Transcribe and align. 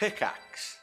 Pickaxe. 0.00 0.78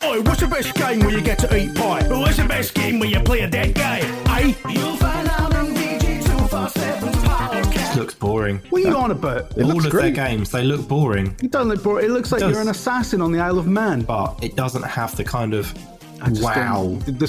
Oh, 0.00 0.22
what's 0.22 0.40
the 0.40 0.46
best 0.46 0.74
game 0.74 1.00
where 1.00 1.10
you 1.10 1.20
get 1.20 1.38
to 1.40 1.54
eat 1.54 1.74
pie? 1.74 2.02
What's 2.08 2.38
the 2.38 2.44
best 2.46 2.72
game 2.72 2.98
where 2.98 3.06
you 3.10 3.20
play 3.20 3.40
a 3.40 3.46
dead 3.50 3.74
guy? 3.74 3.98
Eh? 4.40 4.54
You'll 4.70 4.96
find 4.96 5.28
out 5.28 5.52
in 5.54 5.66
VG247's 5.74 7.16
podcast. 7.24 7.94
looks 7.96 8.14
boring. 8.14 8.56
What 8.70 8.82
are 8.82 8.88
you 8.88 8.96
on 8.96 9.10
about? 9.10 9.52
It 9.58 9.64
All 9.64 9.68
looks 9.68 9.84
of 9.84 9.90
great. 9.90 10.14
their 10.14 10.26
games, 10.28 10.50
they 10.50 10.64
look 10.64 10.88
boring, 10.88 11.36
It 11.42 11.50
doesn't 11.50 11.68
look 11.68 11.82
boring. 11.82 12.06
It 12.06 12.10
looks 12.10 12.32
like 12.32 12.40
does. 12.40 12.52
you're 12.52 12.62
an 12.62 12.68
assassin 12.70 13.20
on 13.20 13.32
the 13.32 13.38
Isle 13.38 13.58
of 13.58 13.66
Man. 13.66 14.00
but 14.00 14.42
it 14.42 14.56
doesn't 14.56 14.82
have 14.84 15.14
the 15.14 15.24
kind 15.24 15.52
of 15.52 15.70
I 16.22 16.30
just 16.30 16.42
wow. 16.42 16.84
don't- 16.84 17.04
The, 17.04 17.12
the 17.12 17.28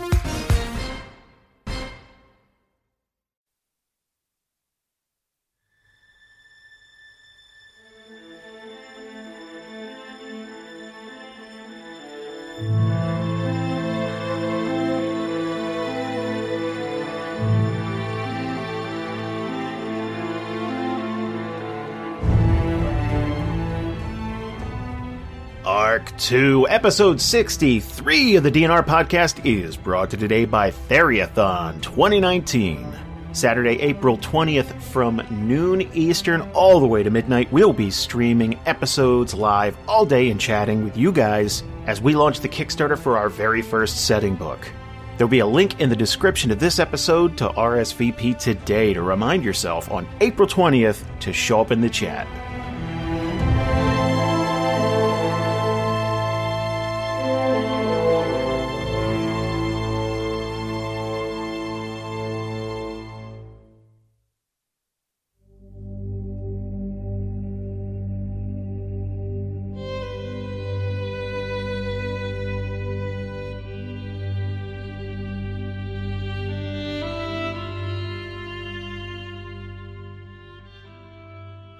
2, 26.31 26.65
Episode 26.69 27.19
63 27.19 28.37
of 28.37 28.43
the 28.43 28.51
D&R 28.51 28.83
podcast 28.83 29.45
is 29.45 29.75
brought 29.75 30.09
to 30.09 30.15
today 30.15 30.45
by 30.45 30.71
Theriathon 30.71 31.81
2019. 31.81 32.97
Saturday, 33.33 33.77
April 33.81 34.17
20th 34.17 34.81
from 34.81 35.21
noon 35.29 35.81
Eastern 35.93 36.39
all 36.53 36.79
the 36.79 36.87
way 36.87 37.03
to 37.03 37.09
midnight, 37.09 37.51
we'll 37.51 37.73
be 37.73 37.91
streaming 37.91 38.57
episodes 38.65 39.33
live 39.33 39.75
all 39.89 40.05
day 40.05 40.31
and 40.31 40.39
chatting 40.39 40.85
with 40.85 40.95
you 40.95 41.11
guys 41.11 41.63
as 41.85 41.99
we 41.99 42.15
launch 42.15 42.39
the 42.39 42.47
Kickstarter 42.47 42.97
for 42.97 43.17
our 43.17 43.27
very 43.27 43.61
first 43.61 44.05
setting 44.05 44.35
book. 44.35 44.71
There'll 45.17 45.29
be 45.29 45.39
a 45.39 45.45
link 45.45 45.81
in 45.81 45.89
the 45.89 45.97
description 45.97 46.49
of 46.49 46.61
this 46.61 46.79
episode 46.79 47.37
to 47.39 47.49
RSVP 47.49 48.39
today 48.39 48.93
to 48.93 49.01
remind 49.01 49.43
yourself 49.43 49.91
on 49.91 50.07
April 50.21 50.47
20th 50.47 51.03
to 51.19 51.33
show 51.33 51.59
up 51.59 51.71
in 51.71 51.81
the 51.81 51.89
chat. 51.89 52.25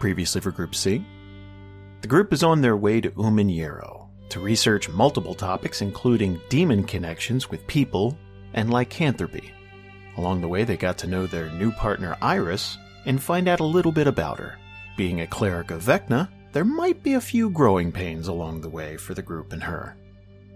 Previously 0.01 0.41
for 0.41 0.49
Group 0.49 0.73
C, 0.73 1.05
the 2.01 2.07
group 2.07 2.33
is 2.33 2.41
on 2.41 2.59
their 2.59 2.75
way 2.75 3.01
to 3.01 3.11
Uman'Yiro 3.11 4.07
to 4.29 4.39
research 4.39 4.89
multiple 4.89 5.35
topics, 5.35 5.83
including 5.83 6.41
demon 6.49 6.85
connections 6.85 7.51
with 7.51 7.67
people 7.67 8.17
and 8.55 8.71
lycanthropy. 8.73 9.53
Along 10.17 10.41
the 10.41 10.47
way, 10.47 10.63
they 10.63 10.75
got 10.75 10.97
to 10.97 11.07
know 11.07 11.27
their 11.27 11.51
new 11.51 11.71
partner 11.73 12.17
Iris 12.19 12.79
and 13.05 13.21
find 13.21 13.47
out 13.47 13.59
a 13.59 13.63
little 13.63 13.91
bit 13.91 14.07
about 14.07 14.39
her. 14.39 14.57
Being 14.97 15.21
a 15.21 15.27
cleric 15.27 15.69
of 15.69 15.83
Vecna, 15.83 16.27
there 16.51 16.65
might 16.65 17.03
be 17.03 17.13
a 17.13 17.21
few 17.21 17.51
growing 17.51 17.91
pains 17.91 18.27
along 18.27 18.61
the 18.61 18.69
way 18.69 18.97
for 18.97 19.13
the 19.13 19.21
group 19.21 19.53
and 19.53 19.61
her. 19.61 19.95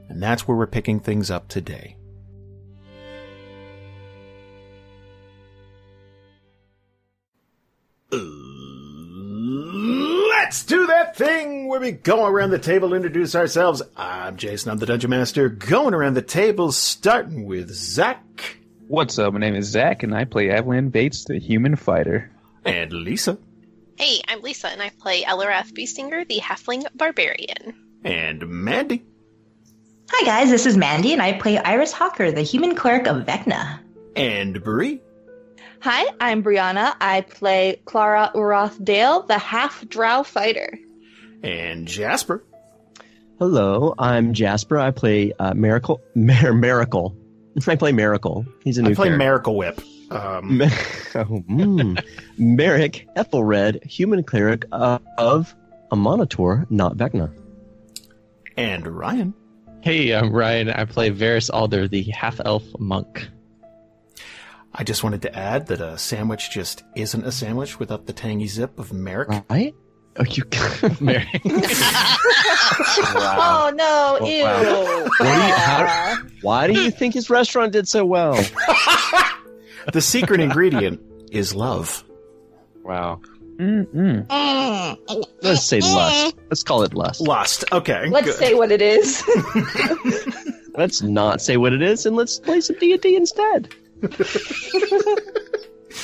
And 0.09 0.23
that's 0.23 0.47
where 0.47 0.57
we're 0.57 0.65
picking 0.65 0.99
things 0.99 1.29
up 1.29 1.47
today. 1.49 1.97
Let's 9.59 10.65
do 10.65 10.87
that 10.87 11.15
thing 11.15 11.67
where 11.69 11.79
we 11.79 11.91
go 11.91 12.25
around 12.25 12.49
the 12.49 12.59
table 12.59 12.93
introduce 12.93 13.35
ourselves. 13.35 13.81
I'm 13.95 14.35
Jason, 14.35 14.69
I'm 14.71 14.79
the 14.79 14.85
Dungeon 14.85 15.09
Master, 15.11 15.47
going 15.47 15.93
around 15.93 16.15
the 16.15 16.21
table, 16.21 16.71
starting 16.73 17.45
with 17.45 17.71
Zach 17.71 18.21
What's 18.87 19.17
up? 19.17 19.31
My 19.33 19.39
name 19.39 19.55
is 19.55 19.67
Zach, 19.67 20.03
and 20.03 20.13
I 20.13 20.25
play 20.25 20.47
Avalan 20.47 20.91
Bates, 20.91 21.23
the 21.25 21.39
human 21.39 21.75
fighter. 21.77 22.29
and 22.65 22.91
Lisa 22.91 23.37
Hey, 23.97 24.19
I'm 24.27 24.41
Lisa, 24.41 24.67
and 24.67 24.81
I 24.81 24.89
play 24.99 25.23
Eliwrath 25.23 25.71
Beestinger, 25.71 26.27
the 26.27 26.39
Halfling 26.41 26.85
Barbarian. 26.93 27.73
and 28.03 28.45
Mandy. 28.47 29.05
Hi 30.11 30.25
guys, 30.25 30.49
this 30.49 30.65
is 30.65 30.75
Mandy, 30.75 31.13
and 31.13 31.21
I 31.21 31.31
play 31.33 31.57
Iris 31.57 31.93
Hawker, 31.93 32.29
the 32.31 32.41
human 32.41 32.75
cleric 32.75 33.07
of 33.07 33.25
Vecna. 33.25 33.79
And 34.17 34.61
Brie. 34.61 34.99
Hi, 35.85 36.07
I'm 36.19 36.41
Brianna. 36.41 36.95
I 36.99 37.21
play 37.21 37.79
Klara 37.85 38.33
Uroth 38.33 38.83
Dale, 38.83 39.21
the 39.21 39.37
half 39.37 39.87
drow 39.87 40.23
fighter. 40.23 40.79
And 41.43 41.87
Jasper. 41.87 42.43
Hello, 43.37 43.93
I'm 43.99 44.33
Jasper. 44.33 44.79
I 44.79 44.89
play 44.89 45.33
uh, 45.37 45.53
Miracle. 45.53 46.01
Mar- 46.15 46.53
Miracle. 46.53 47.15
I 47.67 47.75
play 47.75 47.91
Miracle. 47.91 48.47
He's 48.63 48.79
a 48.79 48.81
new 48.81 48.89
I 48.89 48.93
play 48.95 49.07
character. 49.09 49.17
Miracle 49.19 49.57
Whip. 49.57 49.79
Um, 50.09 50.57
Ma- 50.57 50.65
oh, 51.17 51.43
mm. 51.47 52.03
Marrek 52.39 53.05
Ethelred, 53.15 53.83
human 53.83 54.23
cleric 54.23 54.65
uh, 54.71 54.97
of 55.19 55.53
a 55.91 55.95
Monitor, 55.95 56.65
not 56.71 56.97
Vecna. 56.97 57.31
and 58.57 58.87
Ryan. 58.87 59.35
Hey, 59.81 60.15
I'm 60.15 60.31
Ryan. 60.31 60.71
I 60.71 60.85
play 60.85 61.11
Variis 61.11 61.51
Alder, 61.53 61.87
the 61.87 62.01
half 62.05 62.41
elf 62.43 62.63
monk. 62.79 63.29
I 64.77 64.83
just 64.83 65.03
wanted 65.03 65.21
to 65.21 65.33
add 65.33 65.67
that 65.67 65.79
a 65.79 65.97
sandwich 65.97 66.51
just 66.51 66.83
isn't 66.95 67.25
a 67.25 67.31
sandwich 67.31 67.79
without 67.79 68.07
the 68.07 68.13
tangy 68.13 68.47
zip 68.47 68.77
of 68.77 68.91
Marrek. 68.91 69.29
Right? 69.49 69.73
Oh, 70.17 70.25
you. 70.25 70.43
Mary. 70.99 71.41
Oh 73.07 73.71
no, 73.75 74.17
oh, 74.19 74.25
ew. 74.25 74.43
What 74.43 75.19
do 75.19 75.25
you, 75.25 75.53
how, 75.53 76.17
why 76.41 76.67
do 76.67 76.73
you 76.73 76.91
think 76.91 77.13
his 77.13 77.29
restaurant 77.29 77.71
did 77.71 77.87
so 77.87 78.05
well? 78.05 78.37
The 79.93 80.01
secret 80.01 80.39
ingredient 80.39 80.99
is 81.31 81.53
love. 81.53 82.03
Wow. 82.83 83.21
Mm-mm. 83.57 84.25
Let's 85.43 85.63
say 85.63 85.79
lust. 85.79 86.35
Let's 86.49 86.63
call 86.63 86.81
it 86.81 86.95
lust. 86.95 87.21
Lust. 87.21 87.65
Okay. 87.71 88.09
Let's 88.09 88.25
good. 88.25 88.35
say 88.35 88.55
what 88.55 88.71
it 88.71 88.81
is. 88.81 89.23
Let's 90.75 91.03
not 91.03 91.39
say 91.39 91.57
what 91.57 91.71
it 91.71 91.83
is 91.83 92.07
and 92.07 92.15
let's 92.15 92.39
play 92.39 92.61
some 92.61 92.77
D&D 92.79 93.15
instead. 93.15 93.73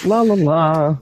La 0.06 0.22
la 0.22 0.34
la. 0.34 0.98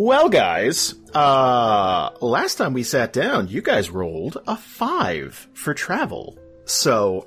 Well, 0.00 0.28
guys, 0.28 0.94
uh, 1.12 2.10
last 2.20 2.54
time 2.54 2.72
we 2.72 2.84
sat 2.84 3.12
down, 3.12 3.48
you 3.48 3.60
guys 3.62 3.90
rolled 3.90 4.38
a 4.46 4.56
five 4.56 5.48
for 5.54 5.74
travel. 5.74 6.38
So, 6.66 7.26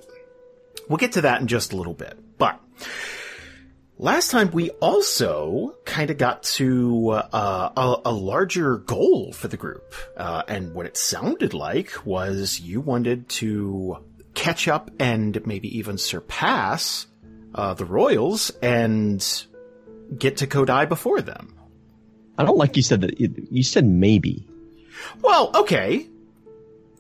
we'll 0.88 0.98
get 0.98 1.12
to 1.14 1.22
that 1.22 1.42
in 1.42 1.48
just 1.48 1.74
a 1.74 1.76
little 1.76 1.94
bit. 1.94 2.18
But, 2.38 2.58
last 3.98 4.32
time 4.32 4.52
we 4.52 4.70
also 4.80 5.76
kind 5.84 6.12
of 6.12 6.18
got 6.18 6.44
to, 6.44 7.10
uh, 7.10 7.72
a, 7.76 8.10
a 8.10 8.14
larger 8.14 8.78
goal 8.78 9.34
for 9.34 9.50
the 9.50 9.58
group. 9.58 9.94
Uh, 10.16 10.44
and 10.48 10.74
what 10.74 10.86
it 10.86 10.96
sounded 10.96 11.54
like 11.54 12.06
was 12.06 12.62
you 12.62 12.80
wanted 12.80 13.28
to 13.30 13.98
catch 14.34 14.70
up 14.70 14.90
and 14.98 15.46
maybe 15.46 15.78
even 15.78 15.98
surpass, 15.98 17.06
uh, 17.56 17.74
the 17.74 17.86
Royals 17.86 18.52
and 18.62 19.46
get 20.18 20.38
to 20.38 20.48
Kodai 20.48 20.88
before 20.88 21.22
them. 21.22 21.56
I 22.38 22.44
don't 22.44 22.58
like 22.58 22.76
you 22.76 22.84
said 22.84 23.02
that. 23.02 23.20
You 23.20 23.64
said 23.64 23.86
maybe. 23.86 24.48
Well, 25.22 25.52
okay. 25.56 26.08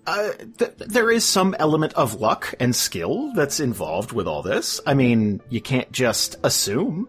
Uh, 0.05 0.31
th- 0.57 0.73
there 0.77 1.11
is 1.11 1.23
some 1.23 1.55
element 1.59 1.93
of 1.93 2.19
luck 2.19 2.53
and 2.59 2.75
skill 2.75 3.31
that's 3.33 3.59
involved 3.59 4.11
with 4.11 4.27
all 4.27 4.41
this. 4.41 4.81
I 4.85 4.93
mean, 4.93 5.41
you 5.49 5.61
can't 5.61 5.91
just 5.91 6.35
assume. 6.43 7.07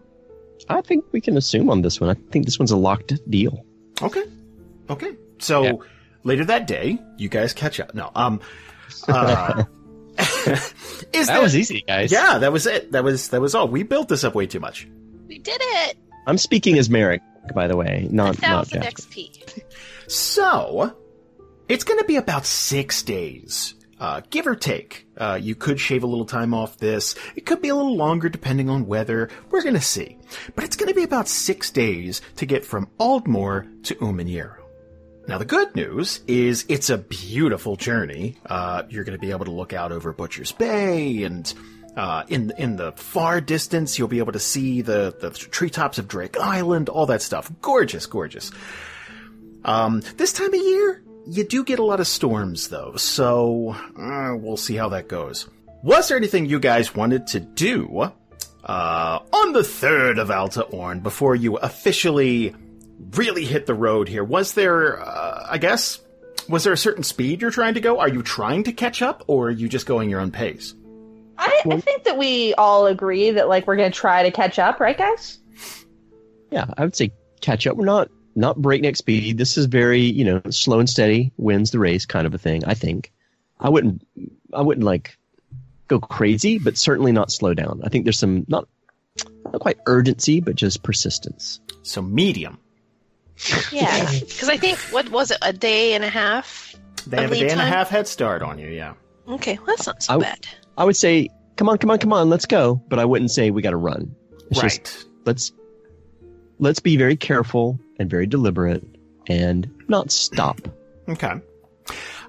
I 0.69 0.81
think 0.81 1.05
we 1.11 1.19
can 1.19 1.35
assume 1.35 1.69
on 1.69 1.81
this 1.81 1.99
one. 1.99 2.09
I 2.09 2.13
think 2.31 2.45
this 2.45 2.59
one's 2.59 2.71
a 2.71 2.77
locked 2.77 3.13
deal. 3.29 3.65
Okay. 4.01 4.23
Okay. 4.89 5.11
So 5.39 5.83
later 6.23 6.45
that 6.45 6.67
day, 6.67 6.99
you 7.17 7.29
guys 7.29 7.53
catch 7.53 7.79
up. 7.79 7.93
No, 7.93 8.11
um, 8.15 8.39
uh, 9.07 9.63
Is 10.17 11.27
That 11.27 11.41
was 11.41 11.55
easy, 11.55 11.83
guys. 11.87 12.11
Yeah, 12.11 12.37
that 12.39 12.51
was 12.51 12.67
it. 12.67 12.91
That 12.91 13.03
was 13.03 13.29
that 13.29 13.41
was 13.41 13.55
all. 13.55 13.67
We 13.67 13.83
built 13.83 14.09
this 14.09 14.23
up 14.23 14.35
way 14.35 14.45
too 14.47 14.59
much. 14.59 14.87
We 15.27 15.39
did 15.39 15.59
it! 15.59 15.97
I'm 16.27 16.37
speaking 16.37 16.77
as 16.77 16.89
Marrek, 16.89 17.21
by 17.53 17.67
the 17.67 17.75
way, 17.75 18.07
A 18.09 18.13
not 18.13 18.41
not 18.41 18.67
thousand 18.67 18.83
XP. 18.83 19.61
So, 20.07 20.95
it's 21.67 21.83
going 21.83 21.99
to 21.99 22.05
be 22.05 22.17
about 22.17 22.45
six 22.45 23.01
days, 23.03 23.75
uh, 23.99 24.21
give 24.29 24.47
or 24.47 24.55
take. 24.55 25.07
Uh, 25.17 25.39
you 25.41 25.55
could 25.55 25.79
shave 25.79 26.03
a 26.03 26.07
little 26.07 26.25
time 26.25 26.53
off 26.53 26.77
this. 26.77 27.15
It 27.35 27.45
could 27.45 27.61
be 27.61 27.69
a 27.69 27.75
little 27.75 27.95
longer 27.95 28.29
depending 28.29 28.69
on 28.69 28.85
weather. 28.85 29.29
We're 29.49 29.63
going 29.63 29.75
to 29.75 29.81
see. 29.81 30.17
But 30.55 30.63
it's 30.65 30.75
going 30.75 30.89
to 30.89 30.95
be 30.95 31.03
about 31.03 31.27
six 31.27 31.71
days 31.71 32.21
to 32.37 32.45
get 32.45 32.65
from 32.65 32.89
Aldmore 32.99 33.83
to 33.85 33.95
Uman'Yiro. 33.95 34.62
Now, 35.27 35.37
the 35.37 35.45
good 35.45 35.73
news 35.75 36.19
is 36.27 36.65
it's 36.67 36.89
a 36.89 36.97
beautiful 36.97 37.75
journey. 37.75 38.37
Uh, 38.45 38.83
you're 38.89 39.05
going 39.05 39.17
to 39.17 39.21
be 39.21 39.31
able 39.31 39.45
to 39.45 39.51
look 39.51 39.71
out 39.71 39.91
over 39.91 40.11
Butcher's 40.11 40.51
Bay 40.51 41.23
and 41.23 41.51
uh, 41.95 42.23
in 42.27 42.51
in 42.57 42.75
the 42.75 42.91
far 42.93 43.39
distance, 43.39 43.97
you'll 43.99 44.07
be 44.07 44.17
able 44.17 44.31
to 44.31 44.39
see 44.39 44.81
the, 44.81 45.15
the 45.19 45.29
treetops 45.29 45.97
of 45.99 46.07
Drake 46.07 46.37
Island, 46.39 46.89
all 46.89 47.05
that 47.05 47.21
stuff. 47.21 47.51
Gorgeous, 47.61 48.05
gorgeous. 48.05 48.51
Um, 49.63 50.01
this 50.17 50.33
time 50.33 50.53
of 50.53 50.59
year, 50.59 51.03
you 51.27 51.43
do 51.43 51.63
get 51.63 51.79
a 51.79 51.83
lot 51.83 51.99
of 51.99 52.07
storms, 52.07 52.69
though, 52.69 52.95
so 52.95 53.75
uh, 53.97 54.35
we'll 54.35 54.57
see 54.57 54.75
how 54.75 54.89
that 54.89 55.07
goes. 55.07 55.47
Was 55.83 56.07
there 56.07 56.17
anything 56.17 56.47
you 56.47 56.59
guys 56.59 56.95
wanted 56.95 57.27
to 57.27 57.39
do 57.39 58.11
uh, 58.63 59.19
on 59.31 59.53
the 59.53 59.63
third 59.63 60.17
of 60.17 60.31
Alta 60.31 60.63
Orn 60.63 60.99
before 61.01 61.35
you 61.35 61.57
officially 61.57 62.55
really 63.11 63.45
hit 63.45 63.65
the 63.65 63.73
road 63.73 64.07
here? 64.07 64.23
Was 64.23 64.53
there, 64.53 65.01
uh, 65.01 65.47
I 65.49 65.57
guess, 65.57 65.99
was 66.49 66.63
there 66.63 66.73
a 66.73 66.77
certain 66.77 67.03
speed 67.03 67.41
you're 67.41 67.51
trying 67.51 67.75
to 67.75 67.81
go? 67.81 67.99
Are 67.99 68.09
you 68.09 68.21
trying 68.21 68.63
to 68.65 68.73
catch 68.73 69.01
up, 69.01 69.23
or 69.27 69.47
are 69.47 69.51
you 69.51 69.69
just 69.69 69.85
going 69.85 70.09
your 70.09 70.19
own 70.19 70.31
pace? 70.31 70.73
I, 71.37 71.61
I 71.69 71.79
think 71.79 72.03
that 72.03 72.17
we 72.17 72.53
all 72.55 72.85
agree 72.85 73.31
that 73.31 73.47
like 73.47 73.65
we're 73.65 73.75
gonna 73.75 73.91
try 73.91 74.23
to 74.23 74.31
catch 74.31 74.59
up, 74.59 74.79
right, 74.79 74.97
guys? 74.97 75.39
Yeah, 76.51 76.65
I 76.77 76.83
would 76.83 76.95
say 76.95 77.11
catch 77.41 77.65
up. 77.65 77.75
We're 77.77 77.85
not 77.85 78.09
not 78.35 78.61
breakneck 78.61 78.95
speed. 78.95 79.37
This 79.37 79.57
is 79.57 79.65
very 79.65 80.01
you 80.01 80.25
know 80.25 80.41
slow 80.49 80.79
and 80.79 80.89
steady 80.89 81.31
wins 81.37 81.71
the 81.71 81.79
race 81.79 82.05
kind 82.05 82.27
of 82.27 82.33
a 82.33 82.37
thing. 82.37 82.65
I 82.65 82.73
think. 82.73 83.11
I 83.59 83.69
wouldn't 83.69 84.05
I 84.53 84.61
wouldn't 84.61 84.85
like 84.85 85.17
go 85.87 85.99
crazy, 85.99 86.59
but 86.59 86.77
certainly 86.77 87.11
not 87.11 87.31
slow 87.31 87.53
down. 87.53 87.81
I 87.83 87.89
think 87.89 88.05
there's 88.05 88.19
some 88.19 88.45
not 88.47 88.67
not 89.45 89.59
quite 89.59 89.77
urgency, 89.85 90.39
but 90.39 90.55
just 90.55 90.83
persistence. 90.83 91.59
So 91.83 92.01
medium. 92.01 92.59
Yeah. 93.71 94.09
Because 94.19 94.49
I 94.49 94.57
think, 94.57 94.77
what 94.91 95.09
was 95.09 95.31
it, 95.31 95.37
a 95.41 95.53
day 95.53 95.93
and 95.93 96.03
a 96.03 96.09
half? 96.09 96.75
They 97.07 97.17
Of 97.17 97.23
have 97.23 97.31
a 97.31 97.33
lead 97.33 97.39
day 97.41 97.49
and 97.51 97.61
a 97.61 97.65
half 97.65 97.89
head 97.89 98.07
start 98.07 98.41
on 98.41 98.57
you, 98.59 98.67
yeah. 98.69 98.93
Okay, 99.27 99.57
well, 99.57 99.67
that's 99.67 99.87
not 99.87 100.03
so 100.03 100.15
I- 100.15 100.17
bad. 100.17 100.47
I 100.77 100.83
would 100.85 100.95
say, 100.95 101.29
come 101.57 101.69
on, 101.69 101.77
come 101.77 101.91
on, 101.91 101.99
come 101.99 102.13
on, 102.13 102.29
let's 102.29 102.45
go. 102.45 102.81
But 102.89 102.99
I 102.99 103.05
wouldn't 103.05 103.31
say 103.31 103.51
we 103.51 103.61
got 103.61 103.71
to 103.71 103.77
run. 103.77 104.15
It's 104.49 104.61
right. 104.61 104.83
just 104.83 105.07
let's 105.25 105.51
let's 106.59 106.79
be 106.79 106.97
very 106.97 107.15
careful 107.15 107.79
and 107.99 108.09
very 108.09 108.25
deliberate 108.25 108.83
and 109.27 109.69
not 109.87 110.11
stop. 110.11 110.59
Okay. 111.07 111.33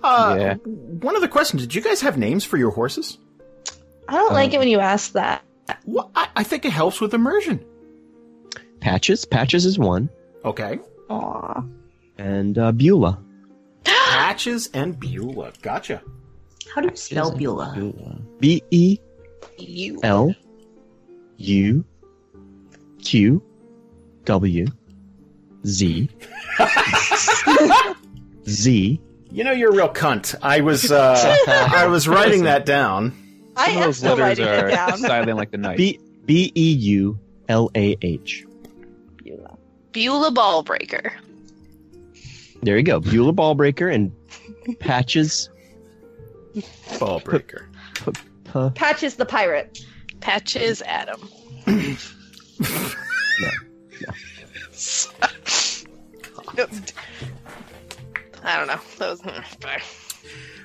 Uh, 0.03 0.37
Yeah. 0.39 0.55
One 0.55 1.17
other 1.17 1.29
question: 1.29 1.59
Did 1.59 1.75
you 1.75 1.81
guys 1.81 2.03
have 2.03 2.19
names 2.19 2.45
for 2.45 2.59
your 2.59 2.71
horses? 2.71 3.17
I 4.09 4.13
don't 4.13 4.33
like 4.35 4.51
Um, 4.51 4.55
it 4.57 4.59
when 4.59 4.69
you 4.69 4.81
ask 4.81 5.13
that. 5.13 5.43
Well, 5.87 6.11
I, 6.15 6.29
I 6.37 6.43
think 6.45 6.65
it 6.67 6.73
helps 6.73 7.01
with 7.01 7.15
immersion. 7.15 7.65
Patches, 8.81 9.25
patches 9.25 9.65
is 9.65 9.79
one, 9.79 10.11
Okay. 10.45 10.79
Aw. 11.11 11.63
and 12.19 12.59
uh, 12.59 12.73
Beulah. 12.73 13.21
Patches 13.85 14.71
and 14.75 14.99
Beulah. 14.99 15.53
Gotcha. 15.63 16.03
How 16.75 16.81
do 16.81 16.89
you 16.89 16.97
spell 16.97 17.37
Beulah? 17.37 17.73
Beulah. 17.77 18.19
B 18.41 18.63
E 18.71 18.99
You. 19.59 20.01
L 20.03 20.35
U 21.39 21.85
Q 23.03 23.43
W 24.25 24.67
Z 25.67 26.09
Z. 28.49 29.01
You 29.31 29.43
know 29.45 29.53
you're 29.53 29.71
a 29.71 29.75
real 29.77 29.89
cunt. 29.89 30.35
I 30.43 30.61
was 30.61 30.91
uh, 30.93 31.17
I 31.49 31.87
was 31.87 32.07
writing 32.09 32.45
that 32.45 32.65
down. 32.67 33.13
I 33.57 33.67
Some 33.67 33.77
of 33.77 33.81
am 33.83 33.87
those 33.89 33.97
still 33.99 34.17
letters 34.17 34.39
writing 34.41 34.47
are 34.47 34.69
it 34.69 34.71
down. 34.73 34.99
silent 34.99 35.37
like 35.37 35.51
the 35.51 35.59
night. 35.59 35.77
B 35.77 35.99
B 36.25 36.53
E 36.55 36.73
U 36.73 37.19
L 37.49 37.71
A 37.75 37.97
H. 38.03 38.47
Beulah 39.95 40.33
Ballbreaker. 40.33 41.13
There 42.63 42.77
you 42.77 42.83
go. 42.83 43.01
Beulah 43.01 43.33
Ballbreaker 43.33 43.93
and 43.95 44.13
Patches. 44.81 45.49
Ballbreaker. 46.99 47.65
P- 48.05 48.71
Patches 48.75 49.15
the 49.17 49.25
pirate. 49.25 49.85
Patches 50.21 50.83
Adam. 50.83 51.21
no. 51.67 51.97
No. 56.57 56.67
I 58.45 58.57
don't 58.59 58.67
know. 58.67 58.81
That 58.99 59.11
was, 59.11 59.23
hmm, 59.23 59.41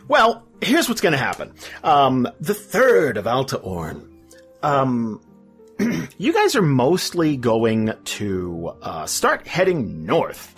Well, 0.08 0.46
here's 0.62 0.90
what's 0.90 1.02
going 1.02 1.14
to 1.14 1.18
happen. 1.18 1.54
Um, 1.84 2.28
the 2.42 2.54
third 2.54 3.18
of 3.18 3.26
Alta 3.28 3.58
Orn. 3.58 4.06
Um, 4.62 5.22
you 6.18 6.34
guys 6.34 6.56
are 6.56 6.62
mostly 6.62 7.38
going 7.38 7.94
to 8.04 8.74
uh, 8.82 9.06
start 9.06 9.48
heading 9.48 10.06
north 10.06 10.54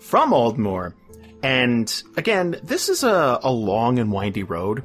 from 0.00 0.32
Aldmore. 0.32 0.94
And 1.42 2.02
again, 2.16 2.56
this 2.64 2.88
is 2.88 3.04
a, 3.04 3.38
a 3.42 3.52
long 3.52 3.98
and 4.00 4.10
windy 4.10 4.42
road. 4.42 4.82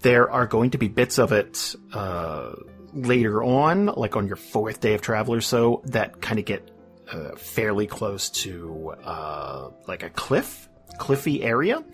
There 0.00 0.30
are 0.30 0.46
going 0.46 0.70
to 0.70 0.78
be 0.78 0.88
bits 0.88 1.18
of 1.18 1.32
it 1.32 1.76
uh, 1.92 2.54
later 2.92 3.42
on, 3.44 3.86
like 3.86 4.16
on 4.16 4.26
your 4.26 4.36
fourth 4.36 4.80
day 4.80 4.94
of 4.94 5.00
travel 5.00 5.34
or 5.34 5.40
so, 5.40 5.82
that 5.84 6.20
kind 6.20 6.40
of 6.40 6.44
get 6.44 6.68
uh, 7.12 7.36
fairly 7.36 7.86
close 7.86 8.30
to 8.30 8.94
uh, 9.04 9.70
like 9.86 10.02
a 10.02 10.10
cliff, 10.10 10.68
cliffy 10.98 11.42
area. 11.44 11.84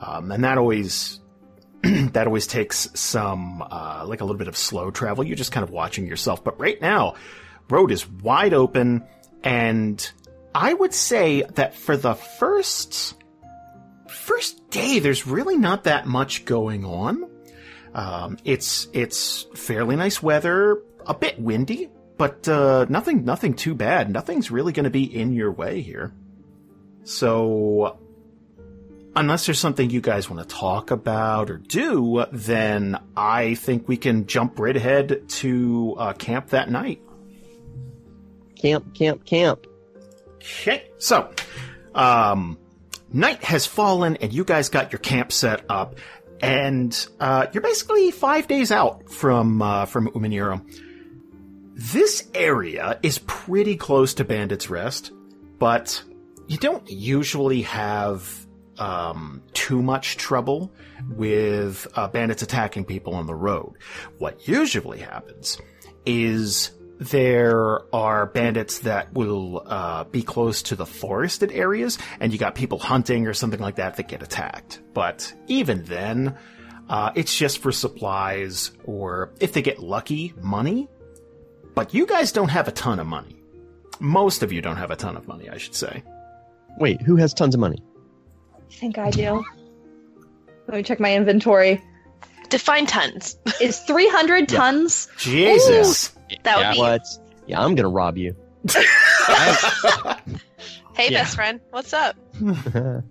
Um, 0.00 0.30
and 0.30 0.44
that 0.44 0.58
always 0.58 1.20
that 2.12 2.26
always 2.26 2.46
takes 2.46 2.88
some 2.94 3.62
uh, 3.62 4.04
like 4.06 4.20
a 4.20 4.24
little 4.24 4.38
bit 4.38 4.48
of 4.48 4.56
slow 4.56 4.90
travel. 4.90 5.24
You're 5.24 5.36
just 5.36 5.52
kind 5.52 5.64
of 5.64 5.70
watching 5.70 6.06
yourself. 6.06 6.42
But 6.42 6.58
right 6.58 6.80
now, 6.80 7.14
road 7.70 7.92
is 7.92 8.08
wide 8.08 8.52
open, 8.52 9.04
and 9.44 10.10
I 10.54 10.74
would 10.74 10.92
say 10.92 11.42
that 11.54 11.74
for 11.74 11.96
the 11.96 12.14
first 12.14 13.14
first 14.08 14.70
day, 14.70 14.98
there's 14.98 15.26
really 15.26 15.56
not 15.56 15.84
that 15.84 16.06
much 16.06 16.44
going 16.44 16.84
on. 16.84 17.30
Um, 17.94 18.38
it's 18.44 18.88
it's 18.92 19.46
fairly 19.54 19.96
nice 19.96 20.22
weather, 20.22 20.82
a 21.06 21.14
bit 21.14 21.40
windy, 21.40 21.90
but 22.16 22.48
uh, 22.48 22.86
nothing 22.88 23.24
nothing 23.24 23.54
too 23.54 23.74
bad. 23.74 24.10
Nothing's 24.10 24.50
really 24.50 24.72
going 24.72 24.84
to 24.84 24.90
be 24.90 25.04
in 25.04 25.32
your 25.32 25.52
way 25.52 25.80
here. 25.80 26.12
So 27.04 27.98
unless 29.18 29.46
there's 29.46 29.58
something 29.58 29.90
you 29.90 30.00
guys 30.00 30.30
want 30.30 30.48
to 30.48 30.54
talk 30.54 30.92
about 30.92 31.50
or 31.50 31.58
do, 31.58 32.24
then 32.30 32.96
I 33.16 33.56
think 33.56 33.88
we 33.88 33.96
can 33.96 34.26
jump 34.26 34.60
right 34.60 34.76
ahead 34.76 35.28
to 35.28 35.96
uh, 35.98 36.12
camp 36.12 36.50
that 36.50 36.70
night. 36.70 37.02
Camp, 38.54 38.94
camp, 38.94 39.24
camp. 39.24 39.66
Okay. 40.36 40.88
So, 40.98 41.32
um, 41.96 42.58
night 43.12 43.42
has 43.42 43.66
fallen 43.66 44.16
and 44.16 44.32
you 44.32 44.44
guys 44.44 44.68
got 44.68 44.92
your 44.92 45.00
camp 45.00 45.32
set 45.32 45.64
up 45.68 45.96
and, 46.40 47.08
uh, 47.18 47.48
you're 47.52 47.62
basically 47.62 48.12
five 48.12 48.46
days 48.46 48.70
out 48.70 49.10
from, 49.10 49.60
uh, 49.60 49.86
from 49.86 50.08
Uman'Yiro. 50.10 50.62
This 51.74 52.28
area 52.34 53.00
is 53.02 53.18
pretty 53.18 53.76
close 53.76 54.14
to 54.14 54.24
Bandit's 54.24 54.70
Rest, 54.70 55.10
but 55.58 56.02
you 56.46 56.56
don't 56.56 56.88
usually 56.88 57.62
have, 57.62 58.46
um, 58.78 59.42
too 59.52 59.82
much 59.82 60.16
trouble 60.16 60.72
with, 61.10 61.86
uh, 61.94 62.08
bandits 62.08 62.42
attacking 62.42 62.84
people 62.84 63.14
on 63.14 63.26
the 63.26 63.34
road. 63.34 63.74
What 64.18 64.46
usually 64.48 64.98
happens 64.98 65.58
is 66.06 66.72
there 66.98 67.80
are 67.94 68.26
bandits 68.26 68.80
that 68.80 69.12
will 69.12 69.62
uh, 69.66 70.04
be 70.04 70.22
close 70.22 70.62
to 70.62 70.76
the 70.76 70.86
forested 70.86 71.52
areas, 71.52 71.98
and 72.20 72.32
you 72.32 72.38
got 72.38 72.54
people 72.54 72.78
hunting 72.78 73.26
or 73.26 73.34
something 73.34 73.60
like 73.60 73.76
that 73.76 73.96
that 73.96 74.08
get 74.08 74.22
attacked. 74.22 74.80
But 74.94 75.32
even 75.46 75.84
then, 75.84 76.36
uh, 76.88 77.12
it's 77.14 77.36
just 77.36 77.58
for 77.58 77.70
supplies 77.70 78.72
or 78.84 79.32
if 79.40 79.52
they 79.52 79.62
get 79.62 79.78
lucky, 79.78 80.34
money. 80.40 80.88
But 81.74 81.94
you 81.94 82.06
guys 82.06 82.32
don't 82.32 82.48
have 82.48 82.66
a 82.66 82.72
ton 82.72 82.98
of 82.98 83.06
money. 83.06 83.42
Most 84.00 84.42
of 84.42 84.52
you 84.52 84.60
don't 84.60 84.76
have 84.76 84.90
a 84.90 84.96
ton 84.96 85.16
of 85.16 85.28
money, 85.28 85.48
I 85.48 85.58
should 85.58 85.74
say. 85.74 86.02
Wait, 86.78 87.00
who 87.02 87.16
has 87.16 87.34
tons 87.34 87.54
of 87.54 87.60
money? 87.60 87.82
I 88.68 88.74
think 88.74 88.98
I 88.98 89.10
do. 89.10 89.44
Let 90.66 90.76
me 90.76 90.82
check 90.82 91.00
my 91.00 91.14
inventory. 91.14 91.82
Define 92.50 92.86
tons. 92.86 93.38
Is 93.60 93.80
300 93.80 94.50
Yeah. 94.50 94.58
tons? 94.58 95.08
Jesus. 95.18 96.08
That 96.44 96.56
would 96.56 96.62
Yeah. 96.62 96.72
be. 96.72 96.78
What? 96.78 97.02
Yeah, 97.46 97.60
I'm 97.62 97.74
gonna 97.74 97.88
rob 97.88 98.16
you. 98.18 98.36
Hey, 100.94 101.12
Yeah. 101.12 101.22
best 101.22 101.36
friend, 101.36 101.60
what's 101.70 101.92
up? 101.92 102.16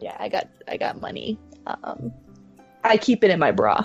Yeah, 0.00 0.16
I 0.20 0.28
got 0.28 0.48
I 0.68 0.76
got 0.76 1.00
money. 1.00 1.38
Um, 1.66 2.12
I 2.82 2.98
keep 2.98 3.24
it 3.24 3.30
in 3.30 3.38
my 3.38 3.52
bra. 3.52 3.84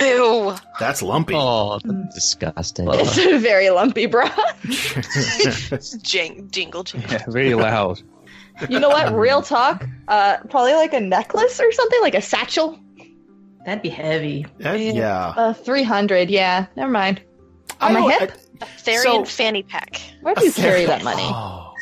Ew. 0.00 0.54
That's 0.78 1.02
lumpy. 1.02 1.34
Oh, 1.36 1.80
Disgusting. 2.14 2.86
It's 2.92 3.18
a 3.18 3.38
very 3.38 3.70
lumpy 3.70 4.06
bra. 4.06 4.30
Jing- 6.02 6.48
jingle 6.52 6.84
jingle. 6.84 7.10
Yeah, 7.10 7.24
very 7.26 7.54
loud. 7.54 8.00
You 8.68 8.80
know 8.80 8.88
what? 8.88 9.14
Real 9.14 9.42
talk. 9.42 9.86
Uh, 10.08 10.38
probably 10.50 10.74
like 10.74 10.94
a 10.94 11.00
necklace 11.00 11.60
or 11.60 11.70
something, 11.72 12.00
like 12.00 12.14
a 12.14 12.22
satchel. 12.22 12.78
That'd 13.64 13.82
be 13.82 13.88
heavy. 13.88 14.46
Uh, 14.64 14.72
yeah. 14.72 15.34
Uh, 15.36 15.52
three 15.52 15.82
hundred. 15.82 16.30
Yeah, 16.30 16.66
never 16.76 16.90
mind. 16.90 17.20
On 17.80 17.92
my 17.92 18.12
hip. 18.12 18.32
A 18.60 18.64
Therian 18.64 19.02
So- 19.02 19.24
fanny 19.24 19.62
pack. 19.62 20.00
Where 20.22 20.34
do 20.34 20.44
you 20.44 20.52
carry 20.52 20.86
that 20.86 21.04
money? 21.04 21.22
Oh. 21.26 21.72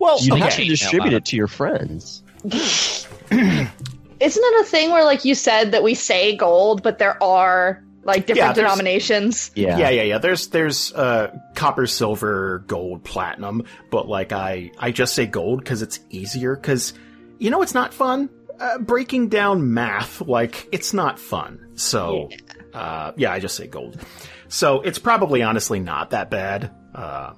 Well, 0.00 0.18
You 0.20 0.32
okay. 0.32 0.42
have 0.42 0.54
to 0.56 0.64
distribute 0.64 1.12
it 1.12 1.24
to 1.26 1.36
your 1.36 1.46
friends. 1.46 2.22
Isn't 2.44 3.72
it 4.20 4.60
a 4.60 4.64
thing 4.68 4.90
where, 4.90 5.04
like 5.04 5.24
you 5.24 5.34
said, 5.34 5.72
that 5.72 5.82
we 5.82 5.94
say 5.94 6.34
gold, 6.36 6.82
but 6.82 6.98
there 6.98 7.22
are 7.22 7.82
like 8.04 8.26
different 8.26 8.56
Yeah, 8.56 8.62
denominations? 8.62 9.50
Yeah. 9.54 9.78
Yeah, 9.78 9.90
yeah, 9.90 10.02
yeah. 10.02 10.18
There's 10.18 10.48
there's 10.48 10.92
uh 10.92 11.36
copper, 11.54 11.86
silver, 11.86 12.64
gold, 12.66 13.04
platinum, 13.04 13.64
but 13.90 14.08
like 14.08 14.32
I 14.32 14.70
I 14.78 14.90
just 14.90 15.14
say 15.14 15.26
gold 15.26 15.60
because 15.60 15.82
it's 15.82 16.00
easier. 16.10 16.56
Because 16.56 16.92
you 17.38 17.50
know 17.50 17.62
it's 17.62 17.74
not 17.74 17.92
fun 17.94 18.30
uh, 18.60 18.78
breaking 18.78 19.28
down 19.28 19.74
math. 19.74 20.20
Like 20.20 20.68
it's 20.72 20.92
not 20.92 21.18
fun. 21.18 21.72
So 21.74 22.30
uh 22.72 23.12
yeah, 23.16 23.32
I 23.32 23.40
just 23.40 23.56
say 23.56 23.66
gold. 23.66 24.00
So 24.48 24.80
it's 24.82 24.98
probably 24.98 25.42
honestly 25.42 25.80
not 25.80 26.10
that 26.10 26.30
bad. 26.30 26.70
Uh, 26.94 27.32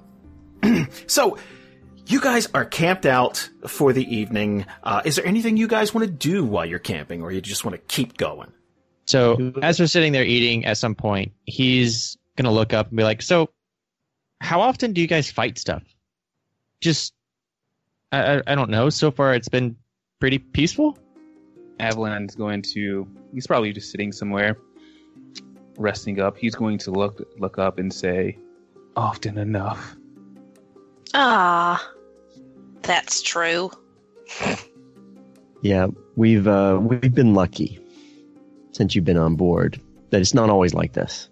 so 1.07 1.37
you 2.05 2.21
guys 2.21 2.47
are 2.53 2.63
camped 2.65 3.05
out 3.05 3.49
for 3.65 3.91
the 3.91 4.03
evening. 4.15 4.65
Uh, 4.83 5.01
is 5.03 5.15
there 5.15 5.25
anything 5.25 5.57
you 5.57 5.67
guys 5.67 5.93
want 5.93 6.05
to 6.05 6.11
do 6.11 6.45
while 6.45 6.65
you're 6.65 6.79
camping, 6.79 7.21
or 7.23 7.31
you 7.31 7.41
just 7.41 7.65
want 7.65 7.75
to 7.75 7.81
keep 7.93 8.17
going? 8.17 8.51
So 9.07 9.53
as 9.61 9.79
we're 9.79 9.87
sitting 9.87 10.11
there 10.11 10.25
eating, 10.25 10.65
at 10.65 10.77
some 10.77 10.93
point, 10.93 11.31
he's 11.45 12.17
gonna 12.35 12.51
look 12.51 12.73
up 12.73 12.89
and 12.89 12.97
be 12.97 13.03
like, 13.03 13.21
"So, 13.21 13.49
how 14.41 14.61
often 14.61 14.91
do 14.93 14.99
you 15.01 15.07
guys 15.07 15.31
fight 15.31 15.57
stuff?" 15.57 15.83
Just, 16.81 17.13
I, 18.11 18.35
I, 18.35 18.41
I 18.47 18.55
don't 18.55 18.69
know. 18.69 18.89
So 18.89 19.09
far, 19.09 19.33
it's 19.33 19.47
been 19.47 19.77
pretty 20.19 20.39
peaceful. 20.39 20.97
Avalan's 21.79 22.35
going 22.35 22.61
to. 22.73 23.07
He's 23.33 23.47
probably 23.47 23.71
just 23.71 23.91
sitting 23.91 24.11
somewhere, 24.11 24.57
resting 25.77 26.19
up. 26.19 26.37
He's 26.37 26.55
going 26.55 26.77
to 26.79 26.91
look 26.91 27.25
look 27.39 27.57
up 27.57 27.79
and 27.79 27.93
say, 27.93 28.37
"Often 28.97 29.37
enough." 29.37 29.95
Ah, 31.13 31.91
that's 32.81 33.21
true. 33.21 33.71
Yeah, 35.63 35.87
we've 36.15 36.47
uh, 36.47 36.77
we've 36.79 37.15
been 37.15 37.33
lucky 37.33 37.79
since 38.77 38.95
you've 38.95 39.05
been 39.05 39.17
on 39.17 39.35
board 39.35 39.81
that 40.11 40.21
it's 40.21 40.33
not 40.33 40.49
always 40.49 40.73
like 40.73 40.93
this. 40.93 41.29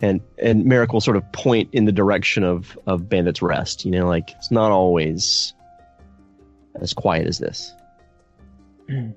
And 0.00 0.20
and 0.38 0.64
Marrek 0.64 0.92
will 0.92 1.02
sort 1.02 1.18
of 1.18 1.30
point 1.32 1.68
in 1.72 1.84
the 1.84 1.92
direction 1.92 2.42
of 2.42 2.76
of 2.86 3.08
Bandit's 3.08 3.42
Rest. 3.42 3.84
You 3.84 3.90
know, 3.90 4.08
like 4.08 4.30
it's 4.30 4.50
not 4.50 4.72
always 4.72 5.52
as 6.80 6.94
quiet 6.94 7.26
as 7.26 7.38
this. 7.38 7.72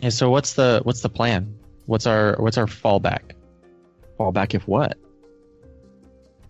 Yeah. 0.00 0.10
So 0.10 0.28
what's 0.28 0.52
the 0.54 0.80
what's 0.82 1.00
the 1.00 1.08
plan? 1.08 1.56
What's 1.86 2.06
our 2.06 2.36
what's 2.38 2.58
our 2.58 2.66
fallback? 2.66 3.32
Fall 4.18 4.32
back 4.32 4.52
if 4.52 4.66
what? 4.68 4.98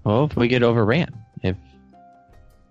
Well, 0.03 0.25
if 0.25 0.35
we 0.35 0.49
get 0.49 0.65
overran, 0.65 1.15
if 1.43 1.57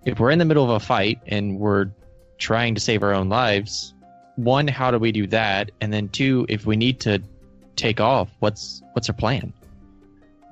if 0.04 0.20
we're 0.20 0.32
in 0.32 0.40
the 0.40 0.46
middle 0.46 0.64
of 0.66 0.72
a 0.72 0.80
fight 0.82 1.20
and 1.26 1.58
we're 1.58 1.92
trying 2.38 2.76
to 2.76 2.82
save 2.82 3.02
our 3.04 3.14
own 3.14 3.30
lives, 3.30 3.94
one, 4.36 4.68
how 4.68 4.92
do 4.92 4.98
we 4.98 5.14
do 5.14 5.28
that? 5.28 5.72
And 5.80 5.94
then 5.94 6.10
two, 6.10 6.46
if 6.50 6.66
we 6.66 6.76
need 6.76 7.00
to 7.02 7.24
take 7.76 8.00
off, 8.00 8.30
what's 8.40 8.82
what's 8.94 9.10
our 9.10 9.16
plan? 9.16 9.54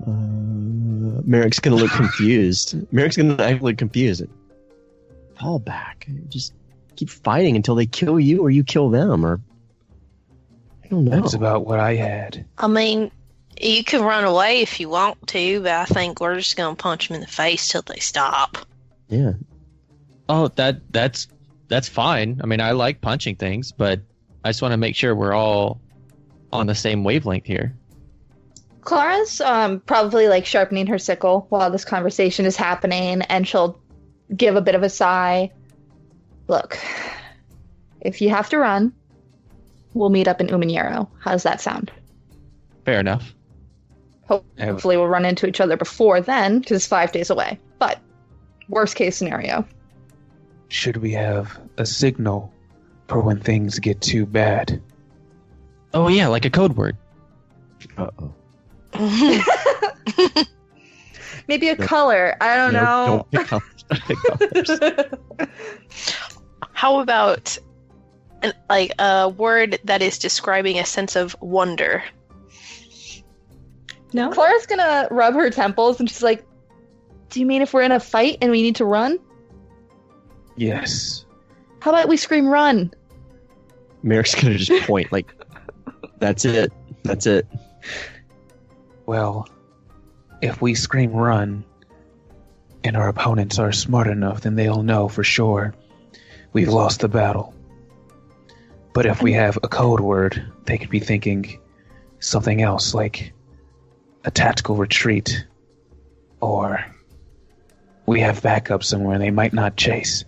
Uh, 0.01 1.21
Marrek's 1.21 1.59
gonna 1.59 1.75
look 1.75 1.91
confused. 1.91 2.75
Marrek's 2.93 3.17
gonna 3.17 3.41
act 3.41 3.61
look 3.61 3.77
confused. 3.77 4.23
Fall 5.39 5.59
back. 5.59 6.07
Just 6.29 6.53
keep 6.95 7.09
fighting 7.09 7.55
until 7.55 7.75
they 7.75 7.85
kill 7.85 8.19
you 8.19 8.41
or 8.41 8.49
you 8.49 8.63
kill 8.63 8.89
them, 8.89 9.25
or 9.25 9.39
I 10.83 10.87
don't 10.87 11.05
know. 11.05 11.11
That's 11.11 11.33
about 11.33 11.65
what 11.65 11.79
I 11.79 11.95
had. 11.95 12.45
I 12.57 12.67
mean, 12.67 13.11
you 13.59 13.83
can 13.83 14.01
run 14.03 14.23
away 14.23 14.61
if 14.61 14.79
you 14.79 14.89
want 14.89 15.27
to, 15.27 15.61
but 15.61 15.71
I 15.71 15.85
think 15.85 16.19
we're 16.19 16.37
just 16.37 16.57
gonna 16.57 16.75
punch 16.75 17.07
them 17.07 17.15
in 17.15 17.21
the 17.21 17.27
face 17.27 17.67
till 17.67 17.81
they 17.81 17.99
stop. 17.99 18.57
yeah. 19.09 19.33
Oh, 20.29 20.47
that 20.49 20.79
that's 20.91 21.27
that's 21.67 21.89
fine. 21.89 22.39
I 22.43 22.47
mean, 22.47 22.61
I 22.61 22.71
like 22.71 23.01
punching 23.01 23.35
things, 23.35 23.71
but 23.71 23.99
I 24.43 24.49
just 24.49 24.61
want 24.61 24.71
to 24.71 24.77
make 24.77 24.95
sure 24.95 25.13
we're 25.13 25.33
all 25.33 25.81
on 26.51 26.67
the 26.67 26.75
same 26.75 27.03
wavelength 27.03 27.45
here. 27.45 27.75
Klara's 28.81 29.41
um, 29.41 29.79
probably 29.81 30.27
like 30.27 30.45
sharpening 30.45 30.87
her 30.87 30.97
sickle 30.97 31.45
while 31.49 31.69
this 31.69 31.85
conversation 31.85 32.45
is 32.45 32.55
happening, 32.55 33.21
and 33.23 33.47
she'll 33.47 33.79
give 34.35 34.55
a 34.55 34.61
bit 34.61 34.75
of 34.75 34.83
a 34.83 34.89
sigh. 34.89 35.51
Look, 36.47 36.79
if 38.01 38.21
you 38.21 38.29
have 38.29 38.49
to 38.49 38.57
run, 38.57 38.91
we'll 39.93 40.09
meet 40.09 40.27
up 40.27 40.41
in 40.41 40.47
Uman'Yiro. 40.47 41.07
How's 41.19 41.43
that 41.43 41.61
sound? 41.61 41.91
Fair 42.85 42.99
enough. 42.99 43.35
Hopefully, 44.27 44.97
we'll 44.97 45.07
run 45.07 45.25
into 45.25 45.45
each 45.45 45.61
other 45.61 45.77
before 45.77 46.21
then, 46.21 46.59
because 46.59 46.77
it's 46.77 46.87
five 46.87 47.11
days 47.11 47.29
away. 47.29 47.59
But 47.77 47.99
worst 48.69 48.95
case 48.95 49.15
scenario, 49.17 49.65
Should 50.69 50.97
we 50.97 51.11
have 51.11 51.59
a 51.77 51.85
signal 51.85 52.51
for 53.07 53.19
when 53.19 53.39
things 53.39 53.77
get 53.79 54.01
too 54.01 54.25
bad? 54.25 54.81
Oh 55.93 56.07
yeah, 56.07 56.27
like 56.27 56.45
a 56.45 56.49
code 56.49 56.75
word. 56.77 56.97
Uh 57.97 58.07
oh. 58.19 58.33
maybe 61.47 61.69
a 61.69 61.75
No. 61.77 61.85
color. 61.85 62.35
I 62.41 62.55
don't 62.55 62.73
know. 62.73 63.25
Don't 63.31 63.47
colors. 63.47 63.85
Don't 63.89 64.01
pick 64.01 64.17
colors. 64.23 65.49
How 66.73 66.99
about 66.99 67.57
an, 68.41 68.53
like 68.69 68.91
a 68.99 69.29
word 69.29 69.79
that 69.83 70.01
is 70.01 70.17
describing 70.17 70.79
a 70.79 70.85
sense 70.85 71.15
of 71.15 71.35
wonder? 71.41 72.03
No? 74.13 74.29
Klara's 74.29 74.65
gonna 74.65 75.07
rub 75.11 75.33
her 75.35 75.49
temples, 75.49 75.99
and 75.99 76.09
she's 76.09 76.23
like, 76.23 76.45
"Do 77.29 77.39
you 77.39 77.45
mean 77.45 77.61
if 77.61 77.73
we're 77.73 77.83
in 77.83 77.91
a 77.91 77.99
fight 77.99 78.37
and 78.41 78.51
we 78.51 78.61
need 78.61 78.75
to 78.77 78.85
run? 78.85 79.19
Yes. 80.57 81.25
How 81.79 81.91
about 81.91 82.07
we 82.09 82.17
scream 82.17 82.47
run?" 82.47 82.91
Merrick's 84.03 84.35
gonna 84.35 84.55
just 84.57 84.85
point 84.85 85.11
like, 85.11 85.33
"That's 86.19 86.45
it. 86.45 86.71
That's 87.03 87.25
it." 87.25 87.47
Well, 89.05 89.47
if 90.41 90.61
we 90.61 90.75
scream 90.75 91.11
run 91.11 91.63
and 92.83 92.95
our 92.97 93.07
opponents 93.09 93.59
are 93.59 93.71
smart 93.71 94.07
enough, 94.07 94.41
then 94.41 94.55
they'll 94.55 94.83
know 94.83 95.07
for 95.07 95.23
sure 95.23 95.73
we've 96.53 96.69
lost 96.69 97.01
the 97.01 97.07
battle. 97.07 97.53
But 98.93 99.05
if 99.05 99.21
we 99.21 99.33
have 99.33 99.57
a 99.63 99.67
code 99.67 99.99
word, 99.99 100.43
they 100.65 100.77
could 100.77 100.89
be 100.89 100.99
thinking 100.99 101.59
something 102.19 102.61
else 102.61 102.93
like 102.93 103.33
a 104.25 104.31
tactical 104.31 104.75
retreat 104.75 105.45
or 106.41 106.83
we 108.05 108.19
have 108.19 108.41
backup 108.41 108.83
somewhere 108.83 109.13
and 109.13 109.23
they 109.23 109.31
might 109.31 109.53
not 109.53 109.77
chase. 109.77 110.25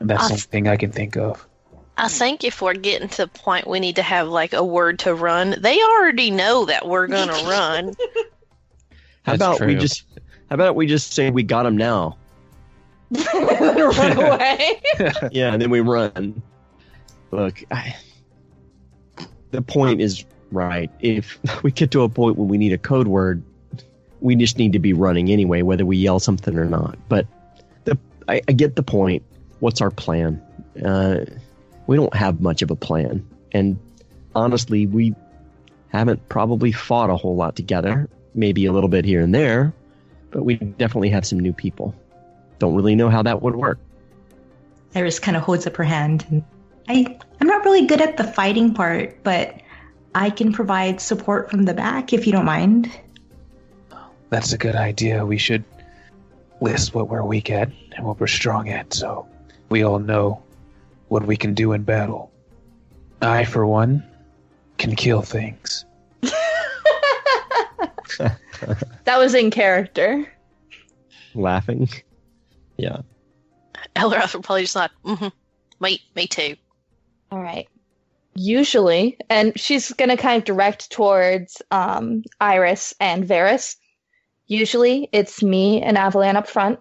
And 0.00 0.08
that's 0.08 0.24
I- 0.24 0.28
something 0.28 0.68
I 0.68 0.76
can 0.76 0.92
think 0.92 1.16
of. 1.16 1.46
I 1.96 2.08
think 2.08 2.42
if 2.44 2.62
we're 2.62 2.74
getting 2.74 3.08
to 3.08 3.16
the 3.22 3.28
point 3.28 3.66
we 3.66 3.78
need 3.78 3.96
to 3.96 4.02
have 4.02 4.28
like 4.28 4.54
a 4.54 4.64
word 4.64 5.00
to 5.00 5.14
run, 5.14 5.56
they 5.58 5.82
already 5.82 6.30
know 6.30 6.64
that 6.64 6.88
we're 6.88 7.06
gonna 7.06 7.32
run. 7.48 7.94
How 9.24 9.36
That's 9.36 9.58
about 9.58 9.60
we 9.60 9.74
just? 9.74 10.04
How 10.48 10.54
about 10.54 10.74
we 10.74 10.86
just 10.86 11.12
say 11.12 11.30
we 11.30 11.42
got 11.42 11.66
him 11.66 11.76
now? 11.76 12.16
run 13.34 14.16
away. 14.16 14.80
yeah, 15.30 15.52
and 15.52 15.60
then 15.60 15.70
we 15.70 15.80
run. 15.80 16.42
Look, 17.30 17.62
I, 17.70 17.96
the 19.50 19.62
point 19.62 20.00
is 20.00 20.24
right. 20.50 20.90
If 21.00 21.38
we 21.62 21.70
get 21.70 21.90
to 21.92 22.02
a 22.02 22.08
point 22.08 22.36
where 22.36 22.46
we 22.46 22.58
need 22.58 22.72
a 22.72 22.78
code 22.78 23.08
word, 23.08 23.42
we 24.20 24.34
just 24.34 24.58
need 24.58 24.72
to 24.72 24.78
be 24.78 24.92
running 24.92 25.30
anyway, 25.30 25.62
whether 25.62 25.84
we 25.84 25.96
yell 25.96 26.20
something 26.20 26.58
or 26.58 26.64
not. 26.64 26.98
But 27.08 27.26
the 27.84 27.98
I, 28.28 28.40
I 28.48 28.52
get 28.52 28.76
the 28.76 28.82
point. 28.82 29.22
What's 29.60 29.80
our 29.80 29.90
plan? 29.90 30.42
Uh, 30.84 31.24
we 31.92 31.98
don't 31.98 32.14
have 32.14 32.40
much 32.40 32.62
of 32.62 32.70
a 32.70 32.74
plan, 32.74 33.22
and 33.52 33.78
honestly, 34.34 34.86
we 34.86 35.14
haven't 35.88 36.26
probably 36.30 36.72
fought 36.72 37.10
a 37.10 37.16
whole 37.18 37.36
lot 37.36 37.54
together. 37.54 38.08
Maybe 38.34 38.64
a 38.64 38.72
little 38.72 38.88
bit 38.88 39.04
here 39.04 39.20
and 39.20 39.34
there, 39.34 39.74
but 40.30 40.42
we 40.42 40.54
definitely 40.54 41.10
have 41.10 41.26
some 41.26 41.38
new 41.38 41.52
people. 41.52 41.94
Don't 42.58 42.74
really 42.74 42.94
know 42.94 43.10
how 43.10 43.22
that 43.24 43.42
would 43.42 43.56
work. 43.56 43.78
Iris 44.94 45.18
kind 45.18 45.36
of 45.36 45.42
holds 45.42 45.66
up 45.66 45.76
her 45.76 45.84
hand. 45.84 46.24
And 46.30 46.42
I, 46.88 47.18
I'm 47.42 47.46
not 47.46 47.62
really 47.62 47.84
good 47.84 48.00
at 48.00 48.16
the 48.16 48.24
fighting 48.24 48.72
part, 48.72 49.22
but 49.22 49.60
I 50.14 50.30
can 50.30 50.50
provide 50.50 50.98
support 50.98 51.50
from 51.50 51.64
the 51.64 51.74
back 51.74 52.14
if 52.14 52.24
you 52.26 52.32
don't 52.32 52.46
mind. 52.46 52.90
That's 54.30 54.54
a 54.54 54.58
good 54.58 54.76
idea. 54.76 55.26
We 55.26 55.36
should 55.36 55.62
list 56.62 56.94
what 56.94 57.10
we're 57.10 57.22
weak 57.22 57.50
at 57.50 57.70
and 57.94 58.06
what 58.06 58.18
we're 58.18 58.28
strong 58.28 58.70
at 58.70 58.94
so 58.94 59.28
we 59.68 59.82
all 59.82 59.98
know 59.98 60.42
what 61.12 61.26
we 61.26 61.36
can 61.36 61.52
do 61.52 61.72
in 61.72 61.82
battle. 61.82 62.32
I, 63.20 63.44
for 63.44 63.66
one, 63.66 64.02
can 64.78 64.96
kill 64.96 65.20
things. 65.20 65.84
That 69.04 69.18
was 69.18 69.34
in 69.34 69.50
character. 69.50 70.30
Laughing. 71.34 71.88
Yeah. 72.76 72.98
Eliwrath 73.96 74.34
will 74.34 74.42
probably 74.42 74.62
just 74.62 74.76
not. 74.76 74.92
Mm-hmm. 75.04 75.28
Me, 75.80 76.00
me 76.14 76.26
too. 76.28 76.54
All 77.32 77.42
right. 77.42 77.68
Usually, 78.34 79.18
and 79.28 79.58
she's 79.58 79.92
going 79.94 80.10
to 80.10 80.16
kind 80.16 80.38
of 80.38 80.44
direct 80.44 80.92
towards 80.92 81.60
um, 81.72 82.22
Iris 82.40 82.94
and 83.00 83.24
Variis. 83.26 83.76
Usually, 84.46 85.08
it's 85.10 85.42
me 85.42 85.82
and 85.82 85.96
Avalan 85.96 86.36
up 86.36 86.48
front. 86.48 86.78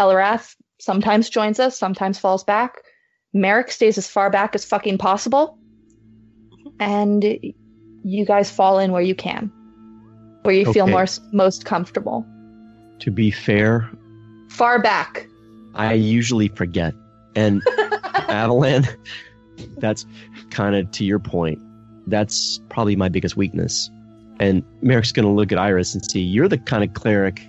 Eliwrath 0.00 0.56
sometimes 0.78 1.30
joins 1.30 1.60
us, 1.60 1.78
sometimes 1.78 2.18
falls 2.18 2.42
back. 2.42 2.78
Marrek 3.32 3.70
stays 3.70 3.98
as 3.98 4.08
far 4.08 4.30
back 4.30 4.54
as 4.54 4.64
fucking 4.64 4.98
possible. 4.98 5.58
And 6.78 7.24
you 8.04 8.24
guys 8.26 8.50
fall 8.50 8.78
in 8.78 8.92
where 8.92 9.02
you 9.02 9.14
can, 9.14 9.50
where 10.42 10.54
you 10.54 10.70
feel 10.72 10.84
Okay. 10.84 10.92
more, 10.92 11.06
most 11.32 11.64
comfortable. 11.64 12.26
To 13.00 13.10
be 13.10 13.30
fair, 13.30 13.90
Far 14.50 14.80
back. 14.80 15.26
I 15.74 15.92
usually 15.94 16.48
forget. 16.48 16.94
And 17.34 17.62
Avalan, 18.30 18.88
that's 19.78 20.06
kind 20.50 20.74
of 20.74 20.90
to 20.92 21.04
your 21.04 21.18
point. 21.18 21.58
That's 22.06 22.58
probably 22.70 22.96
my 22.96 23.08
biggest 23.10 23.36
weakness. 23.36 23.90
And 24.40 24.62
Marrek's 24.82 25.12
going 25.12 25.26
to 25.26 25.32
look 25.32 25.52
at 25.52 25.58
Iris 25.58 25.94
and 25.94 26.02
see 26.10 26.20
you're 26.20 26.48
the 26.48 26.56
kind 26.58 26.84
of 26.84 26.94
cleric 26.94 27.42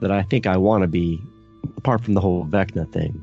that 0.00 0.10
I 0.10 0.22
think 0.24 0.46
I 0.46 0.56
want 0.58 0.82
to 0.82 0.88
be, 0.88 1.18
apart 1.78 2.02
from 2.04 2.14
the 2.14 2.20
whole 2.20 2.44
Vecna 2.44 2.90
thing. 2.92 3.22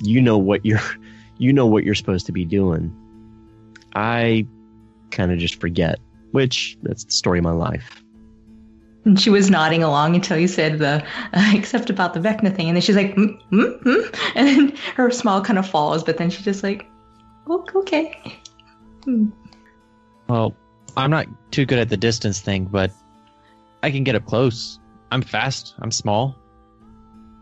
You 0.00 0.20
know 0.20 0.38
what 0.38 0.64
you're, 0.64 0.80
you 1.38 1.52
know 1.52 1.66
what 1.66 1.84
you're 1.84 1.94
supposed 1.94 2.26
to 2.26 2.32
be 2.32 2.44
doing. 2.44 2.94
I 3.94 4.46
kind 5.10 5.32
of 5.32 5.38
just 5.38 5.60
forget, 5.60 5.98
which 6.32 6.76
that's 6.82 7.04
the 7.04 7.12
story 7.12 7.38
of 7.38 7.44
my 7.44 7.52
life. 7.52 8.02
And 9.04 9.18
she 9.18 9.30
was 9.30 9.48
nodding 9.48 9.82
along 9.82 10.14
until 10.16 10.38
you 10.38 10.48
said 10.48 10.78
the 10.78 11.02
uh, 11.32 11.52
except 11.54 11.88
about 11.88 12.14
the 12.14 12.20
Vecna 12.20 12.54
thing, 12.54 12.68
and 12.68 12.76
then 12.76 12.82
she's 12.82 12.96
like, 12.96 13.14
mm, 13.14 13.40
mm, 13.50 13.82
mm. 13.82 14.18
and 14.34 14.48
then 14.48 14.76
her 14.96 15.10
smile 15.10 15.40
kind 15.40 15.58
of 15.58 15.68
falls, 15.68 16.04
but 16.04 16.18
then 16.18 16.30
she's 16.30 16.44
just 16.44 16.62
like, 16.62 16.86
"Oh, 17.46 17.64
okay. 17.76 18.40
Hmm. 19.04 19.28
Well, 20.28 20.54
I'm 20.96 21.10
not 21.10 21.26
too 21.52 21.64
good 21.64 21.78
at 21.78 21.88
the 21.88 21.96
distance 21.96 22.40
thing, 22.40 22.66
but 22.66 22.90
I 23.82 23.90
can 23.90 24.04
get 24.04 24.14
up 24.14 24.26
close. 24.26 24.78
I'm 25.10 25.22
fast. 25.22 25.74
I'm 25.78 25.90
small. 25.90 26.36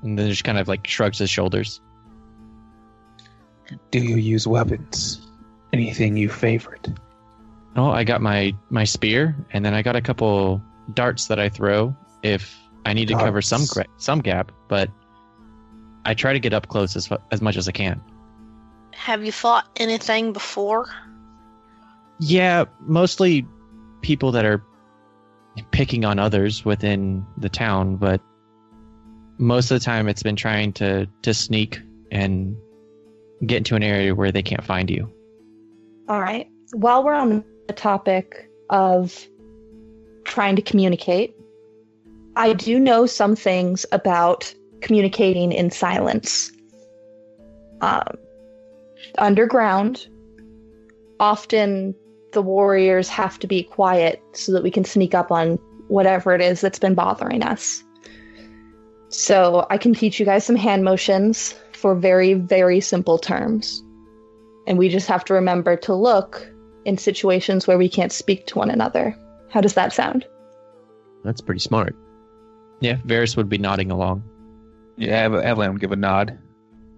And 0.03 0.19
then 0.19 0.29
just 0.29 0.45
kind 0.45 0.59
of 0.59 0.69
like 0.69 0.87
shrugs 0.87 1.19
his 1.19 1.31
shoulders. 1.31 1.81
Do 3.91 3.99
you 3.99 4.17
use 4.17 4.47
weapons? 4.47 5.21
Anything 5.73 6.17
you 6.17 6.29
favorite? 6.29 6.89
Oh, 7.77 7.91
I 7.91 8.05
got 8.05 8.23
my 8.23 8.55
my 8.71 8.85
spear, 8.85 9.37
and 9.53 9.65
then 9.65 9.75
I 9.75 9.83
got 9.83 9.97
a 9.97 10.01
couple 10.01 10.63
darts 10.95 11.27
that 11.27 11.39
I 11.39 11.49
throw 11.49 11.95
if 12.23 12.57
I 12.85 12.93
need 12.93 13.09
to 13.09 13.15
cover 13.15 13.43
some 13.43 13.67
gra- 13.67 13.87
some 13.99 14.21
gap. 14.21 14.53
But 14.69 14.91
I 16.05 16.15
try 16.15 16.33
to 16.33 16.41
get 16.41 16.55
up 16.55 16.69
close 16.69 16.97
as 16.97 17.11
as 17.31 17.43
much 17.43 17.57
as 17.57 17.69
I 17.69 17.73
can. 17.73 18.01
Have 18.95 19.25
you 19.25 19.33
fought 19.33 19.69
anything 19.77 20.33
before? 20.33 20.89
Yeah, 22.19 22.65
mostly 22.81 23.47
people 24.01 24.33
that 24.33 24.45
are 24.47 24.65
picking 25.71 26.05
on 26.05 26.19
others 26.19 26.65
within 26.65 27.27
the 27.37 27.49
town, 27.49 27.97
but 27.97 28.23
most 29.39 29.71
of 29.71 29.79
the 29.79 29.85
time 29.85 30.09
it's 30.09 30.23
been 30.23 30.37
trying 30.37 30.73
to 30.75 31.07
to 31.23 31.35
sneak 31.35 31.81
and 32.11 32.57
get 33.45 33.59
into 33.59 33.75
an 33.77 33.83
area 33.83 34.15
where 34.15 34.33
they 34.33 34.43
can't 34.43 34.65
find 34.65 34.89
you. 34.89 35.11
All 36.09 36.21
right. 36.21 36.49
While 36.73 37.05
we're 37.05 37.15
on 37.15 37.45
the 37.67 37.73
topic 37.73 38.49
of 38.71 39.27
trying 40.25 40.57
to 40.57 40.63
communicate, 40.63 41.37
I 42.37 42.53
do 42.53 42.79
know 42.79 43.07
some 43.07 43.37
things 43.37 43.87
about 43.93 44.55
communicating 44.81 45.53
in 45.53 45.71
silence. 45.71 46.53
Um, 47.81 48.07
underground, 49.19 50.07
often 51.21 51.95
the 52.33 52.43
warriors 52.43 53.09
have 53.09 53.39
to 53.39 53.47
be 53.47 53.63
quiet 53.63 54.23
so 54.33 54.53
that 54.53 54.63
we 54.63 54.71
can 54.71 54.85
sneak 54.85 55.15
up 55.15 55.31
on 55.31 55.57
whatever 55.89 56.35
it 56.35 56.41
is 56.41 56.61
that's 56.61 56.79
been 56.79 56.95
bothering 56.95 57.43
us. 57.43 57.83
So 59.09 59.67
I 59.71 59.79
can 59.79 59.95
teach 59.95 60.19
you 60.21 60.27
guys 60.27 60.45
some 60.45 60.57
hand 60.57 60.85
motions 60.85 61.55
for 61.87 61.95
very, 61.95 62.35
very 62.35 62.81
simple 62.81 63.17
terms. 63.17 63.81
And 64.67 64.77
we 64.77 64.89
just 64.89 65.07
have 65.07 65.25
to 65.27 65.35
remember 65.35 65.77
to 65.77 65.95
look 65.95 66.45
in 66.85 66.99
situations 66.99 67.69
where 67.69 67.79
we 67.79 67.89
can't 67.89 68.11
speak 68.11 68.45
to 68.49 68.59
one 68.59 68.71
another. 68.71 69.17
How 69.51 69.61
does 69.61 69.75
that 69.75 69.93
sound? 69.93 70.27
That's 71.23 71.41
pretty 71.41 71.61
smart. 71.61 71.95
Yeah, 72.81 72.97
Variis 73.07 73.37
would 73.37 73.49
be 73.49 73.57
nodding 73.57 73.93
along. 73.93 74.25
Yeah, 74.97 75.27
Ev- 75.27 75.31
Avalan 75.35 75.75
would 75.75 75.81
give 75.81 75.93
a 75.93 75.97
nod. 75.97 76.37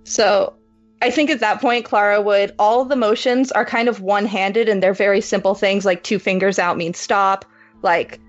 So 0.05 0.55
I 1.03 1.11
think 1.11 1.29
at 1.29 1.41
that 1.41 1.61
point, 1.61 1.85
Klara 1.85 2.25
would, 2.25 2.55
all 2.59 2.87
the 2.87 2.97
motions 2.97 3.53
are 3.53 3.67
kind 3.67 3.91
of 3.91 4.01
one 4.01 4.25
handed 4.25 4.71
and 4.71 4.83
they're 4.83 4.95
very 4.95 5.21
simple 5.21 5.55
things 5.55 5.85
like 5.85 6.03
two 6.03 6.19
fingers 6.19 6.59
out 6.59 6.79
means 6.79 6.97
stop, 6.97 7.45
like, 7.83 8.21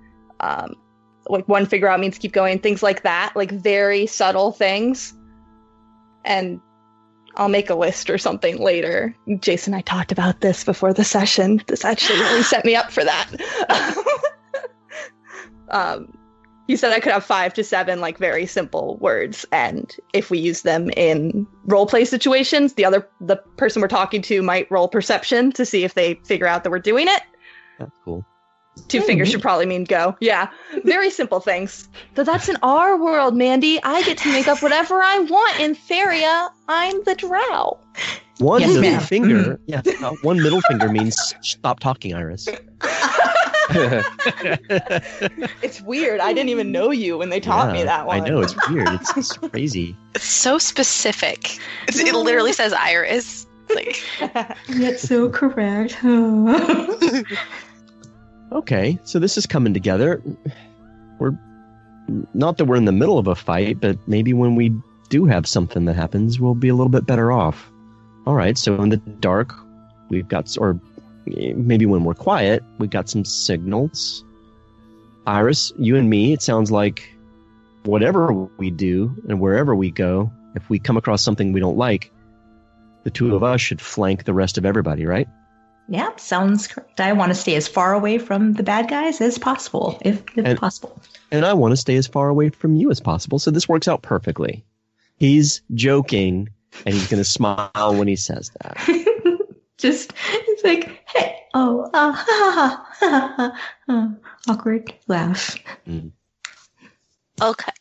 um, 0.42 0.76
like 1.30 1.48
one 1.48 1.66
finger 1.66 1.88
out 1.88 2.02
means 2.02 2.18
keep 2.18 2.34
going, 2.34 2.60
things 2.60 2.84
like 2.84 3.04
that, 3.04 3.32
like 3.34 3.52
very 3.52 4.06
subtle 4.06 4.52
things. 4.52 5.14
And 6.30 6.62
I'll 7.36 7.50
make 7.50 7.70
a 7.70 7.76
list 7.76 8.10
or 8.10 8.18
something 8.18 8.60
later. 8.60 9.16
Jason, 9.40 9.74
I 9.74 9.82
talked 9.82 10.12
about 10.12 10.42
this 10.42 10.64
before 10.64 10.94
the 10.94 11.04
session. 11.04 11.62
This 11.68 11.84
actually 11.84 12.20
really 12.20 12.44
set 12.44 12.64
me 12.64 12.76
up 12.76 12.92
for 12.92 13.04
that. 13.04 13.30
um, 15.70 16.16
he 16.68 16.76
said 16.76 16.94
I 16.94 17.00
could 17.00 17.14
have 17.14 17.26
five 17.26 17.54
to 17.56 17.64
seven 17.64 18.00
like 18.00 18.20
very 18.20 18.46
simple 18.46 18.98
words, 18.98 19.44
and 19.52 19.92
if 20.14 20.30
we 20.30 20.38
use 20.38 20.62
them 20.62 20.92
in 20.96 21.48
role 21.66 21.88
play 21.88 22.06
situations, 22.06 22.74
the 22.74 22.86
other 22.86 23.10
the 23.22 23.38
person 23.58 23.82
we're 23.82 23.88
talking 23.88 24.22
to 24.24 24.44
might 24.44 24.70
roll 24.70 24.88
perception 24.88 25.52
to 25.54 25.66
see 25.66 25.84
if 25.84 25.96
they 25.96 26.16
figure 26.26 26.46
out 26.46 26.64
that 26.64 26.70
we're 26.70 26.78
doing 26.78 27.08
it. 27.08 27.24
That's 27.80 27.98
cool. 28.06 28.24
Two 28.88 29.02
fingers 29.02 29.30
should 29.30 29.42
probably 29.42 29.66
mean 29.66 29.84
go. 29.84 30.16
Yeah, 30.20 30.50
very 30.86 31.10
simple 31.10 31.40
things. 31.40 31.90
But 32.16 32.26
that's 32.26 32.48
in 32.50 32.58
our 32.64 32.98
world, 32.98 33.36
Mandy. 33.36 33.82
I 33.84 34.02
get 34.04 34.18
to 34.20 34.32
make 34.32 34.48
up 34.48 34.62
whatever 34.64 35.02
I 35.02 35.20
want 35.20 35.60
in 35.60 35.76
Theria. 35.76 36.50
I'm 36.68 37.04
the 37.04 37.14
drow. 37.16 37.78
One 38.40 38.62
Yes, 38.62 38.70
middle 38.76 38.92
ma'am. 38.92 39.02
finger. 39.02 39.60
Yeah, 39.66 39.82
uh, 40.02 40.12
one 40.22 40.42
middle 40.42 40.62
finger 40.62 40.88
means 40.90 41.36
stop 41.42 41.80
talking, 41.82 42.14
Iris. 42.16 42.48
It's 45.62 45.80
weird. 45.82 46.20
I 46.22 46.34
didn't 46.34 46.50
even 46.50 46.72
know 46.72 46.90
you 46.90 47.18
when 47.20 47.30
they 47.30 47.40
taught 47.40 47.72
me 47.72 47.84
that 47.84 48.08
one. 48.08 48.22
I 48.22 48.28
know 48.28 48.42
it's 48.42 48.56
weird. 48.68 48.88
It's, 48.90 49.16
it's 49.18 49.38
crazy. 49.52 49.96
It's 50.16 50.24
so 50.26 50.58
specific. 50.58 51.60
It's, 51.88 52.00
it 52.00 52.16
literally 52.16 52.54
says 52.54 52.74
iris. 52.74 53.46
Like, 53.70 54.02
Yet 54.68 55.00
so 55.00 55.30
correct. 55.30 55.98
Okay, 58.52 59.00
so 59.04 59.20
this 59.20 59.38
is 59.38 59.46
coming 59.46 59.74
together. 59.74 60.22
We're 61.20 61.38
not 62.34 62.58
that 62.58 62.66
we're 62.66 62.78
in 62.78 62.86
the 62.86 62.92
middle 62.92 63.20
of 63.20 63.28
a 63.28 63.36
fight, 63.36 63.80
but 63.80 63.98
maybe 64.08 64.34
when 64.34 64.56
we 64.56 64.74
do 65.10 65.26
have 65.26 65.48
something 65.48 65.86
that 65.86 65.96
happens, 65.96 66.40
we'll 66.40 66.56
be 66.56 66.70
a 66.70 66.74
little 66.74 66.90
bit 66.90 67.06
better 67.06 67.32
off. 67.32 67.72
All 68.26 68.36
right, 68.36 68.58
so 68.58 68.82
in 68.82 68.90
the 68.90 68.98
dark, 68.98 69.54
we've 70.10 70.28
got, 70.28 70.56
or 70.58 70.80
maybe 71.26 71.86
when 71.86 72.04
we're 72.04 72.16
quiet, 72.16 72.64
we've 72.80 72.90
got 72.90 73.10
some 73.10 73.24
signals. 73.24 74.24
Iris, 75.28 75.72
you 75.78 75.96
and 75.96 76.10
me, 76.10 76.34
it 76.34 76.42
sounds 76.42 76.72
like 76.72 77.08
whatever 77.84 78.32
we 78.34 78.72
do 78.72 79.16
and 79.28 79.40
wherever 79.40 79.76
we 79.76 79.92
go, 79.92 80.32
if 80.56 80.68
we 80.70 80.80
come 80.80 80.98
across 80.98 81.22
something 81.22 81.54
we 81.54 81.60
don't 81.60 81.78
like, 81.78 82.12
the 83.04 83.12
two 83.12 83.36
of 83.36 83.44
us 83.44 83.62
should 83.62 83.80
flank 83.80 84.24
the 84.24 84.34
rest 84.34 84.58
of 84.58 84.66
everybody, 84.66 85.06
right? 85.06 85.28
Yeah, 85.92 86.16
sounds 86.18 86.68
correct. 86.68 87.00
I 87.02 87.14
want 87.14 87.32
to 87.32 87.36
stay 87.36 87.56
as 87.56 87.68
far 87.68 87.94
away 87.94 88.20
from 88.20 88.54
the 88.54 88.62
bad 88.64 88.88
guys 88.90 89.20
as 89.22 89.38
possible, 89.40 89.98
if, 90.06 90.22
if 90.38 90.46
And- 90.46 90.60
possible. 90.60 91.02
and 91.32 91.46
I 91.46 91.54
want 91.54 91.72
to 91.72 91.78
stay 91.78 91.96
as 91.96 92.06
far 92.08 92.30
away 92.30 92.50
from 92.50 92.76
you 92.76 92.92
as 92.92 93.00
possible. 93.00 93.40
So 93.40 93.50
this 93.52 93.68
works 93.68 93.88
out 93.88 94.04
perfectly. 94.04 94.64
He's 95.18 95.62
joking, 95.74 96.50
and 96.86 96.94
he's 96.94 97.08
going 97.08 97.20
to 97.22 97.26
smile 97.30 97.72
when 97.76 98.08
he 98.08 98.16
says 98.16 98.52
that. 98.62 98.78
Just 99.80 100.14
it's 100.32 100.64
like, 100.64 101.00
hey, 101.08 101.36
oh, 101.54 101.90
uh, 101.94 102.12
ha, 102.12 102.26
ha, 102.28 102.96
ha, 103.00 103.34
ha, 103.38 103.54
ha. 103.88 104.10
awkward 104.48 104.94
laugh. 105.08 105.58
okay. 107.42 107.72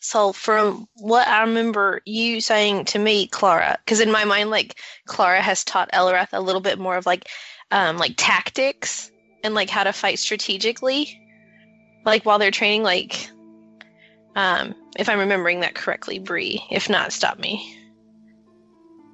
So 0.00 0.32
from 0.32 0.86
what 0.94 1.26
I 1.26 1.40
remember 1.42 2.00
you 2.04 2.40
saying 2.40 2.84
to 2.86 2.98
me, 2.98 3.26
Klara, 3.26 3.76
because 3.84 4.00
in 4.00 4.12
my 4.12 4.24
mind, 4.24 4.50
like 4.50 4.78
Klara 5.08 5.40
has 5.40 5.64
taught 5.64 5.90
Eliwrath 5.92 6.28
a 6.32 6.40
little 6.40 6.60
bit 6.60 6.78
more 6.78 6.96
of 6.96 7.06
like, 7.06 7.28
um, 7.70 7.98
like 7.98 8.14
tactics 8.16 9.10
and 9.42 9.54
like 9.54 9.70
how 9.70 9.84
to 9.84 9.92
fight 9.92 10.18
strategically, 10.18 11.20
like 12.04 12.24
while 12.24 12.38
they're 12.38 12.50
training. 12.50 12.82
Like, 12.82 13.28
um, 14.34 14.74
if 14.98 15.08
I'm 15.08 15.18
remembering 15.18 15.60
that 15.60 15.74
correctly, 15.74 16.18
Bree. 16.18 16.64
If 16.70 16.88
not, 16.88 17.12
stop 17.12 17.38
me. 17.38 17.78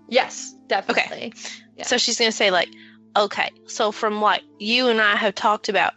Yes, 0.09 0.55
definitely. 0.67 1.35
Yeah. 1.77 1.85
So 1.85 1.97
she's 1.97 2.19
gonna 2.19 2.33
say 2.33 2.51
like, 2.51 2.69
okay, 3.17 3.51
so 3.67 3.93
from 3.93 4.21
what 4.21 4.43
you 4.59 4.89
and 4.89 5.01
I 5.01 5.17
have 5.17 5.35
talked 5.35 5.69
about, 5.69 5.95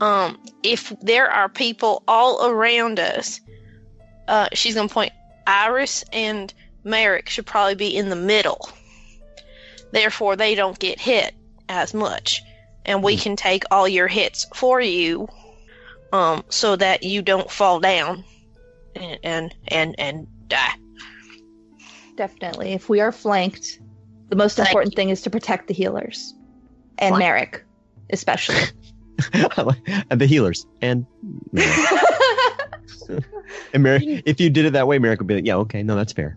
um, 0.00 0.42
if 0.62 0.92
there 1.00 1.30
are 1.30 1.48
people 1.48 2.02
all 2.06 2.46
around 2.46 3.00
us, 3.00 3.40
uh, 4.28 4.48
she's 4.52 4.74
gonna 4.74 4.88
point. 4.88 5.12
Iris 5.44 6.04
and 6.12 6.52
Marrek 6.84 7.28
should 7.28 7.46
probably 7.46 7.74
be 7.74 7.96
in 7.96 8.10
the 8.10 8.16
middle. 8.16 8.68
Therefore, 9.90 10.36
they 10.36 10.54
don't 10.54 10.78
get 10.78 11.00
hit 11.00 11.34
as 11.72 11.94
much, 11.94 12.42
and 12.84 13.02
we 13.02 13.16
can 13.16 13.36
take 13.36 13.64
all 13.70 13.88
your 13.88 14.08
hits 14.08 14.46
for 14.54 14.80
you, 14.80 15.28
um, 16.12 16.44
so 16.48 16.76
that 16.76 17.02
you 17.02 17.22
don't 17.22 17.50
fall 17.50 17.80
down 17.80 18.24
and 18.94 19.18
and 19.22 19.54
and, 19.68 19.94
and 19.98 20.48
die. 20.48 20.74
Definitely. 22.16 22.72
If 22.72 22.88
we 22.88 23.00
are 23.00 23.12
flanked, 23.12 23.80
the 24.28 24.36
most 24.36 24.56
Thank 24.56 24.68
important 24.68 24.94
thing 24.94 25.10
is 25.10 25.22
to 25.22 25.30
protect 25.30 25.68
the 25.68 25.74
healers. 25.74 26.34
And 26.98 27.16
Flank. 27.16 27.20
Marrek, 27.20 27.64
especially. 28.10 28.60
and 30.10 30.20
the 30.20 30.26
healers 30.26 30.66
and 30.80 31.06
and 33.72 33.82
Marrek. 33.82 34.02
If 34.26 34.40
you 34.40 34.50
did 34.50 34.66
it 34.66 34.72
that 34.74 34.86
way, 34.86 34.98
Marrek 34.98 35.20
would 35.20 35.26
be 35.26 35.34
like, 35.36 35.46
"Yeah, 35.46 35.56
okay, 35.56 35.82
no, 35.82 35.96
that's 35.96 36.12
fair." 36.12 36.36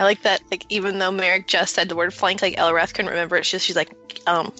I 0.00 0.04
like 0.04 0.22
that. 0.22 0.40
Like 0.50 0.64
even 0.70 0.98
though 0.98 1.10
Marrek 1.10 1.46
just 1.46 1.74
said 1.74 1.90
the 1.90 1.94
word 1.94 2.14
flank, 2.14 2.40
like 2.40 2.56
Eliwrath 2.56 2.94
couldn't 2.94 3.10
remember 3.10 3.36
it. 3.36 3.44
She's 3.44 3.62
she's 3.62 3.76
like, 3.76 3.90
um, 4.26 4.50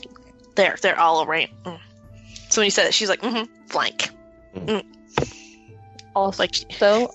they're 0.54 0.76
they're 0.82 1.00
all 1.00 1.22
around. 1.22 1.48
Mm. 1.64 1.78
So 2.50 2.60
when 2.60 2.66
you 2.66 2.70
said 2.70 2.86
it, 2.86 2.92
she's 2.92 3.08
like, 3.08 3.22
mm-hmm, 3.22 3.50
flank. 3.66 4.10
also, 6.14 6.42
Like 6.42 6.54
so 6.72 7.10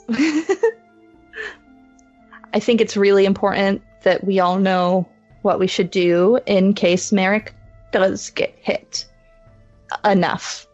I 2.52 2.60
think 2.60 2.82
it's 2.82 2.98
really 2.98 3.26
important 3.26 3.84
that 4.02 4.24
we 4.24 4.40
all 4.40 4.58
know 4.58 5.08
what 5.44 5.60
we 5.60 5.68
should 5.68 5.92
do 5.92 6.40
in 6.48 6.74
case 6.74 7.12
Marrek 7.12 7.54
does 7.92 8.32
get 8.32 8.56
hit 8.60 9.06
enough. 10.04 10.66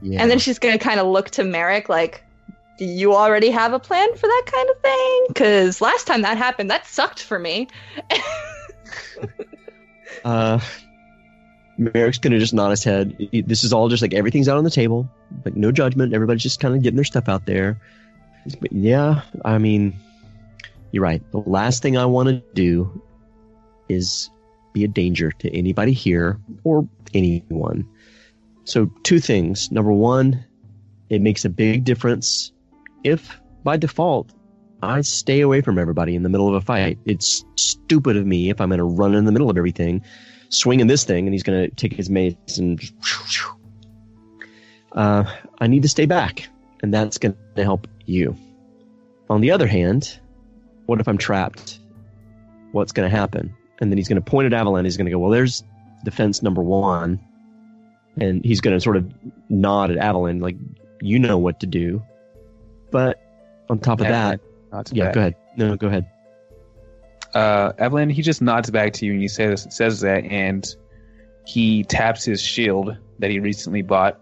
Yeah. 0.00 0.22
And 0.22 0.30
then 0.30 0.38
she's 0.38 0.58
going 0.58 0.78
to 0.78 0.82
kind 0.82 0.98
of 0.98 1.06
look 1.08 1.28
to 1.32 1.44
Marrek 1.44 1.90
like, 1.90 2.22
do 2.22 2.23
you 2.78 3.14
already 3.14 3.50
have 3.50 3.72
a 3.72 3.78
plan 3.78 4.14
for 4.14 4.26
that 4.26 4.42
kind 4.46 4.68
of 4.70 4.80
thing? 4.80 5.24
Because 5.28 5.80
last 5.80 6.06
time 6.06 6.22
that 6.22 6.36
happened, 6.36 6.70
that 6.70 6.86
sucked 6.86 7.22
for 7.22 7.38
me. 7.38 7.68
Uh, 10.24 10.58
Marrek's 11.78 12.18
gonna 12.18 12.38
just 12.38 12.54
nod 12.54 12.70
his 12.70 12.82
head. 12.84 13.16
This 13.32 13.64
is 13.64 13.72
all 13.72 13.88
just 13.88 14.02
like 14.02 14.14
everything's 14.14 14.48
out 14.48 14.56
on 14.56 14.64
the 14.64 14.70
table, 14.70 15.08
like 15.44 15.54
no 15.54 15.70
judgment. 15.70 16.14
Everybody's 16.14 16.42
just 16.42 16.60
kind 16.60 16.74
of 16.74 16.82
getting 16.82 16.96
their 16.96 17.04
stuff 17.04 17.28
out 17.28 17.46
there. 17.46 17.80
But 18.60 18.72
yeah, 18.72 19.22
I 19.44 19.58
mean, 19.58 19.98
you're 20.92 21.02
right. 21.02 21.22
The 21.32 21.40
last 21.40 21.82
thing 21.82 21.96
I 21.96 22.06
want 22.06 22.28
to 22.28 22.42
do 22.54 23.02
is 23.88 24.30
be 24.72 24.84
a 24.84 24.88
danger 24.88 25.30
to 25.30 25.54
anybody 25.54 25.92
here 25.92 26.38
or 26.62 26.88
anyone. 27.12 27.86
So 28.64 28.90
two 29.02 29.18
things. 29.18 29.70
Number 29.70 29.92
one, 29.92 30.44
it 31.10 31.20
makes 31.20 31.44
a 31.44 31.50
big 31.50 31.84
difference 31.84 32.52
if 33.04 33.40
by 33.62 33.76
default 33.76 34.32
I 34.84 35.00
stay 35.00 35.40
away 35.40 35.60
from 35.60 35.78
everybody 35.78 36.14
in 36.14 36.22
the 36.22 36.28
middle 36.28 36.48
of 36.48 36.54
a 36.54 36.60
fight. 36.60 36.98
It's 37.06 37.44
stupid 37.56 38.16
of 38.16 38.26
me 38.26 38.50
if 38.50 38.60
I'm 38.60 38.68
going 38.68 38.78
to 38.78 38.84
run 38.84 39.14
in 39.14 39.24
the 39.24 39.32
middle 39.32 39.48
of 39.48 39.56
everything, 39.56 40.02
swinging 40.50 40.86
this 40.86 41.04
thing, 41.04 41.26
and 41.26 41.34
he's 41.34 41.42
going 41.42 41.68
to 41.68 41.74
take 41.74 41.92
his 41.92 42.10
mace 42.10 42.58
and. 42.58 42.80
Uh, 44.92 45.24
I 45.58 45.66
need 45.66 45.82
to 45.82 45.88
stay 45.88 46.06
back, 46.06 46.48
and 46.80 46.94
that's 46.94 47.18
going 47.18 47.34
to 47.56 47.64
help 47.64 47.88
you. 48.06 48.36
On 49.28 49.40
the 49.40 49.50
other 49.50 49.66
hand, 49.66 50.20
what 50.86 51.00
if 51.00 51.08
I'm 51.08 51.18
trapped? 51.18 51.80
What's 52.70 52.92
going 52.92 53.10
to 53.10 53.16
happen? 53.16 53.52
And 53.80 53.90
then 53.90 53.98
he's 53.98 54.06
going 54.06 54.22
to 54.22 54.30
point 54.30 54.52
at 54.52 54.64
Avalan. 54.64 54.84
He's 54.84 54.96
going 54.96 55.06
to 55.06 55.10
go, 55.10 55.18
"Well, 55.18 55.32
there's 55.32 55.64
defense 56.04 56.44
number 56.44 56.62
one," 56.62 57.18
and 58.20 58.44
he's 58.44 58.60
going 58.60 58.76
to 58.76 58.80
sort 58.80 58.96
of 58.96 59.12
nod 59.48 59.90
at 59.90 59.96
Avalan, 59.96 60.40
like, 60.40 60.54
"You 61.00 61.18
know 61.18 61.38
what 61.38 61.58
to 61.58 61.66
do." 61.66 62.00
But 62.94 63.20
on 63.68 63.80
top 63.80 64.00
of 64.00 64.06
that, 64.06 64.40
yeah, 64.92 65.06
bad. 65.06 65.14
go 65.14 65.20
ahead. 65.20 65.34
No, 65.56 65.76
go 65.76 65.88
ahead. 65.88 66.08
Uh, 67.34 67.72
Avalan, 67.72 68.12
he 68.12 68.22
just 68.22 68.40
nods 68.40 68.70
back 68.70 68.92
to 68.92 69.04
you 69.04 69.10
and 69.10 69.20
he 69.20 69.26
says 69.26 69.66
says 69.68 69.98
that, 70.02 70.22
and 70.22 70.64
he 71.44 71.82
taps 71.82 72.24
his 72.24 72.40
shield 72.40 72.96
that 73.18 73.32
he 73.32 73.40
recently 73.40 73.82
bought, 73.82 74.20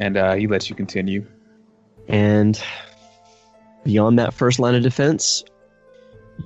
and 0.00 0.16
uh, 0.16 0.34
he 0.34 0.48
lets 0.48 0.68
you 0.68 0.74
continue. 0.74 1.24
And 2.08 2.60
beyond 3.84 4.18
that 4.18 4.34
first 4.34 4.58
line 4.58 4.74
of 4.74 4.82
defense, 4.82 5.44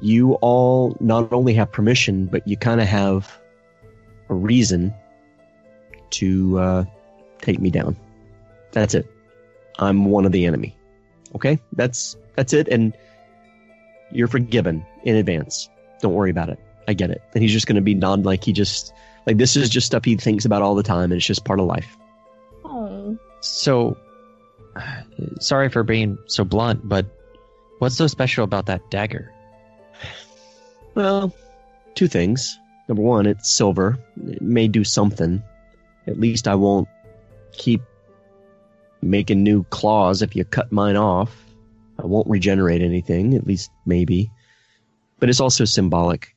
you 0.02 0.34
all 0.42 0.94
not 1.00 1.32
only 1.32 1.54
have 1.54 1.72
permission, 1.72 2.26
but 2.26 2.46
you 2.46 2.58
kind 2.58 2.82
of 2.82 2.86
have 2.86 3.40
a 4.28 4.34
reason 4.34 4.92
to 6.10 6.58
uh, 6.58 6.84
take 7.40 7.60
me 7.60 7.70
down. 7.70 7.96
That's 8.72 8.92
it. 8.92 9.10
I'm 9.78 10.04
one 10.04 10.26
of 10.26 10.32
the 10.32 10.44
enemy. 10.44 10.75
Okay, 11.34 11.58
that's 11.72 12.16
that's 12.34 12.52
it, 12.52 12.68
and 12.68 12.96
you're 14.10 14.28
forgiven 14.28 14.84
in 15.04 15.16
advance. 15.16 15.68
Don't 16.00 16.14
worry 16.14 16.30
about 16.30 16.48
it. 16.48 16.58
I 16.88 16.94
get 16.94 17.10
it. 17.10 17.22
And 17.34 17.42
he's 17.42 17.52
just 17.52 17.66
going 17.66 17.76
to 17.76 17.82
be 17.82 17.94
non 17.94 18.22
like 18.22 18.44
he 18.44 18.52
just 18.52 18.92
like 19.26 19.36
this 19.36 19.56
is 19.56 19.68
just 19.68 19.86
stuff 19.86 20.04
he 20.04 20.16
thinks 20.16 20.44
about 20.44 20.62
all 20.62 20.74
the 20.74 20.82
time, 20.82 21.04
and 21.04 21.14
it's 21.14 21.26
just 21.26 21.44
part 21.44 21.60
of 21.60 21.66
life. 21.66 21.96
Oh. 22.64 23.18
So, 23.40 23.96
sorry 25.40 25.68
for 25.68 25.82
being 25.82 26.18
so 26.26 26.44
blunt, 26.44 26.88
but 26.88 27.06
what's 27.78 27.96
so 27.96 28.06
special 28.06 28.44
about 28.44 28.66
that 28.66 28.88
dagger? 28.90 29.32
Well, 30.94 31.34
two 31.94 32.08
things. 32.08 32.58
Number 32.88 33.02
one, 33.02 33.26
it's 33.26 33.50
silver. 33.50 33.98
It 34.26 34.40
may 34.40 34.68
do 34.68 34.84
something. 34.84 35.42
At 36.06 36.18
least 36.18 36.46
I 36.46 36.54
won't 36.54 36.88
keep 37.52 37.82
making 39.06 39.42
new 39.42 39.64
claws 39.64 40.22
if 40.22 40.36
you 40.36 40.44
cut 40.44 40.72
mine 40.72 40.96
off. 40.96 41.44
I 42.02 42.06
won't 42.06 42.28
regenerate 42.28 42.82
anything, 42.82 43.34
at 43.34 43.46
least 43.46 43.70
maybe. 43.86 44.30
But 45.18 45.30
it's 45.30 45.40
also 45.40 45.64
symbolic. 45.64 46.34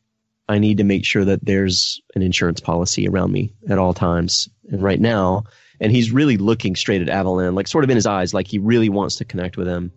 I 0.47 0.58
need 0.58 0.77
to 0.77 0.84
make 0.84 1.05
sure 1.05 1.25
that 1.25 1.45
there's 1.45 2.01
an 2.15 2.21
insurance 2.21 2.60
policy 2.60 3.08
around 3.08 3.32
me 3.32 3.53
at 3.69 3.77
all 3.77 3.93
times. 3.93 4.49
And 4.71 4.82
right 4.82 4.99
now, 4.99 5.43
and 5.79 5.91
he's 5.91 6.12
really 6.12 6.38
looking 6.38 6.75
straight 6.75 7.01
at 7.01 7.08
Avalan, 7.08 7.55
like 7.55 7.67
sort 7.67 7.84
of 7.84 7.89
in 7.89 7.95
his 7.95 8.05
eyes, 8.05 8.34
like 8.34 8.47
he 8.47 8.60
really 8.60 8.89
wants 8.89 9.15
to 9.17 9.25
connect 9.25 9.58
with 9.58 9.67
him. 9.67 9.91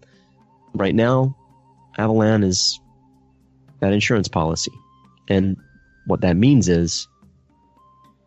Right 0.74 0.94
now, 0.94 1.36
Avalan 1.98 2.44
is 2.44 2.80
that 3.80 3.92
insurance 3.92 4.28
policy. 4.28 4.72
And 5.28 5.56
what 6.06 6.20
that 6.20 6.36
means 6.36 6.68
is 6.68 7.06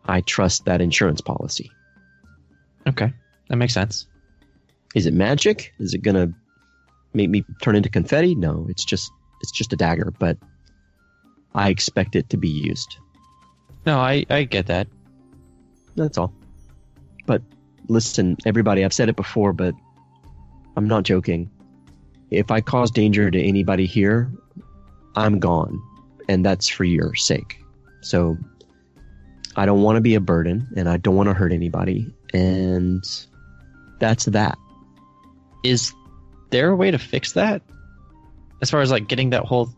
I 0.06 0.20
trust 0.22 0.64
that 0.64 0.80
insurance 0.80 1.20
policy. 1.20 1.70
Okay, 2.86 3.12
that 3.48 3.56
makes 3.56 3.74
sense. 3.74 4.06
Is 4.96 5.04
it 5.04 5.12
magic? 5.12 5.74
Is 5.78 5.92
it 5.92 5.98
going 5.98 6.14
to 6.14 6.34
make 7.12 7.28
me 7.28 7.44
turn 7.60 7.76
into 7.76 7.90
confetti? 7.90 8.34
No, 8.34 8.66
it's 8.70 8.82
just 8.82 9.12
it's 9.42 9.52
just 9.52 9.74
a 9.74 9.76
dagger, 9.76 10.10
but 10.18 10.38
I 11.54 11.68
expect 11.68 12.16
it 12.16 12.30
to 12.30 12.38
be 12.38 12.48
used. 12.48 12.96
No, 13.84 13.98
I, 13.98 14.24
I 14.30 14.44
get 14.44 14.68
that. 14.68 14.88
That's 15.96 16.16
all. 16.16 16.32
But 17.26 17.42
listen, 17.88 18.38
everybody, 18.46 18.86
I've 18.86 18.94
said 18.94 19.10
it 19.10 19.16
before, 19.16 19.52
but 19.52 19.74
I'm 20.78 20.88
not 20.88 21.04
joking. 21.04 21.50
If 22.30 22.50
I 22.50 22.62
cause 22.62 22.90
danger 22.90 23.30
to 23.30 23.42
anybody 23.42 23.84
here, 23.84 24.32
I'm 25.14 25.38
gone. 25.38 25.78
And 26.26 26.42
that's 26.42 26.68
for 26.68 26.84
your 26.84 27.14
sake. 27.14 27.62
So 28.00 28.38
I 29.56 29.66
don't 29.66 29.82
want 29.82 29.96
to 29.96 30.00
be 30.00 30.14
a 30.14 30.20
burden 30.20 30.66
and 30.74 30.88
I 30.88 30.96
don't 30.96 31.16
want 31.16 31.28
to 31.28 31.34
hurt 31.34 31.52
anybody. 31.52 32.10
And 32.32 33.04
that's 34.00 34.24
that. 34.24 34.56
Is 35.62 35.92
there 36.50 36.70
a 36.70 36.76
way 36.76 36.90
to 36.90 36.98
fix 36.98 37.32
that? 37.32 37.62
As 38.62 38.70
far 38.70 38.80
as 38.80 38.90
like 38.90 39.08
getting 39.08 39.30
that 39.30 39.44
whole 39.44 39.68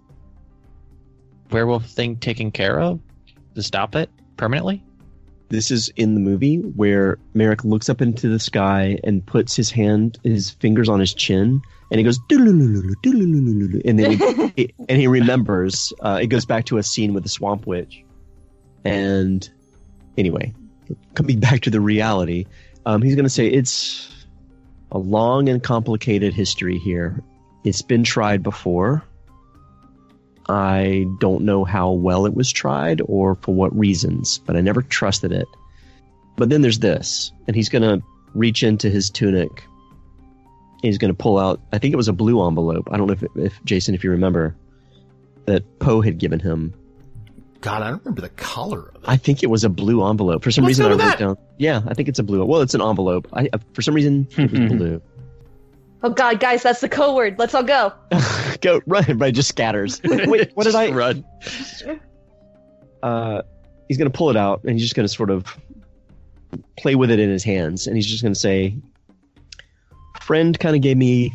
werewolf 1.51 1.87
thing 1.87 2.17
taken 2.17 2.51
care 2.51 2.81
of 2.81 3.01
to 3.55 3.63
stop 3.63 3.95
it 3.97 4.11
permanently? 4.37 4.83
This 5.51 5.71
is 5.71 5.89
in 5.97 6.13
the 6.15 6.21
movie 6.21 6.57
where 6.59 7.19
Marrek 7.33 7.65
looks 7.65 7.89
up 7.89 8.03
into 8.03 8.29
the 8.29 8.39
sky 8.39 8.99
and 9.03 9.25
puts 9.25 9.57
his 9.57 9.71
hand, 9.71 10.19
his 10.23 10.51
fingers 10.51 10.91
on 10.91 11.01
his 11.01 11.15
chin, 11.15 11.63
and 11.91 11.99
he 11.99 12.05
goes, 12.05 12.19
and 12.31 13.99
then 13.99 14.11
he, 14.19 14.53
he- 14.57 14.75
and 14.91 15.01
he 15.01 15.07
remembers. 15.07 15.91
Uh, 16.01 16.19
it 16.21 16.27
goes 16.27 16.45
back 16.45 16.67
to 16.67 16.77
a 16.77 16.83
scene 16.83 17.15
with 17.15 17.23
the 17.23 17.31
Swamp 17.31 17.67
Witch. 17.67 18.05
And 18.85 19.49
anyway, 20.19 20.53
coming 21.15 21.41
back 21.41 21.63
to 21.63 21.71
the 21.71 21.81
reality, 21.81 22.45
um, 22.85 23.01
he's 23.01 23.15
going 23.15 23.25
to 23.25 23.31
say 23.31 23.47
it's 23.49 24.18
a 24.93 24.99
long 24.99 25.49
and 25.49 25.63
complicated 25.63 26.33
history 26.33 26.79
here. 26.79 27.23
It's 27.65 27.83
been 27.83 28.05
tried 28.05 28.43
before. 28.43 29.03
I 30.49 31.07
don't 31.21 31.43
know 31.45 31.65
how 31.65 31.91
well 31.91 32.25
it 32.25 32.35
was 32.35 32.51
tried 32.51 33.03
or 33.05 33.35
for 33.35 33.55
what 33.55 33.77
reasons, 33.77 34.39
but 34.39 34.57
I 34.57 34.61
never 34.61 34.81
trusted 34.83 35.33
it. 35.33 35.47
But 36.37 36.49
then 36.49 36.63
there's 36.63 36.79
this, 36.79 37.33
and 37.47 37.55
he's 37.55 37.69
going 37.69 37.83
to 37.83 38.05
reach 38.35 38.63
into 38.63 38.89
his 38.89 39.11
tunic. 39.11 39.65
He's 40.81 40.97
going 40.97 41.13
to 41.13 41.17
pull 41.17 41.39
out, 41.39 41.61
I 41.73 41.79
think 41.79 41.93
it 41.93 41.99
was 41.99 42.09
a 42.09 42.13
blue 42.13 42.47
envelope. 42.47 42.89
I 42.91 42.97
don't 42.97 43.09
know 43.09 43.13
if, 43.13 43.25
if 43.37 43.65
Jason, 43.65 43.95
if 43.95 44.05
you 44.05 44.11
remember, 44.11 44.57
that 45.47 45.65
Poe 45.81 46.01
had 46.01 46.19
given 46.19 46.39
him. 46.39 46.73
God, 47.61 47.83
I 47.83 47.91
don't 47.91 47.99
remember 48.05 48.21
the 48.21 48.29
color 48.31 48.91
of 48.95 49.03
it. 49.03 49.09
I 49.09 49.17
think 49.17 49.43
it 49.43 49.49
was 49.49 49.65
a 49.65 49.69
blue 49.69 50.07
envelope. 50.09 50.45
For 50.45 50.51
some 50.51 50.65
Let's 50.65 50.79
reason, 50.79 50.87
I 50.87 50.91
wrote 50.91 50.99
that. 50.99 51.19
down. 51.19 51.37
Yeah, 51.57 51.83
I 51.89 51.95
think 51.95 52.09
it's 52.09 52.19
a 52.19 52.23
blue. 52.23 52.45
Well, 52.45 52.61
it's 52.61 52.75
an 52.75 52.81
envelope. 52.83 53.27
I 53.33 53.49
uh, 53.53 53.59
for 53.73 53.83
some 53.83 53.95
reason 53.95 54.29
it 54.37 54.51
was 54.53 54.73
blue. 54.73 55.03
Oh 56.03 56.11
god, 56.11 56.39
guys, 56.39 56.63
that's 56.63 56.81
the 56.81 56.89
code 56.89 57.17
word. 57.17 57.39
Let's 57.39 57.55
all 57.55 57.65
go. 57.65 57.93
Go 58.61 58.81
run! 58.87 59.03
Everybody 59.03 59.33
just 59.33 59.49
scatters. 59.49 60.01
Wait, 60.05 60.27
wait, 60.29 60.51
what 60.55 60.65
did 60.65 60.75
I? 60.75 60.91
run? 60.91 61.25
uh, 63.03 63.43
he's 63.89 63.97
going 63.99 64.11
to 64.11 64.17
pull 64.17 64.31
it 64.31 64.37
out 64.37 64.63
and 64.65 64.73
he's 64.73 64.83
just 64.83 64.95
going 64.95 65.07
to 65.07 65.13
sort 65.13 65.31
of 65.31 65.57
play 66.77 66.95
with 66.95 67.11
it 67.11 67.19
in 67.19 67.31
his 67.31 67.45
hands 67.45 67.87
and 67.87 67.97
he's 67.97 68.07
just 68.07 68.23
going 68.23 68.33
to 68.35 68.39
say 68.39 68.75
friend 70.21 70.59
kind 70.59 70.75
of 70.77 70.83
gave 70.83 70.97
me 70.97 71.33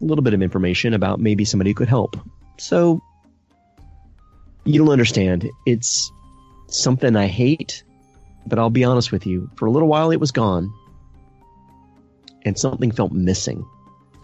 a 0.00 0.04
little 0.04 0.22
bit 0.22 0.32
of 0.34 0.42
information 0.42 0.94
about 0.94 1.20
maybe 1.20 1.44
somebody 1.44 1.70
who 1.70 1.74
could 1.74 1.88
help 1.88 2.16
so 2.58 3.02
you 4.64 4.78
don't 4.78 4.90
understand 4.90 5.48
it's 5.66 6.10
something 6.68 7.16
i 7.16 7.26
hate 7.26 7.82
but 8.46 8.58
i'll 8.58 8.70
be 8.70 8.84
honest 8.84 9.12
with 9.12 9.26
you 9.26 9.50
for 9.56 9.66
a 9.66 9.70
little 9.70 9.88
while 9.88 10.10
it 10.10 10.20
was 10.20 10.30
gone 10.30 10.72
and 12.44 12.58
something 12.58 12.90
felt 12.90 13.12
missing 13.12 13.64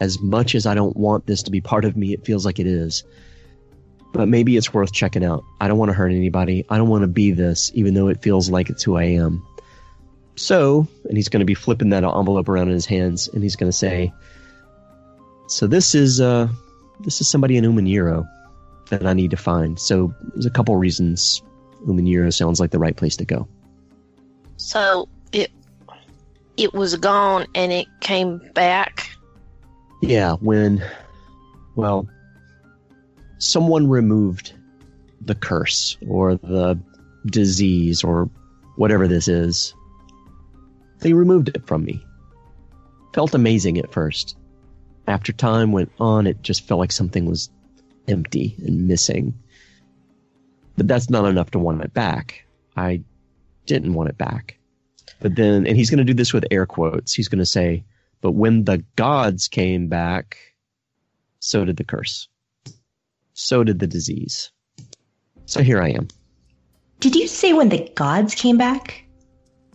as 0.01 0.21
much 0.21 0.55
as 0.55 0.67
i 0.67 0.75
don't 0.75 0.97
want 0.97 1.27
this 1.27 1.43
to 1.43 1.51
be 1.51 1.61
part 1.61 1.85
of 1.85 1.97
me 1.97 2.13
it 2.13 2.25
feels 2.25 2.45
like 2.45 2.59
it 2.59 2.67
is 2.67 3.05
but 4.17 4.29
maybe 4.29 4.57
it's 4.57 4.73
worth 4.73 4.93
checking 4.93 5.23
out. 5.23 5.45
I 5.61 5.69
don't 5.69 5.77
want 5.77 5.91
to 5.91 5.93
hurt 5.93 6.11
anybody. 6.11 6.65
I 6.71 6.79
don't 6.79 6.89
want 6.89 7.03
to 7.03 7.09
be 7.09 7.33
this, 7.33 7.71
even 7.75 7.93
though 7.93 8.09
it 8.09 8.23
feels 8.23 8.49
like 8.49 8.71
it's 8.71 8.83
who 8.83 8.97
I 8.97 9.05
am. 9.05 9.47
So, 10.37 10.89
and 11.05 11.19
he's 11.19 11.29
going 11.29 11.41
to 11.41 11.47
be 11.47 11.53
flipping 11.53 11.91
that 11.91 12.03
envelope 12.03 12.49
around 12.49 12.69
in 12.69 12.75
his 12.75 12.87
hands, 12.87 13.29
and 13.29 13.43
he's 13.43 13.57
going 13.57 13.71
to 13.71 13.77
say, 13.77 14.11
"So 15.49 15.67
this 15.67 15.95
is 15.95 16.19
uh, 16.19 16.49
this 17.01 17.21
is 17.21 17.29
somebody 17.29 17.59
in 17.59 17.65
Uman'Yiro 17.65 18.27
that 18.89 19.07
I 19.07 19.13
need 19.13 19.31
to 19.31 19.37
find. 19.37 19.79
So 19.79 20.15
there's 20.35 20.47
a 20.47 20.51
couple 20.51 20.77
reasons 20.77 21.43
Uman'Yiro 21.87 22.33
sounds 22.33 22.61
like 22.61 22.71
the 22.71 22.79
right 22.79 22.97
place 22.97 23.17
to 23.17 23.25
go. 23.25 23.49
So 24.57 25.09
it 25.33 25.51
it 26.57 26.73
was 26.73 26.97
gone 26.97 27.47
and 27.55 27.73
it 27.73 27.87
came 28.01 28.39
back. 28.55 29.09
Yeah, 30.03 30.35
when, 30.35 30.83
well, 31.75 32.09
someone 33.39 33.89
removed 33.89 34.53
the 35.21 35.35
curse 35.35 35.97
or 36.09 36.37
the 36.37 36.79
disease 37.27 38.05
or 38.05 38.31
whatever 38.77 39.09
this 39.09 39.29
is. 39.29 39.75
They 41.01 41.13
removed 41.13 41.49
it 41.49 41.67
from 41.67 41.85
me. 41.85 42.03
Felt 43.13 43.35
amazing 43.35 43.79
at 43.79 43.93
first. 43.93 44.37
After 45.07 45.33
time 45.33 45.73
went 45.73 45.91
on, 46.01 46.27
it 46.27 46.43
just 46.43 46.67
felt 46.67 46.81
like 46.81 46.93
something 46.93 47.27
was 47.27 47.51
empty 48.09 48.57
and 48.65 48.87
missing. 48.89 49.35
But 50.77 50.89
that's 50.89 51.11
not 51.11 51.25
enough 51.25 51.51
to 51.53 51.59
want 51.59 51.83
it 51.83 51.95
back. 51.95 52.45
I 52.77 53.03
didn't 53.67 53.95
want 53.95 54.11
it 54.11 54.19
back. 54.19 54.59
But 55.21 55.37
then, 55.37 55.67
and 55.67 55.77
he's 55.77 55.91
going 55.91 55.99
to 55.99 56.05
do 56.05 56.15
this 56.15 56.33
with 56.33 56.45
air 56.51 56.67
quotes. 56.67 57.15
He's 57.15 57.29
going 57.29 57.39
to 57.39 57.47
say, 57.47 57.85
but 58.21 58.33
when 58.33 58.65
the 58.65 58.85
gods 58.97 59.49
came 59.49 59.89
back, 59.89 60.37
so 61.41 61.65
did 61.65 61.77
the 61.77 61.85
curse. 61.85 62.29
So 63.35 63.65
did 63.65 63.79
the 63.79 63.87
disease. 63.87 64.51
So 65.47 65.63
here 65.63 65.81
I 65.81 65.91
am. 65.91 66.09
Did 67.01 67.15
you 67.15 67.29
say 67.29 67.53
when 67.53 67.69
the 67.69 67.91
gods 67.95 68.35
came 68.35 68.57
back? 68.57 69.05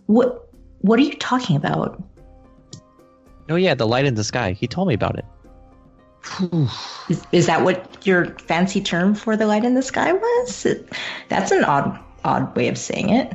What 0.06 0.48
what 0.80 0.98
are 0.98 1.02
you 1.02 1.14
talking 1.14 1.56
about? 1.56 2.02
Oh 3.48 3.56
yeah, 3.56 3.74
the 3.74 3.86
light 3.86 4.04
in 4.04 4.14
the 4.14 4.24
sky. 4.24 4.52
He 4.52 4.66
told 4.66 4.88
me 4.88 4.94
about 4.94 5.18
it. 5.18 5.24
Is, 7.08 7.26
is 7.32 7.46
that 7.46 7.64
what 7.64 8.06
your 8.06 8.26
fancy 8.38 8.80
term 8.80 9.14
for 9.14 9.36
the 9.36 9.46
light 9.46 9.64
in 9.64 9.74
the 9.74 9.82
sky 9.82 10.12
was? 10.12 10.66
That's 11.28 11.50
an 11.50 11.64
odd 11.64 11.98
odd 12.24 12.54
way 12.56 12.68
of 12.68 12.78
saying 12.78 13.10
it. 13.10 13.34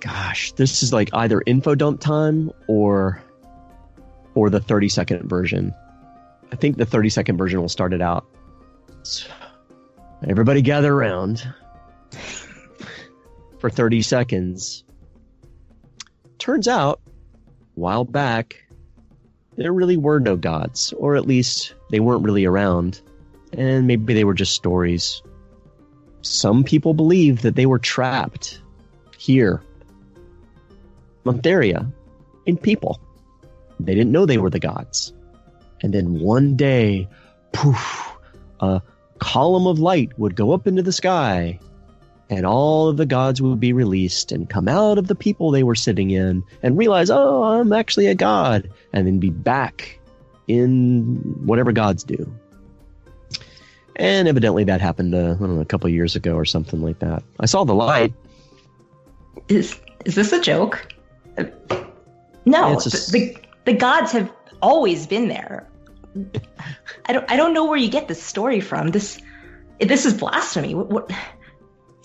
Gosh, 0.00 0.52
this 0.52 0.82
is 0.82 0.92
like 0.92 1.10
either 1.12 1.42
info 1.46 1.74
dump 1.74 2.00
time 2.00 2.52
or 2.68 3.22
or 4.34 4.50
the 4.50 4.60
30 4.60 4.88
second 4.88 5.28
version. 5.28 5.74
I 6.52 6.56
think 6.56 6.76
the 6.76 6.86
30 6.86 7.08
second 7.08 7.36
version 7.36 7.60
will 7.60 7.68
start 7.68 7.92
it 7.92 8.02
out. 8.02 8.26
Everybody 10.28 10.62
gather 10.62 10.94
around 10.94 11.52
for 13.58 13.70
30 13.70 14.02
seconds. 14.02 14.84
Turns 16.38 16.68
out, 16.68 17.00
a 17.06 17.80
while 17.80 18.04
back, 18.04 18.65
there 19.56 19.72
really 19.72 19.96
were 19.96 20.20
no 20.20 20.36
gods, 20.36 20.92
or 20.98 21.16
at 21.16 21.26
least 21.26 21.74
they 21.90 22.00
weren't 22.00 22.24
really 22.24 22.44
around, 22.44 23.00
and 23.52 23.86
maybe 23.86 24.14
they 24.14 24.24
were 24.24 24.34
just 24.34 24.54
stories. 24.54 25.22
Some 26.22 26.64
people 26.64 26.94
believe 26.94 27.42
that 27.42 27.54
they 27.54 27.66
were 27.66 27.78
trapped 27.78 28.60
here, 29.18 29.62
Montheria, 31.24 31.90
in 32.44 32.56
people. 32.56 33.00
They 33.80 33.94
didn't 33.94 34.12
know 34.12 34.26
they 34.26 34.38
were 34.38 34.50
the 34.50 34.58
gods. 34.58 35.12
And 35.82 35.92
then 35.92 36.20
one 36.20 36.56
day, 36.56 37.08
poof, 37.52 38.10
a 38.60 38.82
column 39.18 39.66
of 39.66 39.78
light 39.78 40.18
would 40.18 40.36
go 40.36 40.52
up 40.52 40.66
into 40.66 40.82
the 40.82 40.92
sky, 40.92 41.58
and 42.28 42.44
all 42.44 42.88
of 42.88 42.96
the 42.96 43.06
gods 43.06 43.40
would 43.40 43.60
be 43.60 43.72
released 43.72 44.32
and 44.32 44.50
come 44.50 44.68
out 44.68 44.98
of 44.98 45.06
the 45.06 45.14
people 45.14 45.50
they 45.50 45.62
were 45.62 45.74
sitting 45.74 46.10
in 46.10 46.42
and 46.62 46.76
realize, 46.76 47.10
oh, 47.10 47.44
I'm 47.44 47.72
actually 47.72 48.06
a 48.06 48.14
god, 48.14 48.68
and 48.92 49.06
then 49.06 49.18
be 49.18 49.30
back 49.30 49.98
in 50.48 51.16
whatever 51.44 51.72
gods 51.72 52.04
do. 52.04 52.32
And 53.96 54.28
evidently 54.28 54.64
that 54.64 54.80
happened, 54.80 55.14
uh, 55.14 55.18
I 55.18 55.38
don't 55.38 55.54
know, 55.54 55.60
a 55.60 55.64
couple 55.64 55.88
years 55.88 56.16
ago 56.16 56.34
or 56.34 56.44
something 56.44 56.82
like 56.82 56.98
that. 56.98 57.22
I 57.40 57.46
saw 57.46 57.64
the 57.64 57.74
light. 57.74 58.12
Is 59.48 59.80
is 60.04 60.14
this 60.16 60.32
a 60.32 60.40
joke? 60.40 60.92
No, 62.44 62.72
a 62.72 62.76
the, 62.76 63.08
the 63.12 63.36
the 63.64 63.72
gods 63.72 64.12
have 64.12 64.30
always 64.60 65.06
been 65.06 65.28
there. 65.28 65.66
I 67.06 67.12
don't 67.12 67.30
I 67.30 67.36
don't 67.36 67.54
know 67.54 67.64
where 67.64 67.78
you 67.78 67.88
get 67.88 68.08
this 68.08 68.22
story 68.22 68.60
from. 68.60 68.88
This 68.88 69.20
this 69.80 70.04
is 70.04 70.14
blasphemy. 70.14 70.74
What, 70.74 70.88
what 70.88 71.12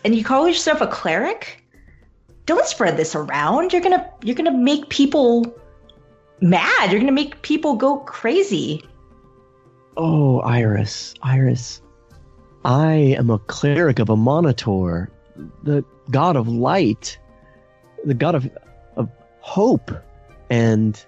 and 0.03 0.15
you 0.15 0.23
call 0.23 0.47
yourself 0.47 0.81
a 0.81 0.87
cleric? 0.87 1.63
Don't 2.45 2.65
spread 2.65 2.97
this 2.97 3.15
around. 3.15 3.71
You're 3.71 3.81
gonna 3.81 4.09
you're 4.23 4.35
gonna 4.35 4.57
make 4.57 4.89
people 4.89 5.55
mad. 6.41 6.91
You're 6.91 6.99
gonna 6.99 7.11
make 7.11 7.41
people 7.41 7.75
go 7.75 7.99
crazy. 7.99 8.83
Oh, 9.97 10.39
Iris, 10.39 11.13
Iris. 11.21 11.81
I 12.63 12.93
am 12.93 13.29
a 13.29 13.39
cleric 13.39 13.99
of 13.99 14.09
a 14.09 14.15
Monitor, 14.15 15.11
the 15.63 15.83
god 16.11 16.35
of 16.35 16.47
light, 16.47 17.17
the 18.05 18.13
god 18.13 18.35
of, 18.35 18.49
of 18.95 19.09
hope. 19.39 19.91
And 20.49 21.03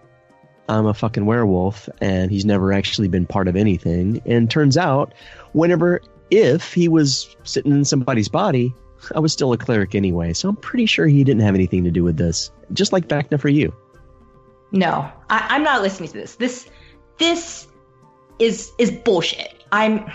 I'm 0.70 0.86
a 0.86 0.94
fucking 0.94 1.26
werewolf, 1.26 1.90
and 2.02 2.32
he's 2.32 2.46
never 2.46 2.74
actually 2.74 3.08
been 3.08 3.26
part 3.26 3.48
of 3.48 3.56
anything. 3.56 4.22
And 4.26 4.50
turns 4.50 4.78
out, 4.78 5.14
whenever, 5.52 6.02
if 6.32 6.74
he 6.74 6.88
was 6.88 7.36
sitting 7.44 7.72
in 7.72 7.86
somebody's 7.86 8.30
body, 8.30 8.74
I 9.16 9.20
was 9.20 9.34
still 9.34 9.54
a 9.54 9.58
cleric 9.58 9.96
anyway. 9.96 10.34
So 10.34 10.50
I'm 10.50 10.56
pretty 10.56 10.86
sure 10.86 11.08
he 11.08 11.24
didn't 11.24 11.42
have 11.42 11.56
anything 11.56 11.84
to 11.84 11.92
do 11.92 12.04
with 12.04 12.18
this. 12.18 12.52
Just 12.74 12.94
like 12.94 13.08
Vecna 13.08 13.40
for 13.40 13.50
you. 13.50 13.74
No, 14.72 15.10
I, 15.30 15.46
I'm 15.50 15.64
not 15.64 15.82
listening 15.82 16.10
to 16.10 16.16
this. 16.16 16.36
This 16.36 16.70
this 17.18 17.68
is 18.40 18.72
is 18.78 18.92
bullshit. 18.92 19.64
I'm 19.72 20.12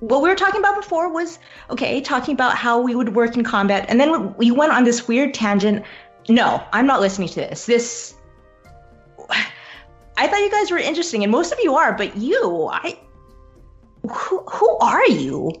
what 0.00 0.22
we 0.22 0.28
were 0.28 0.36
talking 0.36 0.60
about 0.60 0.76
before 0.76 1.12
was 1.12 1.38
okay, 1.70 2.00
talking 2.00 2.34
about 2.34 2.56
how 2.56 2.80
we 2.80 2.94
would 2.94 3.14
work 3.14 3.36
in 3.36 3.44
combat, 3.44 3.86
and 3.88 4.00
then 4.00 4.34
we 4.36 4.50
went 4.50 4.72
on 4.72 4.84
this 4.84 5.08
weird 5.08 5.34
tangent. 5.34 5.84
No, 6.28 6.62
I'm 6.72 6.86
not 6.86 7.00
listening 7.00 7.28
to 7.28 7.36
this. 7.36 7.66
This 7.66 8.14
I 10.18 10.26
thought 10.26 10.40
you 10.40 10.50
guys 10.50 10.70
were 10.70 10.78
interesting, 10.78 11.22
and 11.22 11.30
most 11.30 11.52
of 11.52 11.58
you 11.62 11.76
are, 11.76 11.92
but 11.94 12.16
you, 12.16 12.68
I 12.72 12.98
who 14.02 14.40
who 14.40 14.78
are 14.78 15.06
you? 15.06 15.52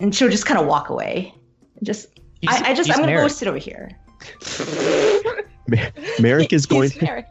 And 0.00 0.14
she'll 0.14 0.28
just 0.28 0.46
kind 0.46 0.60
of 0.60 0.66
walk 0.66 0.90
away. 0.90 1.34
Just 1.82 2.08
He's- 2.40 2.62
I, 2.62 2.70
I 2.70 2.74
just 2.74 2.90
I'm 2.90 3.00
gonna 3.00 3.14
go 3.14 3.28
sit 3.28 3.48
over 3.48 3.58
here. 3.58 3.90
Marrek 6.20 6.52
is 6.52 6.66
going. 6.66 6.90
He's 6.90 7.02
Marrek. 7.02 7.26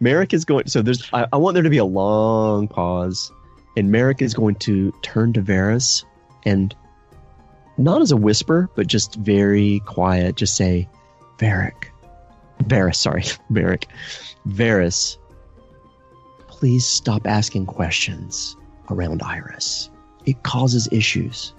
Marrek 0.00 0.32
is 0.32 0.44
going. 0.44 0.66
So 0.66 0.82
there's. 0.82 1.08
I, 1.12 1.26
I 1.32 1.36
want 1.36 1.54
there 1.54 1.62
to 1.62 1.70
be 1.70 1.78
a 1.78 1.84
long 1.84 2.68
pause, 2.68 3.30
and 3.76 3.90
Marrek 3.90 4.22
is 4.22 4.34
going 4.34 4.56
to 4.56 4.92
turn 5.02 5.32
to 5.34 5.42
Variis 5.42 6.04
and, 6.44 6.74
not 7.78 8.00
as 8.02 8.12
a 8.12 8.16
whisper, 8.16 8.68
but 8.74 8.86
just 8.86 9.16
very 9.16 9.80
quiet, 9.86 10.36
just 10.36 10.56
say, 10.56 10.88
"Varric, 11.38 11.86
Variis, 12.64 12.96
sorry, 12.96 13.24
Marrek, 13.50 13.86
Variis, 14.48 15.18
please 16.48 16.86
stop 16.86 17.26
asking 17.26 17.66
questions 17.66 18.56
around 18.90 19.22
Iris. 19.22 19.90
It 20.24 20.42
causes 20.44 20.88
issues." 20.90 21.52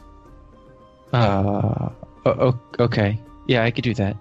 Uh, 1.16 1.90
o- 2.26 2.50
o- 2.50 2.84
okay. 2.84 3.20
Yeah, 3.48 3.64
I 3.64 3.72
could 3.72 3.84
do 3.84 3.94
that. 3.96 4.18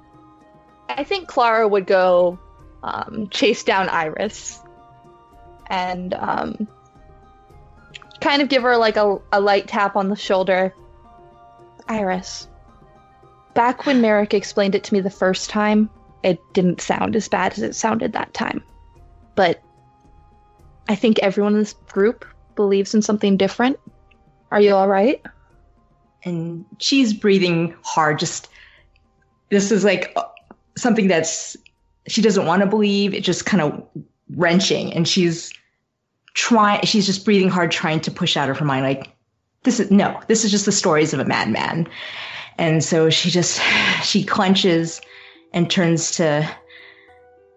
I 0.88 1.04
think 1.04 1.28
Klara 1.28 1.68
would 1.68 1.86
go 1.86 2.38
um, 2.82 3.28
chase 3.30 3.64
down 3.64 3.88
Iris 3.88 4.60
and 5.68 6.12
um, 6.14 6.68
kind 8.20 8.42
of 8.42 8.48
give 8.48 8.62
her 8.62 8.76
like 8.76 8.96
a, 8.96 9.18
a 9.32 9.40
light 9.40 9.66
tap 9.66 9.96
on 9.96 10.08
the 10.08 10.16
shoulder 10.16 10.74
Iris, 11.88 12.48
back 13.54 13.86
when 13.86 14.00
Marrek 14.00 14.34
explained 14.34 14.74
it 14.74 14.84
to 14.84 14.94
me 14.94 15.00
the 15.00 15.10
first 15.10 15.50
time, 15.50 15.90
it 16.22 16.40
didn't 16.52 16.80
sound 16.80 17.16
as 17.16 17.28
bad 17.28 17.52
as 17.52 17.62
it 17.62 17.74
sounded 17.74 18.12
that 18.12 18.32
time. 18.32 18.62
But 19.34 19.62
I 20.88 20.94
think 20.94 21.18
everyone 21.18 21.54
in 21.54 21.58
this 21.58 21.74
group 21.88 22.24
believes 22.54 22.94
in 22.94 23.02
something 23.02 23.36
different. 23.36 23.78
Are 24.50 24.60
you 24.60 24.74
all 24.74 24.88
right? 24.88 25.22
And 26.24 26.64
she's 26.78 27.12
breathing 27.12 27.74
hard. 27.82 28.18
Just 28.18 28.48
this 29.50 29.70
is 29.70 29.84
like 29.84 30.12
uh, 30.16 30.24
something 30.76 31.08
that's 31.08 31.56
she 32.08 32.22
doesn't 32.22 32.46
want 32.46 32.60
to 32.60 32.66
believe. 32.66 33.14
It 33.14 33.22
just 33.22 33.46
kind 33.46 33.62
of 33.62 33.86
wrenching, 34.30 34.92
and 34.92 35.06
she's 35.06 35.52
trying. 36.34 36.82
She's 36.84 37.06
just 37.06 37.24
breathing 37.24 37.50
hard, 37.50 37.70
trying 37.70 38.00
to 38.00 38.10
push 38.10 38.36
out 38.36 38.48
of 38.48 38.58
her 38.58 38.64
mind 38.64 38.84
like 38.84 39.14
this 39.64 39.80
is 39.80 39.90
no. 39.90 40.20
This 40.28 40.44
is 40.44 40.50
just 40.50 40.66
the 40.66 40.72
stories 40.72 41.12
of 41.12 41.20
a 41.20 41.24
madman. 41.24 41.88
And 42.58 42.84
so 42.84 43.10
she 43.10 43.30
just 43.30 43.60
she 44.02 44.24
clenches 44.24 45.00
and 45.52 45.70
turns 45.70 46.12
to 46.12 46.48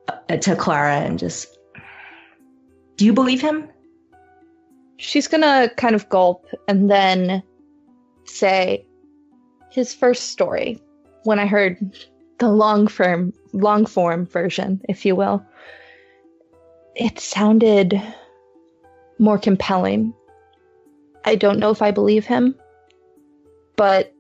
uh, 0.08 0.38
to 0.38 0.56
Klara 0.56 1.06
and 1.06 1.20
just, 1.20 1.58
do 2.96 3.06
you 3.06 3.14
believe 3.14 3.42
him? 3.42 3.70
She's 4.98 5.28
gonna 5.28 5.70
kind 5.78 5.96
of 5.96 6.10
gulp 6.10 6.48
and 6.68 6.90
then 6.90 7.44
say 8.30 8.86
his 9.72 9.94
first 9.94 10.30
story 10.30 10.82
when 11.24 11.40
I 11.40 11.46
heard 11.46 11.78
the 12.40 12.50
long 12.50 12.88
form 12.88 13.34
long 13.54 13.86
form 13.86 14.26
version, 14.26 14.82
if 14.88 15.06
you 15.06 15.16
will. 15.16 15.44
It 16.96 17.20
sounded 17.20 18.02
more 19.20 19.38
compelling. 19.38 20.14
I 21.26 21.36
don't 21.36 21.60
know 21.60 21.72
if 21.72 21.82
I 21.82 21.92
believe 21.92 22.26
him, 22.26 22.56
but 23.76 24.14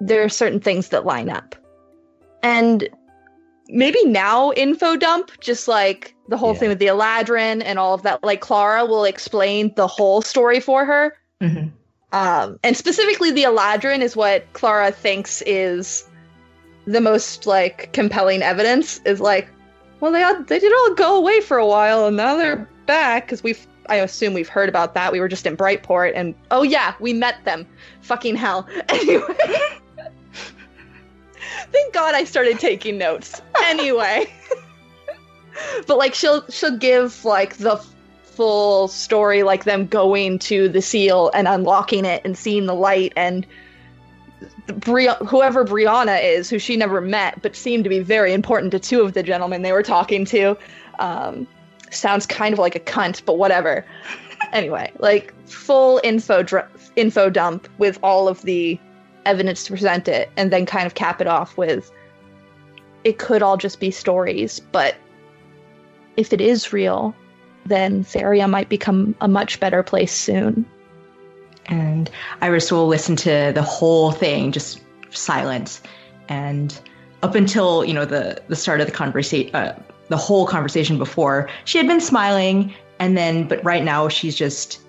there 0.00 0.22
are 0.22 0.28
certain 0.28 0.60
things 0.60 0.88
that 0.90 1.06
line 1.06 1.28
up. 1.28 1.54
And 2.42 2.88
maybe 3.68 4.04
now 4.04 4.52
info 4.52 4.96
dump, 4.96 5.32
just 5.40 5.68
like 5.68 6.14
the 6.28 6.36
whole 6.36 6.52
Yeah. 6.52 6.58
thing 6.58 6.68
with 6.68 6.78
the 6.78 6.86
Eladrin 6.86 7.62
and 7.64 7.78
all 7.78 7.94
of 7.94 8.02
that, 8.02 8.22
like 8.22 8.40
Klara 8.40 8.86
will 8.88 9.04
explain 9.04 9.72
the 9.74 9.86
whole 9.86 10.22
story 10.22 10.60
for 10.60 10.84
her. 10.84 11.14
Mhm. 11.40 11.72
Um, 12.12 12.58
and 12.62 12.76
specifically, 12.76 13.30
the 13.30 13.44
Eladrin 13.44 14.00
is 14.00 14.16
what 14.16 14.50
Klara 14.54 14.94
thinks 14.94 15.42
is 15.42 16.06
the 16.86 17.00
most 17.00 17.46
like 17.46 17.92
compelling 17.92 18.42
evidence. 18.42 19.00
Is 19.04 19.20
like, 19.20 19.48
well, 20.00 20.12
they 20.12 20.22
all, 20.22 20.42
they 20.42 20.58
did 20.58 20.72
all 20.72 20.94
go 20.94 21.16
away 21.16 21.40
for 21.40 21.58
a 21.58 21.66
while, 21.66 22.06
and 22.06 22.16
now 22.16 22.36
they're 22.36 22.68
back 22.86 23.26
because 23.26 23.42
we've. 23.42 23.66
I 23.90 23.96
assume 23.96 24.34
we've 24.34 24.50
heard 24.50 24.68
about 24.68 24.92
that. 24.94 25.12
We 25.12 25.20
were 25.20 25.28
just 25.28 25.46
in 25.46 25.56
Brightport, 25.56 26.12
and 26.14 26.34
oh 26.50 26.62
yeah, 26.62 26.94
we 27.00 27.14
met 27.14 27.42
them. 27.44 27.66
Fucking 28.02 28.36
hell. 28.36 28.66
Anyway, 28.88 29.36
thank 31.72 31.94
God 31.94 32.14
I 32.14 32.24
started 32.24 32.58
taking 32.58 32.98
notes. 32.98 33.40
Anyway, 33.64 34.30
but 35.86 35.96
like 35.96 36.14
she'll 36.14 36.46
she'll 36.48 36.76
give 36.76 37.24
like 37.24 37.56
the 37.56 37.82
full 38.38 38.86
story, 38.86 39.42
like 39.42 39.64
them 39.64 39.84
going 39.84 40.38
to 40.38 40.68
the 40.68 40.80
seal 40.80 41.28
and 41.34 41.48
unlocking 41.48 42.04
it 42.04 42.22
and 42.24 42.38
seeing 42.38 42.66
the 42.66 42.74
light 42.74 43.12
and 43.16 43.44
Bri- 44.68 45.08
whoever 45.26 45.64
Brianna 45.64 46.22
is, 46.22 46.48
who 46.48 46.60
she 46.60 46.76
never 46.76 47.00
met, 47.00 47.42
but 47.42 47.56
seemed 47.56 47.82
to 47.82 47.90
be 47.90 47.98
very 47.98 48.32
important 48.32 48.70
to 48.70 48.78
two 48.78 49.00
of 49.00 49.14
the 49.14 49.24
gentlemen 49.24 49.62
they 49.62 49.72
were 49.72 49.82
talking 49.82 50.24
to. 50.26 50.56
Um, 51.00 51.48
sounds 51.90 52.26
kind 52.26 52.52
of 52.52 52.60
like 52.60 52.76
a 52.76 52.80
cunt, 52.80 53.24
but 53.24 53.38
whatever. 53.38 53.84
anyway, 54.52 54.92
like 55.00 55.34
full 55.48 56.00
info 56.04 56.44
dr- 56.44 56.70
info 56.94 57.30
dump 57.30 57.68
with 57.78 57.98
all 58.04 58.28
of 58.28 58.42
the 58.42 58.78
evidence 59.26 59.64
to 59.64 59.72
present 59.72 60.06
it, 60.06 60.30
and 60.36 60.52
then 60.52 60.64
kind 60.64 60.86
of 60.86 60.94
cap 60.94 61.20
it 61.20 61.26
off 61.26 61.56
with 61.56 61.90
it 63.02 63.18
could 63.18 63.42
all 63.42 63.56
just 63.56 63.80
be 63.80 63.90
stories, 63.90 64.60
but 64.60 64.94
if 66.16 66.32
it 66.32 66.40
is 66.40 66.72
real, 66.72 67.16
then 67.68 68.04
Theria 68.04 68.48
might 68.48 68.68
become 68.68 69.14
a 69.20 69.28
much 69.28 69.60
better 69.60 69.82
place 69.82 70.12
soon. 70.12 70.66
And 71.66 72.10
Iris 72.40 72.72
will 72.72 72.86
listen 72.86 73.16
to 73.16 73.52
the 73.54 73.62
whole 73.62 74.10
thing, 74.10 74.52
just 74.52 74.80
silent. 75.10 75.80
And 76.28 76.78
up 77.22 77.34
until 77.34 77.84
you 77.84 77.94
know 77.94 78.04
the 78.04 78.42
the 78.48 78.56
start 78.56 78.80
of 78.80 78.86
the 78.86 78.92
conversation, 78.92 79.54
uh, 79.54 79.80
the 80.08 80.16
whole 80.16 80.46
conversation 80.46 80.98
before, 80.98 81.48
she 81.64 81.78
had 81.78 81.86
been 81.86 82.00
smiling, 82.00 82.74
and 82.98 83.16
then 83.16 83.46
but 83.46 83.62
right 83.64 83.84
now 83.84 84.08
she's 84.08 84.34
just 84.34 84.80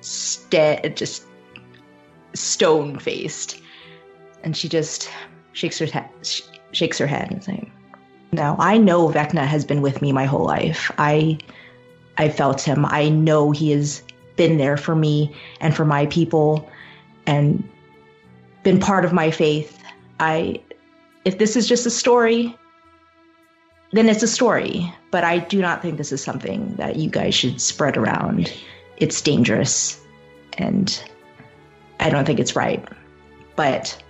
sta- 0.00 0.80
just 0.94 1.24
stone 2.34 2.98
faced, 2.98 3.60
and 4.42 4.56
she 4.56 4.68
just 4.68 5.10
shakes 5.52 5.78
her 5.78 5.86
head, 5.86 6.08
sh- 6.22 6.42
shakes 6.72 6.98
her 6.98 7.06
head, 7.06 7.30
and 7.30 7.44
saying, 7.44 7.70
"No, 8.32 8.56
I 8.58 8.78
know 8.78 9.08
Vecna 9.08 9.46
has 9.46 9.64
been 9.64 9.82
with 9.82 10.00
me 10.00 10.12
my 10.12 10.24
whole 10.24 10.44
life. 10.44 10.90
I 10.98 11.38
I 12.18 12.28
felt 12.28 12.60
him. 12.60 12.86
I 12.86 13.08
know 13.08 13.50
he 13.50 13.70
has 13.72 14.02
been 14.36 14.58
there 14.58 14.76
for 14.76 14.94
me 14.94 15.34
and 15.60 15.74
for 15.74 15.84
my 15.84 16.06
people 16.06 16.68
and 17.26 17.66
been 18.62 18.78
part 18.80 19.04
of 19.04 19.12
my 19.12 19.30
faith. 19.30 19.82
I 20.20 20.60
if 21.24 21.38
this 21.38 21.56
is 21.56 21.66
just 21.68 21.86
a 21.86 21.90
story, 21.90 22.56
then 23.92 24.08
it's 24.08 24.22
a 24.22 24.28
story, 24.28 24.92
but 25.10 25.24
I 25.24 25.38
do 25.38 25.60
not 25.60 25.82
think 25.82 25.96
this 25.98 26.12
is 26.12 26.22
something 26.22 26.74
that 26.76 26.96
you 26.96 27.10
guys 27.10 27.34
should 27.34 27.60
spread 27.60 27.96
around. 27.96 28.52
It's 28.98 29.20
dangerous 29.20 30.00
and 30.58 31.02
I 32.00 32.10
don't 32.10 32.24
think 32.24 32.38
it's 32.38 32.56
right. 32.56 32.86
But 33.56 34.00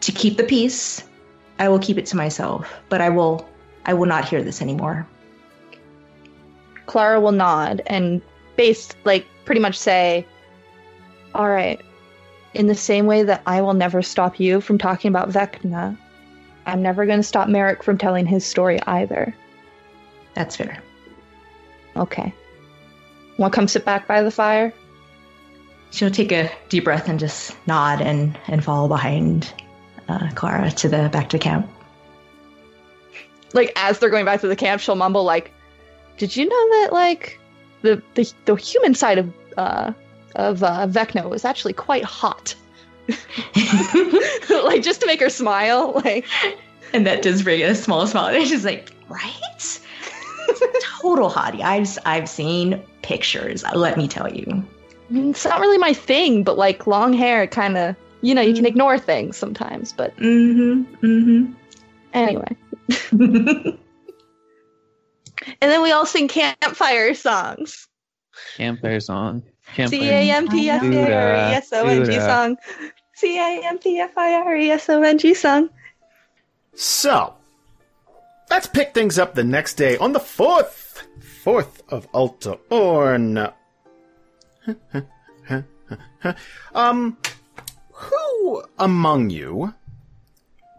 to 0.00 0.12
keep 0.12 0.36
the 0.36 0.44
peace, 0.44 1.04
I 1.58 1.68
will 1.68 1.78
keep 1.78 1.98
it 1.98 2.06
to 2.06 2.16
myself, 2.16 2.68
but 2.88 3.00
I 3.00 3.08
will 3.08 3.48
I 3.84 3.94
will 3.94 4.06
not 4.06 4.28
hear 4.28 4.42
this 4.42 4.62
anymore. 4.62 5.06
Klara 6.86 7.20
will 7.20 7.32
nod 7.32 7.82
and 7.86 8.20
base 8.56 8.90
like 9.04 9.26
pretty 9.44 9.60
much 9.60 9.78
say, 9.78 10.26
"All 11.34 11.48
right." 11.48 11.80
In 12.54 12.66
the 12.66 12.74
same 12.74 13.06
way 13.06 13.22
that 13.22 13.42
I 13.46 13.62
will 13.62 13.72
never 13.72 14.02
stop 14.02 14.38
you 14.38 14.60
from 14.60 14.76
talking 14.76 15.08
about 15.08 15.30
Vecna, 15.30 15.96
I'm 16.66 16.82
never 16.82 17.06
going 17.06 17.18
to 17.18 17.22
stop 17.22 17.48
Marrek 17.48 17.82
from 17.82 17.96
telling 17.96 18.26
his 18.26 18.44
story 18.44 18.80
either. 18.82 19.34
That's 20.34 20.56
fair. 20.56 20.82
Okay. 21.96 22.34
Want 23.38 23.52
to 23.52 23.56
come 23.56 23.68
sit 23.68 23.84
back 23.84 24.06
by 24.06 24.22
the 24.22 24.30
fire? 24.30 24.72
She'll 25.90 26.10
take 26.10 26.32
a 26.32 26.50
deep 26.68 26.84
breath 26.84 27.08
and 27.08 27.18
just 27.18 27.56
nod 27.66 28.00
and, 28.00 28.38
and 28.48 28.62
follow 28.62 28.88
behind 28.88 29.52
uh, 30.08 30.28
Klara 30.34 30.74
to 30.76 30.88
the 30.88 31.08
back 31.10 31.30
to 31.30 31.38
the 31.38 31.42
camp. 31.42 31.70
Like 33.54 33.72
as 33.76 33.98
they're 33.98 34.10
going 34.10 34.24
back 34.24 34.40
to 34.42 34.48
the 34.48 34.56
camp, 34.56 34.80
she'll 34.80 34.94
mumble 34.94 35.24
like, 35.24 35.52
"Did 36.18 36.36
you 36.36 36.48
know 36.48 36.68
that 36.80 36.90
like 36.92 37.38
the 37.82 38.02
the, 38.14 38.32
the 38.44 38.54
human 38.56 38.94
side 38.94 39.18
of 39.18 39.32
uh 39.56 39.92
of 40.36 40.62
uh, 40.62 40.86
Vecna 40.88 41.28
was 41.28 41.44
actually 41.44 41.72
quite 41.74 42.04
hot?" 42.04 42.54
like 44.64 44.82
just 44.82 45.00
to 45.00 45.06
make 45.06 45.20
her 45.20 45.28
smile, 45.30 45.92
like 46.04 46.24
And 46.92 47.06
that 47.06 47.22
does 47.22 47.42
bring 47.42 47.62
a 47.62 47.74
small 47.74 48.06
smile. 48.06 48.34
And 48.34 48.46
she's 48.46 48.64
like, 48.64 48.92
right? 49.08 49.80
Total 51.00 51.30
hottie. 51.30 51.62
I've 51.62 51.98
I've 52.04 52.28
seen 52.28 52.82
pictures. 53.02 53.64
Let 53.74 53.96
me 53.96 54.06
tell 54.08 54.32
you. 54.32 54.64
It's 55.10 55.44
not 55.44 55.60
really 55.60 55.78
my 55.78 55.92
thing, 55.92 56.42
but 56.44 56.56
like 56.56 56.86
long 56.86 57.12
hair 57.12 57.46
kind 57.46 57.76
of, 57.76 57.96
you 58.22 58.34
know, 58.34 58.40
you 58.42 58.54
can 58.54 58.66
ignore 58.66 58.98
things 58.98 59.36
sometimes, 59.36 59.92
but 59.92 60.16
Mm-hmm. 60.16 60.94
Mm-hmm. 61.04 61.52
anyway. 62.14 62.56
And 65.60 65.70
then 65.70 65.82
we 65.82 65.92
all 65.92 66.06
sing 66.06 66.28
campfire 66.28 67.14
songs. 67.14 67.88
Campfire 68.56 69.00
song. 69.00 69.42
Campfire. 69.74 70.00
C 70.00 70.08
A 70.08 70.36
M 70.36 70.48
P 70.48 70.68
F 70.68 70.82
I 70.82 71.12
R 71.12 71.34
E 71.34 71.54
S 71.54 71.72
O 71.72 71.86
N 71.86 72.04
G 72.04 72.18
song. 72.18 72.56
C 73.14 73.38
A 73.38 73.66
M 73.66 73.78
P 73.78 73.98
F 73.98 74.16
I 74.16 74.34
R 74.34 74.56
E 74.56 74.70
S 74.70 74.88
O 74.88 75.02
N 75.02 75.18
G 75.18 75.34
song. 75.34 75.70
So, 76.74 77.34
let's 78.50 78.66
pick 78.66 78.94
things 78.94 79.18
up 79.18 79.34
the 79.34 79.44
next 79.44 79.74
day 79.74 79.96
on 79.98 80.12
the 80.12 80.18
4th. 80.18 81.02
4th 81.44 81.82
of 81.88 82.08
Alta 82.12 82.58
Orn. 82.70 83.48
um, 86.74 87.18
who 87.92 88.62
among 88.78 89.30
you 89.30 89.74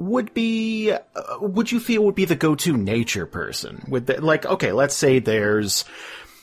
would 0.08 0.34
be, 0.34 0.91
uh, 0.91 0.99
would 1.39 1.72
you 1.72 1.80
feel 1.80 2.04
would 2.04 2.16
be 2.16 2.26
the 2.26 2.36
go-to 2.36 2.76
nature 2.78 3.26
person? 3.26 3.84
Would 3.88 4.08
the, 4.08 4.22
like, 4.22 4.45
okay, 4.45 4.72
let's 4.72 4.95
say 4.95 5.20
there's, 5.20 5.86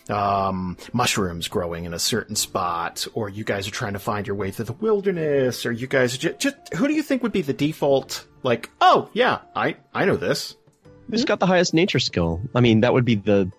um, 0.09 0.77
mushrooms 0.93 1.49
growing 1.49 1.85
in 1.85 1.95
a 1.95 1.99
certain 1.99 2.35
spot, 2.37 3.07
or 3.15 3.29
you 3.29 3.45
guys 3.45 3.69
are 3.69 3.73
trying 3.73 3.93
to 3.93 3.99
find 3.99 4.27
your 4.27 4.37
way 4.37 4.51
through 4.51 4.65
the 4.65 4.73
wilderness, 4.73 5.65
or 5.65 5.73
you 5.73 5.87
guys 5.87 6.15
are 6.15 6.19
just, 6.19 6.39
just 6.41 6.57
who 6.75 6.89
do 6.89 6.95
you 6.95 7.03
think 7.03 7.23
would 7.23 7.33
be 7.33 7.43
the 7.43 7.53
default? 7.53 8.27
Like, 8.43 8.71
oh 8.81 9.09
yeah, 9.13 9.39
I 9.55 9.77
I 9.95 10.05
know 10.07 10.17
this. 10.17 10.57
Who's 11.11 11.25
got 11.25 11.41
the 11.41 11.47
highest 11.47 11.75
nature 11.75 11.99
skill? 11.99 12.41
I 12.55 12.61
mean, 12.61 12.81
that 12.81 12.93
would 12.93 13.05
be 13.05 13.17
the 13.17 13.51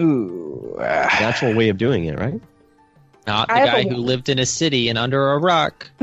Ooh. 0.00 0.76
natural 0.78 1.54
way 1.54 1.68
of 1.68 1.76
doing 1.76 2.04
it, 2.04 2.18
right? 2.18 2.40
Not 3.26 3.48
the 3.48 3.54
I 3.54 3.66
guy 3.66 3.78
a- 3.80 3.88
who 3.88 3.96
lived 3.96 4.28
in 4.28 4.38
a 4.38 4.46
city 4.46 4.88
and 4.88 4.98
under 4.98 5.32
a 5.32 5.38
rock. 5.38 5.90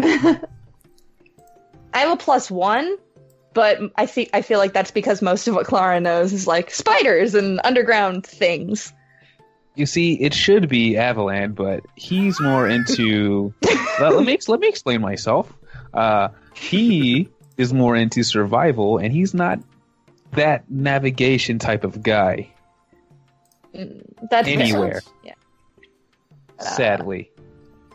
I 1.93 1.99
have 1.99 2.11
a 2.11 2.17
plus 2.17 2.49
one, 2.51 2.97
but 3.53 3.79
I 3.95 4.05
think 4.05 4.29
I 4.33 4.41
feel 4.41 4.59
like 4.59 4.73
that's 4.73 4.91
because 4.91 5.21
most 5.21 5.47
of 5.47 5.55
what 5.55 5.65
Klara 5.67 6.01
knows 6.01 6.33
is 6.33 6.47
like 6.47 6.71
spiders 6.71 7.35
and 7.35 7.59
underground 7.63 8.25
things. 8.25 8.91
You 9.75 9.85
see, 9.85 10.13
it 10.15 10.33
should 10.33 10.67
be 10.67 10.93
Avalan, 10.93 11.55
but 11.55 11.81
he's 11.95 12.39
more 12.41 12.67
into. 12.67 13.53
well, 13.99 14.15
let 14.17 14.25
me 14.25 14.33
ex- 14.33 14.49
let 14.49 14.59
me 14.59 14.67
explain 14.67 15.01
myself. 15.01 15.51
Uh, 15.93 16.29
he 16.53 17.29
is 17.57 17.73
more 17.73 17.95
into 17.95 18.23
survival, 18.23 18.97
and 18.97 19.13
he's 19.13 19.33
not 19.33 19.59
that 20.31 20.69
navigation 20.69 21.59
type 21.59 21.83
of 21.83 22.03
guy. 22.03 22.49
That's 23.73 24.47
Anywhere. 24.47 25.01
Yeah. 25.23 25.33
Sadly, 26.59 27.31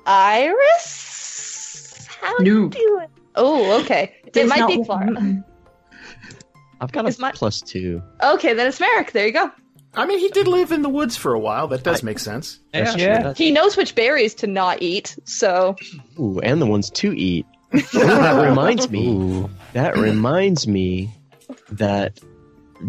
Iris, 0.06 2.06
how 2.20 2.36
No. 2.38 2.44
you 2.44 2.68
doing? 2.70 3.08
Oh, 3.36 3.80
okay. 3.82 4.14
It 4.26 4.36
It's 4.36 4.48
might 4.48 4.60
not- 4.60 4.68
be 4.68 4.78
Klara. 4.78 5.44
I've 6.80 6.92
got 6.92 7.06
Is 7.06 7.18
a 7.18 7.22
my- 7.22 7.32
plus 7.32 7.60
two. 7.60 8.02
Okay, 8.22 8.52
then 8.52 8.66
it's 8.66 8.80
Marrek. 8.80 9.12
There 9.12 9.26
you 9.26 9.32
go. 9.32 9.50
I 9.96 10.06
mean, 10.06 10.18
he 10.18 10.28
did 10.28 10.48
live 10.48 10.72
in 10.72 10.82
the 10.82 10.88
woods 10.88 11.16
for 11.16 11.34
a 11.34 11.38
while. 11.38 11.68
That 11.68 11.84
does 11.84 12.02
make 12.02 12.18
sense. 12.18 12.58
That's 12.72 12.96
Yeah. 12.96 13.04
true. 13.06 13.14
That's- 13.16 13.38
He 13.38 13.52
knows 13.52 13.76
which 13.76 13.94
berries 13.94 14.34
to 14.36 14.46
not 14.48 14.82
eat, 14.82 15.16
so 15.24 15.76
Ooh, 16.20 16.40
and 16.40 16.60
the 16.60 16.66
ones 16.66 16.90
to 16.90 17.16
eat. 17.16 17.46
Ooh, 17.74 17.80
that 17.94 18.48
reminds 18.48 18.90
me. 18.90 19.46
That 19.72 19.96
reminds 19.96 20.66
me 20.66 21.10
that 21.70 22.18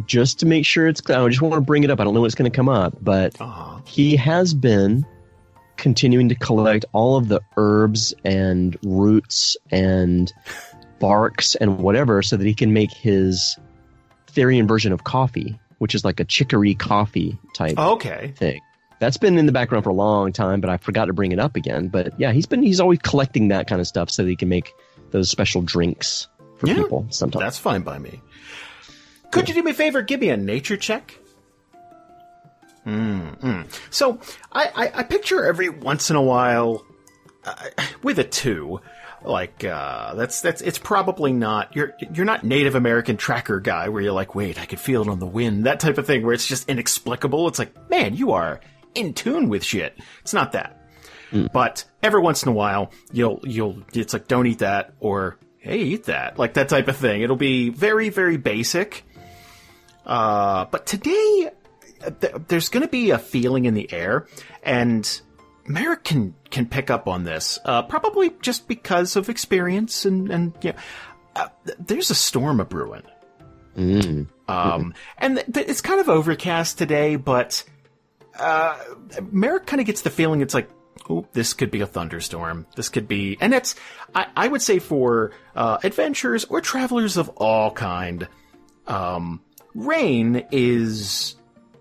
just 0.08 0.40
to 0.40 0.46
make 0.46 0.66
sure 0.66 0.88
it's 0.88 1.00
clear, 1.00 1.20
I 1.20 1.28
just 1.30 1.42
want 1.42 1.54
to 1.56 1.62
bring 1.62 1.84
it 1.84 1.92
up. 1.92 2.00
I 2.00 2.04
don't 2.04 2.14
know 2.16 2.22
what's 2.22 2.36
going 2.36 2.52
to 2.52 2.56
come 2.56 2.70
up, 2.70 2.98
but 3.02 3.40
Aw. 3.40 3.82
he 3.86 4.16
has 4.16 4.54
been 4.54 5.06
continuing 5.78 6.30
to 6.30 6.36
collect 6.36 6.86
all 6.94 7.18
of 7.18 7.28
the 7.28 7.42
herbs 7.58 8.14
and 8.24 8.78
roots 8.84 9.58
and 9.72 10.32
barks 11.00 11.56
and 11.56 11.80
whatever 11.80 12.22
so 12.22 12.38
that 12.38 12.46
he 12.46 12.54
can 12.54 12.74
make 12.74 12.92
his 12.92 13.58
Therian 14.28 14.68
version 14.68 14.92
of 14.92 15.04
coffee, 15.04 15.60
which 15.80 15.96
is 15.96 16.06
like 16.06 16.20
a 16.20 16.26
chicory 16.26 16.76
coffee 16.76 17.38
type 17.54 17.76
oh, 17.78 17.94
Okay. 17.94 18.34
thing. 18.36 18.62
That's 19.00 19.18
been 19.18 19.38
in 19.38 19.46
the 19.46 19.52
background 19.52 19.84
for 19.84 19.90
a 19.90 19.94
long 19.94 20.32
time, 20.32 20.62
but 20.62 20.70
I 20.70 20.78
forgot 20.78 21.06
to 21.06 21.14
bring 21.14 21.34
it 21.34 21.40
up 21.40 21.58
again. 21.58 21.90
But 21.90 22.18
yeah, 22.18 22.32
he's 22.32 22.46
been 22.46 22.64
he's 22.64 22.80
always 22.80 23.00
collecting 23.00 23.50
that 23.50 23.68
kind 23.68 23.82
of 23.82 23.88
stuff 23.88 24.10
so 24.10 24.24
that 24.24 24.30
he 24.30 24.38
can 24.38 24.48
make 24.48 24.72
those 25.12 25.30
special 25.30 25.62
drinks 25.62 26.28
for 26.58 26.68
Yeah, 26.68 26.76
people 26.76 27.06
sometimes. 27.10 27.44
That's 27.44 27.58
fine 27.58 27.82
by 27.82 28.00
me. 28.00 28.22
Could 29.32 29.50
you 29.50 29.56
do 29.56 29.64
me 29.64 29.72
a 29.72 29.74
favor? 29.74 30.02
Give 30.02 30.22
me 30.22 30.30
a 30.30 30.38
nature 30.38 30.78
check. 30.78 31.20
Mm-mm. 32.86 33.66
So 33.90 34.20
I, 34.52 34.72
I, 34.76 35.00
I 35.00 35.04
picture 35.04 35.44
every 35.44 35.70
once 35.70 36.10
in 36.10 36.16
a 36.16 36.22
while 36.22 36.86
uh, 37.44 37.56
with 38.04 38.20
a 38.20 38.24
two, 38.24 38.80
like 39.24 39.64
uh, 39.64 40.14
that's 40.16 40.42
that's 40.42 40.62
it's 40.62 40.78
probably 40.78 41.34
not 41.34 41.76
you're 41.76 41.94
you're 42.14 42.26
not 42.26 42.44
Native 42.44 42.76
American 42.76 43.18
tracker 43.18 43.60
guy 43.60 43.90
where 43.90 44.02
you're 44.02 44.12
like 44.14 44.36
wait 44.36 44.60
I 44.60 44.66
can 44.66 44.78
feel 44.78 45.02
it 45.02 45.08
on 45.08 45.20
the 45.20 45.26
wind 45.26 45.66
that 45.66 45.80
type 45.80 45.98
of 45.98 46.06
thing 46.06 46.24
where 46.24 46.34
it's 46.34 46.48
just 46.48 46.70
inexplicable. 46.70 47.48
It's 47.48 47.60
like 47.60 47.90
man 47.90 48.16
you 48.16 48.34
are 48.34 48.60
in 48.94 49.14
tune 49.14 49.50
with 49.50 49.64
shit. 49.64 49.98
It's 50.22 50.34
not 50.34 50.52
that. 50.54 50.82
But 51.52 51.84
every 52.02 52.22
once 52.22 52.44
in 52.44 52.50
a 52.50 52.54
while, 52.54 52.92
you'll 53.12 53.42
you'll 53.44 53.82
it's 53.94 54.14
like 54.14 54.28
don't 54.28 54.48
eat 54.48 54.60
that 54.60 54.94
or 55.00 55.38
hey 55.58 55.80
eat 55.80 56.06
that 56.06 56.38
like 56.40 56.54
that 56.54 56.70
type 56.70 56.88
of 56.88 56.96
thing. 56.96 57.22
It'll 57.22 57.36
be 57.36 57.70
very 57.70 58.10
very 58.10 58.38
basic. 58.38 59.04
Uh, 60.06 60.66
but 60.66 60.86
today 60.86 61.50
th- 62.12 62.34
there's 62.48 62.70
going 62.70 62.82
to 62.82 62.90
be 62.90 63.12
a 63.12 63.18
feeling 63.18 63.66
in 63.66 63.74
the 63.74 63.92
air, 63.92 64.28
and 64.64 65.22
Marrek 65.68 66.04
can 66.04 66.36
can 66.50 66.66
pick 66.66 66.90
up 66.90 67.08
on 67.08 67.24
this. 67.24 67.60
Uh, 67.66 67.84
probably 67.84 68.32
just 68.42 68.68
because 68.68 69.16
of 69.16 69.30
experience 69.30 70.06
and 70.06 70.32
and 70.32 70.54
you 70.62 70.72
know, 70.72 70.78
uh, 71.36 71.48
there's 71.80 72.12
a 72.12 72.16
storm 72.16 72.60
a 72.60 72.66
brewing. 72.66 73.04
Mm. 73.76 74.28
Um, 74.48 74.94
and 75.18 75.36
th- 75.36 75.54
th- 75.54 75.68
it's 75.68 75.82
kind 75.82 76.00
of 76.00 76.08
overcast 76.08 76.78
today, 76.78 77.18
but 77.18 77.64
uh, 78.40 78.78
Marrek 79.32 79.66
kind 79.66 79.80
of 79.80 79.86
gets 79.86 80.02
the 80.02 80.10
feeling 80.10 80.42
it's 80.42 80.54
like, 80.54 80.70
oh, 81.10 81.28
this 81.34 81.54
could 81.54 81.72
be 81.72 81.82
a 81.82 81.86
thunderstorm. 81.86 82.66
This 82.76 82.90
could 82.90 83.08
be, 83.08 83.38
and 83.42 83.54
it's, 83.54 83.76
I, 84.14 84.28
I 84.36 84.48
would 84.48 84.62
say 84.62 84.80
for 84.80 85.32
uh, 85.56 85.80
adventurers 85.84 86.46
or 86.46 86.62
travelers 86.62 87.18
of 87.18 87.30
all 87.36 87.72
kind, 87.72 88.28
um, 88.88 89.42
rain 89.74 90.48
is 90.52 91.36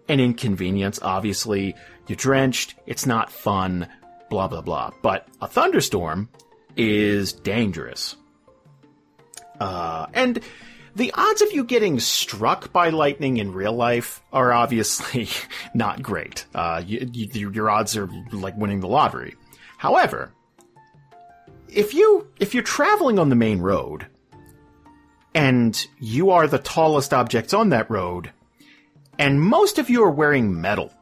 an 0.09 0.21
inconvenience. 0.21 0.99
Obviously, 1.03 1.75
you're 2.07 2.17
drenched. 2.17 2.75
It's 2.87 3.07
not 3.07 3.31
fun. 3.31 3.89
Blah 4.31 4.49
blah 4.49 4.63
blah. 4.63 4.91
But 5.03 5.29
a 5.41 5.47
thunderstorm 5.47 6.29
is 6.77 7.33
dangerous. 7.33 8.17
Uh, 9.61 10.07
and 10.13 10.41
the 10.97 11.13
odds 11.15 11.43
of 11.43 11.53
you 11.53 11.65
getting 11.65 11.99
struck 11.99 12.73
by 12.73 12.91
lightning 12.91 13.39
in 13.39 13.53
real 13.53 13.73
life 13.73 14.23
are 14.33 14.53
obviously 14.53 15.29
not 15.75 16.03
great. 16.03 16.47
Uh, 16.55 16.83
you, 16.85 17.09
you, 17.13 17.51
your 17.51 17.71
odds 17.71 17.97
are 17.97 18.09
like 18.33 18.57
winning 18.57 18.81
the 18.81 18.89
lottery. 18.89 19.35
However, 19.77 20.33
if 21.69 21.95
you 21.95 22.29
if 22.39 22.55
you're 22.55 22.63
traveling 22.63 23.19
on 23.19 23.29
the 23.29 23.37
main 23.37 23.61
road 23.61 24.07
and 25.35 25.87
you 25.99 26.31
are 26.31 26.47
the 26.47 26.59
tallest 26.59 27.13
objects 27.13 27.53
on 27.53 27.71
that 27.71 27.91
road, 27.91 28.31
and 29.19 29.41
most 29.41 29.79
of 29.79 29.89
you 29.91 30.03
are 30.05 30.11
wearing 30.11 30.61
metal, 30.61 30.93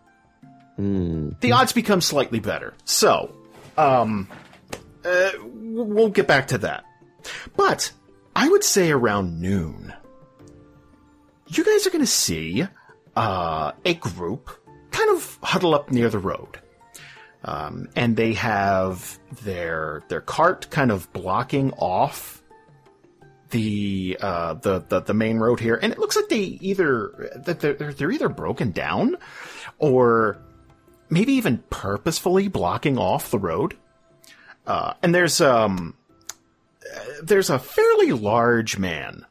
Mm. 0.79 1.39
the 1.41 1.53
odds 1.53 1.73
become 1.73 2.01
slightly 2.01 2.41
better. 2.41 2.73
So, 2.85 3.31
um, 3.77 4.27
uh, 5.05 5.31
we'll 5.43 6.09
get 6.09 6.27
back 6.27 6.49
to 6.49 6.59
that. 6.59 6.85
But 7.57 7.93
I 8.35 8.49
would 8.49 8.65
say 8.65 8.91
around 8.91 9.41
noon, 9.41 9.93
you 11.49 11.65
guys 11.65 11.87
are 11.87 11.91
going 11.91 12.05
to 12.05 12.11
see 12.11 12.67
uh, 13.15 13.73
a 13.85 13.95
group 13.95 14.51
kind 14.91 15.11
of 15.11 15.39
huddle 15.43 15.75
up 15.75 15.91
near 15.91 16.09
the 16.09 16.19
road. 16.19 16.59
Um, 17.45 17.89
and 17.97 18.17
they 18.17 18.33
have 18.35 19.19
their 19.43 20.03
their 20.09 20.21
cart 20.21 20.69
kind 20.71 20.91
of 20.91 21.13
blocking 21.13 21.73
off 21.73 22.42
the 23.53 24.19
uh, 24.21 24.55
the, 24.55 24.81
the 24.81 25.01
the 25.01 25.15
main 25.15 25.39
road 25.39 25.61
here, 25.61 25.79
and 25.81 25.93
it 25.93 25.99
looks 25.99 26.17
like 26.17 26.29
they 26.29 26.59
either 26.61 27.31
that 27.37 27.61
they're, 27.61 27.75
they're 27.75 28.11
either 28.11 28.29
broken 28.29 28.73
down 28.73 29.17
or 29.79 30.39
maybe 31.09 31.35
even 31.35 31.63
purposefully 31.71 32.49
blocking 32.49 32.99
off 32.99 33.31
the 33.31 33.39
road. 33.39 33.77
Uh, 34.67 34.95
and 35.03 35.15
there's 35.15 35.41
um 35.41 35.95
there's 37.23 37.51
a 37.51 37.59
fairly 37.59 38.13
large 38.13 38.79
man, 38.79 39.25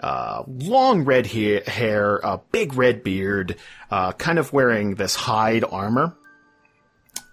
uh, 0.00 0.42
long 0.46 1.04
red 1.04 1.26
he- 1.26 1.60
hair, 1.66 2.16
a 2.18 2.40
big 2.52 2.74
red 2.74 3.02
beard, 3.02 3.56
uh, 3.90 4.12
kind 4.12 4.38
of 4.38 4.52
wearing 4.52 4.94
this 4.94 5.14
hide 5.14 5.64
armor. 5.64 6.14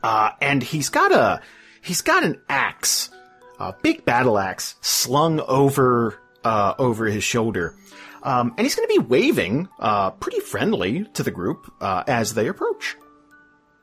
Uh, 0.04 0.32
and 0.42 0.64
he's 0.64 0.90
got 0.90 1.12
a, 1.12 1.42
he's 1.82 2.02
got 2.02 2.24
an 2.24 2.40
axe, 2.50 3.10
a 3.60 3.74
big 3.82 4.06
battle 4.06 4.38
axe 4.38 4.76
slung 4.82 5.40
over, 5.42 6.20
uh, 6.48 6.74
over 6.80 7.06
his 7.08 7.24
shoulder. 7.24 7.76
Um, 8.24 8.54
and 8.58 8.66
he's 8.66 8.76
going 8.76 8.88
to 8.88 9.02
be 9.02 9.06
waving, 9.06 9.68
uh, 9.80 10.12
pretty 10.12 10.40
friendly 10.40 11.06
to 11.14 11.24
the 11.24 11.32
group, 11.32 11.72
uh, 11.82 12.04
as 12.08 12.34
they 12.34 12.48
approach. 12.48 12.96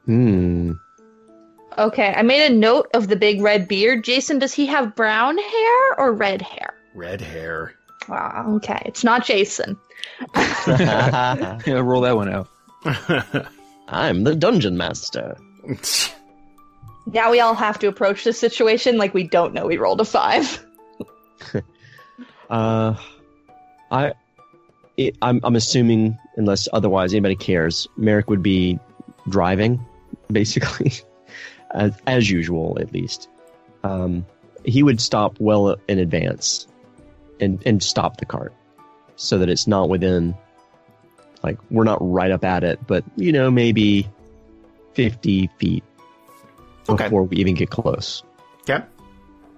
Hmm. 0.07 0.73
okay. 1.79 2.13
I 2.15 2.23
made 2.23 2.51
a 2.51 2.55
note 2.55 2.89
of 2.95 3.09
the 3.09 3.17
big 3.17 3.41
red 3.41 3.69
beard. 3.69 4.05
Jason, 4.05 4.39
does 4.39 4.53
he 4.53 4.67
have 4.67 4.95
brown 4.95 5.39
hair 5.39 5.95
or 5.99 6.13
red 6.13 6.43
hair? 6.43 6.75
Red 6.95 7.21
hair. 7.21 7.75
Ah, 8.09 8.47
okay, 8.57 8.83
it's 8.85 9.03
not 9.03 9.25
Jason. 9.25 9.79
yeah, 10.67 11.59
roll 11.67 12.03
that 12.03 12.17
one 12.17 12.29
out. 12.29 12.49
I'm 13.89 14.25
the 14.25 14.37
dungeon 14.37 14.77
master. 14.77 15.37
Now 17.07 17.31
we 17.31 17.41
all 17.41 17.55
have 17.55 17.79
to 17.79 17.89
approach 17.89 18.25
this 18.25 18.39
situation 18.39 18.99
like 18.99 19.15
we 19.15 19.27
don't 19.27 19.55
know 19.55 19.67
we 19.67 19.79
rolled 19.79 20.01
a 20.03 20.05
five. 20.05 20.65
Uh, 22.51 22.95
I, 23.91 24.13
it, 24.97 25.17
I'm, 25.23 25.41
I'm 25.43 25.57
assuming, 25.57 26.19
unless 26.37 26.69
otherwise 26.73 27.13
anybody 27.13 27.37
cares, 27.37 27.89
Marrek 27.97 28.29
would 28.31 28.43
be 28.43 28.79
driving, 29.29 29.85
basically, 30.33 30.93
as, 31.73 31.93
as 32.07 32.31
usual, 32.31 32.77
at 32.81 32.93
least. 32.93 33.29
Um, 33.83 34.25
he 34.65 34.83
would 34.83 35.01
stop 35.01 35.39
well 35.41 35.77
in 35.89 35.99
advance, 35.99 36.67
and 37.41 37.63
and 37.67 37.83
stop 37.83 38.17
the 38.17 38.25
cart, 38.25 38.55
so 39.17 39.37
that 39.39 39.51
it's 39.51 39.67
not 39.67 39.91
within, 39.91 40.35
like 41.43 41.59
we're 41.71 41.85
not 41.85 41.99
right 42.01 42.31
up 42.31 42.45
at 42.45 42.65
it, 42.65 42.87
but 42.87 43.05
you 43.17 43.31
know 43.31 43.51
maybe 43.51 44.09
fifty 44.95 45.51
feet 45.59 45.85
Okay. 46.89 47.05
before 47.05 47.25
we 47.25 47.37
even 47.39 47.55
get 47.55 47.71
close 47.71 48.23
Okay. 48.69 48.85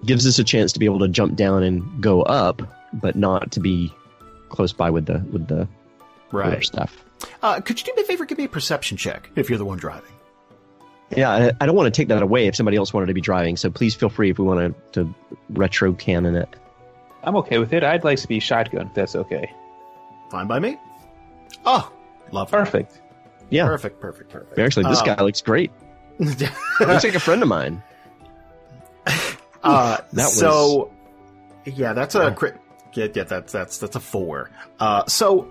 gives 0.04 0.26
us 0.26 0.38
a 0.38 0.44
chance 0.44 0.72
to 0.72 0.78
be 0.78 0.86
able 0.86 1.00
to 1.00 1.08
jump 1.08 1.36
down 1.36 1.62
and 1.62 2.00
go 2.02 2.22
up, 2.22 2.62
but 2.92 3.16
not 3.16 3.52
to 3.52 3.60
be 3.60 3.92
close 4.48 4.72
by 4.72 4.90
with 4.90 5.06
the 5.06 5.18
with 5.32 5.46
the 5.48 5.56
with 5.60 5.68
Right. 6.32 6.64
stuff. 6.64 6.96
Uh, 7.42 7.60
could 7.60 7.78
you 7.80 7.86
do 7.86 7.92
me 7.96 8.02
a 8.02 8.04
favor? 8.04 8.24
Give 8.24 8.38
me 8.38 8.44
a 8.44 8.48
perception 8.48 8.96
check 8.96 9.30
if 9.36 9.48
you're 9.48 9.58
the 9.58 9.64
one 9.64 9.78
driving. 9.78 10.12
Yeah, 11.16 11.30
I, 11.30 11.52
I 11.60 11.66
don't 11.66 11.76
want 11.76 11.86
to 11.92 11.96
take 11.96 12.08
that 12.08 12.20
away 12.22 12.46
if 12.48 12.56
somebody 12.56 12.76
else 12.76 12.92
wanted 12.92 13.06
to 13.06 13.14
be 13.14 13.20
driving. 13.20 13.56
So 13.56 13.70
please 13.70 13.94
feel 13.94 14.08
free 14.08 14.30
if 14.30 14.38
we 14.38 14.44
want 14.44 14.74
to, 14.92 15.04
to 15.04 15.14
retro 15.50 15.92
canon 15.92 16.34
it. 16.34 16.48
I'm 17.22 17.36
okay 17.36 17.58
with 17.58 17.72
it. 17.72 17.84
I'd 17.84 18.02
like 18.04 18.18
to 18.20 18.28
be 18.28 18.40
shotgun 18.40 18.88
if 18.88 18.94
that's 18.94 19.14
okay. 19.14 19.52
Fine 20.30 20.48
by 20.48 20.58
me. 20.58 20.76
Oh, 21.64 21.90
love. 22.32 22.50
Perfect. 22.50 23.00
Yeah. 23.50 23.66
Perfect, 23.66 24.00
perfect, 24.00 24.30
perfect. 24.30 24.58
Actually, 24.58 24.90
this 24.90 24.98
Um, 25.00 25.06
guy 25.06 25.22
looks 25.22 25.40
great. 25.42 25.70
Looks 26.18 26.40
like 26.80 27.14
a 27.14 27.20
friend 27.20 27.40
of 27.42 27.48
mine. 27.48 27.82
Uh, 29.62 29.98
That 30.12 30.24
was- 30.24 30.38
so, 30.38 30.92
yeah, 31.64 31.92
that's 31.92 32.14
a 32.14 32.32
crit. 32.32 32.56
Yeah, 32.96 33.08
yeah, 33.14 33.24
that's 33.24 33.52
that's 33.52 33.78
that's 33.78 33.96
a 33.96 34.00
four. 34.00 34.50
Uh, 34.80 35.04
so, 35.06 35.48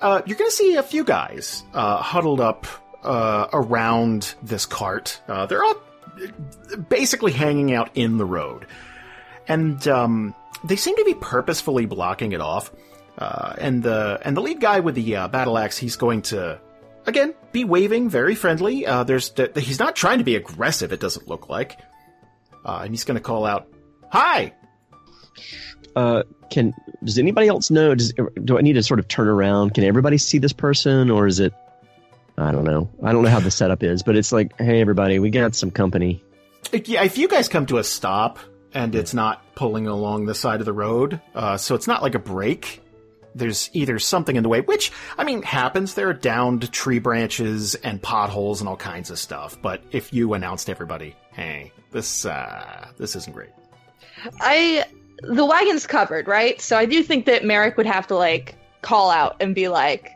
uh, 0.00 0.22
you're 0.26 0.38
gonna 0.38 0.50
see 0.50 0.76
a 0.76 0.82
few 0.82 1.04
guys 1.04 1.64
uh, 1.74 1.96
huddled 1.98 2.40
up 2.40 2.66
uh, 3.02 3.48
around 3.52 4.34
this 4.42 4.66
cart. 4.66 5.20
Uh, 5.28 5.46
they're 5.46 5.64
all 5.64 5.76
basically 6.88 7.32
hanging 7.32 7.72
out 7.72 7.90
in 7.94 8.18
the 8.18 8.26
road, 8.26 8.66
and 9.46 9.86
um, 9.88 10.34
they 10.64 10.76
seem 10.76 10.96
to 10.96 11.04
be 11.04 11.14
purposefully 11.14 11.86
blocking 11.86 12.32
it 12.32 12.40
off. 12.40 12.72
Uh, 13.16 13.54
and 13.58 13.82
the 13.82 14.20
and 14.22 14.36
the 14.36 14.40
lead 14.40 14.60
guy 14.60 14.80
with 14.80 14.94
the 14.94 15.16
uh, 15.16 15.28
battle 15.28 15.58
axe, 15.58 15.76
he's 15.76 15.96
going 15.96 16.22
to 16.22 16.60
again 17.06 17.34
be 17.50 17.64
waving, 17.64 18.08
very 18.08 18.34
friendly. 18.34 18.86
Uh, 18.86 19.02
there's 19.04 19.30
th- 19.30 19.50
he's 19.56 19.78
not 19.80 19.96
trying 19.96 20.18
to 20.18 20.24
be 20.24 20.36
aggressive. 20.36 20.92
It 20.92 21.00
doesn't 21.00 21.26
look 21.26 21.48
like. 21.48 21.78
Uh, 22.64 22.80
and 22.82 22.90
he's 22.90 23.04
going 23.04 23.16
to 23.16 23.22
call 23.22 23.44
out, 23.44 23.66
"Hi!" 24.12 24.52
Uh, 25.96 26.22
can 26.50 26.74
does 27.04 27.18
anybody 27.18 27.48
else 27.48 27.70
know? 27.70 27.94
Does, 27.94 28.12
do 28.44 28.58
I 28.58 28.62
need 28.62 28.74
to 28.74 28.82
sort 28.82 29.00
of 29.00 29.08
turn 29.08 29.28
around? 29.28 29.74
Can 29.74 29.84
everybody 29.84 30.18
see 30.18 30.38
this 30.38 30.52
person, 30.52 31.10
or 31.10 31.26
is 31.26 31.40
it? 31.40 31.52
I 32.36 32.52
don't 32.52 32.64
know. 32.64 32.88
I 33.02 33.12
don't 33.12 33.24
know 33.24 33.30
how 33.30 33.40
the 33.40 33.50
setup 33.50 33.82
is, 33.82 34.02
but 34.02 34.16
it's 34.16 34.32
like, 34.32 34.56
hey, 34.58 34.80
everybody, 34.80 35.18
we 35.18 35.30
got 35.30 35.54
some 35.54 35.70
company. 35.70 36.22
Yeah, 36.72 37.02
if 37.02 37.18
you 37.18 37.28
guys 37.28 37.48
come 37.48 37.66
to 37.66 37.78
a 37.78 37.84
stop 37.84 38.38
and 38.74 38.94
it's 38.94 39.14
not 39.14 39.54
pulling 39.54 39.86
along 39.86 40.26
the 40.26 40.34
side 40.34 40.60
of 40.60 40.66
the 40.66 40.72
road, 40.72 41.20
uh, 41.34 41.56
so 41.56 41.74
it's 41.74 41.86
not 41.86 42.02
like 42.02 42.14
a 42.14 42.20
break. 42.20 42.82
There's 43.34 43.70
either 43.72 43.98
something 43.98 44.36
in 44.36 44.42
the 44.42 44.48
way, 44.48 44.60
which 44.60 44.92
I 45.16 45.24
mean 45.24 45.42
happens. 45.42 45.94
There 45.94 46.08
are 46.08 46.14
downed 46.14 46.70
tree 46.72 46.98
branches 46.98 47.74
and 47.76 48.02
potholes 48.02 48.60
and 48.60 48.68
all 48.68 48.76
kinds 48.76 49.10
of 49.10 49.18
stuff. 49.18 49.56
But 49.60 49.82
if 49.90 50.12
you 50.12 50.34
announced 50.34 50.66
to 50.66 50.72
everybody, 50.72 51.14
"Hey, 51.32 51.72
this 51.90 52.24
uh, 52.24 52.88
this 52.96 53.16
isn't 53.16 53.34
great," 53.34 53.50
I 54.40 54.84
the 55.22 55.44
wagon's 55.44 55.86
covered, 55.86 56.28
right? 56.28 56.60
So 56.60 56.76
I 56.76 56.86
do 56.86 57.02
think 57.02 57.26
that 57.26 57.44
Marrek 57.44 57.76
would 57.76 57.86
have 57.86 58.06
to 58.08 58.16
like 58.16 58.54
call 58.82 59.10
out 59.10 59.36
and 59.40 59.54
be 59.54 59.68
like, 59.68 60.12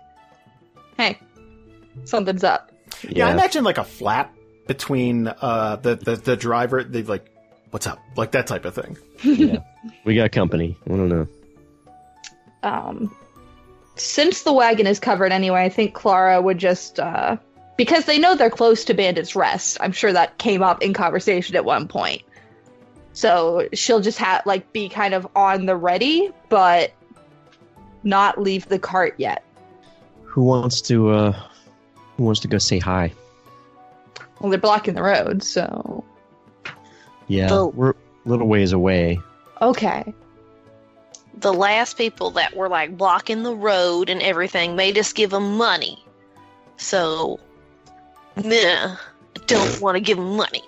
"Hey, 0.96 1.18
something's 2.04 2.44
up." 2.44 2.70
Yeah, 3.08 3.28
I 3.28 3.32
imagine 3.32 3.64
like 3.64 3.78
a 3.78 3.84
flap 3.84 4.34
between 4.66 5.28
uh, 5.28 5.76
the, 5.76 5.96
the 5.96 6.16
the 6.16 6.36
driver. 6.36 6.84
They've 6.84 7.08
like, 7.08 7.26
"What's 7.70 7.86
up?" 7.86 8.00
Like 8.16 8.32
that 8.32 8.46
type 8.46 8.64
of 8.64 8.74
thing. 8.74 8.96
yeah, 9.22 9.58
we 10.04 10.14
got 10.14 10.32
company. 10.32 10.76
I 10.86 10.90
don't 10.90 11.08
know. 11.08 11.28
Um, 12.62 13.14
since 13.96 14.42
the 14.42 14.52
wagon 14.52 14.86
is 14.86 15.00
covered 15.00 15.32
anyway, 15.32 15.64
I 15.64 15.68
think 15.68 15.94
Klara 15.94 16.42
would 16.42 16.58
just 16.58 17.00
uh, 17.00 17.36
because 17.76 18.04
they 18.04 18.18
know 18.18 18.36
they're 18.36 18.50
close 18.50 18.84
to 18.84 18.94
Bandit's 18.94 19.34
Rest. 19.34 19.78
I'm 19.80 19.92
sure 19.92 20.12
that 20.12 20.38
came 20.38 20.62
up 20.62 20.82
in 20.82 20.94
conversation 20.94 21.56
at 21.56 21.64
one 21.64 21.88
point. 21.88 22.22
So 23.12 23.68
she'll 23.74 24.00
just 24.00 24.18
have 24.18 24.44
like 24.46 24.72
be 24.72 24.88
kind 24.88 25.12
of 25.14 25.26
on 25.36 25.66
the 25.66 25.76
ready, 25.76 26.30
but 26.48 26.92
not 28.04 28.40
leave 28.40 28.68
the 28.68 28.78
cart 28.78 29.14
yet. 29.18 29.44
Who 30.24 30.42
wants 30.44 30.80
to? 30.82 31.10
uh 31.10 31.32
Who 32.16 32.24
wants 32.24 32.40
to 32.40 32.48
go 32.48 32.58
say 32.58 32.78
hi? 32.78 33.12
Well, 34.40 34.50
they're 34.50 34.58
blocking 34.58 34.94
the 34.94 35.02
road, 35.02 35.42
so 35.42 36.02
Yeah, 37.28 37.48
Oh. 37.52 37.66
we're 37.74 37.90
a 37.90 37.94
little 38.24 38.48
ways 38.48 38.72
away. 38.72 39.20
okay. 39.60 40.12
The 41.38 41.52
last 41.52 41.96
people 41.96 42.30
that 42.32 42.56
were 42.56 42.68
like 42.68 42.96
blocking 42.96 43.42
the 43.42 43.54
road 43.54 44.08
and 44.08 44.22
everything 44.22 44.76
made 44.76 44.96
us 44.98 45.12
give 45.12 45.30
them 45.30 45.56
money. 45.56 46.04
So, 46.76 47.40
nah, 48.36 48.96
I 48.96 48.96
don't 49.46 49.80
want 49.80 49.96
to 49.96 50.00
give 50.00 50.18
them 50.18 50.36
money. 50.36 50.62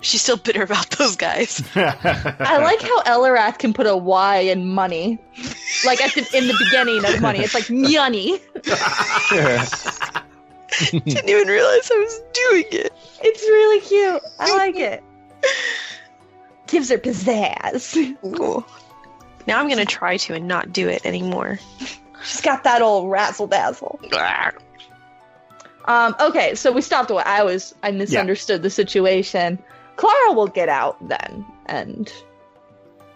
She's 0.00 0.22
still 0.22 0.36
bitter 0.36 0.62
about 0.62 0.90
those 0.90 1.16
guys. 1.16 1.62
I 1.74 2.58
like 2.58 2.80
how 2.82 3.02
Eliwrath 3.02 3.58
can 3.58 3.72
put 3.72 3.86
a 3.86 3.96
Y 3.96 4.38
in 4.38 4.66
money, 4.66 5.18
like 5.84 6.00
at 6.00 6.14
the, 6.14 6.26
in 6.36 6.46
the 6.48 6.54
beginning 6.64 7.04
of 7.04 7.20
money. 7.20 7.40
It's 7.40 7.54
like 7.54 7.70
money. 7.70 8.40
Didn't 10.80 11.28
even 11.28 11.48
realize 11.48 11.90
I 11.90 11.98
was 11.98 12.20
doing 12.32 12.64
it. 12.72 12.92
It's 13.22 13.42
really 13.42 13.80
cute. 13.80 14.22
I 14.38 14.56
like 14.56 14.76
it. 14.76 15.02
Gives 16.66 16.90
her 16.90 16.98
pizzazz. 16.98 18.16
Cool. 18.36 18.66
Now 19.46 19.60
I'm 19.60 19.68
gonna 19.68 19.84
try 19.84 20.16
to 20.16 20.34
and 20.34 20.48
not 20.48 20.72
do 20.72 20.88
it 20.88 21.06
anymore. 21.06 21.60
She's 22.24 22.40
got 22.40 22.64
that 22.64 22.82
old 22.82 23.10
razzle 23.10 23.46
dazzle. 23.46 24.00
Um, 25.84 26.16
okay, 26.20 26.56
so 26.56 26.72
we 26.72 26.82
stopped 26.82 27.10
away. 27.10 27.22
I 27.24 27.44
was 27.44 27.74
I 27.82 27.92
misunderstood 27.92 28.62
the 28.62 28.70
situation. 28.70 29.60
Klara 29.96 30.34
will 30.34 30.46
get 30.48 30.68
out 30.68 30.96
then 31.08 31.44
and 31.66 32.12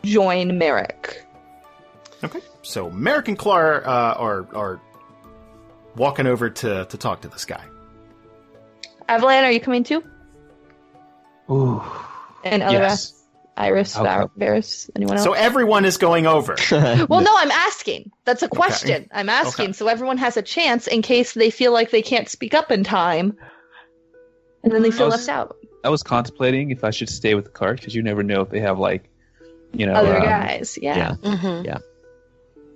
join 0.05 0.59
Marrek. 0.59 1.25
Okay, 2.25 2.41
so 2.63 2.91
Marrek 2.91 3.29
and 3.29 3.39
Klara 3.39 3.83
uh, 3.87 4.15
are 4.19 4.47
are 4.55 4.81
walking 5.97 6.27
over 6.27 6.51
to 6.51 6.85
to 6.87 6.97
talk 6.99 7.21
to 7.23 7.29
this 7.29 7.45
guy. 7.45 7.65
Avalan, 9.09 9.45
are 9.45 9.51
you 9.51 9.61
coming 9.61 9.85
too? 9.85 10.03
Ooh. 11.51 11.83
And 12.45 12.63
Eliwrath, 12.63 12.73
Yes. 12.73 13.25
Iris, 13.57 13.97
I'll 13.97 14.05
Var- 14.05 14.31
anyone 14.97 15.17
else? 15.17 15.25
So 15.25 15.33
everyone 15.33 15.85
is 15.85 15.97
going 15.99 16.27
over. 16.27 16.57
well, 16.71 17.21
no, 17.21 17.31
I'm 17.35 17.51
asking. 17.51 18.11
That's 18.25 18.43
a 18.43 18.49
question. 18.49 19.09
I'm 19.13 19.29
asking 19.29 19.65
Okay. 19.67 19.73
so 19.73 19.89
everyone 19.89 20.17
has 20.19 20.37
a 20.37 20.43
chance 20.43 20.87
in 20.87 21.03
case 21.03 21.35
they 21.35 21.51
feel 21.51 21.73
like 21.73 21.91
they 21.91 22.03
can't 22.03 22.29
speak 22.29 22.55
up 22.55 22.71
in 22.71 22.85
time, 22.85 23.37
and 24.63 24.73
then 24.73 24.83
they 24.83 24.91
feel 24.91 25.05
I 25.07 25.09
was- 25.09 25.27
left 25.27 25.29
out. 25.29 25.57
I 25.85 25.89
was 25.89 26.03
contemplating 26.03 26.71
if 26.71 26.85
I 26.85 26.91
should 26.91 27.09
stay 27.09 27.35
with 27.35 27.45
the 27.47 27.51
cart 27.51 27.79
because 27.79 27.95
you 27.95 28.03
never 28.03 28.23
know 28.23 28.43
if 28.43 28.51
they 28.51 28.61
have 28.61 28.79
like, 28.79 29.05
you 29.73 29.87
know, 29.87 29.95
Other 29.95 30.17
um, 30.17 30.23
guys, 30.23 30.79
yeah, 30.81 31.17
yeah. 31.23 31.37
hmm 31.37 31.63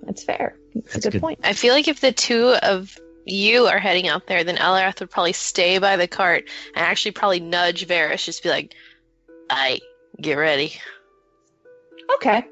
that's 0.05 0.23
fair. 0.23 0.55
That's, 0.73 0.93
That's 0.93 1.05
a 1.05 1.09
good, 1.09 1.13
good. 1.13 1.21
point. 1.21 1.39
I 1.43 1.53
feel 1.53 1.73
like 1.73 1.87
if 1.87 1.99
the 1.99 2.11
two 2.11 2.55
of 2.61 2.95
you 3.25 3.65
are 3.65 3.79
heading 3.79 4.07
out 4.07 4.27
there, 4.27 4.43
then 4.43 4.57
Eliwrath 4.57 4.99
would 4.99 5.09
probably 5.09 5.33
stay 5.33 5.79
by 5.79 5.97
the 5.97 6.07
cart 6.07 6.47
and 6.75 6.85
actually 6.85 7.11
probably 7.11 7.39
nudge 7.39 7.87
Variis, 7.87 8.23
just 8.23 8.43
be 8.43 8.49
like, 8.49 8.75
"I 9.49 9.79
get 10.21 10.35
ready." 10.35 10.73
Okay. 12.15 12.45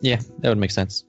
Yeah, 0.00 0.20
that 0.38 0.48
would 0.48 0.58
make 0.58 0.70
sense. 0.70 1.04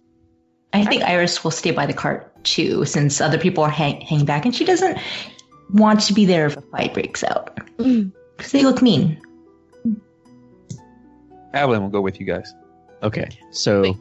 I 0.74 0.86
think 0.86 1.03
Iris 1.03 1.43
will 1.43 1.51
stay 1.51 1.71
by 1.71 1.86
the 1.86 1.93
cart 1.93 2.43
too, 2.43 2.84
since 2.86 3.21
other 3.21 3.38
people 3.38 3.63
are 3.63 3.69
hang- 3.69 4.01
hanging 4.01 4.26
back, 4.26 4.45
and 4.45 4.53
she 4.53 4.65
doesn't 4.65 4.97
want 5.74 6.01
to 6.01 6.13
be 6.13 6.26
there 6.26 6.45
if 6.45 6.57
a 6.57 6.61
fight 6.61 6.93
breaks 6.93 7.24
out. 7.24 7.59
Because 7.78 8.51
they 8.51 8.63
look 8.63 8.82
mean. 8.82 9.19
Avalan 11.53 11.82
will 11.82 11.89
go 11.89 12.01
with 12.01 12.19
you 12.19 12.26
guys. 12.26 12.53
Okay, 13.03 13.30
so 13.51 13.95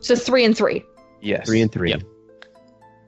So 0.00 0.14
three 0.14 0.44
and 0.44 0.56
three. 0.56 0.84
Yes. 1.22 1.46
three 1.46 1.62
and 1.62 1.72
three. 1.72 1.90
Yep. 1.90 2.02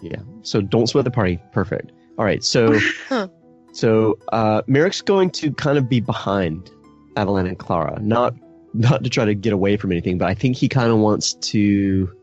Yeah. 0.01 0.17
So 0.43 0.61
don't 0.61 0.87
split 0.87 1.05
the 1.05 1.11
party. 1.11 1.41
Perfect. 1.53 1.93
All 2.19 2.25
right. 2.25 2.43
So, 2.43 2.79
so 3.73 4.19
uh, 4.33 4.63
Marrek's 4.63 5.03
going 5.03 5.31
to 5.33 5.53
kind 5.53 5.77
of 5.79 5.89
be 5.89 6.01
behind 6.01 6.71
Avalan 7.15 7.47
and 7.47 7.59
Klara, 7.59 8.01
not 8.01 8.35
not 8.75 9.03
to 9.05 9.11
try 9.11 9.25
to 9.25 9.35
get 9.35 9.53
away 9.53 9.77
from 9.77 9.93
anything, 9.93 10.19
but 10.19 10.29
I 10.29 10.35
think 10.35 10.57
he 10.57 10.69
kind 10.69 10.91
of 10.91 10.99
wants 10.99 11.35
to 11.35 12.15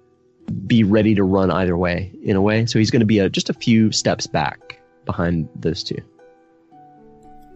be 0.67 0.83
ready 0.83 1.15
to 1.15 1.23
run 1.23 1.49
either 1.51 1.75
way 1.75 2.11
in 2.21 2.35
a 2.35 2.41
way. 2.41 2.65
So 2.65 2.77
he's 2.79 2.91
going 2.91 2.99
to 2.99 3.05
be 3.05 3.19
a, 3.19 3.29
just 3.29 3.49
a 3.49 3.53
few 3.53 3.91
steps 3.91 4.27
back 4.27 4.79
behind 5.05 5.49
those 5.55 5.83
two. 5.83 5.97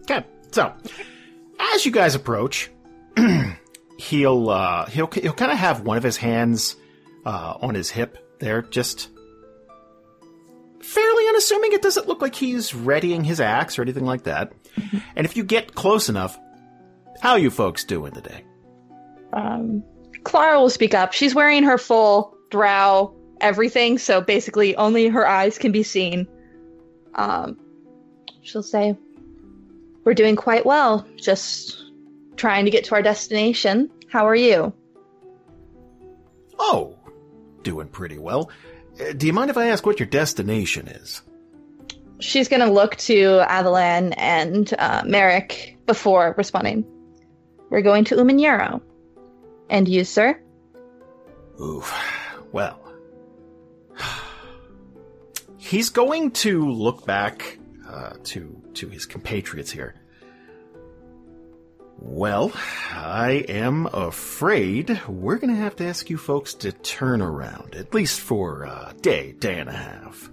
Okay, 0.02 0.24
so 0.52 0.72
as 1.58 1.84
you 1.84 1.92
guys 1.92 2.14
approach, 2.14 2.70
he'll 3.98 4.50
uh, 4.50 4.86
he'll 4.86 5.08
he'll 5.08 5.32
kind 5.32 5.52
of 5.52 5.58
have 5.58 5.82
one 5.82 5.96
of 5.96 6.02
his 6.02 6.16
hands 6.16 6.76
uh, 7.24 7.54
on 7.60 7.74
his 7.74 7.90
hip 7.90 8.18
there, 8.38 8.62
just 8.62 9.10
fairly 10.80 11.28
unassuming. 11.28 11.72
It 11.72 11.82
doesn't 11.82 12.08
look 12.08 12.22
like 12.22 12.34
he's 12.34 12.74
readying 12.74 13.24
his 13.24 13.40
axe 13.40 13.78
or 13.78 13.82
anything 13.82 14.06
like 14.06 14.24
that. 14.24 14.52
And 15.14 15.26
if 15.26 15.36
you 15.36 15.44
get 15.44 15.74
close 15.74 16.08
enough, 16.08 16.38
how 17.20 17.36
you 17.36 17.50
folks 17.50 17.84
doing 17.84 18.12
today? 18.12 18.44
Um, 19.32 19.84
Klara 20.22 20.58
will 20.58 20.70
speak 20.70 20.94
up. 20.94 21.12
She's 21.12 21.34
wearing 21.34 21.62
her 21.64 21.78
full 21.78 22.36
drow 22.50 23.14
everything, 23.40 23.98
so 23.98 24.20
basically 24.20 24.76
only 24.76 25.08
her 25.08 25.26
eyes 25.26 25.58
can 25.58 25.72
be 25.72 25.82
seen. 25.82 26.26
Um, 27.14 27.58
she'll 28.42 28.62
say, 28.62 28.96
"We're 30.04 30.14
doing 30.14 30.36
quite 30.36 30.66
well. 30.66 31.06
Just 31.16 31.84
trying 32.36 32.64
to 32.64 32.70
get 32.70 32.84
to 32.84 32.94
our 32.94 33.02
destination. 33.02 33.90
How 34.08 34.26
are 34.26 34.36
you?" 34.36 34.72
Oh, 36.58 36.96
doing 37.62 37.88
pretty 37.88 38.18
well. 38.18 38.50
Uh, 39.00 39.12
do 39.12 39.26
you 39.26 39.32
mind 39.32 39.50
if 39.50 39.56
I 39.56 39.68
ask 39.68 39.86
what 39.86 39.98
your 39.98 40.08
destination 40.08 40.88
is? 40.88 41.22
She's 42.18 42.48
gonna 42.48 42.70
look 42.70 42.96
to 42.96 43.42
Avalan 43.48 44.14
and 44.16 44.72
uh, 44.78 45.02
Marrek 45.06 45.76
before 45.86 46.34
responding. 46.36 46.84
We're 47.70 47.82
going 47.82 48.04
to 48.06 48.16
Uman'Yiro. 48.16 48.80
And 49.70 49.88
you, 49.88 50.04
sir? 50.04 50.40
Oof. 51.60 51.94
Well. 52.52 52.79
He's 55.70 55.90
going 55.90 56.32
to 56.32 56.68
look 56.68 57.06
back 57.06 57.56
uh, 57.88 58.14
to 58.24 58.60
to 58.74 58.88
his 58.88 59.06
compatriots 59.06 59.70
here. 59.70 59.94
Well, 61.96 62.50
I 62.90 63.44
am 63.48 63.86
afraid 63.86 65.00
we're 65.06 65.36
going 65.36 65.54
to 65.54 65.60
have 65.60 65.76
to 65.76 65.86
ask 65.86 66.10
you 66.10 66.18
folks 66.18 66.54
to 66.54 66.72
turn 66.72 67.22
around, 67.22 67.76
at 67.76 67.94
least 67.94 68.18
for 68.18 68.64
a 68.64 68.92
day, 69.00 69.30
day 69.30 69.60
and 69.60 69.68
a 69.68 69.72
half. 69.72 70.28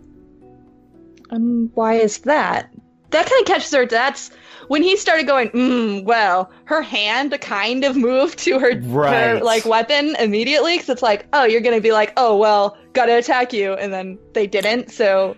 Um, 1.30 1.70
why 1.76 1.96
is 1.96 2.18
that? 2.20 2.74
That 3.12 3.26
kind 3.30 3.42
of 3.42 3.48
catches 3.48 3.72
her. 3.74 3.86
That's 3.86 4.32
when 4.68 4.84
he 4.84 4.98
started 4.98 5.28
going. 5.28 5.50
Mm, 5.50 6.04
well, 6.04 6.52
her 6.66 6.82
hand 6.82 7.38
kind 7.42 7.84
of 7.84 7.96
moved 7.96 8.40
to 8.40 8.60
her, 8.60 8.80
her 8.80 9.40
like 9.42 9.66
weapon 9.66 10.16
immediately 10.20 10.76
because 10.76 10.90
it's 10.90 11.02
like, 11.02 11.28
oh, 11.34 11.46
you're 11.46 11.62
gonna 11.62 11.82
be 11.82 11.92
like, 11.92 12.14
oh, 12.18 12.38
well, 12.38 12.78
gotta 12.94 13.18
attack 13.18 13.54
you, 13.54 13.74
and 13.74 13.94
then 13.94 14.20
they 14.34 14.48
didn't. 14.48 14.92
So 14.92 15.36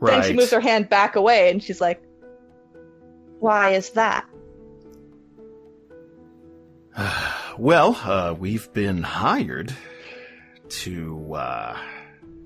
then 0.00 0.22
she 0.22 0.32
moves 0.32 0.50
her 0.50 0.60
hand 0.60 0.88
back 0.88 1.16
away, 1.16 1.50
and 1.50 1.62
she's 1.62 1.80
like, 1.80 2.02
why 3.40 3.70
is 3.70 3.90
that? 3.90 4.26
Well, 7.58 7.96
uh, 8.04 8.36
we've 8.38 8.72
been 8.72 9.02
hired 9.02 9.74
to 10.68 11.34
uh, 11.34 11.76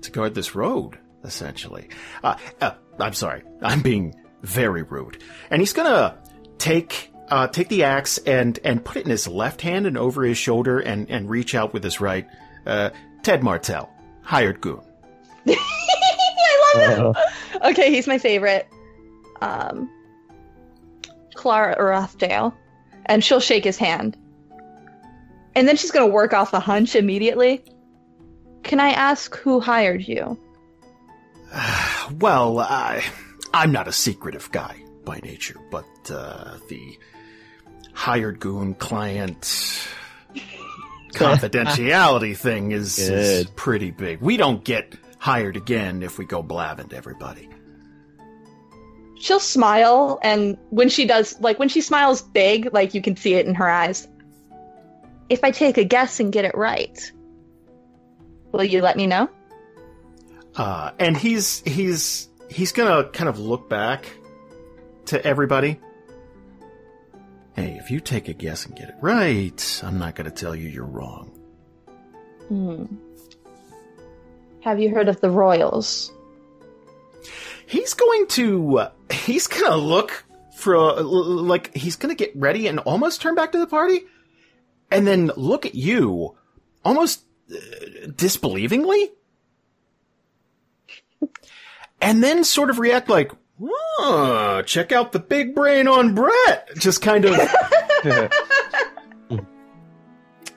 to 0.01 0.09
guard 0.09 0.33
this 0.33 0.55
road, 0.55 0.97
essentially. 1.23 1.89
Uh, 2.23 2.37
uh, 2.59 2.71
I'm 2.97 3.13
sorry, 3.13 3.43
I'm 3.61 3.81
being 3.83 4.15
very 4.43 4.83
rude. 4.83 5.17
And 5.49 5.61
he's 5.61 5.73
gonna 5.73 6.17
take 6.57 7.11
uh, 7.29 7.47
take 7.47 7.69
the 7.69 7.83
axe 7.83 8.19
and 8.19 8.59
and 8.63 8.83
put 8.83 8.97
it 8.97 9.05
in 9.05 9.09
his 9.09 9.27
left 9.27 9.61
hand 9.61 9.87
and 9.87 9.97
over 9.97 10.23
his 10.23 10.37
shoulder 10.37 10.79
and 10.79 11.09
and 11.09 11.29
reach 11.29 11.55
out 11.55 11.73
with 11.73 11.83
his 11.83 11.99
right. 11.99 12.27
Uh, 12.65 12.91
Ted 13.23 13.43
Martell, 13.43 13.89
hired 14.21 14.61
goon. 14.61 14.81
I 15.47 16.75
love 16.97 17.15
it. 17.15 17.63
Okay, 17.71 17.91
he's 17.91 18.07
my 18.07 18.17
favorite. 18.17 18.67
Um, 19.41 19.89
Klara 21.35 21.77
Rothdale, 21.77 22.53
and 23.05 23.23
she'll 23.23 23.39
shake 23.39 23.63
his 23.63 23.77
hand, 23.77 24.17
and 25.55 25.67
then 25.67 25.77
she's 25.77 25.91
gonna 25.91 26.07
work 26.07 26.33
off 26.33 26.53
a 26.53 26.59
hunch 26.59 26.95
immediately. 26.95 27.63
Can 28.63 28.79
I 28.79 28.89
ask 28.89 29.35
who 29.37 29.59
hired 29.59 30.07
you? 30.07 30.37
Well, 32.19 32.59
I 32.59 33.01
I'm 33.53 33.71
not 33.71 33.87
a 33.87 33.91
secretive 33.91 34.51
guy 34.51 34.83
by 35.05 35.19
nature, 35.19 35.59
but 35.69 35.85
uh, 36.09 36.57
the 36.69 36.97
hired 37.93 38.39
goon 38.39 38.73
client 38.73 39.41
confidentiality 41.11 42.35
thing 42.35 42.71
is, 42.71 42.97
is 42.97 43.45
pretty 43.55 43.91
big. 43.91 44.21
We 44.21 44.37
don't 44.37 44.63
get 44.63 44.95
hired 45.19 45.55
again 45.55 46.01
if 46.01 46.17
we 46.17 46.25
go 46.25 46.41
blabbing 46.41 46.89
to 46.89 46.97
everybody. 46.97 47.47
She'll 49.19 49.39
smile, 49.39 50.19
and 50.21 50.57
when 50.69 50.89
she 50.89 51.05
does, 51.05 51.39
like 51.39 51.59
when 51.59 51.69
she 51.69 51.79
smiles 51.79 52.21
big, 52.21 52.73
like 52.73 52.93
you 52.93 53.01
can 53.01 53.15
see 53.15 53.35
it 53.35 53.45
in 53.45 53.55
her 53.55 53.69
eyes. 53.69 54.07
If 55.29 55.43
I 55.43 55.51
take 55.51 55.77
a 55.77 55.85
guess 55.85 56.19
and 56.19 56.33
get 56.33 56.43
it 56.43 56.55
right, 56.55 57.11
will 58.51 58.65
you 58.65 58.81
let 58.81 58.97
me 58.97 59.07
know? 59.07 59.29
Uh, 60.55 60.91
and 60.99 61.15
he's 61.15 61.61
he's 61.61 62.27
he's 62.53 62.71
gonna 62.71 63.09
kind 63.09 63.29
of 63.29 63.39
look 63.39 63.69
back 63.69 64.05
to 65.05 65.23
everybody. 65.25 65.79
Hey, 67.55 67.77
if 67.79 67.91
you 67.91 67.99
take 67.99 68.29
a 68.29 68.33
guess 68.33 68.65
and 68.65 68.75
get 68.75 68.89
it 68.89 68.95
right, 69.01 69.81
I'm 69.83 69.99
not 69.99 70.15
gonna 70.15 70.31
tell 70.31 70.55
you 70.55 70.69
you're 70.69 70.85
wrong. 70.85 71.31
Hmm. 72.47 72.85
Have 74.61 74.79
you 74.79 74.89
heard 74.89 75.09
of 75.09 75.19
the 75.21 75.29
Royals? 75.29 76.11
He's 77.65 77.93
going 77.93 78.27
to 78.29 78.77
uh, 78.79 78.91
he's 79.11 79.47
gonna 79.47 79.75
look 79.77 80.25
for 80.55 80.75
a, 80.75 80.97
l- 80.99 81.25
like 81.43 81.75
he's 81.75 81.95
gonna 81.95 82.15
get 82.15 82.31
ready 82.35 82.67
and 82.67 82.79
almost 82.79 83.21
turn 83.21 83.35
back 83.35 83.51
to 83.53 83.59
the 83.59 83.67
party, 83.67 84.01
and 84.91 85.05
then 85.07 85.31
look 85.35 85.65
at 85.65 85.75
you, 85.75 86.35
almost 86.85 87.23
uh, 87.51 87.55
disbelievingly, 88.07 89.09
and 92.03 92.23
then 92.23 92.43
sort 92.43 92.69
of 92.69 92.77
react 92.79 93.09
like, 93.09 93.31
"Huh, 93.59 94.61
check 94.63 94.91
out 94.91 95.11
the 95.11 95.19
big 95.19 95.55
brain 95.55 95.87
on 95.87 96.13
Brett," 96.13 96.69
just 96.77 97.01
kind 97.01 97.25
of. 97.25 97.39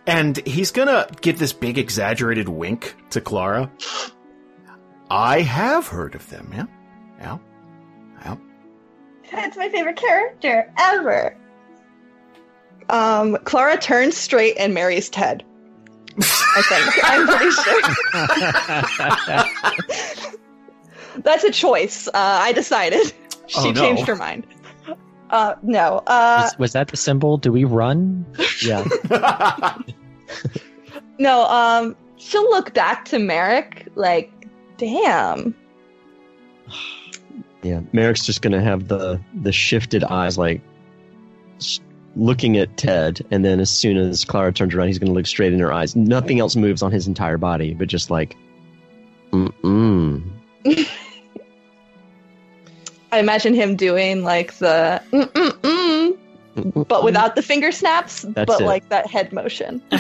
And 0.09 0.37
he's 0.47 0.71
gonna 0.71 1.09
give 1.21 1.41
this 1.41 1.53
big 1.53 1.79
exaggerated 1.79 2.49
wink 2.49 2.95
to 3.11 3.21
Klara. 3.21 3.69
I 5.11 5.41
have 5.41 5.89
heard 5.89 6.15
of 6.15 6.31
them, 6.31 6.53
yeah? 6.55 6.67
Yeah? 7.19 7.39
Yeah? 8.25 8.37
It's 9.47 9.57
my 9.57 9.69
favorite 9.69 9.97
character 9.97 10.73
ever. 10.79 11.37
Um, 12.89 13.37
Klara 13.39 13.81
turns 13.81 14.17
straight 14.17 14.57
and 14.59 14.75
marries 14.75 15.11
Ted. 15.11 15.43
I 16.21 16.63
think. 16.69 16.85
I'm 17.03 17.27
pretty 17.27 17.51
sure. 20.23 20.39
That's 21.23 21.45
a 21.45 21.51
choice. 21.51 22.09
Uh, 22.09 22.13
I 22.15 22.53
decided. 22.53 23.13
She 23.49 23.61
Oh, 23.61 23.71
no. 23.71 23.81
changed 23.81 24.09
her 24.09 24.17
mind. 24.17 24.45
Uh, 25.31 25.55
no. 25.63 26.03
Uh, 26.09 26.41
was, 26.43 26.59
was 26.59 26.73
that 26.73 26.89
the 26.89 26.97
symbol? 26.97 27.37
Do 27.37 27.53
we 27.53 27.63
run? 27.63 28.27
Yeah. 28.61 28.83
no. 31.21 31.45
Um, 31.47 31.95
she'll 32.17 32.51
look 32.51 32.75
back 32.75 33.05
to 33.05 33.21
Marrek 33.21 33.87
like, 33.95 34.33
damn. 34.79 35.55
Yeah, 37.63 37.83
Marrek's 37.93 38.27
just 38.27 38.43
gonna 38.43 38.61
have 38.61 38.89
the 38.89 39.21
the 39.43 39.53
shifted 39.53 40.03
eyes, 40.03 40.37
like 40.37 40.61
looking 42.17 42.57
at 42.57 42.77
Ted, 42.77 43.25
and 43.31 43.45
then 43.45 43.61
as 43.61 43.71
soon 43.71 43.97
as 43.97 44.25
Klara 44.25 44.53
turns 44.53 44.75
around, 44.75 44.89
he's 44.89 44.99
gonna 44.99 45.13
look 45.13 45.27
straight 45.29 45.53
in 45.53 45.61
her 45.61 45.73
eyes. 45.73 45.95
Nothing 45.95 46.41
else 46.41 46.57
moves 46.57 46.83
on 46.83 46.91
his 46.91 47.07
entire 47.07 47.39
body, 47.39 47.75
but 47.75 47.87
just 47.89 48.11
like, 48.11 48.37
mm 49.33 49.53
mm. 49.63 50.89
I 53.17 53.21
imagine 53.21 53.55
him 53.55 53.77
doing 53.77 54.23
like 54.25 54.53
the 54.55 55.03
mm 55.11 55.25
mm 55.33 56.19
mm, 56.55 56.89
but 56.89 57.03
without 57.03 57.35
the 57.35 57.43
finger 57.43 57.73
snaps, 57.73 58.23
That's 58.23 58.47
but 58.47 58.61
it. 58.61 58.65
like 58.65 58.89
that 58.91 59.07
head 59.11 59.33
motion. 59.33 59.83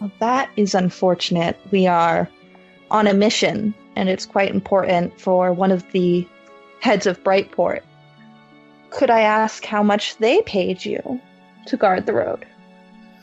Well, 0.00 0.10
that 0.18 0.50
is 0.56 0.74
unfortunate. 0.74 1.58
We 1.70 1.86
are 1.86 2.28
on 2.90 3.06
a 3.06 3.14
mission, 3.14 3.72
and 3.96 4.10
it's 4.10 4.26
quite 4.26 4.50
important 4.50 5.18
for 5.18 5.50
one 5.52 5.70
of 5.70 5.90
the 5.92 6.28
heads 6.80 7.06
of 7.06 7.22
Brightport. 7.24 7.80
Could 8.90 9.08
I 9.08 9.20
ask 9.20 9.64
how 9.64 9.82
much 9.82 10.18
they 10.18 10.42
paid 10.42 10.84
you 10.84 11.20
to 11.68 11.76
guard 11.78 12.04
the 12.04 12.12
road? 12.12 12.44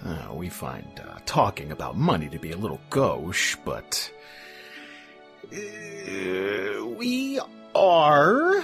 Uh, 0.04 0.34
we 0.34 0.50
find 0.50 0.88
uh, 1.08 1.20
talking 1.28 1.72
about 1.72 1.98
money 1.98 2.28
to 2.30 2.40
be 2.40 2.52
a 2.52 2.58
little 2.58 2.82
gauche, 2.90 3.56
but 3.64 4.12
uh, 5.54 6.86
we 6.86 7.40
are 7.76 8.64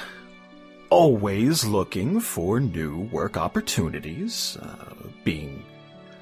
always 0.90 1.66
looking 1.66 2.20
for 2.20 2.60
new 2.60 3.02
work 3.12 3.38
opportunities. 3.38 4.58
Uh, 4.62 4.94
being 5.24 5.64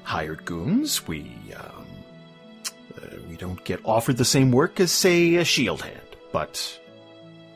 hired 0.02 0.44
goons, 0.44 1.06
we 1.06 1.30
um, 1.56 1.86
uh, 2.96 3.16
we 3.28 3.36
don't 3.36 3.62
get 3.64 3.80
offered 3.84 4.16
the 4.16 4.24
same 4.24 4.50
work 4.50 4.80
as, 4.80 4.90
say, 4.90 5.36
a 5.36 5.44
shield 5.44 5.82
hand, 5.82 6.16
but 6.32 6.80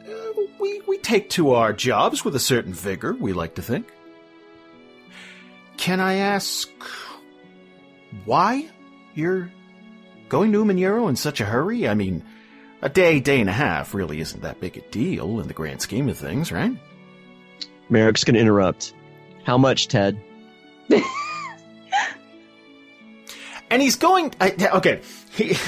uh, 0.09 0.43
we 0.61 0.81
we 0.83 0.99
take 0.99 1.31
to 1.31 1.53
our 1.53 1.73
jobs 1.73 2.25
with 2.25 2.35
a 2.37 2.41
certain 2.41 2.73
vigor. 2.73 3.15
We 3.15 3.33
like 3.33 3.57
to 3.57 3.63
think. 3.63 3.91
Can 5.77 5.99
I 5.99 6.17
ask 6.17 6.69
why 8.25 8.69
you're 9.15 9.51
going 10.29 10.53
to 10.53 10.65
Manero 10.65 11.09
in 11.09 11.17
such 11.17 11.41
a 11.41 11.45
hurry? 11.47 11.89
I 11.89 11.95
mean, 11.95 12.23
a 12.83 12.89
day, 12.89 13.21
day 13.21 13.41
and 13.41 13.51
a 13.51 13.53
half 13.53 13.95
really 13.95 14.21
isn't 14.21 14.43
that 14.43 14.61
big 14.61 14.77
a 14.77 14.81
deal 14.91 15.41
in 15.41 15.49
the 15.49 15.55
grand 15.55 15.81
scheme 15.81 16.09
of 16.09 16.19
things, 16.19 16.51
right? 16.53 16.73
Marrek's 17.91 18.25
gonna 18.25 18.39
interrupt. 18.39 18.95
How 19.45 19.59
much, 19.59 19.89
Ted? 19.89 20.21
And 23.71 23.81
he's 23.81 23.97
going. 23.97 24.35
I, 24.41 24.55
okay, 24.75 25.01
he. 25.33 25.57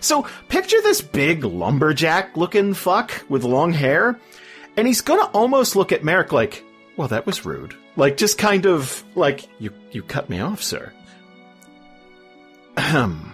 So 0.00 0.26
picture 0.50 0.82
this 0.82 1.00
big 1.00 1.44
lumberjack 1.44 2.36
looking 2.36 2.74
fuck 2.74 3.24
with 3.30 3.42
long 3.42 3.72
hair, 3.72 4.20
and 4.76 4.86
he's 4.86 5.00
gonna 5.00 5.30
almost 5.32 5.76
look 5.76 5.92
at 5.92 6.04
Merrick 6.04 6.30
like, 6.30 6.62
"Well, 6.98 7.08
that 7.08 7.24
was 7.24 7.46
rude." 7.46 7.74
Like 7.96 8.18
just 8.18 8.36
kind 8.36 8.66
of 8.66 9.02
like 9.14 9.48
you 9.58 9.72
you 9.92 10.02
cut 10.02 10.28
me 10.28 10.40
off, 10.40 10.62
sir. 10.62 10.92
Ahem. 12.76 13.30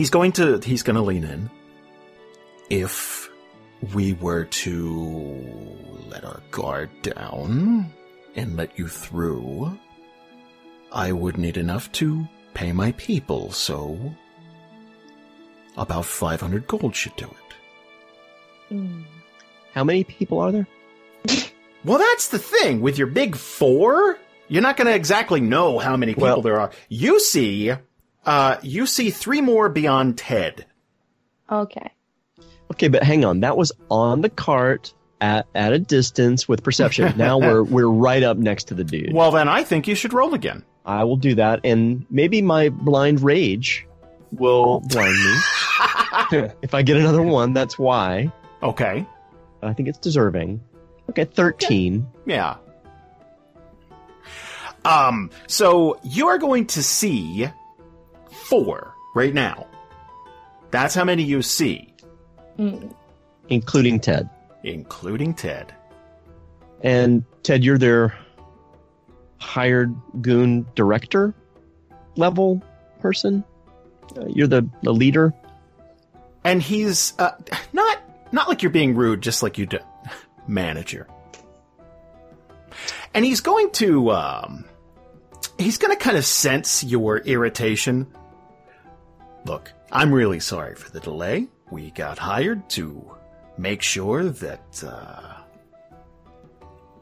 he's 0.00 0.08
going 0.08 0.32
to 0.32 0.58
he's 0.60 0.82
going 0.82 0.96
to 0.96 1.02
lean 1.02 1.24
in. 1.24 1.50
If 2.70 3.28
we 3.94 4.14
were 4.14 4.44
to 4.44 5.44
let 6.08 6.24
our 6.24 6.40
guard 6.50 6.88
down, 7.02 7.92
and 8.34 8.56
let 8.56 8.78
you 8.78 8.88
through, 8.88 9.78
I 10.90 11.12
would 11.12 11.36
need 11.36 11.58
enough 11.58 11.92
to 11.92 12.26
pay 12.54 12.72
my 12.72 12.92
people, 12.92 13.52
so 13.52 14.14
about 15.76 16.06
500 16.06 16.66
gold 16.66 16.96
should 16.96 17.16
do 17.16 17.26
it. 17.26 18.74
Mm. 18.74 19.04
How 19.74 19.84
many 19.84 20.04
people 20.04 20.38
are 20.40 20.52
there? 20.52 20.66
Well, 21.82 21.96
that's 21.96 22.28
the 22.28 22.38
thing. 22.38 22.82
With 22.82 22.98
your 22.98 23.06
big 23.06 23.34
four, 23.34 24.18
you're 24.48 24.60
not 24.60 24.76
going 24.76 24.86
to 24.86 24.94
exactly 24.94 25.40
know 25.40 25.78
how 25.78 25.96
many 25.96 26.12
people 26.12 26.24
Well- 26.24 26.42
there 26.42 26.60
are. 26.60 26.72
You 26.90 27.18
see, 27.20 27.72
uh, 28.30 28.60
you 28.62 28.86
see 28.86 29.10
three 29.10 29.40
more 29.40 29.68
beyond 29.68 30.16
Ted. 30.16 30.64
Okay. 31.50 31.90
Okay, 32.70 32.86
but 32.86 33.02
hang 33.02 33.24
on. 33.24 33.40
That 33.40 33.56
was 33.56 33.72
on 33.90 34.20
the 34.20 34.28
cart 34.28 34.94
at, 35.20 35.48
at 35.52 35.72
a 35.72 35.80
distance 35.80 36.48
with 36.48 36.62
perception. 36.62 37.12
now 37.16 37.38
we're 37.38 37.64
we're 37.64 37.88
right 37.88 38.22
up 38.22 38.36
next 38.36 38.68
to 38.68 38.74
the 38.74 38.84
dude. 38.84 39.12
Well, 39.12 39.32
then 39.32 39.48
I 39.48 39.64
think 39.64 39.88
you 39.88 39.96
should 39.96 40.12
roll 40.12 40.32
again. 40.32 40.64
I 40.86 41.02
will 41.02 41.16
do 41.16 41.34
that, 41.34 41.60
and 41.64 42.06
maybe 42.08 42.40
my 42.40 42.68
blind 42.68 43.20
rage 43.20 43.84
will 44.30 44.78
blind 44.78 45.18
me. 45.18 46.50
if 46.62 46.72
I 46.72 46.82
get 46.82 46.98
another 46.98 47.22
one, 47.22 47.52
that's 47.52 47.80
why. 47.80 48.30
Okay. 48.62 49.04
I 49.60 49.72
think 49.72 49.88
it's 49.88 49.98
deserving. 49.98 50.60
Okay, 51.10 51.24
thirteen. 51.24 52.06
Yeah. 52.26 52.58
Um, 54.84 55.30
so 55.48 55.98
you 56.04 56.28
are 56.28 56.38
going 56.38 56.68
to 56.68 56.82
see 56.82 57.50
four 58.50 58.94
right 59.14 59.32
now. 59.32 59.66
That's 60.70 60.94
how 60.94 61.04
many 61.04 61.22
you 61.22 61.40
see, 61.42 61.94
Mm. 62.58 62.92
including 63.48 64.00
Ted. 64.00 64.28
including 64.62 65.32
Ted. 65.34 65.72
And 66.82 67.24
Ted, 67.42 67.64
you're 67.64 67.78
their 67.78 68.14
hired 69.38 69.94
goon 70.20 70.66
director 70.74 71.34
level 72.16 72.62
person. 73.00 73.42
Uh, 74.16 74.26
you're 74.28 74.46
the, 74.46 74.68
the 74.82 74.92
leader. 74.92 75.32
And 76.44 76.60
he's 76.62 77.14
uh, 77.18 77.32
not 77.72 77.98
not 78.32 78.48
like 78.48 78.62
you're 78.62 78.70
being 78.70 78.94
rude, 78.94 79.20
just 79.22 79.42
like 79.42 79.56
you 79.58 79.66
do, 79.66 79.78
manager. 80.46 81.06
And 83.14 83.24
he's 83.24 83.40
going 83.40 83.70
to 83.72 84.10
um, 84.10 84.64
he's 85.58 85.78
going 85.78 85.96
to 85.96 86.02
kind 86.02 86.16
of 86.16 86.24
sense 86.24 86.84
your 86.84 87.18
irritation. 87.18 88.06
Look, 89.44 89.72
I'm 89.90 90.12
really 90.12 90.40
sorry 90.40 90.74
for 90.74 90.90
the 90.90 91.00
delay. 91.00 91.48
We 91.70 91.90
got 91.92 92.18
hired 92.18 92.68
to 92.70 93.16
make 93.56 93.82
sure 93.82 94.24
that 94.24 94.84
uh, 94.84 95.34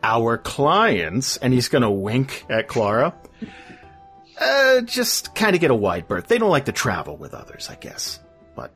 our 0.02 0.38
clients, 0.38 1.36
and 1.38 1.52
he's 1.52 1.68
going 1.68 1.82
to 1.82 1.90
wink 1.90 2.44
at 2.48 2.68
Klara, 2.68 3.14
uh, 4.40 4.80
just 4.82 5.34
kind 5.34 5.54
of 5.54 5.60
get 5.60 5.70
a 5.70 5.74
wide 5.74 6.06
berth. 6.06 6.28
They 6.28 6.38
don't 6.38 6.50
like 6.50 6.66
to 6.66 6.72
travel 6.72 7.16
with 7.16 7.34
others, 7.34 7.68
I 7.68 7.74
guess. 7.74 8.20
But 8.54 8.72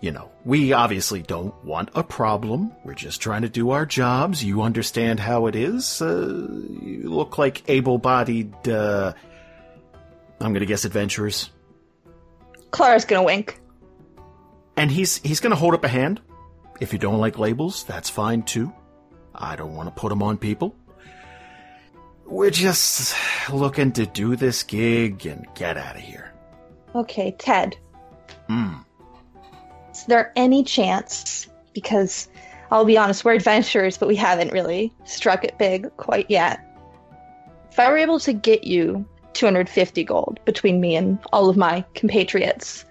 you 0.00 0.10
know, 0.12 0.30
we 0.44 0.72
obviously 0.72 1.22
don't 1.22 1.54
want 1.64 1.90
a 1.94 2.02
problem. 2.02 2.72
We're 2.84 2.94
just 2.94 3.20
trying 3.20 3.42
to 3.42 3.48
do 3.48 3.70
our 3.70 3.86
jobs. 3.86 4.42
You 4.42 4.62
understand 4.62 5.20
how 5.20 5.46
it 5.46 5.56
is. 5.56 6.00
Uh, 6.00 6.48
you 6.82 7.02
look 7.04 7.38
like 7.38 7.68
able-bodied. 7.68 8.68
Uh, 8.68 9.12
I'm 10.40 10.52
gonna 10.52 10.66
guess 10.66 10.84
adventurers. 10.84 11.50
Klara's 12.76 13.06
gonna 13.06 13.22
wink. 13.22 13.58
And 14.76 14.90
he's 14.90 15.16
he's 15.18 15.40
gonna 15.40 15.56
hold 15.56 15.72
up 15.72 15.82
a 15.82 15.88
hand. 15.88 16.20
If 16.78 16.92
you 16.92 16.98
don't 16.98 17.18
like 17.18 17.38
labels, 17.38 17.84
that's 17.84 18.10
fine 18.10 18.42
too. 18.42 18.70
I 19.34 19.56
don't 19.56 19.74
want 19.74 19.88
to 19.88 19.98
put 19.98 20.10
them 20.10 20.22
on 20.22 20.36
people. 20.36 20.76
We're 22.26 22.50
just 22.50 23.16
looking 23.50 23.92
to 23.92 24.04
do 24.04 24.36
this 24.36 24.62
gig 24.62 25.24
and 25.24 25.46
get 25.54 25.78
out 25.78 25.96
of 25.96 26.02
here. 26.02 26.34
Okay, 26.94 27.34
Ted. 27.38 27.78
Hmm. 28.46 28.74
Is 29.92 30.04
there 30.04 30.32
any 30.36 30.62
chance? 30.62 31.48
Because 31.72 32.28
I'll 32.70 32.84
be 32.84 32.98
honest, 32.98 33.24
we're 33.24 33.34
adventurers, 33.34 33.96
but 33.96 34.06
we 34.06 34.16
haven't 34.16 34.52
really 34.52 34.92
struck 35.04 35.44
it 35.44 35.56
big 35.56 35.96
quite 35.96 36.30
yet. 36.30 36.60
If 37.70 37.78
I 37.78 37.88
were 37.88 37.96
able 37.96 38.20
to 38.20 38.34
get 38.34 38.64
you 38.64 39.06
250 39.36 40.04
gold 40.04 40.40
between 40.44 40.80
me 40.80 40.96
and 40.96 41.18
all 41.32 41.48
of 41.48 41.56
my 41.56 41.84
compatriots, 41.94 42.84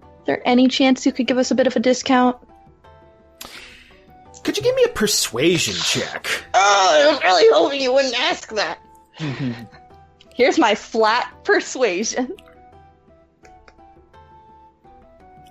is 0.00 0.26
there 0.26 0.42
any 0.46 0.68
chance 0.68 1.06
you 1.06 1.12
could 1.12 1.26
give 1.26 1.38
us 1.38 1.50
a 1.50 1.54
bit 1.54 1.66
of 1.66 1.74
a 1.76 1.80
discount? 1.80 2.36
Could 4.44 4.56
you 4.56 4.62
give 4.62 4.76
me 4.76 4.84
a 4.84 4.90
persuasion 4.90 5.74
check? 5.74 6.28
Oh, 6.54 7.00
I 7.02 7.10
was 7.10 7.22
really 7.22 7.48
hoping 7.52 7.80
you 7.80 7.92
wouldn't 7.92 8.18
ask 8.18 8.52
that. 8.54 8.78
Here's 10.34 10.58
my 10.58 10.74
flat 10.74 11.32
persuasion. 11.42 12.32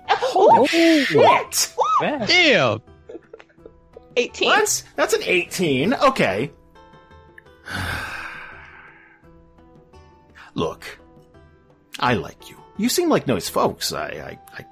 Oh, 0.08 0.66
Shit! 0.66 1.74
Damn. 2.00 2.80
18. 4.16 4.48
Well, 4.48 4.58
that's 4.58 4.84
that's 4.94 5.14
an 5.14 5.22
18. 5.24 5.92
Okay. 5.94 6.50
Look, 10.56 10.98
I 12.00 12.14
like 12.14 12.50
you. 12.50 12.56
You 12.76 12.88
seem 12.88 13.08
like 13.08 13.26
nice 13.28 13.48
folks. 13.48 13.92
I 13.92 14.08
I, 14.08 14.38
I 14.58 14.66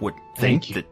would 0.00 0.14
think 0.36 0.64
Thank 0.64 0.68
you. 0.70 0.74
that. 0.76 0.86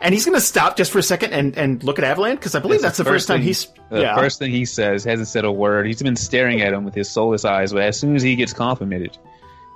And 0.00 0.14
he's 0.14 0.24
going 0.24 0.34
to 0.36 0.40
stop 0.40 0.76
just 0.76 0.90
for 0.90 0.98
a 0.98 1.02
second 1.02 1.32
and, 1.32 1.56
and 1.56 1.82
look 1.84 1.98
at 1.98 2.04
Avalan 2.16 2.32
because 2.32 2.54
I 2.54 2.58
believe 2.58 2.80
That's 2.80 2.96
that's 2.96 2.98
the 2.98 3.12
first 3.12 3.28
time 3.28 3.38
thing- 3.38 3.46
he's 3.46 3.68
The 3.90 4.00
yeah. 4.00 4.16
first 4.16 4.38
thing 4.38 4.50
he 4.50 4.64
says 4.64 5.04
hasn't 5.04 5.28
said 5.28 5.44
a 5.44 5.52
word. 5.52 5.86
He's 5.86 6.02
been 6.02 6.16
staring 6.16 6.60
at 6.62 6.72
him 6.72 6.84
with 6.84 6.94
his 6.94 7.08
soulless 7.10 7.44
eyes, 7.44 7.72
but 7.72 7.82
as 7.82 7.98
soon 7.98 8.16
as 8.16 8.22
he 8.22 8.34
gets 8.34 8.52
complimented, 8.52 9.16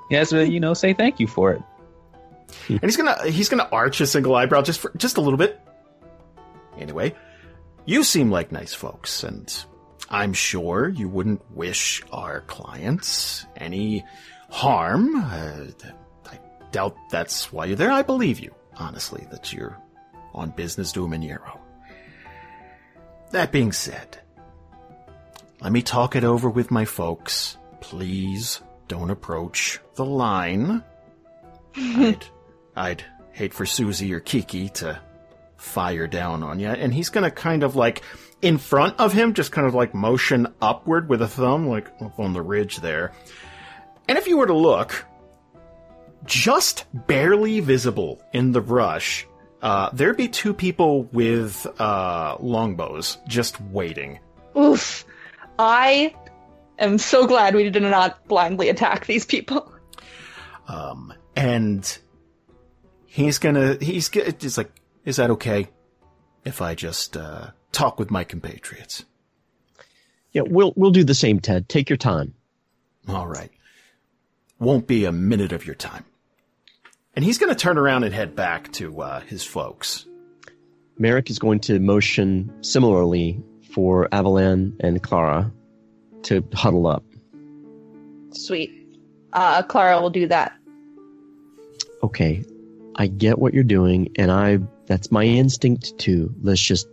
he 0.08 0.14
has 0.16 0.30
to, 0.30 0.48
you 0.48 0.60
know, 0.60 0.74
say 0.74 0.94
thank 0.94 1.20
you 1.20 1.26
for 1.26 1.52
it. 1.52 1.62
and 2.68 2.82
he's 2.82 2.96
gonna 2.96 3.30
he's 3.30 3.48
gonna 3.48 3.68
arch 3.72 4.00
a 4.00 4.06
single 4.06 4.34
eyebrow 4.34 4.62
just 4.62 4.80
for 4.80 4.92
just 4.96 5.16
a 5.16 5.20
little 5.20 5.36
bit. 5.38 5.60
Anyway, 6.78 7.14
you 7.84 8.02
seem 8.04 8.30
like 8.30 8.52
nice 8.52 8.72
folks, 8.74 9.24
and 9.24 9.64
I'm 10.10 10.32
sure 10.32 10.88
you 10.88 11.08
wouldn't 11.08 11.42
wish 11.50 12.02
our 12.12 12.42
clients 12.42 13.46
any 13.56 14.04
harm. 14.50 15.16
Uh, 15.16 15.66
I 16.26 16.38
doubt 16.70 16.96
that's 17.10 17.52
why 17.52 17.66
you're 17.66 17.76
there. 17.76 17.90
I 17.90 18.02
believe 18.02 18.38
you, 18.38 18.54
honestly, 18.76 19.26
that 19.30 19.52
you're 19.52 19.78
on 20.34 20.50
business 20.50 20.92
to 20.92 21.06
Manero. 21.06 21.58
That 23.30 23.50
being 23.50 23.72
said, 23.72 24.18
let 25.60 25.72
me 25.72 25.82
talk 25.82 26.14
it 26.14 26.24
over 26.24 26.50
with 26.50 26.70
my 26.70 26.84
folks. 26.84 27.56
Please 27.80 28.60
don't 28.88 29.10
approach 29.10 29.80
the 29.94 30.04
line. 30.04 30.84
I'd, 31.76 32.24
I'd 32.76 33.04
hate 33.32 33.54
for 33.54 33.66
Susie 33.66 34.12
or 34.12 34.20
Kiki 34.20 34.68
to 34.70 35.00
fire 35.64 36.06
down 36.06 36.42
on 36.42 36.60
you. 36.60 36.68
And 36.68 36.92
he's 36.92 37.08
gonna 37.08 37.30
kind 37.30 37.62
of 37.62 37.74
like, 37.74 38.02
in 38.42 38.58
front 38.58 39.00
of 39.00 39.12
him, 39.12 39.32
just 39.32 39.50
kind 39.50 39.66
of 39.66 39.74
like 39.74 39.94
motion 39.94 40.46
upward 40.60 41.08
with 41.08 41.22
a 41.22 41.28
thumb, 41.28 41.66
like 41.66 41.90
up 42.00 42.20
on 42.20 42.34
the 42.34 42.42
ridge 42.42 42.76
there. 42.76 43.12
And 44.06 44.18
if 44.18 44.26
you 44.26 44.36
were 44.36 44.46
to 44.46 44.54
look, 44.54 45.06
just 46.26 46.84
barely 46.92 47.60
visible 47.60 48.22
in 48.32 48.52
the 48.52 48.60
brush, 48.60 49.26
uh, 49.62 49.88
there'd 49.94 50.16
be 50.16 50.28
two 50.28 50.52
people 50.52 51.04
with 51.04 51.66
uh, 51.80 52.36
longbows 52.38 53.16
just 53.26 53.60
waiting. 53.60 54.20
Oof. 54.56 55.06
I 55.58 56.14
am 56.78 56.98
so 56.98 57.26
glad 57.26 57.54
we 57.54 57.70
did 57.70 57.82
not 57.82 58.26
blindly 58.28 58.68
attack 58.68 59.06
these 59.06 59.24
people. 59.24 59.72
Um, 60.68 61.14
and 61.34 61.98
he's 63.06 63.38
gonna, 63.38 63.78
he's 63.80 64.10
it's 64.14 64.58
like, 64.58 64.70
is 65.04 65.16
that 65.16 65.30
okay 65.30 65.68
if 66.44 66.60
I 66.62 66.74
just 66.74 67.16
uh, 67.16 67.50
talk 67.72 67.98
with 67.98 68.10
my 68.10 68.24
compatriots? 68.24 69.04
Yeah, 70.32 70.42
we'll 70.46 70.72
we'll 70.76 70.90
do 70.90 71.04
the 71.04 71.14
same, 71.14 71.40
Ted. 71.40 71.68
Take 71.68 71.88
your 71.88 71.96
time. 71.96 72.34
All 73.08 73.26
right. 73.26 73.50
Won't 74.58 74.86
be 74.86 75.04
a 75.04 75.12
minute 75.12 75.52
of 75.52 75.66
your 75.66 75.74
time. 75.74 76.04
And 77.14 77.24
he's 77.24 77.38
gonna 77.38 77.54
turn 77.54 77.78
around 77.78 78.04
and 78.04 78.12
head 78.12 78.34
back 78.34 78.72
to 78.72 79.00
uh, 79.00 79.20
his 79.20 79.44
folks. 79.44 80.06
Marrek 80.98 81.30
is 81.30 81.38
going 81.38 81.60
to 81.60 81.78
motion 81.78 82.52
similarly 82.62 83.42
for 83.72 84.08
Avalan 84.10 84.76
and 84.80 85.02
Klara 85.02 85.52
to 86.22 86.44
huddle 86.52 86.86
up. 86.86 87.04
Sweet. 88.32 88.70
Uh, 89.32 89.62
Clara 89.62 90.00
will 90.00 90.10
do 90.10 90.28
that. 90.28 90.56
Okay, 92.02 92.44
I 92.96 93.06
get 93.06 93.38
what 93.38 93.54
you're 93.54 93.64
doing, 93.64 94.08
and 94.16 94.30
I 94.30 94.58
that's 94.86 95.10
my 95.10 95.24
instinct 95.24 95.98
too. 95.98 96.34
Let's 96.42 96.60
just 96.60 96.88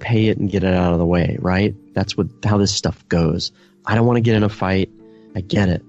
pay 0.00 0.26
it 0.26 0.38
and 0.38 0.50
get 0.50 0.64
it 0.64 0.74
out 0.74 0.92
of 0.92 0.98
the 0.98 1.06
way, 1.06 1.36
right? 1.40 1.74
That's 1.94 2.16
what 2.16 2.28
how 2.44 2.58
this 2.58 2.74
stuff 2.74 3.06
goes. 3.08 3.52
I 3.86 3.94
don't 3.94 4.06
want 4.06 4.16
to 4.16 4.22
get 4.22 4.36
in 4.36 4.42
a 4.42 4.48
fight. 4.48 4.90
I 5.34 5.40
get 5.40 5.68
it. 5.68 5.82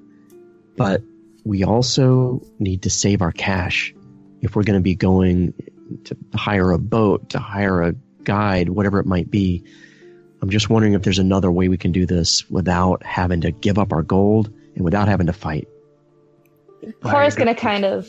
But 0.75 1.01
we 1.43 1.63
also 1.63 2.41
need 2.59 2.81
to 2.83 2.89
save 2.89 3.21
our 3.21 3.31
cash 3.31 3.93
if 4.41 4.55
we're 4.55 4.63
going 4.63 4.79
to 4.79 4.83
be 4.83 4.95
going 4.95 5.53
to 6.05 6.17
hire 6.33 6.71
a 6.71 6.79
boat, 6.79 7.29
to 7.29 7.39
hire 7.39 7.83
a 7.83 7.93
guide, 8.23 8.69
whatever 8.69 8.99
it 8.99 9.05
might 9.05 9.29
be. 9.29 9.63
I'm 10.41 10.49
just 10.49 10.69
wondering 10.69 10.93
if 10.93 11.03
there's 11.03 11.19
another 11.19 11.51
way 11.51 11.69
we 11.69 11.77
can 11.77 11.91
do 11.91 12.05
this 12.05 12.49
without 12.49 13.03
having 13.03 13.41
to 13.41 13.51
give 13.51 13.79
up 13.79 13.93
our 13.93 14.03
gold 14.03 14.51
and 14.75 14.83
without 14.83 15.07
having 15.07 15.27
to 15.27 15.33
fight. 15.33 15.67
Klara's 17.01 17.35
gonna 17.35 17.55
kind 17.55 17.85
of 17.85 18.07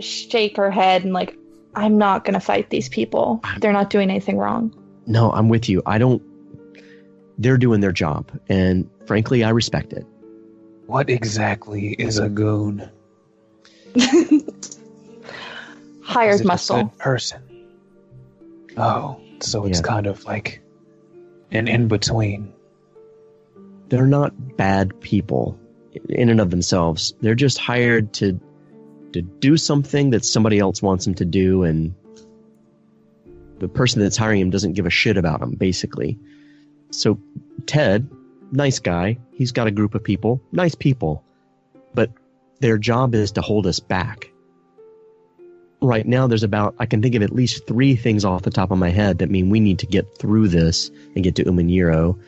shake 0.00 0.56
her 0.56 0.70
head 0.70 1.04
and 1.04 1.12
like, 1.12 1.36
I'm 1.74 1.98
not 1.98 2.24
gonna 2.24 2.40
fight 2.40 2.70
these 2.70 2.88
people. 2.88 3.42
They're 3.60 3.72
not 3.72 3.90
doing 3.90 4.08
anything 4.10 4.38
wrong. 4.38 4.74
No, 5.06 5.30
I'm 5.32 5.48
with 5.48 5.68
you. 5.68 5.82
I 5.86 5.98
don't. 5.98 6.22
They're 7.38 7.58
doing 7.58 7.80
their 7.80 7.92
job, 7.92 8.30
and 8.48 8.88
frankly, 9.06 9.44
I 9.44 9.50
respect 9.50 9.92
it. 9.92 10.06
What 10.86 11.10
exactly 11.10 11.90
is 11.98 12.18
a 12.18 12.28
goon? 12.28 12.88
Hired 16.02 16.34
Is 16.36 16.40
a 16.42 16.44
muscle. 16.46 16.84
good 16.84 16.98
person. 16.98 17.40
Oh, 18.76 19.20
so 19.40 19.64
it's 19.66 19.80
Yeah. 19.80 19.86
kind 19.86 20.06
of 20.06 20.24
like 20.24 20.62
an 21.50 21.68
in 21.68 21.88
between. 21.88 22.52
They're 23.88 24.06
not 24.06 24.32
bad 24.56 24.98
people 25.00 25.58
in 26.08 26.28
and 26.28 26.40
of 26.40 26.50
themselves. 26.50 27.14
They're 27.20 27.34
just 27.34 27.58
hired 27.58 28.12
to 28.14 28.38
to 29.16 29.22
do 29.22 29.56
something 29.56 30.10
that 30.10 30.24
somebody 30.24 30.58
else 30.58 30.82
wants 30.82 31.06
him 31.06 31.14
to 31.14 31.24
do, 31.24 31.64
and 31.64 31.94
the 33.58 33.68
person 33.68 34.00
that's 34.02 34.16
hiring 34.16 34.40
him 34.40 34.50
doesn't 34.50 34.74
give 34.74 34.86
a 34.86 34.90
shit 34.90 35.16
about 35.16 35.40
him, 35.40 35.52
basically. 35.52 36.18
So 36.90 37.18
Ted, 37.66 38.08
nice 38.52 38.78
guy, 38.78 39.18
he's 39.32 39.52
got 39.52 39.66
a 39.66 39.70
group 39.70 39.94
of 39.94 40.04
people, 40.04 40.40
nice 40.52 40.74
people, 40.74 41.24
but 41.94 42.10
their 42.60 42.78
job 42.78 43.14
is 43.14 43.32
to 43.32 43.42
hold 43.42 43.66
us 43.66 43.80
back. 43.80 44.30
Right 45.82 46.06
now, 46.06 46.26
there's 46.26 46.42
about, 46.42 46.74
I 46.78 46.86
can 46.86 47.02
think 47.02 47.14
of 47.14 47.22
at 47.22 47.32
least 47.32 47.66
three 47.66 47.96
things 47.96 48.24
off 48.24 48.42
the 48.42 48.50
top 48.50 48.70
of 48.70 48.78
my 48.78 48.90
head 48.90 49.18
that 49.18 49.30
mean 49.30 49.50
we 49.50 49.60
need 49.60 49.78
to 49.80 49.86
get 49.86 50.18
through 50.18 50.48
this 50.48 50.90
and 51.14 51.24
get 51.24 51.34
to 51.36 51.44
Uman'Yiro 51.44 52.18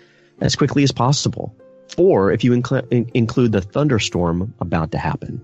as 0.40 0.56
quickly 0.56 0.82
as 0.82 0.92
possible. 0.92 1.54
Or 1.96 2.30
if 2.30 2.44
you 2.44 2.52
incl- 2.52 2.86
in- 2.90 3.10
include 3.14 3.52
the 3.52 3.62
thunderstorm 3.62 4.54
about 4.60 4.92
to 4.92 4.98
happen. 4.98 5.40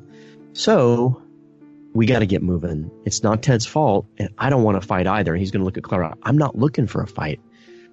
So, 0.52 1.20
we 1.94 2.06
got 2.06 2.18
to 2.20 2.26
get 2.26 2.42
moving. 2.42 2.90
It's 3.04 3.22
not 3.22 3.42
Ted's 3.42 3.64
fault, 3.66 4.06
and 4.18 4.28
I 4.38 4.50
don't 4.50 4.62
want 4.64 4.80
to 4.80 4.86
fight 4.86 5.06
either. 5.06 5.34
He's 5.36 5.50
going 5.50 5.60
to 5.60 5.64
look 5.64 5.78
at 5.78 5.84
Klara. 5.84 6.14
I'm 6.24 6.36
not 6.36 6.56
looking 6.58 6.86
for 6.86 7.02
a 7.02 7.06
fight. 7.06 7.40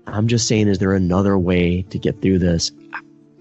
I'm 0.07 0.27
just 0.27 0.47
saying, 0.47 0.67
is 0.67 0.79
there 0.79 0.93
another 0.93 1.37
way 1.37 1.83
to 1.83 1.99
get 1.99 2.21
through 2.21 2.39
this? 2.39 2.71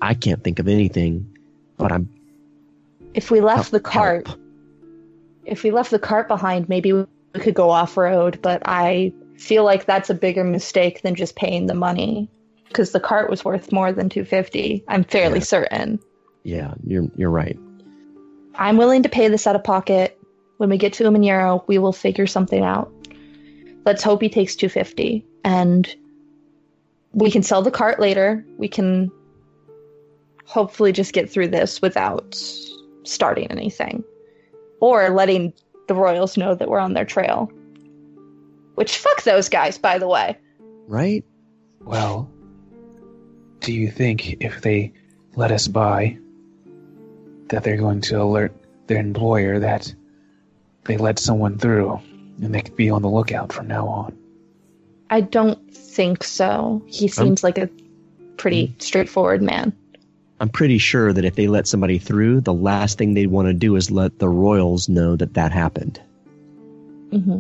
I- 0.03 0.15
can't 0.15 0.43
think 0.45 0.59
of 0.59 0.69
anything, 0.69 1.37
but 1.79 1.91
I'm 1.93 2.09
If 3.15 3.31
we 3.31 3.41
left 3.41 3.71
the 3.71 3.79
Help. 3.79 3.85
cart, 3.85 4.37
if 5.47 5.63
we 5.63 5.71
left 5.71 5.91
the 5.91 5.99
cart 5.99 6.29
behind, 6.29 6.69
maybe 6.69 6.93
we 6.93 7.07
could 7.35 7.55
go 7.55 7.71
off 7.71 7.97
road. 7.97 8.39
But 8.43 8.63
I 8.67 9.13
feel 9.37 9.65
like 9.65 9.87
that's 9.87 10.11
a 10.11 10.15
bigger 10.15 10.45
mistake 10.45 11.01
than 11.03 11.15
just 11.15 11.35
paying 11.37 11.67
the 11.67 11.75
money 11.75 12.29
because 12.69 12.93
the 12.93 13.01
cart 13.01 13.31
was 13.31 13.45
worth 13.45 13.73
more 13.73 13.93
than 13.93 14.09
two 14.11 14.25
fifty. 14.25 14.85
I'm 14.89 15.03
fairly 15.05 15.39
Yeah. 15.39 15.45
certain. 15.45 15.99
yeah, 16.45 16.75
you're 16.87 17.07
you're 17.17 17.31
right. 17.31 17.59
I'm 18.55 18.77
willing 18.77 19.03
to 19.05 19.09
pay 19.09 19.29
this 19.29 19.47
out 19.47 19.57
of 19.57 19.65
pocket. 19.65 20.20
When 20.61 20.69
we 20.69 20.77
get 20.77 20.93
to 20.93 21.05
Uman'Yiro, 21.05 21.67
we 21.69 21.79
will 21.79 21.95
figure 21.95 22.27
something 22.27 22.63
out. 22.63 22.93
Let's 23.87 24.03
hope 24.03 24.21
he 24.21 24.29
takes 24.29 24.55
250 24.55 25.25
and 25.43 25.97
we 27.15 27.31
can 27.31 27.43
sell 27.43 27.63
the 27.63 27.71
cart 27.71 27.99
later. 27.99 28.45
We 28.59 28.69
can 28.69 29.11
hopefully 30.45 30.93
just 30.93 31.15
get 31.15 31.31
through 31.31 31.49
this 31.49 31.81
without 31.81 32.39
starting 33.05 33.51
anything 33.51 34.05
or 34.81 35.09
letting 35.09 35.55
the 35.89 35.95
royals 35.95 36.37
know 36.37 36.55
that 36.55 36.69
we're 36.69 36.79
on 36.79 36.93
their 36.93 37.07
trail. 37.07 37.51
Which 38.75 38.99
fuck 38.99 39.23
those 39.23 39.49
guys, 39.49 39.79
by 39.79 39.97
the 39.97 40.09
way. 40.09 40.37
Right? 40.87 41.25
Well, 41.81 42.31
do 43.61 43.73
you 43.73 43.91
think 43.91 44.43
if 44.43 44.61
they 44.61 44.93
let 45.37 45.53
us 45.53 45.69
by, 45.69 46.19
that 47.47 47.65
they're 47.65 47.79
going 47.79 48.03
to 48.03 48.21
alert 48.21 48.55
their 48.89 48.99
employer 48.99 49.59
that 49.59 49.95
they 50.91 50.97
let 50.97 51.19
someone 51.21 51.57
through 51.57 52.01
and 52.43 52.53
they 52.55 52.61
could 52.63 52.77
be 52.77 52.91
on 52.91 53.01
the 53.03 53.09
lookout 53.09 53.53
from 53.53 53.69
now 53.69 53.87
on? 53.87 54.19
I 55.09 55.21
don't 55.21 55.73
think 55.73 56.25
so. 56.25 56.83
He 56.87 57.07
seems 57.09 57.45
like 57.45 57.59
a 57.59 57.69
pretty 58.37 58.75
straightforward 58.79 59.41
man. 59.43 59.73
I'm 60.41 60.49
pretty 60.49 60.79
sure 60.79 61.13
that 61.13 61.25
if 61.25 61.35
they 61.37 61.47
let 61.49 61.69
somebody 61.69 61.99
through, 61.99 62.41
the 62.41 62.53
last 62.55 62.99
thing 62.99 63.15
they'd 63.15 63.27
want 63.27 63.47
to 63.49 63.55
do 63.55 63.77
is 63.77 63.91
let 63.91 64.19
the 64.19 64.29
royals 64.29 64.89
know 64.89 65.17
that 65.17 65.35
that 65.35 65.53
happened 65.53 66.01
Mm-hmm. 67.13 67.39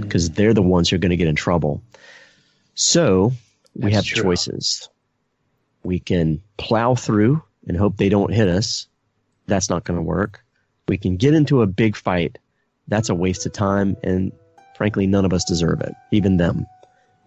because 0.00 0.30
they're 0.30 0.54
the 0.54 0.62
ones 0.62 0.88
who 0.88 0.94
are 0.94 1.00
going 1.00 1.10
to 1.10 1.16
get 1.16 1.26
in 1.26 1.34
trouble. 1.34 1.82
So 2.76 3.32
we 3.74 3.90
That's 3.90 3.96
have 3.96 4.04
true. 4.04 4.22
choices. 4.22 4.88
We 5.82 5.98
can 5.98 6.40
plow 6.56 6.94
through 6.94 7.42
and 7.66 7.76
hope 7.76 7.96
they 7.96 8.08
don't 8.08 8.32
hit 8.32 8.48
us. 8.48 8.86
That's 9.46 9.68
not 9.68 9.82
going 9.82 9.96
to 9.98 10.02
work. 10.02 10.43
We 10.88 10.98
can 10.98 11.16
get 11.16 11.34
into 11.34 11.62
a 11.62 11.66
big 11.66 11.96
fight. 11.96 12.38
That's 12.88 13.08
a 13.08 13.14
waste 13.14 13.46
of 13.46 13.52
time, 13.52 13.96
and 14.02 14.32
frankly, 14.76 15.06
none 15.06 15.24
of 15.24 15.32
us 15.32 15.44
deserve 15.44 15.80
it, 15.80 15.94
even 16.10 16.36
them. 16.36 16.66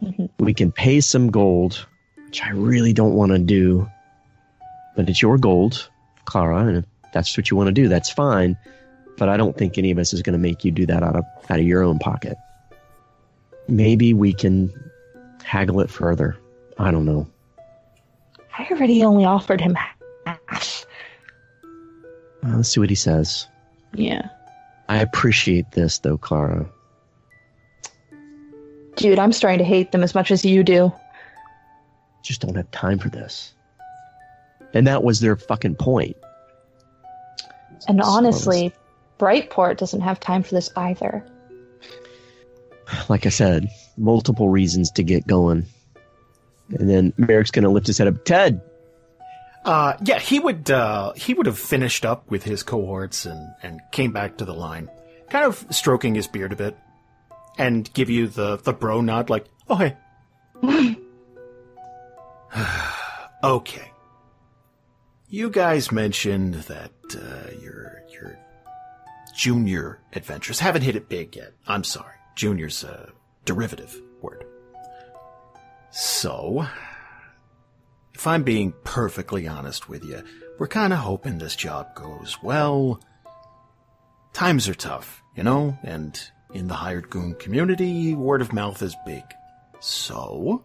Mhm. 0.03 0.29
We 0.39 0.53
can 0.53 0.71
pay 0.71 1.01
some 1.01 1.31
gold, 1.31 1.85
which 2.25 2.43
I 2.43 2.49
really 2.49 2.93
don't 2.93 3.15
want 3.15 3.31
to 3.31 3.39
do, 3.39 3.89
but 4.95 5.09
it's 5.09 5.21
your 5.21 5.37
gold, 5.37 5.89
Klara, 6.25 6.67
and 6.67 6.77
if 6.77 6.85
that's 7.13 7.35
what 7.35 7.49
you 7.49 7.57
want 7.57 7.67
to 7.67 7.73
do, 7.73 7.87
that's 7.87 8.09
fine. 8.09 8.55
But 9.17 9.29
I 9.29 9.37
don't 9.37 9.57
think 9.57 9.77
any 9.77 9.89
of 9.89 9.97
us 9.97 10.13
is 10.13 10.21
going 10.21 10.33
to 10.33 10.39
make 10.39 10.63
you 10.63 10.71
do 10.71 10.85
that 10.85 11.01
out 11.01 11.15
of 11.15 11.23
out 11.49 11.59
of 11.59 11.65
your 11.65 11.81
own 11.81 11.97
pocket. 11.97 12.37
Maybe 13.67 14.13
we 14.13 14.33
can 14.33 14.71
haggle 15.43 15.79
it 15.81 15.89
further. 15.89 16.37
I 16.77 16.91
don't 16.91 17.05
know. 17.05 17.27
I 18.57 18.67
already 18.69 19.03
only 19.03 19.25
offered 19.25 19.61
him 19.61 19.75
half. 20.25 20.85
Uh, 22.45 22.57
let's 22.57 22.69
see 22.69 22.79
what 22.79 22.89
he 22.89 22.95
says. 22.95 23.47
Yeah. 23.93 24.29
I 24.89 24.97
appreciate 25.01 25.71
this, 25.71 25.99
though, 25.99 26.17
Klara. 26.17 26.69
Dude, 28.95 29.19
I'm 29.19 29.31
starting 29.31 29.59
to 29.59 29.65
hate 29.65 29.91
them 29.91 30.03
as 30.03 30.15
much 30.15 30.31
as 30.31 30.43
you 30.43 30.63
do. 30.63 30.91
Just 32.23 32.41
don't 32.41 32.55
have 32.55 32.69
time 32.71 32.99
for 32.99 33.09
this. 33.09 33.53
And 34.73 34.87
that 34.87 35.03
was 35.03 35.19
their 35.19 35.35
fucking 35.35 35.75
point. 35.75 36.17
And 37.87 38.01
So- 38.03 38.09
honestly, 38.09 38.73
Brightport 39.19 39.77
doesn't 39.77 40.01
have 40.01 40.19
time 40.19 40.43
for 40.43 40.55
this 40.55 40.69
either. 40.75 41.25
like 43.09 43.25
I 43.25 43.29
said, 43.29 43.69
multiple 43.97 44.49
reasons 44.49 44.91
to 44.91 45.03
get 45.03 45.27
going. 45.27 45.65
And 46.69 46.89
then 46.89 47.11
Marrek's 47.13 47.51
going 47.51 47.63
to 47.63 47.69
lift 47.69 47.87
his 47.87 47.97
head 47.97 48.07
up. 48.07 48.23
Ted, 48.25 48.61
Uh, 49.67 49.97
yeah, 50.05 50.17
he 50.17 50.39
would, 50.39 50.71
uh, 50.71 51.11
he 51.17 51.33
would 51.33 51.45
have 51.45 51.59
finished 51.59 52.05
up 52.05 52.31
with 52.31 52.41
his 52.41 52.63
cohorts 52.63 53.25
and, 53.25 53.53
and 53.61 53.81
came 53.91 54.13
back 54.13 54.37
to 54.37 54.45
the 54.45 54.53
line, 54.53 54.89
kind 55.29 55.43
of 55.43 55.67
stroking 55.71 56.15
his 56.15 56.25
beard 56.25 56.53
a 56.53 56.55
bit, 56.55 56.77
and 57.57 57.93
give 57.93 58.09
you 58.09 58.29
the, 58.29 58.55
the 58.55 58.71
bro 58.71 59.01
nod 59.01 59.29
like, 59.29 59.45
oh 59.69 59.75
hey. 59.75 59.97
okay. 63.43 63.91
You 65.27 65.49
guys 65.49 65.91
mentioned 65.91 66.53
that, 66.53 66.93
uh, 67.13 67.51
your, 67.61 68.03
your 68.09 68.39
junior 69.35 69.99
adventures 70.13 70.61
haven't 70.61 70.83
hit 70.83 70.95
it 70.95 71.09
big 71.09 71.35
yet. 71.35 71.51
I'm 71.67 71.83
sorry. 71.83 72.15
Junior's 72.37 72.85
a 72.85 73.09
derivative 73.43 74.01
word. 74.21 74.45
So, 75.91 76.65
if 78.17 78.25
I'm 78.25 78.41
being 78.41 78.73
perfectly 78.83 79.47
honest 79.47 79.87
with 79.87 80.03
you, 80.03 80.23
we're 80.57 80.67
kind 80.67 80.91
of 80.91 80.97
hoping 80.97 81.37
this 81.37 81.55
job 81.55 81.93
goes 81.93 82.35
well. 82.41 82.99
Times 84.33 84.67
are 84.67 84.73
tough, 84.73 85.21
you 85.35 85.43
know, 85.43 85.77
and 85.83 86.19
in 86.51 86.67
the 86.67 86.73
hired 86.73 87.11
goon 87.11 87.35
community, 87.35 88.15
word 88.15 88.41
of 88.41 88.53
mouth 88.53 88.81
is 88.81 88.95
big. 89.05 89.21
So, 89.81 90.63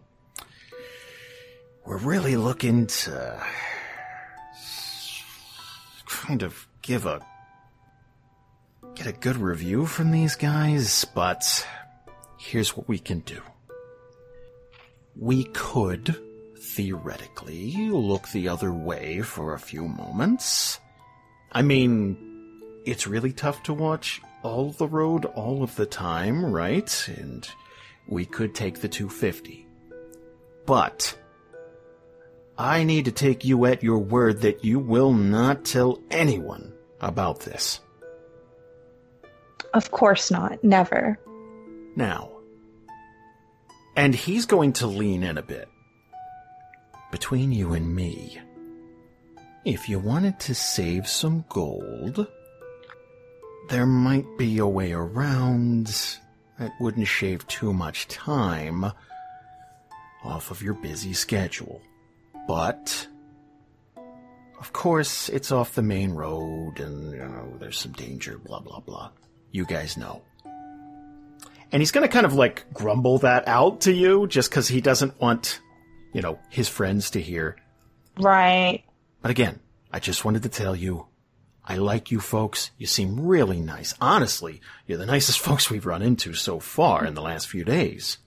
we're 1.85 1.97
really 1.97 2.37
looking 2.37 2.87
to 2.87 3.39
kind 6.07 6.41
of 6.41 6.67
give 6.81 7.05
a 7.05 7.23
get 8.95 9.05
a 9.05 9.11
good 9.13 9.37
review 9.37 9.85
from 9.85 10.09
these 10.09 10.35
guys, 10.35 11.05
but 11.05 11.67
here's 12.39 12.75
what 12.75 12.89
we 12.89 12.97
can 12.97 13.19
do. 13.19 13.43
We 15.15 15.43
could 15.43 16.19
theoretically 16.75 17.89
look 17.89 18.27
the 18.29 18.49
other 18.49 18.73
way 18.73 19.21
for 19.21 19.53
a 19.53 19.59
few 19.59 19.87
moments. 19.87 20.79
I 21.51 21.61
mean, 21.61 22.17
it's 22.85 23.07
really 23.07 23.31
tough 23.31 23.63
to 23.63 23.73
watch 23.73 24.21
all 24.41 24.71
the 24.71 24.87
road 24.87 25.25
all 25.25 25.63
of 25.63 25.75
the 25.75 25.85
time, 25.85 26.45
right? 26.45 27.09
And 27.17 27.47
we 28.07 28.25
could 28.25 28.55
take 28.55 28.81
the 28.81 28.89
250. 28.89 29.67
But 30.65 31.17
I 32.57 32.83
need 32.83 33.05
to 33.05 33.11
take 33.11 33.45
you 33.45 33.65
at 33.65 33.83
your 33.83 33.99
word 33.99 34.41
that 34.41 34.63
you 34.63 34.79
will 34.79 35.13
not 35.13 35.65
tell 35.65 36.01
anyone 36.09 36.73
about 36.99 37.41
this. 37.41 37.79
Of 39.73 39.91
course 39.91 40.31
not. 40.31 40.63
Never. 40.63 41.19
Now, 41.95 42.31
and 43.95 44.15
he's 44.15 44.45
going 44.45 44.73
to 44.73 44.87
lean 44.87 45.23
in 45.23 45.37
a 45.37 45.43
bit 45.43 45.67
between 47.13 47.51
you 47.51 47.73
and 47.73 47.95
me, 47.95 48.39
if 49.65 49.87
you 49.87 49.99
wanted 49.99 50.39
to 50.39 50.55
save 50.55 51.07
some 51.07 51.45
gold, 51.47 52.25
there 53.69 53.85
might 53.85 54.25
be 54.35 54.57
a 54.57 54.65
way 54.65 54.93
around 54.93 55.85
that 56.57 56.71
wouldn't 56.79 57.07
shave 57.07 57.45
too 57.45 57.71
much 57.71 58.07
time 58.07 58.83
off 60.23 60.49
of 60.49 60.63
your 60.63 60.73
busy 60.73 61.13
schedule. 61.13 61.83
But, 62.47 63.07
of 64.59 64.73
course, 64.73 65.29
it's 65.29 65.51
off 65.51 65.75
the 65.75 65.83
main 65.83 66.13
road 66.13 66.79
and, 66.79 67.11
you 67.11 67.19
know, 67.19 67.53
there's 67.59 67.77
some 67.77 67.91
danger, 67.91 68.39
blah, 68.39 68.59
blah, 68.59 68.79
blah. 68.79 69.11
You 69.51 69.65
guys 69.65 69.97
know. 69.97 70.23
And 71.71 71.79
he's 71.79 71.91
gonna 71.91 72.07
kind 72.07 72.25
of 72.25 72.33
like 72.33 72.73
grumble 72.73 73.19
that 73.19 73.47
out 73.47 73.81
to 73.81 73.93
you 73.93 74.25
just 74.25 74.49
because 74.49 74.67
he 74.67 74.81
doesn't 74.81 75.21
want, 75.21 75.59
you 76.13 76.21
know, 76.21 76.39
his 76.49 76.69
friends 76.69 77.11
to 77.11 77.21
hear. 77.21 77.57
Right. 78.19 78.83
But 79.21 79.31
again, 79.31 79.59
I 79.91 79.99
just 79.99 80.23
wanted 80.23 80.43
to 80.43 80.49
tell 80.49 80.75
you, 80.75 81.07
I 81.65 81.77
like 81.77 82.11
you 82.11 82.19
folks. 82.19 82.71
You 82.77 82.87
seem 82.87 83.25
really 83.25 83.61
nice. 83.61 83.93
Honestly, 83.99 84.61
you're 84.85 84.97
the 84.97 85.05
nicest 85.05 85.39
folks 85.45 85.69
we've 85.69 85.85
run 85.85 86.01
into 86.01 86.33
so 86.33 86.59
far 86.59 87.05
in 87.05 87.13
the 87.13 87.21
last 87.21 87.47
few 87.47 87.63
days. 87.63 88.17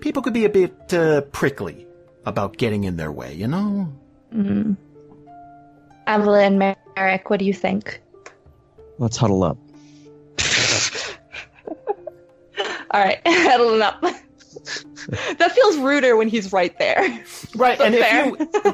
People 0.00 0.22
could 0.22 0.32
be 0.32 0.44
a 0.44 0.48
bit 0.48 0.92
uh, 0.92 1.20
prickly 1.20 1.86
about 2.24 2.56
getting 2.56 2.84
in 2.84 2.96
their 2.96 3.12
way, 3.12 3.34
you 3.34 3.46
know? 3.46 3.92
Mm. 4.34 4.76
Avalan, 6.06 6.76
Marrek, 6.96 7.30
what 7.30 7.38
do 7.38 7.44
you 7.44 7.54
think? 7.54 8.00
Let's 8.98 9.16
huddle 9.16 9.44
up. 9.44 9.58
All 12.90 13.02
right, 13.02 13.20
huddling 13.26 13.82
up. 13.82 14.04
that 15.38 15.52
feels 15.52 15.76
ruder 15.78 16.16
when 16.16 16.28
he's 16.28 16.52
right 16.52 16.76
there. 16.78 17.00
Right, 17.54 17.78
But 17.78 17.86
and 17.86 17.94
if 17.94 18.12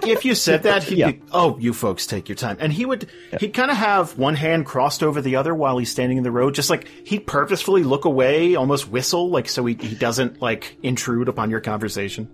you 0.02 0.10
if 0.12 0.24
you 0.24 0.34
said 0.34 0.62
that, 0.64 0.82
he'd 0.82 0.98
Yeah. 0.98 1.10
be, 1.12 1.22
"Oh, 1.32 1.56
you 1.58 1.72
folks 1.72 2.06
take 2.06 2.28
your 2.28 2.36
time," 2.36 2.56
and 2.60 2.72
he 2.72 2.84
would 2.84 3.08
he'd 3.40 3.54
kind 3.54 3.70
of 3.70 3.76
have 3.76 4.16
one 4.18 4.34
hand 4.34 4.66
crossed 4.66 5.02
over 5.02 5.20
the 5.20 5.36
other 5.36 5.54
while 5.54 5.78
he's 5.78 5.90
standing 5.90 6.18
in 6.18 6.24
the 6.24 6.30
road, 6.30 6.54
just 6.54 6.70
like 6.70 6.88
he'd 7.04 7.26
purposefully 7.26 7.82
look 7.82 8.04
away, 8.04 8.54
almost 8.56 8.88
whistle, 8.88 9.30
like 9.30 9.48
so 9.48 9.64
he 9.66 9.74
he 9.74 9.94
doesn't 9.94 10.40
like 10.42 10.76
intrude 10.82 11.28
upon 11.28 11.50
your 11.50 11.60
conversation. 11.60 12.28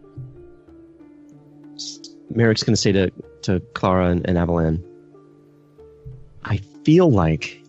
Marrek's 2.33 2.63
going 2.65 2.75
to 2.75 2.81
say 2.81 2.93
to, 2.93 3.11
to 3.43 3.61
Klara 3.75 4.11
and, 4.11 4.29
and 4.29 4.37
Avalan, 4.39 4.83
I 6.43 6.57
feel 6.85 7.11
like 7.11 7.63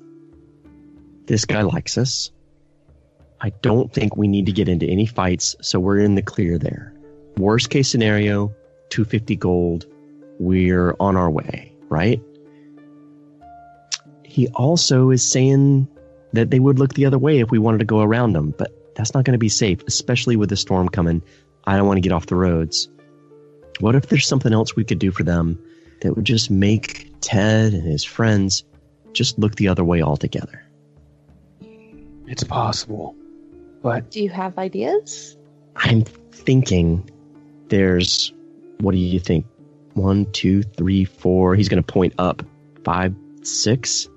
this 1.26 1.46
guy 1.46 1.62
likes 1.62 1.98
us. 1.98 2.32
I 3.42 3.50
don't 3.62 3.92
think 3.92 4.16
we 4.16 4.28
need 4.28 4.46
to 4.46 4.52
get 4.52 4.70
into 4.70 4.86
any 4.86 5.06
fights, 5.06 5.56
so 5.62 5.80
we're 5.80 6.00
in 6.00 6.16
the 6.16 6.22
clear 6.22 6.58
there. 6.58 6.94
Worst 7.38 7.70
case 7.70 7.90
scenario, 7.90 8.48
250 8.90 9.36
gold. 9.36 9.86
We're 10.40 10.96
on 11.00 11.16
our 11.16 11.30
way, 11.30 11.72
right? 11.90 12.22
He 14.24 14.48
also 14.50 15.12
is 15.12 15.24
saying 15.24 15.88
that 16.34 16.50
they 16.50 16.60
would 16.60 16.80
look 16.80 16.94
the 16.94 17.06
other 17.06 17.18
way 17.20 17.40
if 17.40 17.52
we 17.52 17.60
wanted 17.60 17.80
to 17.80 17.86
go 17.86 18.02
around 18.02 18.34
them, 18.34 18.54
but 18.58 18.72
that's 18.96 19.14
not 19.14 19.26
going 19.26 19.34
to 19.34 19.40
be 19.40 19.50
safe, 19.50 19.80
especially 19.88 20.36
with 20.36 20.50
the 20.50 20.58
storm 20.58 20.90
coming. 20.90 21.22
I 21.66 21.78
don't 21.78 21.88
want 21.88 21.98
to 21.98 22.02
get 22.02 22.12
off 22.12 22.28
the 22.28 22.36
roads. 22.36 22.90
What 23.80 23.96
if 23.96 24.08
there's 24.08 24.28
something 24.28 24.54
else 24.54 24.76
we 24.76 24.86
could 24.86 25.00
do 25.00 25.12
for 25.12 25.24
them 25.24 25.60
that 26.02 26.16
would 26.16 26.26
just 26.26 26.50
make 26.50 27.12
Ted 27.22 27.74
and 27.74 27.84
his 27.84 28.04
friends 28.04 28.64
just 29.14 29.38
look 29.38 29.56
the 29.56 29.68
other 29.68 29.84
way 29.84 30.02
altogether? 30.02 30.64
It's 32.28 32.44
possible. 32.44 33.16
But 33.86 34.10
Do 34.10 34.24
you 34.24 34.30
have 34.30 34.58
ideas? 34.58 35.38
I'm 35.76 36.02
thinking 36.02 37.08
there's, 37.68 38.34
what 38.80 38.94
do 38.94 38.98
you 38.98 39.20
think? 39.20 39.46
One, 39.94 40.26
two, 40.32 40.64
three, 40.64 41.06
four. 41.06 41.54
He's 41.54 41.70
going 41.70 41.84
to 41.84 41.94
point 41.94 42.16
up. 42.18 42.42
Five, 42.84 43.14
six. 43.44 44.10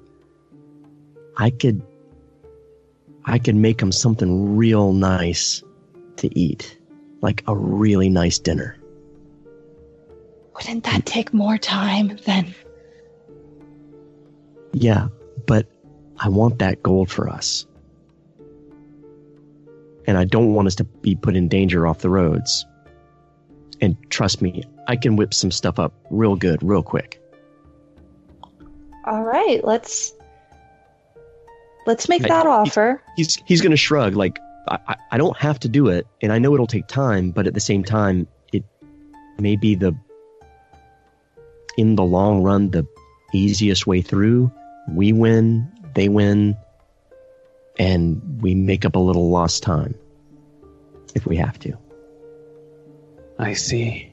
I 1.37 1.51
could, 1.51 1.83
I 3.27 3.39
could 3.39 3.57
make 3.57 3.79
him 3.79 3.93
something 3.93 4.57
real 4.57 4.95
nice 4.95 5.63
to 6.17 6.39
eat, 6.39 6.79
like 7.21 7.45
a 7.47 7.55
really 7.55 8.09
nice 8.09 8.39
dinner. 8.39 8.79
Wouldn't 10.57 10.85
that 10.85 11.05
take 11.05 11.35
more 11.35 11.59
time 11.59 12.19
than 12.25 12.55
Yeah, 14.73 15.09
but 15.47 15.67
I 16.19 16.31
want 16.31 16.59
that 16.61 16.83
gold 16.83 17.11
for 17.11 17.29
us. 17.29 17.67
And 20.09 20.17
I 20.17 20.25
don't 20.25 20.55
want 20.55 20.67
us 20.67 20.75
to 20.77 20.85
be 20.85 21.15
put 21.15 21.37
in 21.37 21.49
danger 21.49 21.87
off 21.87 21.99
the 21.99 22.09
roads. 22.09 22.65
And 23.81 23.95
trust 24.11 24.41
me, 24.43 24.65
I 24.89 24.97
can 24.97 25.17
whip 25.17 25.33
some 25.35 25.51
stuff 25.51 25.79
up 25.79 25.93
real 26.11 26.35
good, 26.35 26.63
real 26.63 26.83
quick. 26.83 27.21
All 29.05 29.23
right, 29.23 29.63
let's 29.65 30.15
let's 31.87 32.09
make 32.09 32.25
I- 32.25 32.29
that 32.29 32.47
offer. 32.47 33.03
He's 33.17 33.37
he's 33.47 33.61
gonna 33.61 33.77
shrug 33.77 34.17
like 34.17 34.39
I, 34.69 34.79
I- 34.89 34.97
I 35.13 35.19
don't 35.19 35.37
have 35.37 35.61
to 35.61 35.69
do 35.69 35.89
it, 35.89 36.07
and 36.23 36.33
I 36.33 36.39
know 36.39 36.55
it'll 36.55 36.67
take 36.67 36.87
time, 36.89 37.31
but 37.31 37.47
at 37.47 37.55
the 37.55 37.61
same 37.61 37.85
time, 37.85 38.27
it 38.53 38.65
may 39.39 39.57
be 39.57 39.75
the 39.75 39.95
in 41.77 41.97
the 41.97 42.03
long 42.03 42.43
run 42.43 42.71
the 42.71 42.87
easiest 43.33 43.87
way 43.87 44.01
through. 44.03 44.51
We 44.91 45.13
win, 45.13 45.71
they 45.95 46.09
win, 46.09 46.57
and 47.79 48.21
we 48.43 48.55
make 48.55 48.85
up 48.85 48.97
a 48.97 48.99
little 48.99 49.31
lost 49.31 49.63
time 49.63 49.95
if 51.15 51.27
we 51.27 51.37
have 51.37 51.59
to. 51.61 51.77
I 53.39 53.53
see. 53.53 54.13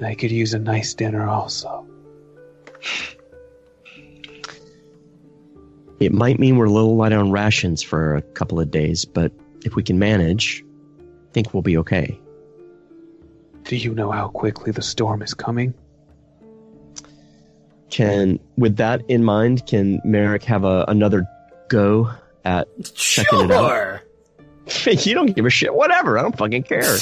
I 0.00 0.14
could 0.14 0.30
use 0.30 0.54
a 0.54 0.58
nice 0.58 0.94
dinner 0.94 1.28
also. 1.28 1.86
It 6.00 6.12
might 6.12 6.38
mean 6.38 6.56
we're 6.56 6.64
a 6.64 6.70
little 6.70 6.96
light 6.96 7.12
on 7.12 7.30
rations 7.30 7.82
for 7.82 8.16
a 8.16 8.22
couple 8.22 8.58
of 8.58 8.70
days, 8.70 9.04
but 9.04 9.32
if 9.64 9.76
we 9.76 9.82
can 9.82 9.98
manage, 9.98 10.64
I 10.98 11.32
think 11.32 11.52
we'll 11.52 11.62
be 11.62 11.76
okay. 11.76 12.18
Do 13.64 13.76
you 13.76 13.94
know 13.94 14.10
how 14.10 14.28
quickly 14.28 14.72
the 14.72 14.82
storm 14.82 15.20
is 15.20 15.34
coming? 15.34 15.74
Can, 17.90 18.40
with 18.56 18.76
that 18.76 19.02
in 19.08 19.24
mind, 19.24 19.66
can 19.66 20.00
Marrek 20.04 20.42
have 20.44 20.64
a, 20.64 20.86
another 20.88 21.26
go 21.68 22.10
at 22.44 22.68
checking 22.94 23.40
it 23.40 23.50
out? 23.50 24.02
Sure. 24.68 24.92
you 24.92 25.14
don't 25.14 25.34
give 25.34 25.46
a 25.46 25.50
shit. 25.50 25.74
Whatever. 25.74 26.18
I 26.18 26.22
don't 26.22 26.36
fucking 26.36 26.62
care. 26.64 26.82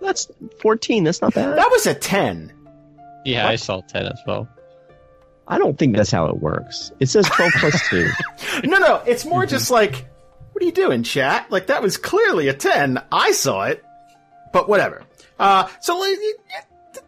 That's 0.00 0.30
14. 0.60 1.04
That's 1.04 1.22
not 1.22 1.34
bad. 1.34 1.56
That 1.56 1.70
was 1.70 1.86
a 1.86 1.94
ten. 1.94 2.52
Yeah, 3.24 3.48
I 3.48 3.56
saw 3.56 3.80
10 3.80 4.04
as 4.04 4.20
well. 4.26 4.46
I 5.48 5.58
don't 5.58 5.78
think 5.78 5.96
that's 5.96 6.10
how 6.10 6.26
it 6.26 6.40
works. 6.40 6.92
It 7.00 7.08
says 7.08 7.26
12 7.26 7.52
plus 7.56 7.88
2. 7.88 8.10
No, 8.64 8.78
no, 8.78 9.02
it's 9.06 9.24
more 9.24 9.46
just 9.46 9.70
like, 9.70 10.06
what 10.52 10.62
are 10.62 10.66
you 10.66 10.72
doing, 10.72 11.02
chat? 11.02 11.50
Like 11.50 11.66
that 11.66 11.82
was 11.82 11.96
clearly 11.96 12.48
a 12.48 12.54
ten. 12.54 13.02
I 13.10 13.32
saw 13.32 13.64
it, 13.64 13.84
but 14.52 14.68
whatever. 14.68 15.02
Uh, 15.38 15.68
so 15.80 16.02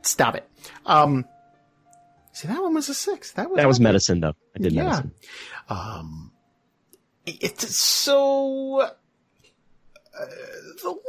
stop 0.03 0.35
it. 0.35 0.49
Um, 0.85 1.25
see, 2.37 2.49
that 2.49 2.63
one 2.63 2.75
was 2.75 2.89
a 2.89 2.95
six. 2.95 3.33
That 3.33 3.51
was 3.51 3.57
That 3.57 3.67
was 3.67 3.81
medicine, 3.81 4.21
though. 4.21 4.35
I 4.55 4.59
did 4.61 4.73
Yeah. 4.73 4.85
medicine. 4.85 5.13
Um, 5.69 6.33
it's 7.27 7.75
so. 7.75 8.81
Uh, 10.19 10.25
the 10.83 10.89
longer 10.89 11.03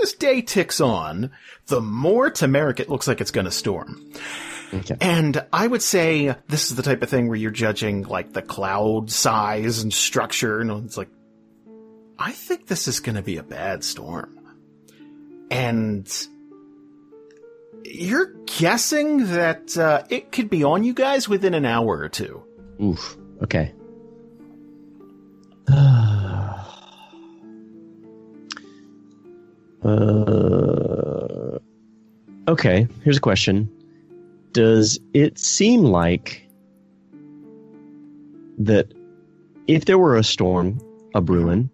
this 0.00 0.12
day 0.14 0.42
ticks 0.42 0.80
on, 0.80 1.30
the 1.66 1.80
more 1.80 2.30
to 2.30 2.46
Marrek 2.46 2.78
it 2.80 2.90
looks 2.90 3.08
like 3.08 3.20
it's 3.20 3.30
going 3.30 3.46
to 3.46 3.50
storm. 3.50 4.12
Okay. 4.74 4.96
And 5.00 5.44
I 5.52 5.66
would 5.66 5.82
say 5.82 6.34
this 6.48 6.70
is 6.70 6.76
the 6.76 6.82
type 6.82 7.02
of 7.02 7.08
thing 7.08 7.26
where 7.28 7.36
you're 7.36 7.50
judging 7.50 8.02
like 8.02 8.32
the 8.32 8.42
cloud 8.42 9.10
size 9.10 9.82
and 9.82 9.92
structure, 9.92 10.60
and 10.60 10.84
it's 10.84 10.96
like, 10.96 11.08
I 12.18 12.32
think 12.32 12.66
this 12.66 12.86
is 12.86 13.00
going 13.00 13.16
to 13.16 13.22
be 13.22 13.38
a 13.38 13.42
bad 13.42 13.82
storm. 13.82 14.38
And 15.50 16.06
you're 17.84 18.32
guessing 18.46 19.26
that 19.32 19.76
uh, 19.76 20.04
it 20.10 20.32
could 20.32 20.50
be 20.50 20.64
on 20.64 20.84
you 20.84 20.94
guys 20.94 21.28
within 21.28 21.54
an 21.54 21.64
hour 21.64 21.98
or 21.98 22.08
two. 22.08 22.42
Oof. 22.82 23.16
Okay. 23.42 23.72
uh, 25.68 26.78
okay, 32.48 32.88
here's 33.02 33.16
a 33.16 33.20
question. 33.20 33.70
Does 34.52 34.98
it 35.14 35.38
seem 35.38 35.84
like 35.84 36.48
that 38.58 38.92
if 39.66 39.84
there 39.84 39.98
were 39.98 40.16
a 40.16 40.24
storm, 40.24 40.80
a 41.14 41.20
brewing, 41.20 41.70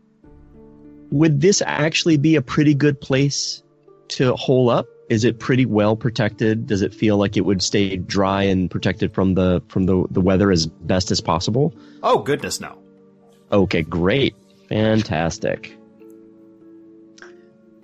would 1.11 1.41
this 1.41 1.63
actually 1.65 2.17
be 2.17 2.37
a 2.37 2.43
pretty 2.43 2.75
good 2.75 3.01
place 3.01 3.63
to 4.09 4.35
hole 4.35 4.69
up? 4.69 4.87
Is 5.09 5.25
it 5.25 5.39
pretty 5.39 5.67
well 5.67 5.95
protected? 5.97 6.67
Does 6.67 6.83
it 6.83 6.93
feel 6.93 7.17
like 7.17 7.37
it 7.37 7.43
would 7.43 7.63
stay 7.63 7.97
dry 7.97 8.43
and 8.43 8.71
protected 8.71 9.15
from 9.15 9.35
the 9.35 9.63
from 9.69 9.87
the, 9.87 10.05
the 10.11 10.21
weather 10.21 10.51
as 10.51 10.67
best 10.67 11.11
as 11.11 11.21
possible? 11.21 11.73
Oh, 12.03 12.19
goodness, 12.19 12.61
no. 12.61 12.77
Okay, 13.53 13.83
great. 13.83 14.35
Fantastic. 14.69 15.77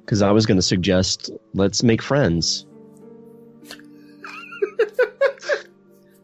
because 0.01 0.20
I 0.20 0.33
was 0.33 0.47
going 0.47 0.59
to 0.59 0.62
suggest 0.62 1.31
let's 1.55 1.83
make 1.85 2.03
friends. 2.03 2.66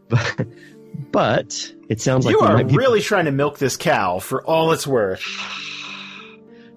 but, 0.09 0.47
but 1.13 1.73
it 1.89 2.01
sounds 2.01 2.27
like 2.27 2.33
you 2.33 2.41
are 2.41 2.65
be- 2.65 2.77
really 2.77 3.01
trying 3.01 3.27
to 3.27 3.31
milk 3.31 3.59
this 3.59 3.77
cow 3.77 4.19
for 4.19 4.45
all 4.45 4.73
it's 4.73 4.87
worth. 4.87 5.23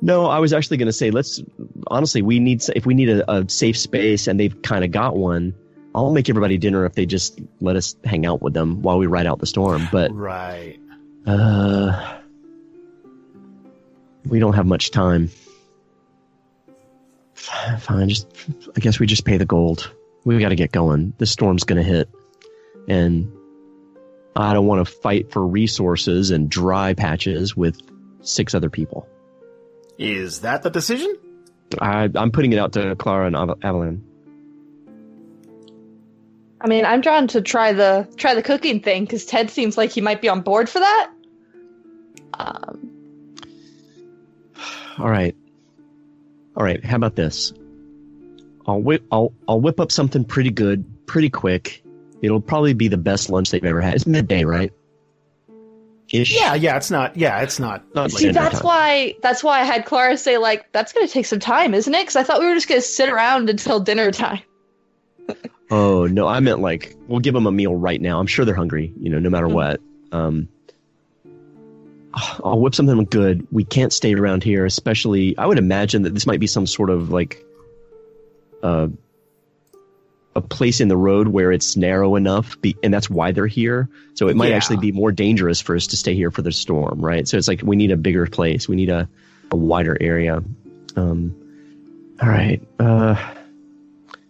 No, 0.02 0.26
I 0.26 0.40
was 0.40 0.52
actually 0.52 0.78
going 0.78 0.88
to 0.88 0.94
say 0.94 1.12
let's 1.12 1.42
honestly 1.88 2.22
we 2.22 2.40
need 2.40 2.64
if 2.76 2.86
we 2.86 2.94
need 2.94 3.10
a, 3.10 3.32
a 3.32 3.48
safe 3.50 3.78
space 3.78 4.28
and 4.28 4.40
they've 4.40 4.60
kind 4.62 4.84
of 4.84 4.92
got 4.92 5.16
one. 5.16 5.54
I'll 5.94 6.12
make 6.14 6.30
everybody 6.30 6.58
dinner 6.58 6.86
if 6.86 6.94
they 6.94 7.06
just 7.06 7.40
let 7.60 7.76
us 7.76 7.96
hang 8.06 8.26
out 8.26 8.42
with 8.42 8.54
them 8.54 8.82
while 8.82 8.98
we 8.98 9.08
ride 9.08 9.26
out 9.28 9.40
the 9.40 9.46
storm. 9.46 9.90
But 9.92 10.12
Right. 10.14 10.80
uh, 11.28 12.18
we 14.26 14.40
don't 14.40 14.54
have 14.54 14.66
much 14.66 14.92
time. 14.92 15.30
Fine, 17.80 18.10
just 18.10 18.28
I 18.76 18.80
guess 18.80 19.00
we 19.00 19.06
just 19.06 19.26
pay 19.26 19.38
the 19.38 19.46
gold. 19.46 19.92
We 20.24 20.40
got 20.40 20.50
to 20.50 20.56
get 20.56 20.72
going. 20.72 21.14
The 21.18 21.26
storm's 21.26 21.64
going 21.64 21.84
to 21.84 21.88
hit, 21.88 22.08
and 22.88 23.32
I 24.36 24.54
don't 24.54 24.68
want 24.68 24.88
to 24.88 24.92
fight 24.94 25.32
for 25.32 25.46
resources 25.46 26.32
and 26.32 26.50
dry 26.50 26.94
patches 26.94 27.58
with 27.58 27.82
six 28.22 28.54
other 28.54 28.70
people. 28.70 29.08
Is 30.02 30.42
that 30.42 30.64
the 30.64 30.72
decision? 30.72 31.16
I, 31.80 32.10
I'm 32.16 32.32
putting 32.32 32.54
it 32.54 32.58
out 32.58 32.74
to 32.74 32.96
Klara 32.96 33.28
and 33.28 33.36
Av- 33.36 33.60
Avalan. 33.60 34.02
I 36.60 36.68
mean, 36.68 36.86
I'm 36.86 37.02
drawn 37.02 37.28
to 37.30 37.42
try 37.42 37.74
the 37.74 38.12
try 38.18 38.34
the 38.34 38.42
cooking 38.42 38.82
thing 38.82 39.04
because 39.06 39.26
Ted 39.26 39.52
seems 39.52 39.78
like 39.78 39.92
he 39.92 40.02
might 40.02 40.20
be 40.20 40.28
on 40.28 40.42
board 40.42 40.70
for 40.70 40.80
that. 40.80 41.12
Um, 42.34 42.92
All 44.98 45.10
right, 45.10 45.36
all 46.56 46.64
right. 46.64 46.84
How 46.84 46.96
about 46.96 47.16
this? 47.16 47.54
I'll 48.66 48.82
whip. 48.82 49.04
I'll 49.12 49.34
I'll 49.48 49.62
whip 49.62 49.80
up 49.80 49.92
something 49.92 50.26
pretty 50.26 50.52
good, 50.52 50.84
pretty 51.06 51.30
quick. 51.30 51.84
It'll 52.22 52.42
probably 52.42 52.74
be 52.74 52.88
the 52.88 52.98
best 52.98 53.30
lunch 53.30 53.52
they've 53.52 53.64
ever 53.64 53.82
had. 53.82 53.96
It's 53.96 54.06
midday, 54.06 54.44
right? 54.44 54.74
Ish. 56.14 56.36
Yeah, 56.36 56.56
yeah, 56.56 56.78
it's 56.78 56.92
not. 56.92 57.16
Yeah, 57.16 57.42
it's 57.42 57.60
not. 57.60 57.84
Not 57.96 58.12
see, 58.12 58.28
dinner 58.28 58.34
that's 58.34 58.60
time. 58.60 58.66
why 58.66 59.16
that's 59.22 59.44
why 59.44 59.62
I 59.62 59.64
had 59.64 59.86
Klara 59.86 60.18
say 60.18 60.38
like 60.38 60.72
that's 60.72 60.94
gonna 60.94 61.08
take 61.08 61.26
some 61.26 61.40
time, 61.40 61.74
isn't 61.74 61.94
it? 61.94 62.02
Because 62.02 62.16
I 62.16 62.24
thought 62.24 62.40
we 62.40 62.48
were 62.48 62.56
just 62.56 62.68
gonna 62.68 62.82
sit 62.82 63.10
around 63.10 63.50
until 63.50 63.80
dinner 63.80 64.12
time. 64.12 64.42
Oh 65.74 66.06
no, 66.06 66.28
I 66.28 66.42
meant 66.42 66.60
like 66.60 66.98
we'll 67.08 67.22
give 67.22 67.34
them 67.34 67.48
a 67.48 67.52
meal 67.52 67.74
right 67.74 68.02
now. 68.02 68.20
I'm 68.20 68.28
sure 68.28 68.44
they're 68.44 68.54
hungry, 68.54 68.94
you 69.00 69.10
know, 69.10 69.20
no 69.20 69.30
matter 69.30 69.48
what. 69.48 69.80
Um, 70.12 70.50
I'll 72.14 72.60
whip 72.60 72.76
something 72.76 73.06
good. 73.06 73.48
We 73.52 73.64
can't 73.64 73.94
stay 73.94 74.14
around 74.14 74.44
here, 74.44 74.66
especially. 74.66 75.38
I 75.38 75.46
would 75.46 75.58
imagine 75.58 76.02
that 76.02 76.14
this 76.14 76.28
might 76.28 76.42
be 76.42 76.48
some 76.48 76.68
sort 76.68 76.90
of 76.90 77.10
like 77.10 77.46
uh, 78.62 78.90
a 80.36 80.42
place 80.42 80.80
in 80.80 80.88
the 80.88 80.96
road 80.98 81.28
where 81.28 81.52
it's 81.52 81.76
narrow 81.76 82.16
enough, 82.16 82.60
be, 82.62 82.76
and 82.84 82.94
that's 82.94 83.10
why 83.10 83.32
they're 83.34 83.48
here. 83.48 83.90
So 84.14 84.30
it 84.30 84.36
might 84.38 84.50
Yeah. 84.50 84.56
actually 84.56 84.78
be 84.78 84.92
more 84.92 85.12
dangerous 85.12 85.60
for 85.60 85.76
us 85.76 85.88
to 85.88 85.98
stay 85.98 86.16
here 86.16 86.32
for 86.32 86.42
the 86.42 86.52
storm, 86.52 87.02
right? 87.02 87.28
So 87.28 87.38
it's 87.38 87.48
like 87.48 87.62
we 87.64 87.76
need 87.76 87.92
a 87.92 87.98
bigger 87.98 88.26
place. 88.28 88.68
We 88.68 88.76
need 88.78 88.90
a, 88.90 89.10
a 89.52 89.58
wider 89.58 89.98
area. 90.00 90.42
Um, 90.96 91.36
all 92.22 92.30
right. 92.30 92.62
Uh, 92.80 93.16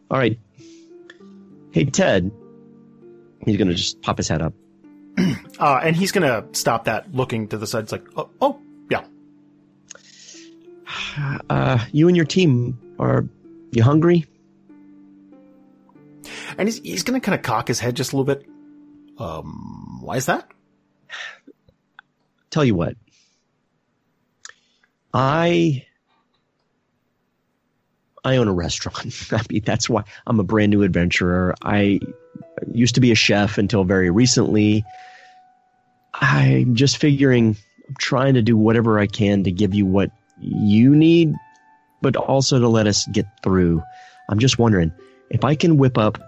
all 0.10 0.18
right. 0.18 0.40
Hey, 1.72 1.86
Ted. 1.86 2.32
He's 3.46 3.58
going 3.58 3.68
to 3.68 3.76
just 3.76 4.02
pop 4.02 4.18
his 4.18 4.28
head 4.28 4.42
up. 4.42 4.54
Uh, 5.60 5.80
and 5.84 5.96
he's 5.96 6.12
gonna 6.12 6.44
stop 6.54 6.86
that, 6.86 7.14
looking 7.14 7.48
to 7.50 7.56
the 7.56 7.68
side. 7.68 7.84
It's 7.84 7.92
like, 7.92 8.04
oh, 8.18 8.32
oh 8.42 8.60
yeah. 8.90 9.04
Uh, 11.50 11.78
you 11.92 12.08
and 12.08 12.18
your 12.18 12.26
team 12.26 12.80
are 12.98 13.26
you 13.72 13.84
hungry? 13.84 14.26
And 16.62 16.68
he's 16.68 16.78
he's 16.78 17.02
gonna 17.02 17.20
kind 17.20 17.34
of 17.34 17.42
cock 17.42 17.68
his 17.68 17.80
head 17.80 17.96
just 17.96 18.14
a 18.14 18.16
little 18.16 18.36
bit. 18.36 18.46
Um, 19.18 19.98
why 20.00 20.18
is 20.18 20.28
that? 20.28 20.48
Tell 22.52 22.64
you 22.64 22.76
what. 22.76 22.98
I 25.12 25.88
I 28.24 28.36
own 28.36 28.48
a 28.48 28.54
restaurant. 28.54 29.12
I 29.32 29.42
mean, 29.50 29.64
that's 29.66 29.90
why 29.90 30.04
I'm 30.28 30.40
a 30.40 30.44
brand 30.44 30.70
new 30.70 30.84
adventurer. 30.84 31.56
I 31.64 32.00
used 32.72 32.94
to 32.94 33.02
be 33.02 33.12
a 33.12 33.16
chef 33.16 33.58
until 33.58 33.84
very 33.84 34.12
recently. 34.12 34.86
I'm 36.14 36.76
just 36.76 36.98
figuring 36.98 37.58
I'm 37.88 37.96
trying 37.96 38.36
to 38.36 38.44
do 38.44 38.56
whatever 38.56 39.00
I 39.00 39.08
can 39.08 39.46
to 39.46 39.52
give 39.52 39.74
you 39.74 39.88
what 39.88 40.12
you 40.40 40.96
need, 40.96 41.34
but 42.04 42.16
also 42.16 42.60
to 42.60 42.68
let 42.68 42.86
us 42.86 43.08
get 43.08 43.26
through. 43.42 43.82
I'm 44.30 44.38
just 44.38 44.60
wondering 44.60 44.92
if 45.32 45.44
I 45.44 45.56
can 45.56 45.78
whip 45.78 45.98
up 45.98 46.20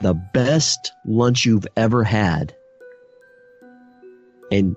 the 0.00 0.14
best 0.14 0.92
lunch 1.04 1.44
you've 1.44 1.66
ever 1.76 2.04
had. 2.04 2.54
And 4.50 4.76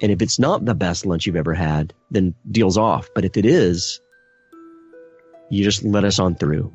and 0.00 0.12
if 0.12 0.22
it's 0.22 0.38
not 0.38 0.64
the 0.64 0.74
best 0.74 1.04
lunch 1.06 1.26
you've 1.26 1.36
ever 1.36 1.54
had, 1.54 1.92
then 2.10 2.34
deal's 2.50 2.78
off. 2.78 3.08
But 3.14 3.24
if 3.24 3.36
it 3.36 3.44
is, 3.44 4.00
you 5.50 5.64
just 5.64 5.82
let 5.82 6.04
us 6.04 6.18
on 6.18 6.36
through. 6.36 6.72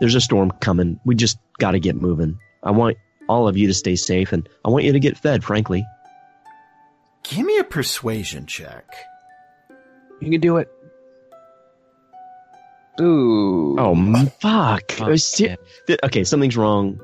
There's 0.00 0.14
a 0.14 0.20
storm 0.20 0.50
coming. 0.60 0.98
We 1.04 1.14
just 1.14 1.38
got 1.58 1.72
to 1.72 1.80
get 1.80 1.96
moving. 1.96 2.38
I 2.62 2.72
want 2.72 2.96
all 3.28 3.46
of 3.46 3.56
you 3.56 3.66
to 3.68 3.74
stay 3.74 3.94
safe 3.94 4.32
and 4.32 4.48
I 4.64 4.70
want 4.70 4.84
you 4.84 4.92
to 4.92 5.00
get 5.00 5.16
fed, 5.16 5.44
frankly. 5.44 5.84
Give 7.22 7.44
me 7.44 7.58
a 7.58 7.64
persuasion 7.64 8.46
check. 8.46 8.94
You 10.20 10.30
can 10.30 10.40
do 10.40 10.56
it. 10.56 10.68
Ooh. 13.00 13.76
Oh, 13.78 13.94
fuck. 14.40 14.90
Fuck, 14.92 15.08
oh, 15.08 15.16
ser- 15.16 15.56
Th- 15.86 16.00
okay, 16.04 16.24
something's 16.24 16.56
wrong 16.56 17.00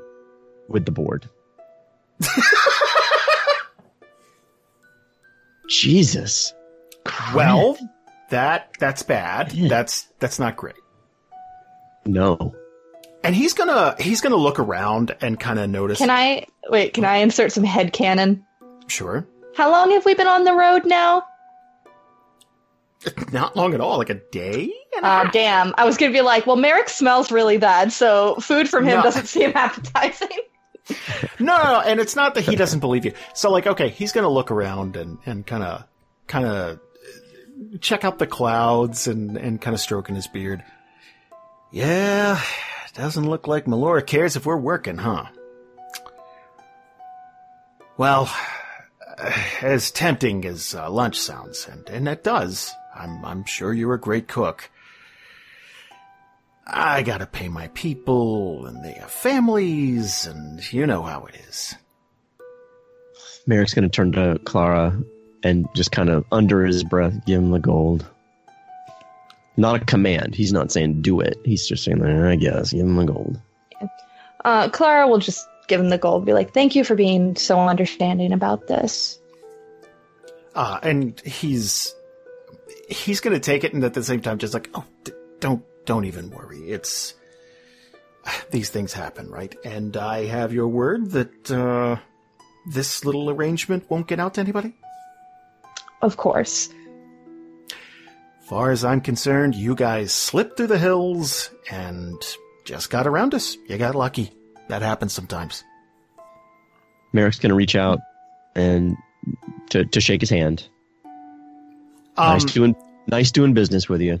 with 0.67 0.85
the 0.85 0.91
board. 0.91 1.29
Jesus. 5.69 6.53
Well, 7.33 7.77
that 8.29 8.71
that's 8.79 9.03
bad. 9.03 9.51
That's 9.51 10.07
that's 10.19 10.39
not 10.39 10.55
great. 10.55 10.75
No. 12.05 12.55
And 13.23 13.35
he's 13.35 13.53
gonna 13.53 13.95
he's 13.99 14.21
gonna 14.21 14.35
look 14.35 14.59
around 14.59 15.15
and 15.21 15.39
kind 15.39 15.59
of 15.59 15.69
notice. 15.69 15.97
Can 15.97 16.09
I 16.09 16.45
wait? 16.69 16.93
Can 16.93 17.05
I 17.05 17.17
insert 17.17 17.51
some 17.51 17.63
head 17.63 17.93
canon? 17.93 18.45
Sure. 18.87 19.27
How 19.55 19.71
long 19.71 19.91
have 19.91 20.05
we 20.05 20.13
been 20.13 20.27
on 20.27 20.43
the 20.43 20.53
road 20.53 20.85
now? 20.85 21.23
Not 23.31 23.55
long 23.55 23.73
at 23.73 23.81
all. 23.81 23.97
Like 23.97 24.09
a 24.09 24.15
day. 24.31 24.71
Half. 25.01 25.31
damn. 25.33 25.73
I 25.77 25.85
was 25.85 25.97
gonna 25.97 26.11
be 26.13 26.21
like, 26.21 26.45
well, 26.47 26.55
Marrek 26.55 26.89
smells 26.89 27.31
really 27.31 27.57
bad, 27.57 27.91
so 27.91 28.35
food 28.35 28.69
from 28.69 28.85
him 28.85 28.97
No. 28.97 29.03
doesn't 29.03 29.27
seem 29.27 29.51
appetizing. 29.55 30.29
No, 31.39 31.57
no, 31.57 31.63
no, 31.63 31.81
and 31.81 31.99
it's 31.99 32.15
not 32.15 32.35
that 32.35 32.41
he 32.41 32.55
doesn't 32.55 32.79
believe 32.79 33.05
you. 33.05 33.13
So, 33.33 33.49
like, 33.51 33.65
okay, 33.65 33.89
he's 33.89 34.11
gonna 34.11 34.29
look 34.29 34.51
around 34.51 34.95
and 34.95 35.17
and 35.25 35.45
kind 35.45 35.63
of 35.63 35.83
kind 36.27 36.45
of 36.45 36.79
check 37.81 38.03
out 38.05 38.19
the 38.19 38.27
clouds 38.27 39.07
and 39.07 39.35
and 39.37 39.59
kind 39.59 39.73
of 39.73 39.79
stroking 39.79 40.15
his 40.15 40.27
beard. 40.27 40.63
Yeah, 41.71 42.39
doesn't 42.93 43.27
look 43.27 43.47
like 43.47 43.65
Melora 43.65 44.05
cares 44.05 44.35
if 44.35 44.45
we're 44.45 44.55
working, 44.57 44.97
huh? 44.97 45.25
Well, 47.97 48.33
as 49.61 49.91
tempting 49.91 50.45
as 50.45 50.75
uh, 50.75 50.89
lunch 50.89 51.19
sounds, 51.19 51.67
and 51.69 51.87
and 51.89 52.07
it 52.07 52.23
does. 52.23 52.71
I'm 52.95 53.23
I'm 53.25 53.45
sure 53.45 53.73
you're 53.73 53.95
a 53.95 53.99
great 53.99 54.27
cook. 54.27 54.69
I 56.67 57.03
gotta 57.03 57.27
pay 57.27 57.47
my 57.47 57.67
people, 57.69 58.65
and 58.65 58.83
they 58.83 58.93
have 58.93 59.11
families, 59.11 60.25
and 60.25 60.73
you 60.73 60.87
know 60.87 61.03
how 61.03 61.25
it 61.25 61.35
is. 61.47 61.75
Marrek's 63.47 63.73
going 63.73 63.83
to 63.83 63.89
turn 63.89 64.11
to 64.13 64.39
Klara 64.43 65.05
and 65.43 65.67
just 65.75 65.91
kind 65.91 66.09
of 66.09 66.25
under 66.31 66.65
his 66.65 66.83
breath 66.83 67.13
give 67.25 67.41
him 67.41 67.51
the 67.51 67.59
gold. 67.59 68.05
Not 69.57 69.81
a 69.81 69.85
command. 69.85 70.35
He's 70.35 70.51
not 70.51 70.71
saying 70.71 71.01
do 71.01 71.21
it. 71.21 71.37
He's 71.45 71.67
just 71.67 71.83
saying, 71.83 72.03
I 72.03 72.35
guess, 72.35 72.73
give 72.73 72.81
him 72.81 72.95
the 72.95 73.05
gold. 73.05 73.39
Uh, 74.43 74.69
Klara 74.69 75.07
will 75.07 75.19
just 75.19 75.47
give 75.67 75.79
him 75.79 75.89
the 75.89 75.97
gold. 75.97 76.25
Be 76.25 76.33
like, 76.33 76.53
thank 76.53 76.75
you 76.75 76.83
for 76.83 76.95
being 76.95 77.35
so 77.35 77.59
understanding 77.59 78.33
about 78.33 78.67
this. 78.67 79.19
Uh, 80.55 80.79
and 80.81 81.19
he's 81.21 81.93
he's 82.89 83.19
gonna 83.19 83.39
take 83.39 83.63
it, 83.63 83.73
and 83.73 83.83
at 83.83 83.93
the 83.93 84.03
same 84.03 84.21
time, 84.21 84.37
just 84.37 84.53
like, 84.53 84.69
oh, 84.73 84.85
d- 85.03 85.11
don't 85.39 85.63
don't 85.85 86.05
even 86.05 86.29
worry. 86.29 86.69
It's 86.69 87.13
these 88.51 88.69
things 88.69 88.93
happen, 88.93 89.29
right? 89.29 89.55
And 89.63 89.95
I 89.97 90.25
have 90.25 90.53
your 90.53 90.67
word 90.67 91.11
that 91.11 91.51
uh, 91.51 91.97
this 92.71 93.05
little 93.05 93.29
arrangement 93.29 93.89
won't 93.89 94.07
get 94.07 94.19
out 94.19 94.35
to 94.35 94.41
anybody. 94.41 94.73
Of 96.01 96.17
course. 96.17 96.69
Far 98.41 98.71
as 98.71 98.85
I'm 98.85 99.01
concerned, 99.01 99.55
you 99.55 99.75
guys 99.75 100.13
slipped 100.13 100.57
through 100.57 100.67
the 100.67 100.77
hills 100.77 101.49
and 101.71 102.21
just 102.63 102.89
got 102.89 103.07
around 103.07 103.33
us. 103.33 103.57
You 103.67 103.77
got 103.77 103.95
lucky. 103.95 104.31
That 104.67 104.81
happens 104.81 105.13
sometimes. 105.13 105.63
Marrek's 107.13 107.39
going 107.39 107.49
to 107.49 107.55
reach 107.55 107.75
out 107.75 107.99
and 108.55 108.95
to, 109.69 109.85
to 109.85 110.01
shake 110.01 110.21
his 110.21 110.29
hand. 110.29 110.67
Um, 112.17 112.33
nice 112.33 112.45
doing 112.45 112.75
nice 113.07 113.31
doing 113.31 113.53
business 113.53 113.89
with 113.89 114.01
you. 114.01 114.19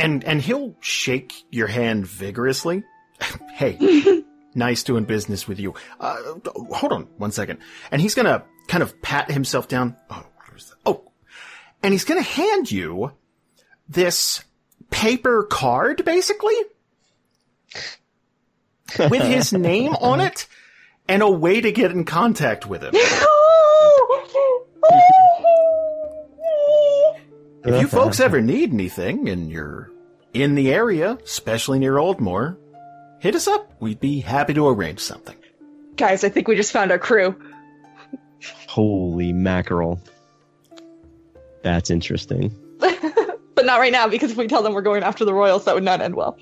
And 0.00 0.24
and 0.24 0.40
he'll 0.40 0.74
shake 0.80 1.44
your 1.50 1.66
hand 1.66 2.06
vigorously. 2.06 2.82
hey, 3.52 4.24
nice 4.54 4.82
doing 4.82 5.04
business 5.04 5.46
with 5.46 5.60
you. 5.60 5.74
Uh, 5.98 6.16
hold 6.72 6.92
on 6.92 7.02
one 7.18 7.32
second, 7.32 7.58
and 7.90 8.00
he's 8.00 8.14
gonna 8.14 8.44
kind 8.68 8.82
of 8.82 9.00
pat 9.02 9.30
himself 9.30 9.68
down. 9.68 9.96
Oh? 10.10 10.26
Oh, 10.86 11.12
and 11.82 11.92
he's 11.92 12.04
gonna 12.04 12.22
hand 12.22 12.70
you 12.70 13.12
this 13.88 14.42
paper 14.90 15.44
card, 15.44 16.04
basically, 16.04 16.56
with 18.98 19.22
his 19.22 19.52
name 19.52 19.94
on 19.94 20.20
it 20.20 20.46
and 21.08 21.22
a 21.22 21.30
way 21.30 21.60
to 21.60 21.72
get 21.72 21.90
in 21.90 22.04
contact 22.04 22.66
with 22.66 22.82
him. 22.82 22.94
If 27.64 27.80
you 27.80 27.88
folks 27.88 28.20
ever 28.20 28.40
need 28.40 28.72
anything 28.72 29.28
and 29.28 29.50
you're 29.50 29.90
in 30.32 30.54
the 30.54 30.72
area, 30.72 31.18
especially 31.22 31.78
near 31.78 31.94
Oldmore, 31.94 32.56
hit 33.18 33.34
us 33.34 33.46
up. 33.46 33.72
We'd 33.80 34.00
be 34.00 34.20
happy 34.20 34.54
to 34.54 34.68
arrange 34.68 35.00
something. 35.00 35.36
Guys, 35.96 36.24
I 36.24 36.30
think 36.30 36.48
we 36.48 36.56
just 36.56 36.72
found 36.72 36.90
our 36.90 36.98
crew. 36.98 37.36
Holy 38.66 39.32
mackerel. 39.32 40.00
That's 41.62 41.90
interesting. 41.90 42.54
but 42.78 43.66
not 43.66 43.78
right 43.78 43.92
now 43.92 44.08
because 44.08 44.30
if 44.30 44.38
we 44.38 44.46
tell 44.46 44.62
them 44.62 44.72
we're 44.72 44.80
going 44.80 45.02
after 45.02 45.26
the 45.26 45.34
royals, 45.34 45.66
that 45.66 45.74
would 45.74 45.84
not 45.84 46.00
end 46.00 46.14
well. 46.14 46.38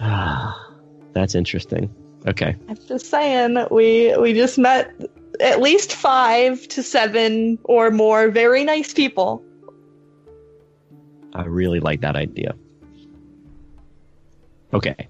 Ah, 0.00 0.72
that's 1.12 1.34
interesting. 1.34 1.94
Okay. 2.26 2.56
I'm 2.68 2.78
just 2.88 3.06
saying, 3.10 3.66
we 3.70 4.16
we 4.16 4.32
just 4.32 4.56
met 4.56 4.90
at 5.40 5.60
least 5.60 5.94
five 5.94 6.66
to 6.68 6.82
seven 6.82 7.58
or 7.64 7.90
more 7.90 8.28
very 8.30 8.64
nice 8.64 8.92
people. 8.92 9.42
I 11.32 11.44
really 11.44 11.80
like 11.80 12.00
that 12.02 12.16
idea. 12.16 12.54
Okay. 14.72 15.08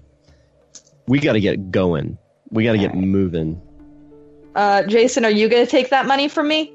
We 1.07 1.19
got 1.19 1.33
to 1.33 1.39
get 1.39 1.71
going. 1.71 2.17
We 2.49 2.63
got 2.63 2.73
to 2.73 2.77
get 2.77 2.95
moving. 2.95 3.61
Uh, 4.55 4.83
Jason, 4.83 5.25
are 5.25 5.31
you 5.31 5.49
going 5.49 5.65
to 5.65 5.69
take 5.69 5.89
that 5.89 6.07
money 6.07 6.27
from 6.27 6.47
me? 6.47 6.73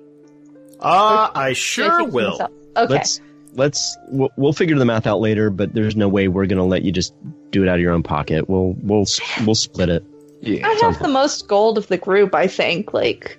Uh, 0.81 1.31
I 1.35 1.53
sure 1.53 2.05
will. 2.05 2.33
myself? 2.33 2.51
Okay. 2.77 2.95
Let's 2.95 3.21
let's 3.55 3.99
we'll, 4.09 4.31
we'll 4.37 4.53
figure 4.53 4.79
the 4.79 4.85
math 4.85 5.07
out 5.07 5.21
later, 5.21 5.51
but 5.51 5.75
there's 5.75 5.97
no 5.97 6.09
way 6.09 6.29
we're 6.29 6.47
going 6.47 6.59
to 6.59 6.65
let 6.65 6.83
you 6.83 6.93
just 6.93 7.15
do 7.51 7.63
it 7.63 7.69
out 7.69 7.77
of 7.77 7.81
your 7.81 7.93
own 7.93 8.03
pocket. 8.03 8.49
We'll 8.49 8.75
we'll 8.83 9.07
we'll 9.45 9.55
split 9.55 9.89
it. 9.89 10.05
I 10.65 10.79
have 10.83 10.99
the 11.01 11.09
most 11.09 11.49
gold 11.49 11.77
of 11.77 11.89
the 11.89 11.99
group, 11.99 12.35
I 12.35 12.47
think. 12.47 12.95
Like 12.95 13.39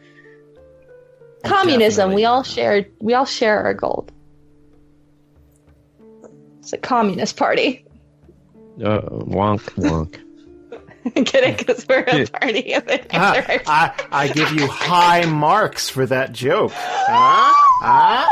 communism, 1.43 2.13
we 2.13 2.25
all 2.25 2.43
share 2.43 2.85
we 2.99 3.13
all 3.13 3.25
share 3.25 3.61
our 3.63 3.73
gold. 3.73 4.11
It's 6.59 6.73
a 6.73 6.77
communist 6.77 7.37
party. 7.37 7.85
Uh, 8.79 9.01
wonk 9.01 9.61
wonk. 9.77 10.19
Get 11.15 11.43
it? 11.43 11.57
Because 11.57 11.87
we're 11.89 12.03
a 12.07 12.27
party. 12.39 12.73
and 12.73 12.85
they- 12.85 13.03
Ah, 13.11 13.43
I, 13.67 13.91
I 14.11 14.27
give 14.27 14.51
you 14.51 14.67
high 14.67 15.25
marks 15.25 15.89
for 15.89 16.05
that 16.05 16.31
joke. 16.31 16.71
Huh? 16.75 17.53
Huh? 17.81 18.27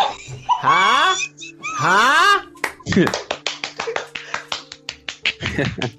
Huh? 0.61 1.15
Huh? 1.65 2.45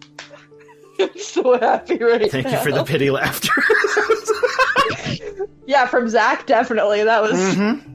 I'm 1.01 1.19
so 1.19 1.59
happy 1.59 1.97
right 1.99 2.21
now. 2.21 2.29
Thank 2.29 2.47
now. 2.47 2.53
you 2.53 2.59
for 2.65 2.71
the 2.73 2.85
pity 2.85 3.11
laughter. 3.11 3.51
Yeah, 5.67 5.87
from 5.87 6.09
Zach, 6.09 6.47
definitely. 6.47 7.05
That 7.05 7.23
was. 7.23 7.33
Mhm. 7.33 7.87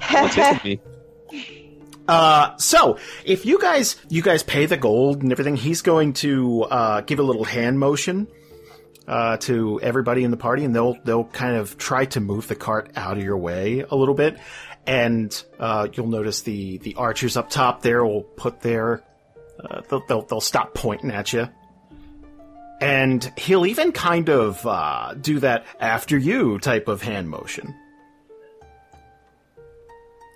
Uh, 2.08 2.56
so 2.56 2.98
if 3.24 3.46
you 3.46 3.60
guys 3.60 3.94
you 4.08 4.20
guys 4.20 4.42
pay 4.42 4.66
the 4.66 4.76
gold 4.76 5.22
and 5.22 5.30
everything, 5.30 5.54
he's 5.54 5.82
going 5.82 6.12
to 6.14 6.62
uh, 6.64 7.00
give 7.02 7.20
a 7.20 7.22
little 7.22 7.44
hand 7.44 7.78
motion 7.78 8.26
uh, 9.06 9.36
to 9.36 9.78
everybody 9.80 10.24
in 10.24 10.32
the 10.32 10.36
party, 10.36 10.64
and 10.64 10.74
they'll 10.74 10.96
they'll 11.04 11.26
kind 11.26 11.54
of 11.56 11.78
try 11.78 12.06
to 12.06 12.18
move 12.20 12.48
the 12.48 12.56
cart 12.56 12.90
out 12.96 13.16
of 13.16 13.22
your 13.22 13.36
way 13.36 13.84
a 13.88 13.94
little 13.94 14.16
bit, 14.16 14.40
and 14.88 15.40
uh, 15.60 15.86
you'll 15.92 16.08
notice 16.08 16.40
the 16.42 16.78
the 16.78 16.96
archers 16.96 17.36
up 17.36 17.48
top 17.48 17.82
there 17.82 18.04
will 18.04 18.22
put 18.22 18.60
their 18.60 19.04
uh, 19.62 19.82
they'll, 19.88 20.02
they'll 20.08 20.22
they'll 20.22 20.40
stop 20.40 20.74
pointing 20.74 21.12
at 21.12 21.32
you. 21.32 21.48
And 22.80 23.30
he'll 23.36 23.66
even 23.66 23.92
kind 23.92 24.30
of 24.30 24.66
uh, 24.66 25.14
do 25.20 25.38
that 25.40 25.66
after 25.80 26.16
you 26.16 26.58
type 26.58 26.88
of 26.88 27.02
hand 27.02 27.28
motion. 27.28 27.74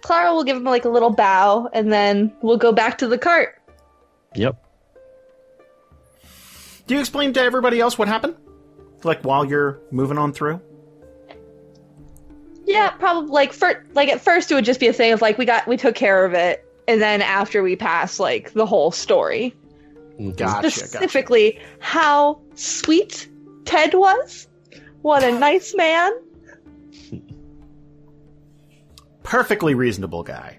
Klara 0.02 0.34
will 0.34 0.44
give 0.44 0.58
him 0.58 0.64
like 0.64 0.84
a 0.84 0.90
little 0.90 1.10
bow, 1.10 1.70
and 1.72 1.90
then 1.90 2.34
we'll 2.42 2.58
go 2.58 2.72
back 2.72 2.98
to 2.98 3.08
the 3.08 3.16
cart. 3.16 3.58
Yep. 4.34 4.62
Do 6.86 6.94
you 6.94 7.00
explain 7.00 7.32
to 7.32 7.40
everybody 7.40 7.80
else 7.80 7.96
what 7.96 8.08
happened? 8.08 8.36
Like 9.02 9.22
while 9.22 9.46
you're 9.46 9.80
moving 9.90 10.18
on 10.18 10.34
through? 10.34 10.60
Yeah, 12.66 12.90
probably 12.90 13.30
like 13.30 13.52
for 13.54 13.84
like 13.94 14.10
at 14.10 14.20
first 14.20 14.50
it 14.50 14.54
would 14.54 14.64
just 14.64 14.80
be 14.80 14.88
a 14.88 14.92
thing 14.92 15.12
of 15.12 15.22
like 15.22 15.38
we 15.38 15.46
got 15.46 15.66
we 15.66 15.78
took 15.78 15.94
care 15.94 16.24
of 16.26 16.34
it, 16.34 16.64
and 16.86 17.00
then 17.00 17.22
after 17.22 17.62
we 17.62 17.76
pass 17.76 18.20
like 18.20 18.52
the 18.52 18.66
whole 18.66 18.90
story, 18.90 19.54
Mm-hmm. 20.14 20.30
Gotcha, 20.30 20.62
gotcha. 20.62 20.70
specifically 20.70 21.58
how 21.80 22.40
sweet 22.54 23.28
Ted 23.64 23.94
was. 23.94 24.46
What 25.02 25.22
a 25.24 25.32
nice 25.38 25.74
man. 25.74 26.12
Perfectly 29.22 29.74
reasonable 29.74 30.22
guy. 30.22 30.58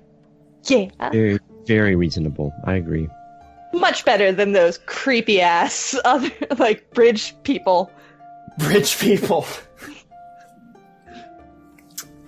Yeah, 0.65 0.88
Very 1.11 1.40
very 1.65 1.95
reasonable. 1.95 2.53
I 2.65 2.73
agree. 2.76 3.07
much 3.73 4.06
better 4.06 4.32
than 4.32 4.52
those 4.53 4.77
creepy 4.86 5.41
ass 5.41 5.95
other 6.06 6.30
like 6.60 6.91
bridge 6.94 7.36
people. 7.44 7.91
Bridge 8.57 8.99
people. 8.99 9.45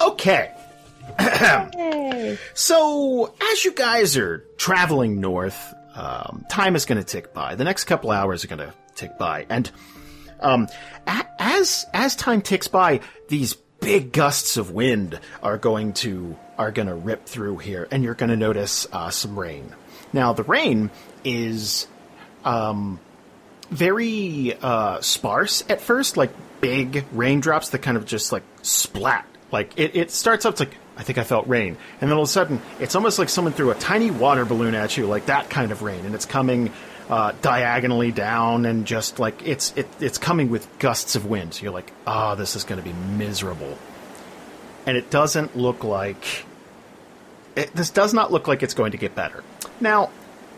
okay. 0.01 0.51
So, 2.53 3.33
as 3.51 3.63
you 3.65 3.71
guys 3.73 4.17
are 4.17 4.43
traveling 4.57 5.19
north, 5.21 5.73
um, 5.97 6.45
time 6.49 6.75
is 6.75 6.85
going 6.85 6.99
to 6.99 7.03
tick 7.03 7.33
by. 7.33 7.55
The 7.55 7.63
next 7.63 7.85
couple 7.85 8.11
hours 8.11 8.45
are 8.45 8.47
going 8.47 8.59
to 8.59 8.73
tick 8.95 9.17
by, 9.17 9.45
and 9.49 9.69
um, 10.39 10.67
a- 11.07 11.25
as 11.39 11.85
as 11.93 12.15
time 12.15 12.41
ticks 12.41 12.67
by, 12.67 13.01
these 13.27 13.55
big 13.79 14.11
gusts 14.11 14.57
of 14.57 14.71
wind 14.71 15.19
are 15.41 15.57
going 15.57 15.93
to 15.93 16.37
are 16.57 16.71
going 16.71 16.87
to 16.87 16.95
rip 16.95 17.25
through 17.25 17.57
here, 17.57 17.87
and 17.91 18.03
you're 18.03 18.13
going 18.13 18.29
to 18.29 18.37
notice 18.37 18.87
uh, 18.91 19.09
some 19.09 19.37
rain. 19.37 19.73
Now, 20.13 20.33
the 20.33 20.43
rain 20.43 20.89
is 21.23 21.87
um, 22.45 22.99
very 23.69 24.57
uh, 24.61 25.01
sparse 25.01 25.63
at 25.69 25.81
first, 25.81 26.15
like 26.15 26.31
big 26.61 27.05
raindrops 27.11 27.69
that 27.69 27.79
kind 27.79 27.97
of 27.97 28.05
just 28.05 28.31
like 28.31 28.43
splat. 28.61 29.25
Like 29.51 29.77
it, 29.77 29.95
it 29.95 30.11
starts 30.11 30.45
it's 30.45 30.59
like 30.59 30.75
I 30.97 31.03
think 31.03 31.17
I 31.17 31.23
felt 31.23 31.47
rain, 31.47 31.77
and 32.01 32.09
then 32.09 32.17
all 32.17 32.23
of 32.23 32.29
a 32.29 32.31
sudden 32.31 32.61
it's 32.79 32.95
almost 32.95 33.19
like 33.19 33.29
someone 33.29 33.53
threw 33.53 33.71
a 33.71 33.75
tiny 33.75 34.11
water 34.11 34.45
balloon 34.45 34.75
at 34.75 34.97
you, 34.97 35.05
like 35.05 35.27
that 35.27 35.49
kind 35.49 35.71
of 35.71 35.83
rain, 35.83 36.05
and 36.05 36.15
it's 36.15 36.25
coming 36.25 36.71
uh, 37.09 37.33
diagonally 37.41 38.11
down, 38.11 38.65
and 38.65 38.85
just 38.85 39.19
like 39.19 39.47
it's 39.47 39.73
it, 39.77 39.87
it's 39.99 40.17
coming 40.17 40.49
with 40.49 40.67
gusts 40.79 41.15
of 41.15 41.25
wind. 41.25 41.53
So 41.53 41.63
you're 41.63 41.71
like, 41.71 41.91
ah, 42.05 42.35
this 42.35 42.55
is 42.55 42.63
going 42.63 42.81
to 42.81 42.83
be 42.83 42.93
miserable, 42.93 43.77
and 44.85 44.97
it 44.97 45.09
doesn't 45.09 45.55
look 45.55 45.83
like 45.83 46.45
it, 47.55 47.73
this 47.75 47.89
does 47.89 48.13
not 48.13 48.31
look 48.31 48.47
like 48.47 48.63
it's 48.63 48.73
going 48.73 48.91
to 48.91 48.97
get 48.97 49.15
better. 49.15 49.43
Now, 49.79 50.11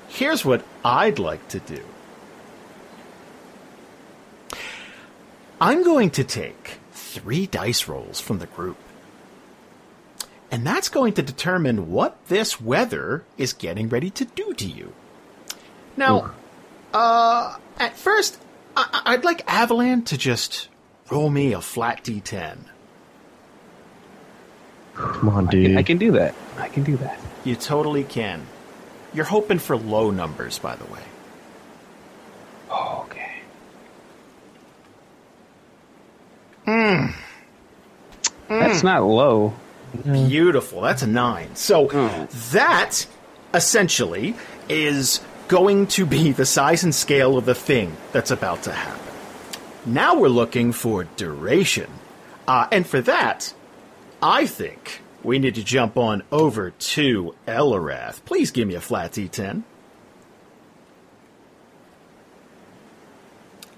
here's 0.07 0.43
what 0.43 0.63
I'd 0.83 1.19
like 1.19 1.47
to 1.49 1.59
do. 1.59 1.83
I'm 5.61 5.83
going 5.83 6.11
to 6.11 6.23
take 6.23 6.79
three 6.91 7.45
dice 7.45 7.87
rolls 7.87 8.19
from 8.21 8.39
the 8.39 8.45
group. 8.47 8.77
And 10.51 10.65
that's 10.65 10.89
going 10.89 11.13
to 11.13 11.21
determine 11.21 11.91
what 11.91 12.17
this 12.27 12.59
weather 12.59 13.23
is 13.37 13.53
getting 13.53 13.87
ready 13.89 14.09
to 14.11 14.25
do 14.25 14.53
to 14.55 14.65
you. 14.65 14.93
Now, 15.95 16.31
uh, 16.93 17.57
at 17.79 17.97
first, 17.97 18.39
I- 18.75 18.87
I- 19.05 19.13
I'd 19.13 19.23
like 19.23 19.45
Avalan 19.45 20.05
to 20.07 20.17
just 20.17 20.69
roll 21.11 21.29
me 21.29 21.53
a 21.53 21.61
flat 21.61 22.03
d10. 22.03 22.65
Come 24.95 25.29
on, 25.29 25.47
I 25.47 25.51
dude. 25.51 25.65
can, 25.67 25.77
I 25.77 25.83
can 25.83 25.97
do 25.97 26.11
that. 26.13 26.35
I 26.57 26.67
can 26.67 26.83
do 26.83 26.97
that. 26.97 27.19
You 27.43 27.55
totally 27.55 28.03
can. 28.03 28.45
You're 29.13 29.25
hoping 29.25 29.59
for 29.59 29.77
low 29.77 30.11
numbers, 30.11 30.59
by 30.59 30.75
the 30.75 30.85
way. 30.85 30.99
Oh, 32.69 33.05
okay. 33.07 33.31
Hmm. 36.65 37.11
That's 38.47 38.83
not 38.83 39.03
low. 39.03 39.53
Beautiful. 40.03 40.81
That's 40.81 41.01
a 41.01 41.07
nine. 41.07 41.55
So 41.55 41.87
that 42.51 43.05
essentially 43.53 44.35
is 44.67 45.21
going 45.47 45.87
to 45.87 46.05
be 46.05 46.31
the 46.31 46.45
size 46.45 46.83
and 46.83 46.93
scale 46.93 47.37
of 47.37 47.45
the 47.45 47.55
thing 47.55 47.95
that's 48.11 48.31
about 48.31 48.63
to 48.63 48.71
happen. 48.71 49.01
Now 49.85 50.15
we're 50.15 50.27
looking 50.27 50.71
for 50.71 51.05
duration. 51.05 51.89
Uh, 52.47 52.67
and 52.71 52.85
for 52.85 53.01
that, 53.01 53.53
I 54.21 54.45
think 54.45 55.01
we 55.23 55.39
need 55.39 55.55
to 55.55 55.63
jump 55.63 55.97
on 55.97 56.23
over 56.31 56.71
to 56.71 57.35
Eliwrath. 57.47 58.23
Please 58.25 58.51
give 58.51 58.67
me 58.67 58.75
a 58.75 58.81
flat 58.81 59.11
D10. 59.11 59.63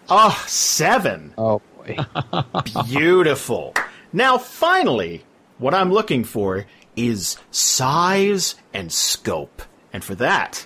Ah, 0.09 0.43
seven. 0.47 1.33
Oh 1.37 1.61
boy. 1.77 1.97
Beautiful. 2.85 3.73
Now, 4.11 4.37
finally, 4.37 5.23
what 5.61 5.73
I'm 5.73 5.91
looking 5.91 6.23
for 6.23 6.65
is 6.95 7.37
size 7.51 8.55
and 8.73 8.91
scope. 8.91 9.61
And 9.93 10.03
for 10.03 10.15
that, 10.15 10.65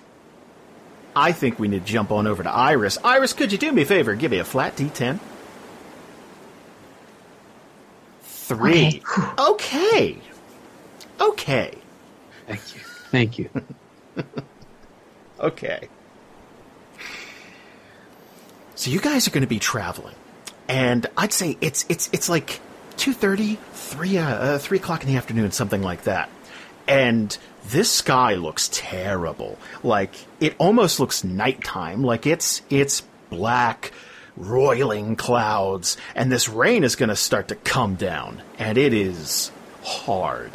I 1.15 1.31
think 1.31 1.59
we 1.59 1.67
need 1.67 1.85
to 1.85 1.91
jump 1.91 2.11
on 2.11 2.27
over 2.27 2.43
to 2.43 2.49
Iris. 2.49 2.97
Iris, 3.03 3.34
could 3.34 3.51
you 3.51 3.57
do 3.57 3.72
me 3.72 3.84
a 3.84 3.85
favor? 3.85 4.15
Give 4.15 4.31
me 4.31 4.39
a 4.39 4.45
flat 4.45 4.76
D10. 4.76 5.19
Three. 8.23 9.01
Okay. 9.38 9.38
Okay. 9.38 10.19
okay. 11.19 11.77
Thank 12.47 12.76
you. 12.76 12.81
Thank 13.11 13.39
you. 13.39 13.49
Okay. 15.38 15.89
So 18.76 18.89
you 18.89 18.99
guys 18.99 19.27
are 19.27 19.31
going 19.31 19.41
to 19.41 19.47
be 19.47 19.59
traveling, 19.59 20.15
and 20.67 21.05
I'd 21.17 21.34
say 21.34 21.57
it's 21.61 21.85
it's 21.89 22.09
it's 22.13 22.30
like 22.30 22.61
two 22.97 23.13
thirty, 23.13 23.57
three 23.73 24.17
uh, 24.17 24.27
uh, 24.27 24.57
three 24.57 24.77
o'clock 24.77 25.03
in 25.03 25.09
the 25.09 25.17
afternoon, 25.17 25.51
something 25.51 25.81
like 25.81 26.03
that. 26.03 26.30
And 26.88 27.35
this 27.67 27.91
sky 27.91 28.35
looks 28.35 28.69
terrible. 28.72 29.57
Like 29.84 30.13
it 30.39 30.55
almost 30.57 30.99
looks 30.99 31.23
nighttime. 31.23 32.03
Like 32.03 32.26
it's 32.26 32.61
it's 32.69 33.01
black, 33.30 33.91
roiling 34.38 35.15
clouds, 35.15 35.97
and 36.15 36.31
this 36.31 36.47
rain 36.47 36.84
is 36.84 36.95
going 36.95 37.09
to 37.09 37.15
start 37.15 37.49
to 37.49 37.55
come 37.55 37.95
down, 37.95 38.41
and 38.59 38.77
it 38.77 38.93
is 38.93 39.51
hard 39.84 40.51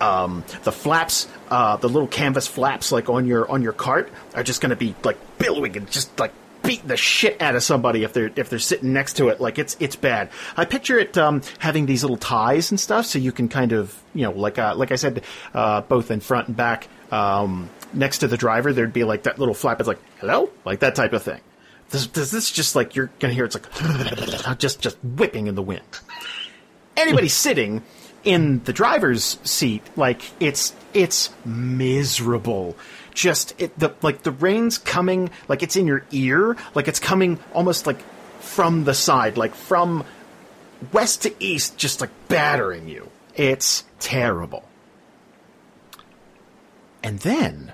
um, 0.00 0.44
the 0.64 0.72
flaps, 0.72 1.28
uh, 1.50 1.76
the 1.76 1.88
little 1.88 2.08
canvas 2.08 2.46
flaps, 2.46 2.92
like 2.92 3.08
on 3.08 3.26
your 3.26 3.50
on 3.50 3.62
your 3.62 3.72
cart, 3.72 4.10
are 4.34 4.42
just 4.42 4.60
going 4.60 4.70
to 4.70 4.76
be 4.76 4.94
like 5.04 5.18
billowing 5.38 5.76
and 5.76 5.90
just 5.90 6.18
like 6.18 6.32
beat 6.64 6.86
the 6.86 6.96
shit 6.96 7.40
out 7.40 7.54
of 7.54 7.62
somebody 7.62 8.02
if 8.02 8.12
they're 8.12 8.30
if 8.36 8.50
they're 8.50 8.58
sitting 8.58 8.92
next 8.92 9.14
to 9.14 9.28
it. 9.28 9.40
Like 9.40 9.58
it's 9.58 9.76
it's 9.80 9.96
bad. 9.96 10.30
I 10.56 10.64
picture 10.64 10.98
it 10.98 11.16
um, 11.16 11.42
having 11.58 11.86
these 11.86 12.02
little 12.02 12.16
ties 12.16 12.70
and 12.70 12.80
stuff, 12.80 13.06
so 13.06 13.18
you 13.18 13.32
can 13.32 13.48
kind 13.48 13.72
of 13.72 14.00
you 14.14 14.22
know 14.22 14.32
like 14.32 14.58
uh, 14.58 14.74
like 14.74 14.90
I 14.92 14.96
said, 14.96 15.22
uh, 15.52 15.82
both 15.82 16.10
in 16.10 16.20
front 16.20 16.48
and 16.48 16.56
back. 16.56 16.88
Um, 17.10 17.70
next 17.92 18.18
to 18.18 18.28
the 18.28 18.36
driver, 18.36 18.72
there'd 18.72 18.92
be 18.92 19.04
like 19.04 19.24
that 19.24 19.38
little 19.38 19.54
flap. 19.54 19.78
It's 19.80 19.86
like 19.86 20.00
hello, 20.18 20.50
like 20.64 20.80
that 20.80 20.94
type 20.94 21.12
of 21.12 21.22
thing. 21.22 21.40
Does, 21.90 22.06
does 22.08 22.30
this 22.30 22.50
just 22.50 22.74
like 22.74 22.96
you're 22.96 23.10
gonna 23.18 23.34
hear? 23.34 23.44
It's 23.44 23.54
like 23.54 24.58
just 24.58 24.80
just 24.80 24.96
whipping 25.04 25.46
in 25.46 25.54
the 25.54 25.62
wind. 25.62 25.82
Anybody 26.96 27.28
sitting 27.44 27.82
in 28.24 28.64
the 28.64 28.72
driver's 28.72 29.38
seat, 29.44 29.82
like 29.96 30.22
it's 30.40 30.74
it's 30.92 31.30
miserable. 31.44 32.76
Just 33.14 33.54
it 33.60 33.78
the 33.78 33.94
like 34.02 34.22
the 34.22 34.32
rain's 34.32 34.76
coming 34.76 35.30
like 35.48 35.62
it's 35.62 35.76
in 35.76 35.86
your 35.86 36.04
ear, 36.10 36.56
like 36.74 36.88
it's 36.88 37.00
coming 37.00 37.38
almost 37.52 37.86
like 37.86 38.00
from 38.40 38.84
the 38.84 38.94
side, 38.94 39.36
like 39.36 39.54
from 39.54 40.04
west 40.92 41.22
to 41.22 41.34
east, 41.42 41.78
just 41.78 42.00
like 42.00 42.10
battering 42.28 42.88
you. 42.88 43.08
It's 43.34 43.84
terrible. 44.00 44.68
And 47.02 47.18
then, 47.20 47.72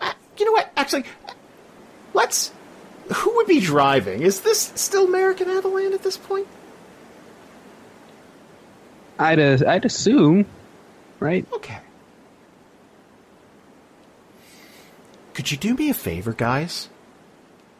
uh, 0.00 0.12
you 0.38 0.44
know 0.44 0.52
what? 0.52 0.70
Actually, 0.76 1.04
let's. 2.14 2.52
Who 3.14 3.36
would 3.36 3.46
be 3.46 3.60
driving? 3.60 4.22
Is 4.22 4.40
this 4.40 4.72
still 4.74 5.06
American 5.06 5.46
Avaland 5.46 5.94
at 5.94 6.02
this 6.02 6.16
point? 6.16 6.48
I'd 9.18 9.38
uh, 9.38 9.58
I'd 9.66 9.84
assume, 9.84 10.44
right? 11.20 11.46
Okay. 11.52 11.78
Could 15.36 15.50
you 15.50 15.58
do 15.58 15.74
me 15.74 15.90
a 15.90 15.94
favor, 15.94 16.32
guys? 16.32 16.88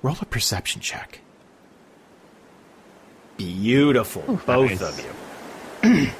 Roll 0.02 0.18
a 0.20 0.26
perception 0.26 0.82
check. 0.82 1.20
Beautiful, 3.38 4.20
both 4.44 4.78
nice. 4.78 4.82
of 4.82 5.00
you. 5.82 6.06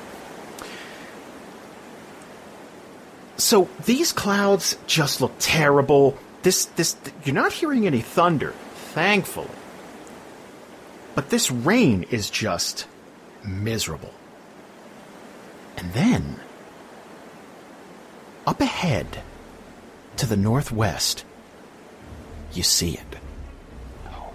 so 3.37 3.69
these 3.85 4.13
clouds 4.13 4.79
just 4.87 5.21
look 5.21 5.35
terrible. 5.39 6.17
This, 6.41 6.65
this, 6.65 6.97
you're 7.23 7.35
not 7.35 7.53
hearing 7.53 7.87
any 7.87 8.01
thunder, 8.01 8.55
thankfully. 8.95 9.51
But 11.15 11.29
this 11.29 11.51
rain 11.51 12.05
is 12.05 12.31
just 12.31 12.87
miserable. 13.45 14.15
And 15.77 15.93
then, 15.93 16.41
up 18.47 18.63
ahead, 18.63 19.23
to 20.19 20.27
the 20.27 20.37
northwest, 20.37 21.25
you 22.53 22.63
see 22.63 22.95
it. 22.95 23.17
No. 24.05 24.33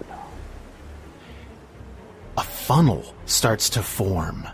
A 2.36 2.42
funnel 2.42 3.14
starts 3.26 3.70
to 3.70 3.82
form 3.82 4.48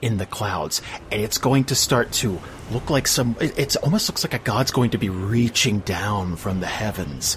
in 0.00 0.18
the 0.18 0.26
clouds, 0.26 0.82
and 1.10 1.22
it's 1.22 1.38
going 1.38 1.64
to 1.64 1.74
start 1.74 2.10
to 2.12 2.38
look 2.72 2.90
like 2.90 3.06
some. 3.06 3.36
It 3.40 3.58
it's 3.58 3.76
almost 3.76 4.08
looks 4.08 4.24
like 4.24 4.34
a 4.34 4.38
god's 4.38 4.72
going 4.72 4.90
to 4.90 4.98
be 4.98 5.08
reaching 5.08 5.78
down 5.80 6.36
from 6.36 6.60
the 6.60 6.66
heavens, 6.66 7.36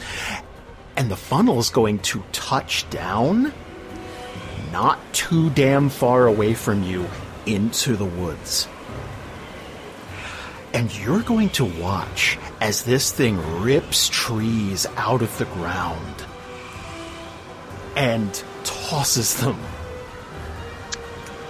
and 0.98 1.10
the 1.10 1.16
funnel 1.16 1.60
is 1.60 1.70
going 1.70 2.00
to 2.00 2.24
touch 2.32 2.90
down, 2.90 3.54
not 4.72 5.00
too 5.14 5.52
damn 5.52 5.90
far 5.90 6.26
away 6.26 6.56
from 6.56 6.84
you, 6.84 7.08
into 7.46 7.96
the 7.96 8.06
woods. 8.06 8.68
And 10.76 10.94
you're 11.00 11.22
going 11.22 11.50
to 11.52 11.64
watch 11.64 12.38
as 12.60 12.84
this 12.84 13.10
thing 13.12 13.38
rips 13.62 14.10
trees 14.10 14.86
out 14.98 15.22
of 15.22 15.36
the 15.38 15.46
ground 15.46 16.26
and 17.96 18.44
tosses 18.66 19.40
them. 19.40 19.58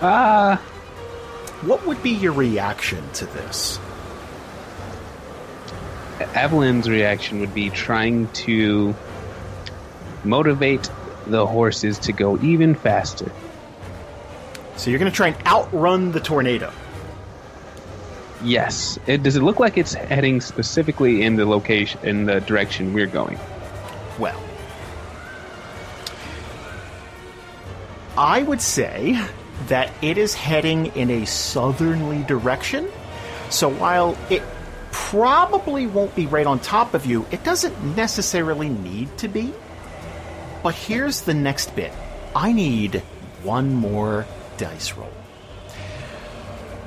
Ah, 0.02 0.58
What 1.64 1.88
would 1.88 2.04
be 2.04 2.12
your 2.12 2.34
reaction 2.34 3.04
to 3.14 3.26
this? 3.26 3.80
Avalan's 6.36 6.88
reaction 6.88 7.40
would 7.40 7.54
be 7.56 7.72
trying 7.72 8.28
to 8.46 8.94
motivate 10.24 10.90
the 11.26 11.48
horses 11.48 11.98
to 12.00 12.14
go 12.14 12.38
even 12.42 12.76
faster. 12.76 13.32
So 14.78 14.92
you're 14.92 15.00
going 15.00 15.12
to 15.12 15.16
try 15.16 15.30
and 15.30 15.48
outrun 15.48 16.12
the 16.12 16.20
tornado. 16.20 16.72
Yes. 18.46 19.00
It, 19.08 19.24
does 19.24 19.36
it 19.36 19.42
look 19.42 19.60
like 19.60 19.78
it's 19.78 19.94
heading 19.94 20.40
specifically 20.40 21.24
in 21.24 21.36
the 21.36 21.46
location, 21.46 22.00
in 22.04 22.26
the 22.26 22.40
direction 22.42 22.94
we're 22.94 23.08
going? 23.08 23.40
Well, 24.20 24.40
I 28.18 28.44
would 28.44 28.62
say 28.62 29.20
that 29.68 29.92
it 30.02 30.18
is 30.18 30.36
heading 30.36 30.88
in 30.96 31.10
a 31.10 31.26
southerly 31.26 32.24
direction. 32.24 32.88
So 33.50 33.70
while 33.70 34.18
it 34.30 34.44
probably 34.92 35.88
won't 35.88 36.16
be 36.16 36.28
right 36.28 36.46
on 36.46 36.60
top 36.60 36.94
of 36.94 37.06
you, 37.06 37.26
it 37.32 37.44
doesn't 37.44 37.96
necessarily 37.96 38.70
need 38.70 39.18
to 39.18 39.28
be. 39.28 39.54
But 40.64 40.76
here's 40.76 41.22
the 41.22 41.34
next 41.34 41.76
bit 41.76 41.92
I 42.36 42.52
need 42.52 43.00
one 43.44 43.74
more 43.74 44.26
dice 44.58 44.94
roll. 44.94 45.12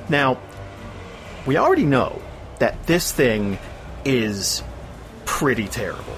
Now, 0.09 0.39
we 1.45 1.57
already 1.57 1.85
know 1.85 2.21
that 2.59 2.85
this 2.85 3.11
thing 3.11 3.57
is 4.05 4.63
pretty 5.25 5.67
terrible. 5.67 6.15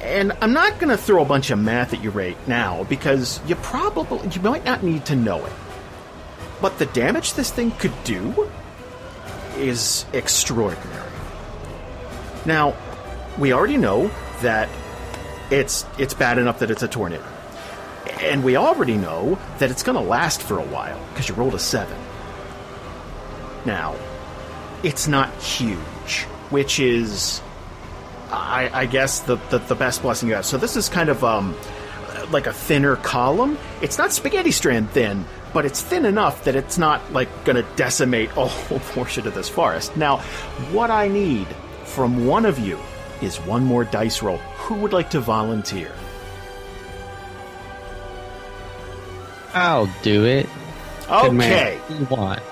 And 0.00 0.32
I'm 0.40 0.52
not 0.52 0.78
going 0.78 0.90
to 0.90 0.96
throw 0.96 1.22
a 1.22 1.24
bunch 1.24 1.50
of 1.50 1.58
math 1.58 1.92
at 1.92 2.02
you 2.02 2.10
right 2.10 2.36
now 2.46 2.84
because 2.84 3.40
you 3.46 3.54
probably 3.56 4.28
you 4.28 4.40
might 4.40 4.64
not 4.64 4.82
need 4.82 5.06
to 5.06 5.16
know 5.16 5.44
it. 5.44 5.52
But 6.60 6.78
the 6.78 6.86
damage 6.86 7.34
this 7.34 7.50
thing 7.50 7.70
could 7.72 7.92
do 8.04 8.50
is 9.56 10.06
extraordinary. 10.12 11.10
Now, 12.46 12.74
we 13.38 13.52
already 13.52 13.76
know 13.76 14.10
that 14.42 14.68
it's 15.50 15.86
it's 15.98 16.14
bad 16.14 16.38
enough 16.38 16.58
that 16.60 16.70
it's 16.70 16.82
a 16.82 16.88
tornado. 16.88 17.24
And 18.20 18.44
we 18.44 18.56
already 18.56 18.96
know 18.96 19.38
that 19.58 19.70
it's 19.70 19.82
going 19.82 19.96
to 19.96 20.02
last 20.02 20.42
for 20.42 20.58
a 20.58 20.64
while 20.64 21.00
because 21.08 21.28
you 21.28 21.34
rolled 21.34 21.54
a 21.54 21.58
7. 21.58 21.96
Now, 23.64 23.96
it's 24.84 25.08
not 25.08 25.32
huge, 25.42 26.24
which 26.50 26.78
is, 26.78 27.40
I, 28.30 28.70
I 28.72 28.86
guess, 28.86 29.20
the, 29.20 29.36
the, 29.48 29.58
the 29.58 29.74
best 29.74 30.02
blessing 30.02 30.28
you 30.28 30.34
have. 30.34 30.44
So 30.44 30.58
this 30.58 30.76
is 30.76 30.90
kind 30.90 31.08
of 31.08 31.24
um, 31.24 31.56
like 32.30 32.46
a 32.46 32.52
thinner 32.52 32.96
column. 32.96 33.58
It's 33.80 33.96
not 33.96 34.12
spaghetti 34.12 34.50
strand 34.50 34.90
thin, 34.90 35.24
but 35.54 35.64
it's 35.64 35.80
thin 35.80 36.04
enough 36.04 36.44
that 36.44 36.54
it's 36.54 36.76
not 36.76 37.12
like 37.12 37.28
going 37.44 37.56
to 37.56 37.66
decimate 37.76 38.30
a 38.36 38.46
whole 38.46 38.80
portion 38.80 39.26
of 39.26 39.34
this 39.34 39.48
forest. 39.48 39.96
Now, 39.96 40.18
what 40.70 40.90
I 40.90 41.08
need 41.08 41.46
from 41.84 42.26
one 42.26 42.44
of 42.44 42.58
you 42.58 42.78
is 43.22 43.38
one 43.38 43.64
more 43.64 43.84
dice 43.84 44.22
roll. 44.22 44.36
Who 44.36 44.74
would 44.76 44.92
like 44.92 45.10
to 45.10 45.20
volunteer? 45.20 45.92
I'll 49.54 49.88
do 50.02 50.26
it. 50.26 50.46
Okay. 51.08 51.78
What 51.78 51.98
you 51.98 52.06
want? 52.06 52.42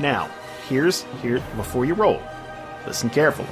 Now, 0.00 0.28
here's 0.68 1.02
here 1.22 1.42
before 1.56 1.84
you 1.84 1.94
roll. 1.94 2.20
Listen 2.86 3.10
carefully. 3.10 3.48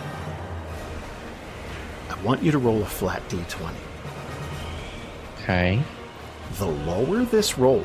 I 2.09 2.23
want 2.23 2.43
you 2.43 2.51
to 2.53 2.59
roll 2.59 2.83
a 2.83 2.87
flat 2.87 3.27
d20. 3.29 3.73
Okay. 5.43 5.83
The 6.59 6.67
lower 6.67 7.25
this 7.25 7.59
roll, 7.59 7.85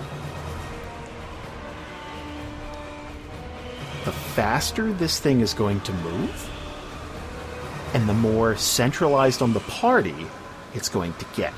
the 4.04 4.12
faster 4.12 4.92
this 4.94 5.20
thing 5.20 5.42
is 5.42 5.54
going 5.54 5.80
to 5.82 5.94
move, 5.94 6.50
and 7.94 8.10
the 8.10 8.14
more 8.14 8.58
centralized 8.58 9.42
on 9.42 9.54
the 9.54 9.60
party 9.62 10.28
it's 10.74 10.90
going 10.90 11.14
to 11.14 11.26
get. 11.36 11.54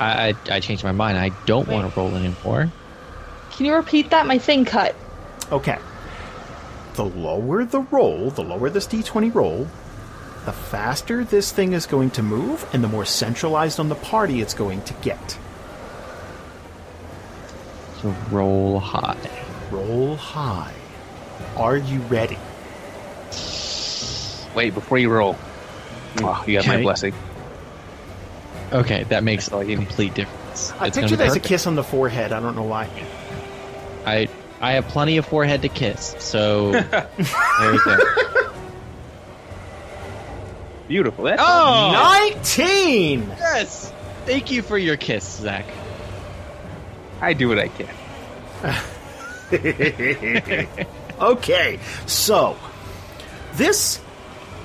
I, 0.00 0.30
I, 0.30 0.56
I 0.56 0.60
changed 0.60 0.82
my 0.82 0.92
mind. 0.92 1.18
I 1.18 1.28
don't 1.46 1.68
want 1.68 1.92
to 1.92 2.00
roll 2.00 2.14
anymore. 2.16 2.72
Can 3.60 3.66
you 3.66 3.74
repeat 3.74 4.08
that? 4.08 4.26
My 4.26 4.38
thing 4.38 4.64
cut. 4.64 4.94
Okay. 5.52 5.76
The 6.94 7.04
lower 7.04 7.62
the 7.66 7.80
roll, 7.80 8.30
the 8.30 8.40
lower 8.42 8.70
this 8.70 8.86
d20 8.86 9.34
roll, 9.34 9.68
the 10.46 10.52
faster 10.52 11.24
this 11.24 11.52
thing 11.52 11.74
is 11.74 11.84
going 11.84 12.08
to 12.12 12.22
move, 12.22 12.66
and 12.72 12.82
the 12.82 12.88
more 12.88 13.04
centralized 13.04 13.78
on 13.78 13.90
the 13.90 13.96
party 13.96 14.40
it's 14.40 14.54
going 14.54 14.80
to 14.84 14.94
get. 15.02 15.36
So 18.00 18.14
roll 18.30 18.80
high. 18.80 19.18
Roll 19.70 20.16
high. 20.16 20.72
Are 21.54 21.76
you 21.76 21.98
ready? 22.08 22.38
Wait, 24.54 24.72
before 24.72 24.96
you 24.96 25.10
roll. 25.10 25.36
Oh, 26.22 26.42
you 26.46 26.56
have 26.56 26.66
my 26.66 26.76
Okay. 26.76 26.82
blessing. 26.82 27.14
Okay, 28.72 29.02
that 29.10 29.22
makes 29.22 29.50
That's 29.50 29.52
all 29.52 29.76
complete 29.76 30.14
difference. 30.14 30.72
I 30.80 30.86
It's 30.86 30.96
gonna 30.96 31.08
picture 31.08 31.08
be 31.10 31.16
there's 31.16 31.32
a 31.32 31.34
perfect. 31.34 31.44
kiss 31.44 31.66
on 31.66 31.74
the 31.74 31.84
forehead. 31.84 32.32
I 32.32 32.40
don't 32.40 32.56
know 32.56 32.62
why. 32.62 32.88
I 34.06 34.28
I 34.60 34.72
have 34.72 34.88
plenty 34.88 35.16
of 35.16 35.26
forehead 35.26 35.62
to 35.62 35.68
kiss, 35.68 36.14
so 36.18 36.72
there 36.72 37.08
you 37.72 37.84
go. 37.84 37.98
Beautiful. 40.88 41.24
That's 41.24 41.40
Oh, 41.44 41.92
19! 42.34 43.20
yes! 43.38 43.92
Thank 44.26 44.50
you 44.50 44.60
for 44.62 44.76
your 44.76 44.96
kiss, 44.96 45.24
Zach. 45.38 45.64
I 47.20 47.32
do 47.32 47.48
what 47.48 47.58
I 47.58 47.68
can. 47.68 47.88
okay, 51.20 51.78
so 52.06 52.56
this 53.54 54.00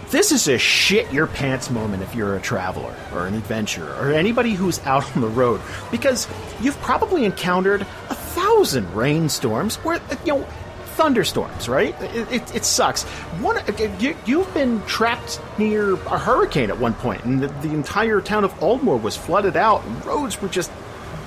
this 0.10 0.32
is 0.32 0.48
a 0.48 0.58
shit 0.58 1.12
your 1.12 1.28
pants 1.28 1.70
moment 1.70 2.04
if 2.04 2.14
you're 2.16 2.36
a 2.36 2.42
traveler 2.42 2.96
or 3.14 3.26
an 3.28 3.34
adventurer 3.34 3.94
or 4.00 4.12
anybody 4.14 4.54
who's 4.54 4.80
out 4.86 5.04
on 5.16 5.22
the 5.22 5.28
road 5.28 5.60
because 5.92 6.28
you've 6.62 6.80
probably 6.82 7.26
encountered 7.26 7.82
a 8.10 8.16
thousand 8.56 8.94
rainstorms 8.96 9.76
where 9.78 10.00
you 10.26 10.34
know 10.34 10.48
thunderstorms 10.96 11.68
right 11.68 11.94
it, 12.02 12.32
it, 12.32 12.56
it 12.56 12.66
sucks 12.66 13.04
one 13.42 13.62
you, 14.00 14.16
you've 14.26 14.54
been 14.54 14.82
trapped 14.86 15.42
near 15.58 15.94
a 15.94 16.18
hurricane 16.18 16.70
at 16.70 16.80
one 16.80 16.94
point 16.94 17.24
and 17.26 17.42
the, 17.42 17.48
the 17.48 17.74
entire 17.74 18.22
town 18.22 18.46
of 18.46 18.54
aldmore 18.60 19.02
was 19.02 19.18
flooded 19.18 19.58
out 19.58 19.84
and 19.84 20.06
roads 20.06 20.42
were 20.42 20.48
just 20.48 20.72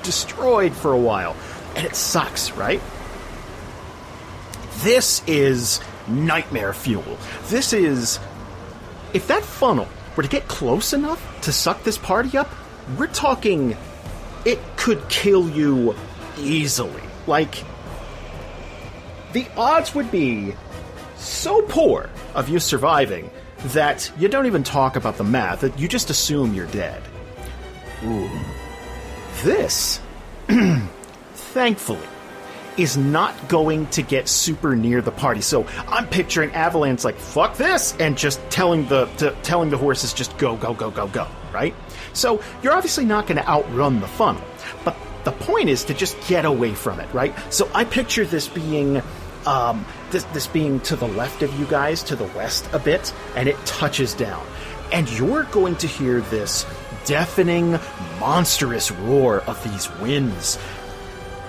destroyed 0.02 0.72
for 0.72 0.92
a 0.92 0.98
while 0.98 1.36
and 1.76 1.84
it 1.84 1.94
sucks 1.94 2.50
right 2.52 2.80
this 4.82 5.22
is 5.26 5.80
nightmare 6.06 6.72
fuel. 6.72 7.18
This 7.46 7.72
is. 7.72 8.20
If 9.12 9.26
that 9.28 9.42
funnel 9.42 9.88
were 10.16 10.22
to 10.22 10.28
get 10.28 10.46
close 10.48 10.92
enough 10.92 11.40
to 11.42 11.52
suck 11.52 11.82
this 11.82 11.98
party 11.98 12.36
up, 12.36 12.48
we're 12.96 13.08
talking. 13.08 13.76
It 14.44 14.60
could 14.76 15.08
kill 15.08 15.48
you 15.48 15.96
easily. 16.38 17.02
Like. 17.28 17.64
The 19.32 19.46
odds 19.56 19.94
would 19.94 20.10
be 20.10 20.54
so 21.16 21.62
poor 21.62 22.08
of 22.34 22.48
you 22.48 22.58
surviving 22.58 23.30
that 23.66 24.10
you 24.18 24.28
don't 24.28 24.46
even 24.46 24.62
talk 24.62 24.96
about 24.96 25.16
the 25.16 25.24
math, 25.24 25.60
that 25.60 25.78
you 25.78 25.86
just 25.88 26.10
assume 26.10 26.54
you're 26.54 26.66
dead. 26.66 27.02
Ooh. 28.04 28.30
This, 29.42 30.00
thankfully, 31.34 32.06
is 32.76 32.96
not 32.96 33.48
going 33.48 33.86
to 33.88 34.02
get 34.02 34.28
super 34.28 34.76
near 34.76 35.02
the 35.02 35.10
party. 35.10 35.40
So 35.40 35.66
I'm 35.88 36.06
picturing 36.06 36.52
Avalanche 36.52 37.04
like 37.04 37.16
fuck 37.16 37.56
this 37.56 37.94
and 37.98 38.16
just 38.16 38.40
telling 38.50 38.86
the 38.86 39.06
telling 39.42 39.70
the 39.70 39.76
horses 39.76 40.12
just 40.12 40.36
go 40.38 40.56
go 40.56 40.74
go 40.74 40.90
go 40.90 41.08
go, 41.08 41.26
right? 41.52 41.74
So 42.12 42.40
you're 42.62 42.72
obviously 42.72 43.04
not 43.04 43.26
going 43.26 43.38
to 43.38 43.48
outrun 43.48 44.00
the 44.00 44.06
funnel. 44.06 44.42
But 44.84 44.96
the 45.28 45.44
point 45.44 45.68
is 45.68 45.84
to 45.84 45.92
just 45.92 46.16
get 46.26 46.46
away 46.46 46.72
from 46.72 47.00
it, 47.00 47.12
right? 47.12 47.34
So 47.52 47.70
I 47.74 47.84
picture 47.84 48.24
this 48.24 48.48
being 48.48 49.02
um, 49.44 49.84
this, 50.10 50.24
this 50.24 50.46
being 50.46 50.80
to 50.80 50.96
the 50.96 51.06
left 51.06 51.42
of 51.42 51.58
you 51.60 51.66
guys, 51.66 52.02
to 52.04 52.16
the 52.16 52.24
west 52.28 52.66
a 52.72 52.78
bit, 52.78 53.12
and 53.36 53.46
it 53.46 53.56
touches 53.66 54.14
down. 54.14 54.44
And 54.90 55.10
you're 55.18 55.44
going 55.44 55.76
to 55.76 55.86
hear 55.86 56.22
this 56.22 56.64
deafening, 57.04 57.78
monstrous 58.18 58.90
roar 58.90 59.40
of 59.42 59.62
these 59.70 59.90
winds 60.00 60.58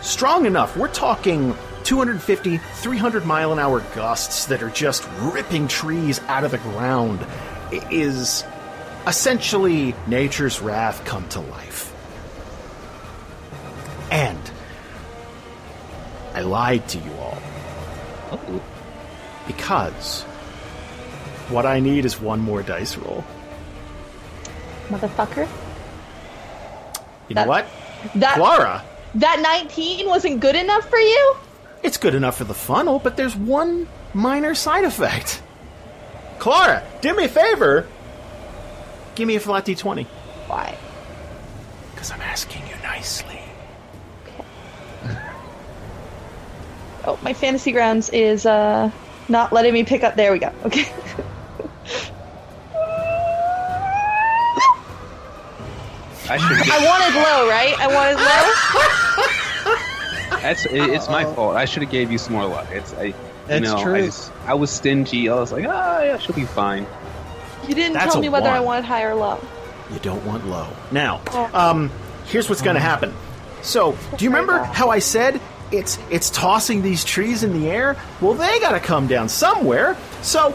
strong 0.01 0.45
enough. 0.45 0.76
We're 0.76 0.89
talking 0.89 1.56
250, 1.85 2.57
300 2.57 3.26
mile 3.26 3.53
an 3.53 3.60
hour 3.60 3.80
gusts 3.95 4.47
that 4.47 4.61
are 4.61 4.69
just 4.69 5.07
ripping 5.22 5.69
trees 5.69 6.19
out 6.27 6.43
of 6.43 6.51
the 6.51 6.57
ground. 6.57 7.26
It 7.72 7.89
is 7.89 8.43
essentially 9.07 9.95
nature's 10.07 10.61
wrath 10.61 11.03
come 11.06 11.27
to 11.30 11.39
life. 11.39 11.69
And 14.11 14.52
I 16.34 16.41
lied 16.41 16.88
to 16.90 16.98
you 16.98 17.11
all. 17.14 17.38
Oh. 18.31 18.61
Because 19.48 20.23
what 21.49 21.65
I 21.65 21.80
need 21.80 22.06
is 22.06 22.19
one 22.19 22.40
more 22.40 22.61
dice 22.61 22.95
roll. 22.98 23.23
Motherfucker. 24.90 25.48
You 27.27 27.36
know 27.36 27.45
what? 27.45 27.68
That 28.15 28.38
Klara, 28.38 28.81
that 29.15 29.40
19 29.41 30.07
wasn't 30.07 30.40
good 30.40 30.56
enough 30.56 30.90
for 30.90 30.98
you? 30.99 31.36
it's 31.84 31.98
good 31.98 32.14
enough 32.15 32.38
for 32.38 32.44
the 32.44 32.53
funnel, 32.53 32.99
but 32.99 33.15
there's 33.18 33.36
one 33.36 33.88
minor 34.14 34.53
side 34.56 34.84
effect. 34.84 35.41
Klara, 36.40 36.84
do 37.02 37.15
me 37.15 37.26
a 37.26 37.30
favor. 37.30 37.88
Give 39.15 39.27
me 39.27 39.36
a 39.36 39.40
flat 39.40 39.65
d20. 39.65 40.06
Why? 40.48 40.77
Because 41.91 42.11
I'm 42.11 42.22
asking 42.22 42.68
you 42.68 42.76
nicely. 42.84 43.39
Oh, 47.10 47.18
my 47.23 47.34
fantasy 47.34 47.72
grounds 47.72 48.10
is 48.10 48.45
uh 48.45 48.91
not 49.27 49.52
letting 49.52 49.73
me 49.73 49.84
pick 49.84 50.03
up. 50.03 50.15
There 50.15 50.31
we 50.31 50.38
go. 50.40 50.52
Okay. 50.65 50.88
I 56.30 56.38
should. 56.38 56.57
I 56.72 56.86
wanted 56.86 57.15
low, 57.15 57.49
right? 57.49 57.76
I 57.80 57.88
wanted 57.88 58.18
low. 60.34 60.41
That's 60.41 60.65
it, 60.65 60.90
it's 60.94 61.07
my 61.10 61.23
fault. 61.26 61.56
I 61.56 61.65
should 61.65 61.81
have 61.81 61.91
gave 61.91 62.11
you 62.11 62.18
some 62.18 62.34
more 62.34 62.45
luck. 62.45 62.68
It's 62.72 62.94
I. 62.94 63.14
That's 63.48 63.65
you 63.65 63.73
know, 63.76 63.81
true. 63.81 63.95
I, 63.95 64.02
just, 64.06 64.31
I 64.45 64.53
was 64.53 64.69
stingy. 64.69 65.27
I 65.27 65.34
was 65.36 65.52
like, 65.52 65.65
ah, 65.68 66.02
yeah, 66.02 66.18
she'll 66.19 66.36
be 66.36 66.45
fine. 66.45 66.86
You 67.68 67.73
didn't 67.73 67.94
That's 67.94 68.11
tell 68.14 68.19
a 68.19 68.22
me 68.22 68.30
whether 68.30 68.48
I 68.48 68.60
one. 68.60 68.65
wanted 68.68 68.86
high 68.86 69.03
or 69.03 69.15
low. 69.15 69.40
You 69.91 69.98
don't 69.99 70.23
want 70.23 70.45
low. 70.48 70.68
Now, 70.91 71.22
Oh. 71.31 71.49
um, 71.53 71.90
here's 72.27 72.48
what's 72.48 72.61
going 72.61 72.76
to 72.76 72.80
happen. 72.81 73.11
So, 73.64 73.98
do 74.18 74.23
you 74.23 74.30
remember 74.30 74.60
how 74.64 74.91
I 74.91 74.99
said 74.99 75.41
it's 75.72 76.00
it's 76.10 76.30
tossing 76.30 76.82
these 76.82 77.04
trees 77.04 77.44
in 77.44 77.60
the 77.60 77.70
air? 77.70 77.96
Well, 78.22 78.34
they 78.34 78.60
got 78.60 78.72
to 78.72 78.80
come 78.80 79.08
down 79.08 79.30
somewhere. 79.30 79.98
So, 80.22 80.52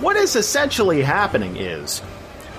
what 0.00 0.16
is 0.16 0.36
essentially 0.36 1.02
happening 1.02 1.56
is 1.56 2.02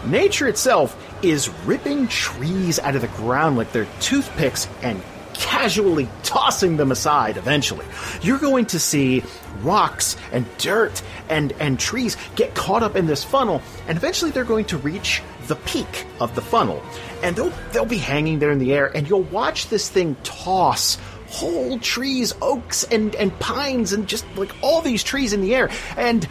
nature 0.06 0.48
itself 0.48 0.98
is 1.22 1.50
ripping 1.66 2.08
trees 2.08 2.80
out 2.80 2.96
of 2.96 3.02
the 3.02 3.08
ground 3.10 3.58
like 3.58 3.72
they're 3.72 3.88
toothpicks 4.00 4.68
and 4.82 5.02
casually 5.42 6.08
tossing 6.24 6.78
them 6.78 6.92
aside 6.92 7.36
eventually. 7.36 7.86
You're 8.22 8.38
going 8.38 8.68
to 8.68 8.80
see 8.80 9.24
rocks 9.62 10.16
and 10.32 10.46
dirt 10.60 11.02
and, 11.30 11.52
and 11.60 11.80
trees 11.80 12.16
get 12.36 12.54
caught 12.54 12.84
up 12.84 12.96
in 12.96 13.08
this 13.08 13.24
funnel, 13.24 13.62
and 13.88 13.98
eventually 13.98 14.32
they're 14.32 14.44
going 14.44 14.66
to 14.66 14.78
reach 14.78 15.22
the 15.48 15.56
peak 15.56 16.06
of 16.20 16.36
the 16.36 16.42
funnel. 16.42 16.82
And 17.24 17.36
they'll, 17.36 17.52
they'll 17.72 17.86
be 17.86 17.98
hanging 17.98 18.40
there 18.40 18.52
in 18.52 18.60
the 18.60 18.74
air, 18.74 18.96
and 18.96 19.10
you'll 19.10 19.24
watch 19.24 19.68
this 19.68 19.90
thing 19.90 20.16
toss 20.24 20.98
whole 21.28 21.80
trees, 21.80 22.34
oaks 22.42 22.84
and, 22.84 23.16
and 23.16 23.38
pines, 23.40 23.94
and 23.94 24.08
just 24.08 24.26
like 24.36 24.54
all 24.62 24.82
these 24.82 25.04
trees 25.04 25.34
in 25.34 25.42
the 25.42 25.56
air. 25.56 25.70
And 25.98 26.28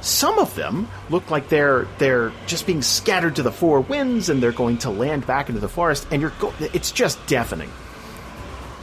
some 0.00 0.38
of 0.38 0.54
them 0.54 0.88
look 1.10 1.30
like 1.30 1.48
they're 1.48 1.88
they're 1.98 2.32
just 2.46 2.66
being 2.66 2.80
scattered 2.80 3.36
to 3.36 3.42
the 3.42 3.50
four 3.50 3.80
winds 3.80 4.28
and 4.28 4.40
they're 4.40 4.52
going 4.52 4.78
to 4.78 4.90
land 4.90 5.26
back 5.26 5.48
into 5.48 5.60
the 5.60 5.68
forest 5.68 6.06
and 6.12 6.22
you're 6.22 6.32
go- 6.38 6.54
it's 6.60 6.92
just 6.92 7.24
deafening. 7.26 7.70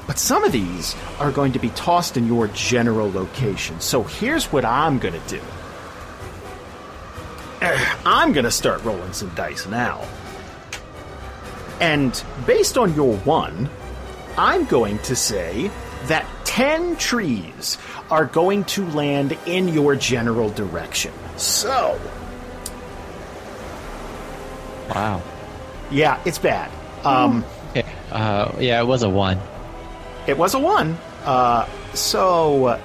But 0.06 0.20
some 0.20 0.44
of 0.44 0.52
these 0.52 0.96
are 1.20 1.32
going 1.32 1.54
to 1.54 1.60
be 1.60 1.70
tossed 1.70 2.18
in 2.18 2.28
your 2.28 2.48
general 2.50 3.10
location. 3.12 3.80
So 3.80 4.04
here's 4.04 4.46
what 4.52 4.66
I'm 4.66 5.00
going 5.00 5.20
to 5.20 5.28
do. 5.30 5.42
Eh, 7.62 7.96
I'm 8.06 8.34
going 8.34 8.44
to 8.44 8.52
start 8.52 8.84
rolling 8.84 9.14
some 9.14 9.30
dice 9.36 9.66
now. 9.68 10.06
And 11.80 12.22
based 12.46 12.78
on 12.78 12.94
your 12.96 13.16
one, 13.20 13.70
I'm 14.38 14.66
going 14.66 15.00
to 15.00 15.16
say 15.16 15.72
that 16.08 16.26
10 16.44 16.98
trees 16.98 17.78
are 18.12 18.26
going 18.26 18.66
to 18.66 18.86
land 18.90 19.38
in 19.46 19.70
your 19.70 19.96
general 19.96 20.50
direction. 20.50 21.14
So, 21.38 22.00
Wow. 24.94 25.22
yeah, 25.90 26.22
it's 26.26 26.38
bad. 26.40 26.70
Um. 27.06 27.46
Uh, 28.12 28.52
yeah, 28.60 28.80
it 28.80 28.86
was 28.86 29.02
a 29.02 29.10
one. 29.10 29.40
It 30.28 30.38
was 30.38 30.54
a 30.54 30.60
one. 30.60 30.98
Uh, 31.24 31.68
so, 31.94 32.80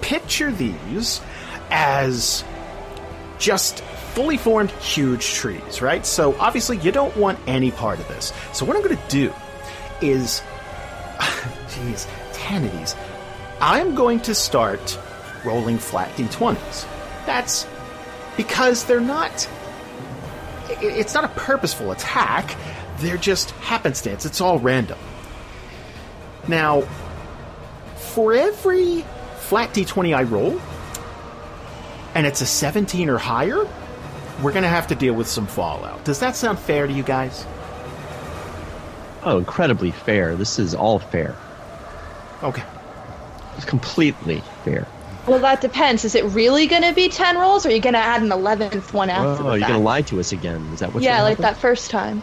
picture 0.00 0.50
these 0.50 1.20
as 1.70 2.44
just 3.38 3.80
fully 4.14 4.36
formed 4.36 4.70
huge 4.72 5.34
trees, 5.34 5.80
right? 5.80 6.04
So, 6.04 6.36
obviously, 6.38 6.78
you 6.78 6.92
don't 6.92 7.16
want 7.16 7.38
any 7.46 7.70
part 7.70 7.98
of 7.98 8.08
this. 8.08 8.32
So, 8.52 8.64
what 8.64 8.76
I'm 8.76 8.82
going 8.82 8.96
to 8.96 9.08
do 9.08 9.32
is, 10.00 10.42
jeez, 11.18 12.06
10 12.32 12.64
of 12.64 12.78
these. 12.78 12.96
I'm 13.60 13.94
going 13.94 14.20
to 14.20 14.34
start 14.34 14.98
rolling 15.44 15.78
flat 15.78 16.10
d20s. 16.16 16.86
That's 17.26 17.66
because 18.36 18.84
they're 18.84 19.00
not 19.00 19.48
it's 20.80 21.14
not 21.14 21.24
a 21.24 21.28
purposeful 21.28 21.92
attack. 21.92 22.56
They're 22.98 23.16
just 23.16 23.50
happenstance. 23.52 24.24
It's 24.24 24.40
all 24.40 24.58
random. 24.58 24.98
Now, 26.48 26.82
for 27.96 28.34
every 28.34 29.02
flat 29.36 29.72
d20 29.72 30.14
I 30.16 30.22
roll, 30.24 30.60
and 32.14 32.26
it's 32.26 32.40
a 32.40 32.46
17 32.46 33.08
or 33.08 33.18
higher, 33.18 33.66
we're 34.42 34.52
going 34.52 34.64
to 34.64 34.68
have 34.68 34.86
to 34.88 34.94
deal 34.94 35.14
with 35.14 35.28
some 35.28 35.46
fallout. 35.46 36.04
Does 36.04 36.18
that 36.20 36.36
sound 36.36 36.58
fair 36.58 36.86
to 36.86 36.92
you 36.92 37.02
guys? 37.02 37.46
Oh, 39.24 39.38
incredibly 39.38 39.92
fair. 39.92 40.34
This 40.34 40.58
is 40.58 40.74
all 40.74 40.98
fair. 40.98 41.36
Okay. 42.42 42.62
It's 43.56 43.64
completely 43.64 44.42
fair. 44.64 44.86
Well, 45.28 45.38
that 45.38 45.60
depends. 45.60 46.04
Is 46.04 46.16
it 46.16 46.24
really 46.24 46.66
going 46.66 46.82
to 46.82 46.92
be 46.92 47.08
10 47.08 47.38
rolls, 47.38 47.64
or 47.64 47.68
are 47.68 47.72
you 47.72 47.80
going 47.80 47.92
to 47.92 48.00
add 48.00 48.20
an 48.22 48.30
11th 48.30 48.92
one 48.92 49.08
after 49.10 49.44
Oh, 49.44 49.54
you're 49.54 49.68
gonna 49.68 49.78
lie 49.78 50.02
to 50.02 50.18
us 50.18 50.32
again? 50.32 50.60
Is 50.72 50.80
that 50.80 50.92
what? 50.92 51.04
You 51.04 51.08
Yeah, 51.10 51.22
like 51.22 51.38
that 51.38 51.56
first 51.56 51.90
time. 51.92 52.20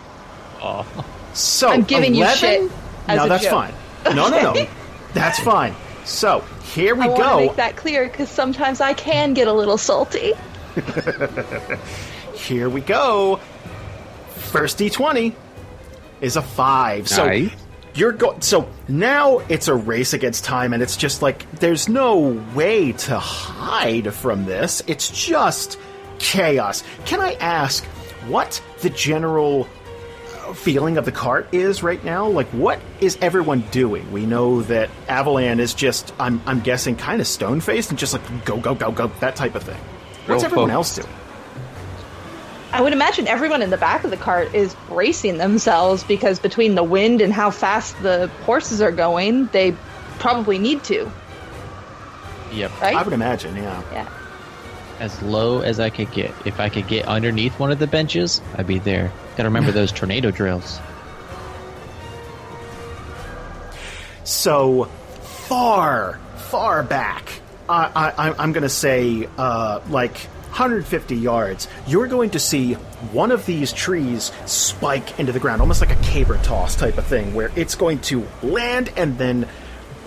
Oh. 0.62 0.86
So 1.34 1.70
I'm 1.70 1.84
giving 1.84 2.14
you 2.14 2.24
11? 2.24 2.38
shit 2.40 2.72
as 3.08 3.18
no, 3.18 3.26
a 3.26 3.30
that's 3.30 3.44
joke. 3.44 3.54
fine. 3.54 3.74
No, 4.06 4.30
no, 4.30 4.54
no. 4.54 4.68
that's 5.14 5.40
fine. 5.40 5.76
So 6.06 6.40
here 6.64 6.96
we 6.96 7.04
I 7.04 7.08
want 7.08 7.18
to 7.20 7.24
go. 7.24 7.38
make 7.40 7.56
that 7.58 7.76
clear 7.76 8.08
because 8.08 8.30
sometimes 8.30 8.82
I 8.82 8.94
can 8.94 9.34
get 9.34 9.48
a 9.48 9.54
little 9.54 9.78
salty. 9.78 10.34
Here 12.34 12.70
we 12.70 12.82
go. 12.82 13.40
First 14.36 14.78
d20 14.80 15.34
is 16.22 16.36
a 16.36 16.42
five. 16.42 17.08
So 17.08 17.26
Nice. 17.26 17.52
you're 17.94 18.12
going. 18.12 18.42
So 18.42 18.68
now 18.88 19.40
it's 19.50 19.68
a 19.68 19.76
race 19.76 20.14
against 20.14 20.44
time, 20.46 20.74
and 20.74 20.82
it's 20.82 20.98
just 20.98 21.22
like 21.22 21.50
there's 21.60 21.88
no 21.90 22.18
way 22.56 22.94
to 22.94 23.20
hide 23.20 24.14
from 24.14 24.46
this. 24.46 24.82
It's 24.88 25.10
just 25.10 25.78
chaos. 26.20 26.84
Can 27.06 27.20
I 27.20 27.34
ask 27.34 27.84
what 28.28 28.62
the 28.82 28.90
general 28.90 29.68
feeling 30.54 30.98
of 30.98 31.06
the 31.06 31.12
cart 31.12 31.48
is 31.54 31.82
right 31.84 32.04
now? 32.04 32.28
Like, 32.28 32.48
what 32.48 32.80
is 33.00 33.18
everyone 33.22 33.62
doing? 33.72 34.12
We 34.12 34.26
know 34.26 34.62
that 34.64 34.90
Avalan 35.08 35.60
is 35.60 35.74
just, 35.74 36.14
I'm, 36.20 36.42
I'm 36.46 36.60
guessing, 36.60 36.96
kind 36.96 37.22
of 37.22 37.28
stone 37.28 37.62
faced 37.62 37.90
and 37.90 38.00
just 38.00 38.14
like 38.14 38.46
go, 38.46 38.58
go, 38.58 38.76
go, 38.76 38.92
go, 38.92 39.08
that 39.20 39.36
type 39.36 39.56
of 39.56 39.64
thing. 39.64 39.78
What's 40.26 40.28
Real 40.44 40.46
everyone 40.46 40.70
focused. 40.70 41.00
else 41.00 41.08
doing? 41.08 41.16
I 42.72 42.82
would 42.82 42.94
imagine 42.94 43.28
everyone 43.28 43.62
in 43.64 43.72
the 43.72 43.78
back 43.78 44.04
of 44.04 44.12
the 44.12 44.18
cart 44.18 44.54
is 44.54 44.76
bracing 44.88 45.38
themselves 45.40 46.04
because 46.04 46.40
between 46.40 46.76
the 46.76 46.84
wind 46.84 47.20
and 47.22 47.34
how 47.34 47.50
fast 47.50 48.00
the 48.04 48.28
horses 48.46 48.80
are 48.82 48.92
going, 48.92 49.48
they 49.48 49.76
probably 50.20 50.60
need 50.60 50.84
to, 50.84 51.12
Yep. 52.54 52.80
right? 52.82 52.96
I 52.96 53.02
would 53.04 53.14
imagine, 53.14 53.56
yeah. 53.56 53.82
yeah. 53.92 54.10
As 55.00 55.22
low 55.22 55.62
as 55.62 55.80
I 55.80 55.90
could 55.90 56.12
get. 56.12 56.34
If 56.46 56.60
I 56.60 56.70
could 56.70 56.88
get 56.88 57.06
underneath 57.08 57.58
one 57.60 57.72
of 57.72 57.80
the 57.80 57.88
benches, 57.88 58.42
I'd 58.56 58.68
be 58.68 58.80
there. 58.80 59.12
Gotta 59.38 59.50
remember 59.50 59.72
those 59.72 59.92
tornado 59.92 60.32
drills. 60.32 60.80
So 64.24 64.86
far, 65.22 66.20
far 66.36 66.84
back, 66.84 67.42
I, 67.70 68.34
going 68.52 68.64
to 68.64 68.70
say 68.70 69.28
uh, 69.38 69.82
like 69.90 70.18
150 70.18 71.16
yards, 71.16 71.68
you're 71.88 72.08
going 72.08 72.32
to 72.32 72.40
see 72.40 72.74
one 72.74 73.32
of 73.32 73.46
these 73.46 73.72
trees 73.72 74.32
spike 74.46 75.20
into 75.20 75.32
the 75.32 75.40
ground, 75.40 75.62
almost 75.62 75.82
like 75.82 75.92
a 75.92 76.02
caber 76.02 76.38
toss 76.40 76.76
type 76.76 76.98
of 76.98 77.06
thing, 77.06 77.34
where 77.34 77.52
it's 77.56 77.76
going 77.76 78.00
to 78.00 78.26
land 78.42 78.92
and 78.98 79.18
then 79.18 79.48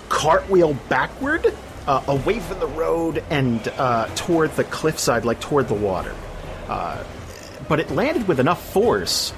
cartwheel 0.09 0.75
backward 0.89 1.55
uh, 1.87 2.03
away 2.07 2.41
from 2.41 2.61
the 2.61 2.67
road 2.67 3.23
and 3.31 3.67
uh, 3.77 4.07
toward 4.15 4.55
the 4.57 4.65
cliffside, 4.65 5.25
like 5.25 5.41
toward 5.41 5.69
the 5.69 5.75
water. 5.75 6.15
Uh, 6.69 7.03
but 7.69 7.81
it 7.81 7.91
landed 7.91 8.29
with 8.29 8.41
enough 8.41 8.65
force 8.73 9.33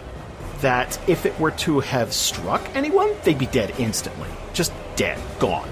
that 0.61 0.99
if 1.09 1.27
it 1.27 1.39
were 1.39 1.51
to 1.53 1.81
have 1.81 2.13
struck 2.13 2.63
anyone, 2.75 3.15
they'd 3.25 3.39
be 3.39 3.47
dead 3.47 3.75
instantly. 3.79 4.29
Just 4.53 4.73
dead. 4.97 5.19
Gone. 5.39 5.69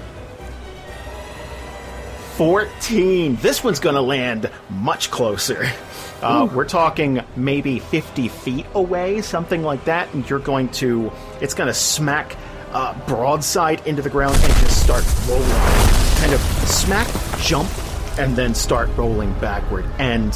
14. 2.35 3.35
This 3.37 3.63
one's 3.63 3.79
going 3.79 3.95
to 3.95 4.01
land 4.01 4.49
much 4.69 5.11
closer. 5.11 5.67
Uh, 6.23 6.47
we're 6.55 6.63
talking 6.63 7.21
maybe 7.35 7.79
50 7.79 8.29
feet 8.29 8.65
away, 8.75 9.21
something 9.21 9.61
like 9.61 9.83
that, 9.83 10.07
and 10.13 10.29
you're 10.29 10.39
going 10.39 10.69
to. 10.69 11.11
It's 11.41 11.53
going 11.53 11.67
to 11.67 11.73
smack 11.73 12.37
uh, 12.71 12.97
broadside 13.07 13.85
into 13.85 14.01
the 14.01 14.09
ground 14.09 14.35
and 14.35 14.53
just 14.53 14.81
start 14.81 15.03
rolling. 15.27 16.02
Kind 16.23 16.35
of 16.35 16.41
smack, 16.69 17.07
jump, 17.41 17.69
and 18.17 18.33
then 18.33 18.55
start 18.55 18.87
rolling 18.95 19.33
backward. 19.39 19.83
And 19.99 20.33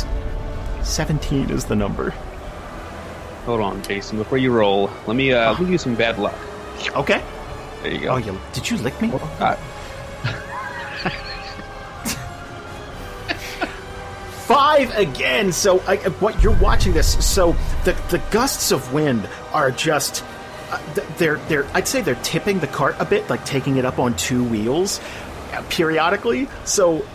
17 0.84 1.50
is 1.50 1.64
the 1.64 1.78
number. 1.78 2.10
Hold 3.46 3.62
on, 3.62 3.82
Jason. 3.84 4.18
Before 4.18 4.38
you 4.38 4.52
roll, 4.52 4.90
let 5.08 5.16
me 5.16 5.32
uh, 5.32 5.54
give 5.54 5.70
you 5.70 5.78
some 5.78 5.96
bad 5.96 6.20
luck. 6.20 6.36
Okay. 6.90 7.24
There 7.84 7.94
you 7.94 8.02
go. 8.02 8.10
Oh, 8.10 8.18
you, 8.18 8.38
did 8.52 8.70
you 8.70 8.76
lick 8.80 9.02
me? 9.02 9.14
Uh, 9.14 9.56
Five 14.46 14.94
again. 14.98 15.54
So 15.54 15.80
I, 15.88 15.96
what 16.20 16.44
you're 16.44 16.60
watching 16.60 16.92
this? 16.92 17.26
So 17.26 17.56
the 17.86 17.94
the 18.10 18.22
gusts 18.30 18.74
of 18.74 18.92
wind 18.92 19.30
are 19.54 19.72
just 19.72 20.22
uh, 20.70 20.82
they're 21.18 21.38
they're 21.48 21.66
I'd 21.74 21.88
say 21.88 22.02
they're 22.02 22.16
tipping 22.16 22.60
the 22.60 22.68
cart 22.68 22.98
a 23.00 23.06
bit, 23.06 23.30
like 23.30 23.46
taking 23.46 23.78
it 23.78 23.86
up 23.86 24.00
on 24.00 24.18
two 24.18 24.44
wheels 24.44 25.00
periodically. 25.70 26.48
So 26.66 27.06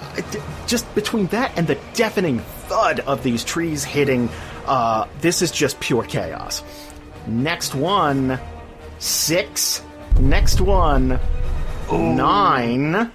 uh, 0.00 0.22
just 0.66 0.92
between 0.94 1.26
that 1.28 1.56
and 1.58 1.66
the 1.66 1.78
deafening 1.94 2.40
thud 2.68 3.00
of 3.00 3.22
these 3.22 3.44
trees 3.44 3.84
hitting, 3.84 4.28
uh, 4.66 5.06
this 5.20 5.42
is 5.42 5.50
just 5.50 5.78
pure 5.80 6.04
chaos. 6.04 6.62
Next 7.26 7.74
one, 7.74 8.38
six. 8.98 9.82
Next 10.20 10.60
one, 10.60 11.18
nine. 11.90 13.12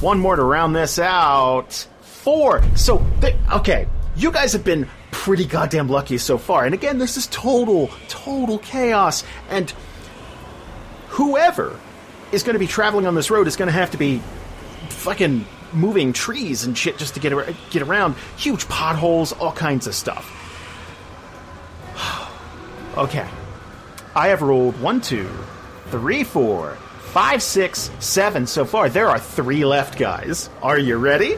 One 0.00 0.18
more 0.18 0.36
to 0.36 0.42
round 0.42 0.74
this 0.74 0.98
out. 0.98 1.86
Four. 2.02 2.62
So, 2.76 3.04
okay, 3.52 3.86
you 4.16 4.30
guys 4.30 4.52
have 4.52 4.64
been 4.64 4.88
pretty 5.10 5.44
goddamn 5.44 5.88
lucky 5.88 6.18
so 6.18 6.38
far. 6.38 6.64
And 6.64 6.74
again, 6.74 6.98
this 6.98 7.16
is 7.16 7.26
total, 7.28 7.88
total 8.08 8.58
chaos. 8.58 9.24
And 9.48 9.72
whoever 11.08 11.78
is 12.32 12.42
going 12.42 12.54
to 12.54 12.58
be 12.60 12.66
traveling 12.66 13.06
on 13.06 13.14
this 13.14 13.30
road 13.30 13.46
is 13.46 13.56
going 13.56 13.66
to 13.68 13.72
have 13.72 13.90
to 13.92 13.98
be 13.98 14.20
fucking 14.90 15.44
moving 15.72 16.12
trees 16.12 16.64
and 16.64 16.76
shit 16.76 16.98
just 16.98 17.14
to 17.14 17.20
get 17.20 17.32
ar- 17.32 17.46
get 17.70 17.82
around. 17.82 18.14
Huge 18.36 18.68
potholes, 18.68 19.32
all 19.32 19.52
kinds 19.52 19.86
of 19.86 19.94
stuff. 19.94 20.36
okay, 22.96 23.26
I 24.14 24.28
have 24.28 24.42
rolled 24.42 24.80
one, 24.80 25.00
two, 25.00 25.28
three, 25.88 26.24
four, 26.24 26.74
five, 27.00 27.42
six, 27.42 27.90
seven 28.00 28.46
so 28.46 28.64
far. 28.64 28.88
There 28.88 29.08
are 29.08 29.18
three 29.18 29.64
left, 29.64 29.98
guys. 29.98 30.50
Are 30.62 30.78
you 30.78 30.96
ready? 30.96 31.36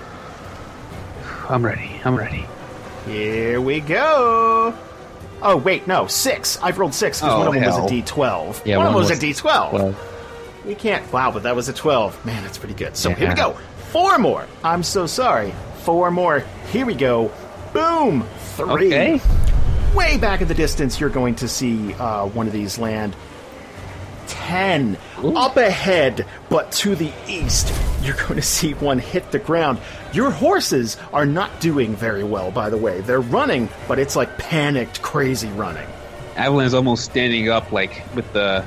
I'm 1.49 1.65
ready. 1.65 2.01
I'm 2.05 2.17
ready. 2.17 2.47
Here 3.07 3.61
we 3.61 3.81
go. 3.81 4.75
Oh 5.43 5.57
wait, 5.57 5.87
no, 5.89 6.07
six. 6.07 6.57
I've 6.63 6.79
rolled 6.79 6.95
six 6.95 7.21
because 7.21 7.35
Oh, 7.35 7.39
one 7.39 7.49
of 7.49 7.55
them 7.55 7.63
hell. 7.65 7.83
was 7.83 7.91
a 7.91 7.95
D 7.95 8.03
twelve. 8.03 8.63
Yeah, 8.65 8.77
one, 8.77 8.87
of 8.87 8.93
them 8.93 9.01
was, 9.01 9.11
was 9.11 9.19
a 9.19 9.21
D 9.21 9.35
twelve. 9.35 9.73
We 10.65 10.75
can't. 10.75 11.11
Wow, 11.13 11.31
but 11.31 11.43
that 11.43 11.57
was 11.57 11.69
a 11.69 11.73
12. 11.73 12.25
Man, 12.25 12.43
that's 12.43 12.59
pretty 12.59 12.75
good. 12.75 12.97
So 12.97 13.11
here 13.11 13.29
we 13.29 13.35
go. 13.35 13.57
Four 13.91 14.19
more. 14.19 14.47
I'm 14.63 14.83
so 14.83 15.07
sorry. 15.07 15.53
Four 15.83 16.11
more. 16.11 16.45
Here 16.71 16.87
we 16.87 16.95
go. 16.95 17.31
Boom. 17.73 18.25
Three. 18.57 18.87
Okay. 18.87 19.21
Way 19.95 20.17
back 20.17 20.41
in 20.41 20.49
the 20.49 20.55
distance, 20.55 21.01
you're 21.01 21.11
going 21.11 21.35
to 21.37 21.49
see 21.49 21.93
uh, 21.95 22.27
one 22.27 22.47
of 22.47 22.53
these 22.53 22.79
land. 22.79 23.15
Ten. 24.29 24.97
Up 25.19 25.57
ahead, 25.57 26.27
but 26.49 26.73
to 26.73 26.95
the 26.95 27.13
east, 27.29 27.73
you're 28.03 28.17
going 28.17 28.37
to 28.37 28.43
see 28.43 28.73
one 28.75 28.99
hit 28.99 29.31
the 29.31 29.39
ground. 29.39 29.79
Your 30.13 30.31
horses 30.31 30.97
are 31.13 31.27
not 31.27 31.61
doing 31.61 31.95
very 31.95 32.25
well, 32.25 32.51
by 32.51 32.71
the 32.71 32.77
way. 32.77 33.01
They're 33.03 33.21
running, 33.21 33.69
but 33.87 33.99
it's 33.99 34.17
like 34.17 34.39
panicked, 34.39 35.03
crazy 35.03 35.49
running. 35.51 35.87
Avalan's 36.37 36.75
almost 36.75 37.05
standing 37.05 37.51
up, 37.51 37.73
like 37.73 38.03
with 38.15 38.33
the 38.33 38.65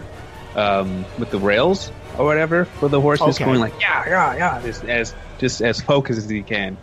um, 0.56 1.06
with 1.20 1.32
the 1.32 1.40
rails 1.40 1.92
or 2.18 2.26
whatever 2.26 2.66
for 2.66 2.90
the 2.90 3.00
horse, 3.00 3.20
just 3.20 3.40
going 3.40 3.60
like 3.60 3.80
yeah, 3.80 4.08
yeah, 4.08 4.36
yeah, 4.36 4.62
just 4.62 4.84
as 4.86 5.14
just 5.38 5.62
as 5.62 5.82
focused 5.82 6.18
as 6.18 6.30
he 6.30 6.42
can. 6.42 6.78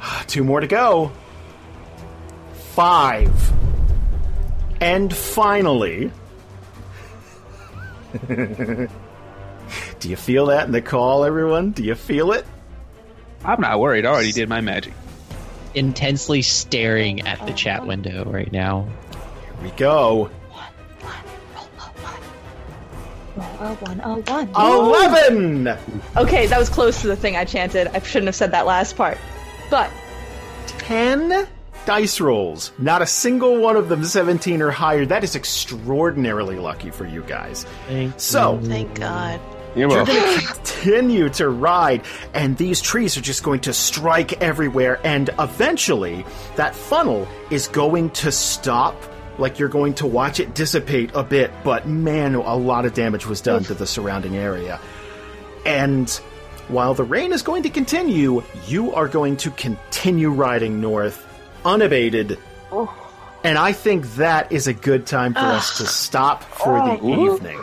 Two 0.26 0.44
more 0.44 0.60
to 0.60 0.66
go. 0.66 1.12
Five. 2.74 3.32
And 4.80 5.14
finally. 5.14 6.12
Do 8.28 8.88
you 10.08 10.16
feel 10.16 10.46
that 10.46 10.66
in 10.66 10.72
the 10.72 10.80
call, 10.80 11.24
everyone? 11.24 11.72
Do 11.72 11.82
you 11.82 11.94
feel 11.94 12.32
it? 12.32 12.46
I'm 13.44 13.60
not 13.60 13.80
worried. 13.80 14.06
I 14.06 14.10
already 14.10 14.32
did 14.32 14.48
my 14.48 14.60
magic. 14.60 14.94
Intensely 15.74 16.42
staring 16.42 17.26
at 17.26 17.44
the 17.46 17.52
chat 17.52 17.86
window 17.86 18.24
right 18.24 18.50
now. 18.50 18.88
Here 19.60 19.70
we 19.70 19.70
go. 19.72 20.30
Oh, 23.60 23.74
one, 23.80 24.00
oh, 24.04 24.22
one. 24.26 24.48
Eleven! 24.54 25.68
Okay, 26.16 26.46
that 26.46 26.58
was 26.58 26.68
close 26.68 27.00
to 27.02 27.08
the 27.08 27.16
thing 27.16 27.36
I 27.36 27.44
chanted. 27.44 27.88
I 27.88 28.00
shouldn't 28.00 28.26
have 28.26 28.36
said 28.36 28.52
that 28.52 28.66
last 28.66 28.96
part. 28.96 29.18
But 29.70 29.90
Ten 30.66 31.46
dice 31.84 32.20
rolls. 32.20 32.72
Not 32.78 33.02
a 33.02 33.06
single 33.06 33.58
one 33.60 33.76
of 33.76 33.88
them 33.88 34.04
17 34.04 34.62
or 34.62 34.70
higher. 34.70 35.06
That 35.06 35.24
is 35.24 35.34
extraordinarily 35.34 36.56
lucky 36.56 36.90
for 36.90 37.06
you 37.06 37.22
guys. 37.22 37.64
Thank 37.86 38.14
you. 38.14 38.18
so, 38.18 38.60
Thank 38.62 38.94
God. 38.94 39.40
You're 39.74 39.90
You're 39.90 40.04
going 40.04 40.38
to 40.38 40.46
continue 40.46 41.28
to 41.30 41.48
ride, 41.48 42.02
and 42.34 42.56
these 42.56 42.80
trees 42.80 43.16
are 43.16 43.20
just 43.20 43.42
going 43.42 43.60
to 43.60 43.72
strike 43.72 44.40
everywhere, 44.42 44.98
and 45.04 45.30
eventually, 45.38 46.24
that 46.56 46.74
funnel 46.74 47.28
is 47.50 47.68
going 47.68 48.10
to 48.10 48.32
stop. 48.32 48.96
Like 49.38 49.58
you're 49.58 49.68
going 49.68 49.94
to 49.94 50.06
watch 50.06 50.40
it 50.40 50.54
dissipate 50.54 51.10
a 51.14 51.22
bit, 51.22 51.50
but 51.64 51.86
man, 51.86 52.34
a 52.34 52.56
lot 52.56 52.84
of 52.84 52.94
damage 52.94 53.26
was 53.26 53.40
done 53.40 53.64
to 53.64 53.74
the 53.74 53.86
surrounding 53.86 54.36
area. 54.36 54.80
And 55.64 56.10
while 56.68 56.94
the 56.94 57.04
rain 57.04 57.32
is 57.32 57.42
going 57.42 57.62
to 57.62 57.70
continue, 57.70 58.42
you 58.66 58.92
are 58.94 59.08
going 59.08 59.36
to 59.38 59.50
continue 59.52 60.30
riding 60.30 60.80
north 60.80 61.26
unabated. 61.64 62.38
Oh. 62.72 62.94
And 63.44 63.56
I 63.56 63.72
think 63.72 64.06
that 64.14 64.50
is 64.50 64.66
a 64.66 64.74
good 64.74 65.06
time 65.06 65.34
for 65.34 65.40
us 65.40 65.78
to 65.78 65.86
stop 65.86 66.42
for 66.42 66.74
the 66.74 66.98
oh. 67.00 67.34
evening. 67.34 67.60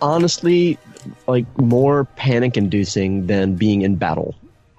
Honestly, 0.00 0.78
like 1.26 1.46
more 1.58 2.04
panic 2.16 2.56
inducing 2.56 3.26
than 3.26 3.54
being 3.54 3.82
in 3.82 3.96
battle. 3.96 4.34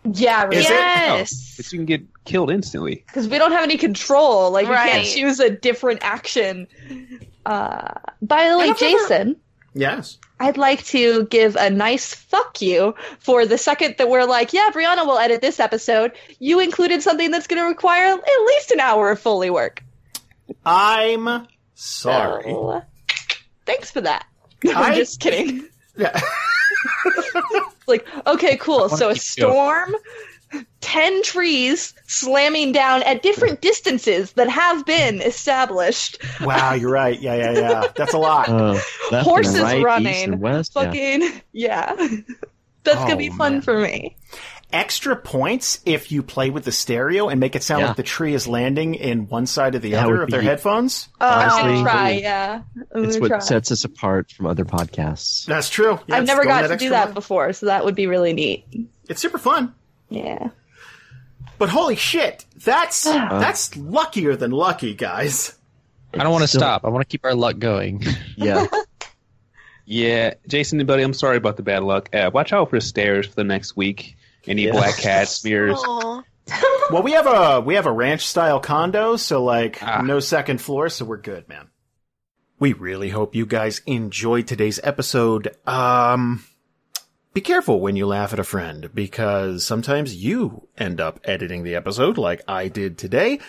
Yeah, 0.06 0.50
Is 0.50 0.66
it? 0.66 0.70
yes. 0.70 1.54
But 1.58 1.72
you 1.72 1.80
can 1.80 1.86
get 1.86 2.02
killed 2.26 2.52
instantly. 2.52 3.04
because 3.08 3.28
we 3.28 3.38
don't 3.38 3.52
have 3.52 3.64
any 3.64 3.78
control. 3.78 4.52
Like 4.52 4.68
we 4.68 4.76
can't 4.76 5.06
choose 5.06 5.40
a 5.40 5.50
different 5.50 6.04
action. 6.04 6.68
Uh, 7.46 7.94
by 8.22 8.50
the 8.50 8.58
way, 8.58 8.70
I've 8.70 8.82
never- 8.82 8.98
Jason, 8.98 9.36
Yes. 9.76 10.18
I'd 10.40 10.58
like 10.58 10.84
to 10.88 11.26
give 11.28 11.56
a 11.56 11.70
nice 11.70 12.14
fuck 12.14 12.62
you 12.62 12.94
for 13.20 13.46
the 13.46 13.58
second 13.58 13.96
that 13.98 14.08
we're 14.10 14.26
like, 14.26 14.54
yeah, 14.54 14.70
Brianna 14.74 15.06
will 15.06 15.18
edit 15.18 15.42
this 15.42 15.60
episode. 15.60 16.12
You 16.40 16.60
included 16.60 17.02
something 17.02 17.32
that's 17.32 17.48
going 17.48 17.62
to 17.62 17.68
require 17.68 18.14
at 18.14 18.46
least 18.46 18.72
an 18.72 18.80
hour 18.80 19.10
of 19.12 19.20
Foley 19.20 19.50
work. 19.50 19.84
I'm 20.66 21.48
sorry. 21.76 22.44
So, 22.52 22.82
thanks 23.66 23.90
for 23.90 24.02
that. 24.02 24.26
I- 24.66 24.74
I'm 24.76 24.96
just 24.96 25.20
kidding. 25.20 25.68
Yeah. 25.98 26.20
Like, 27.88 28.06
okay, 28.28 28.58
cool. 28.58 28.90
So 28.90 29.10
a 29.10 29.14
keep 29.16 29.44
going. 29.44 29.52
storm, 29.52 29.96
10 30.82 31.24
trees 31.24 31.94
slamming 32.08 32.72
down 32.72 33.02
at 33.04 33.24
different 33.24 33.62
distances 33.62 34.34
that 34.34 34.50
have 34.50 34.86
been 34.86 35.22
established. 35.22 36.20
wow, 36.42 36.74
you're 36.74 36.92
right. 36.92 37.20
Yeah, 37.20 37.36
yeah, 37.36 37.52
yeah. 37.60 37.88
That's 37.96 38.14
a 38.14 38.18
lot. 38.20 38.50
Uh, 38.50 38.80
Horses 39.24 39.56
and 39.56 39.64
right, 39.64 39.78
east 39.78 39.86
running. 39.86 40.24
and 40.34 40.42
west. 40.42 40.74
yeah. 40.76 40.84
Fucking, 40.84 41.42
yeah. 41.54 41.96
That's 42.84 43.00
Oh, 43.00 43.04
gonna 43.06 43.16
be 43.16 43.30
fun 43.30 43.54
man. 43.54 43.62
for 43.62 43.80
me. 43.80 44.16
Extra 44.74 45.16
points 45.16 45.80
if 45.86 46.12
you 46.12 46.24
play 46.24 46.50
with 46.50 46.66
the 46.66 46.72
stereo 46.72 47.30
and 47.30 47.40
make 47.40 47.56
it 47.56 47.62
sound 47.64 47.82
Yeah. 47.82 47.88
like 47.90 47.96
the 47.98 48.04
tree 48.04 48.34
is 48.34 48.48
landing 48.48 48.96
in 48.96 49.28
one 49.30 49.46
side 49.46 49.76
or 49.76 49.80
the 49.80 49.92
That 49.92 50.06
other 50.06 50.14
would 50.14 50.22
of 50.24 50.30
their 50.32 50.40
be- 50.42 50.48
headphones. 50.48 51.10
Oh, 51.22 51.28
I'm 51.30 51.50
gonna 51.50 51.82
try, 51.84 52.12
yeah. 52.12 52.62
I'm 52.94 53.04
It's 53.06 53.20
what 53.20 53.28
try. 53.28 53.40
sets 53.40 53.72
us 53.72 53.84
apart 53.86 54.32
from 54.32 54.48
other 54.48 54.66
podcasts. 54.66 55.46
That's 55.46 55.70
true. 55.70 56.00
Yeah, 56.08 56.16
I've 56.18 56.26
never 56.26 56.44
going 56.44 56.60
got 56.62 56.68
to 56.70 56.76
do 56.78 56.90
that 56.90 57.06
mile. 57.10 57.14
before, 57.14 57.54
so 57.54 57.68
that 57.68 57.86
would 57.86 57.94
be 57.96 58.08
really 58.08 58.34
neat. 58.34 58.66
It's 59.08 59.22
super 59.22 59.38
fun. 59.38 59.74
Yeah. 60.10 60.50
But 61.60 61.70
holy 61.70 61.96
shit, 61.96 62.44
that's 62.66 63.04
that's 63.04 63.78
luckier 63.78 64.36
than 64.36 64.50
lucky, 64.52 64.96
guys. 64.96 65.54
I 66.16 66.24
don't 66.24 66.32
want 66.32 66.42
to 66.44 66.48
Still- 66.48 66.62
stop. 66.62 66.84
I 66.84 66.90
want 66.90 67.08
to 67.08 67.12
keep 67.12 67.24
our 67.26 67.36
luck 67.36 67.60
going. 67.60 68.04
Yeah. 68.38 68.66
Yeah, 69.86 70.36
Jason 70.48 70.80
and 70.80 70.88
Buddy, 70.88 71.04
I'm 71.04 71.14
sorry 71.14 71.36
about 71.38 71.58
the 71.58 71.64
bad 71.64 71.84
luck. 71.84 72.10
Uh, 72.16 72.32
watch 72.34 72.54
out 72.54 72.70
for 72.70 72.80
stairs 72.80 73.28
for 73.28 73.36
the 73.36 73.44
next 73.44 73.76
week. 73.76 74.16
Any 74.48 74.64
Yeah. 74.66 74.72
black 74.72 74.98
cat 74.98 75.28
smears. 75.28 75.80
Well, 76.92 77.02
we 77.04 77.14
have 77.14 77.28
a 77.28 77.62
we 77.62 77.76
have 77.76 77.86
a 77.86 77.92
ranch 77.92 78.26
style 78.28 78.60
condo, 78.60 79.16
so 79.16 79.44
like 79.44 79.82
Ah. 79.82 80.02
no 80.02 80.20
second 80.20 80.60
floor, 80.62 80.90
so 80.90 81.06
we're 81.06 81.18
good, 81.18 81.48
man. 81.48 81.68
We 82.60 82.74
really 82.74 83.10
hope 83.10 83.36
you 83.36 83.46
guys 83.46 83.82
enjoyed 83.86 84.48
today's 84.48 84.80
episode. 84.84 85.56
Um 85.66 86.44
be 87.34 87.42
careful 87.42 87.80
when 87.80 87.96
you 87.96 88.06
laugh 88.06 88.32
at 88.34 88.40
a 88.40 88.44
friend 88.44 88.90
because 88.94 89.66
sometimes 89.66 90.16
you 90.16 90.68
end 90.78 91.02
up 91.02 91.20
editing 91.24 91.64
the 91.64 91.76
episode 91.76 92.18
like 92.18 92.42
I 92.48 92.68
did 92.68 92.98
today. 92.98 93.40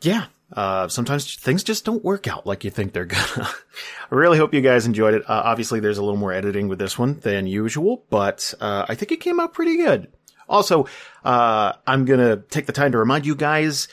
Yeah, 0.00 0.24
uh, 0.52 0.88
sometimes 0.88 1.36
things 1.36 1.62
just 1.62 1.84
don't 1.84 2.02
work 2.02 2.26
out 2.26 2.46
like 2.48 2.64
you 2.64 2.70
think 2.70 2.92
they're 2.92 3.04
gonna. 3.04 3.48
I 4.10 4.14
really 4.14 4.38
hope 4.38 4.52
you 4.52 4.60
guys 4.60 4.86
enjoyed 4.86 5.14
it. 5.14 5.22
Uh, 5.22 5.40
obviously, 5.44 5.78
there's 5.78 5.98
a 5.98 6.02
little 6.02 6.18
more 6.18 6.32
editing 6.32 6.66
with 6.66 6.80
this 6.80 6.98
one 6.98 7.20
than 7.20 7.46
usual, 7.46 8.04
but 8.10 8.52
uh, 8.60 8.86
I 8.88 8.96
think 8.96 9.12
it 9.12 9.18
came 9.20 9.38
out 9.38 9.52
pretty 9.54 9.76
good. 9.76 10.08
Also, 10.52 10.86
uh, 11.24 11.72
I'm 11.86 12.04
gonna 12.04 12.36
take 12.36 12.66
the 12.66 12.72
time 12.72 12.92
to 12.92 12.98
remind 12.98 13.24
you 13.24 13.34
guys 13.34 13.88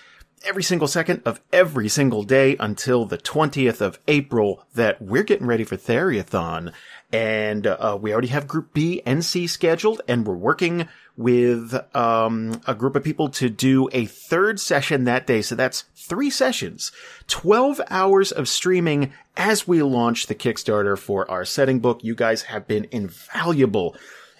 every 0.45 0.63
single 0.63 0.87
second 0.87 1.21
of 1.25 1.39
every 1.51 1.87
single 1.87 2.23
day 2.23 2.57
until 2.59 3.05
the 3.05 3.17
20th 3.17 3.81
of 3.81 3.97
April 4.07 4.65
that 4.75 5.01
we're 5.01 5.23
getting 5.23 5.47
ready 5.47 5.63
for 5.63 5.77
Theriathon. 5.77 6.73
And, 7.11 7.65
uh, 7.65 7.97
we 7.99 8.11
already 8.11 8.27
have 8.27 8.47
Group 8.47 8.73
B 8.73 9.01
and 9.05 9.23
C 9.23 9.47
scheduled 9.47 10.01
and 10.07 10.27
we're 10.27 10.35
working 10.35 10.87
with, 11.17 11.73
um, 11.95 12.61
a 12.67 12.75
group 12.75 12.95
of 12.95 13.03
people 13.03 13.29
to 13.29 13.49
do 13.49 13.89
a 13.93 14.05
third 14.05 14.59
session 14.59 15.05
that 15.05 15.27
day. 15.27 15.41
So 15.41 15.55
that's 15.55 15.85
three 15.95 16.29
sessions, 16.29 16.91
12 17.27 17.81
hours 17.89 18.31
of 18.31 18.47
streaming 18.47 19.11
as 19.35 19.67
we 19.67 19.81
launch 19.81 20.27
the 20.27 20.35
Kickstarter 20.35 20.97
for 20.97 21.29
our 21.31 21.45
setting 21.45 21.79
book. 21.79 21.99
You 22.03 22.15
guys 22.15 22.43
have 22.43 22.67
been 22.67 22.87
invaluable 22.91 23.95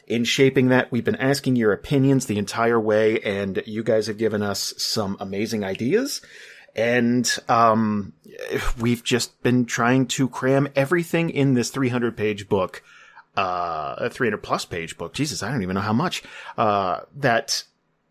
in 0.10 0.24
shaping 0.24 0.70
that. 0.70 0.92
We've 0.92 1.06
been 1.06 1.16
asking 1.16 1.56
your 1.56 1.72
opinions 1.72 2.26
the 2.26 2.38
entire 2.38 2.80
way, 2.80 3.20
and 3.22 3.64
you 3.66 3.84
guys 3.84 4.08
have 4.08 4.18
given 4.18 4.42
us 4.42 4.74
some 4.78 5.16
amazing 5.20 5.64
ideas. 5.64 6.22
And 6.76 7.32
um, 7.48 8.14
we've 8.80 9.04
just 9.04 9.42
been 9.44 9.66
trying 9.66 10.08
to 10.08 10.28
cram 10.28 10.68
everything 10.76 11.30
in 11.30 11.54
this 11.54 11.70
300 11.70 12.18
page 12.18 12.50
book, 12.50 12.84
uh, 13.38 13.96
a 13.98 14.10
300 14.10 14.42
plus 14.42 14.66
page 14.66 14.98
book. 14.98 15.14
Jesus, 15.14 15.44
I 15.44 15.52
don't 15.52 15.62
even 15.62 15.76
know 15.76 15.82
how 15.82 15.94
much, 15.94 16.24
uh, 16.58 17.02
that, 17.18 17.64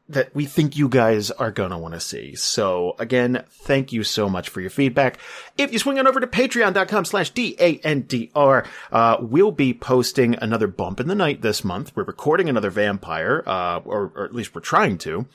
that 0.09 0.35
we 0.35 0.47
think 0.47 0.77
you 0.77 0.89
guys 0.89 1.31
are 1.31 1.51
gonna 1.51 1.79
want 1.79 1.95
to 1.95 2.01
see. 2.01 2.35
So 2.35 2.97
again, 2.99 3.45
thank 3.51 3.93
you 3.93 4.03
so 4.05 4.29
much 4.29 4.49
for 4.49 4.61
your 4.61 4.71
feedback. 4.71 5.19
If 5.57 5.73
you 5.73 5.79
swing 5.79 5.99
on 5.99 6.07
over 6.07 6.21
to 6.21 6.27
patreon.com 6.27 7.05
slash 7.05 7.31
D-A-N-D-R, 7.31 8.65
uh, 8.93 9.17
we'll 9.21 9.53
be 9.53 9.75
posting 9.75 10.35
another 10.37 10.67
bump 10.67 11.01
in 11.01 11.09
the 11.09 11.15
night 11.15 11.43
this 11.43 11.63
month. 11.63 11.93
We're 11.95 12.05
recording 12.05 12.49
another 12.49 12.71
vampire, 12.71 13.43
uh, 13.47 13.81
or, 13.85 14.13
or 14.15 14.25
at 14.25 14.35
least 14.35 14.55
we're 14.55 14.61
trying 14.63 14.99
to. 14.99 15.27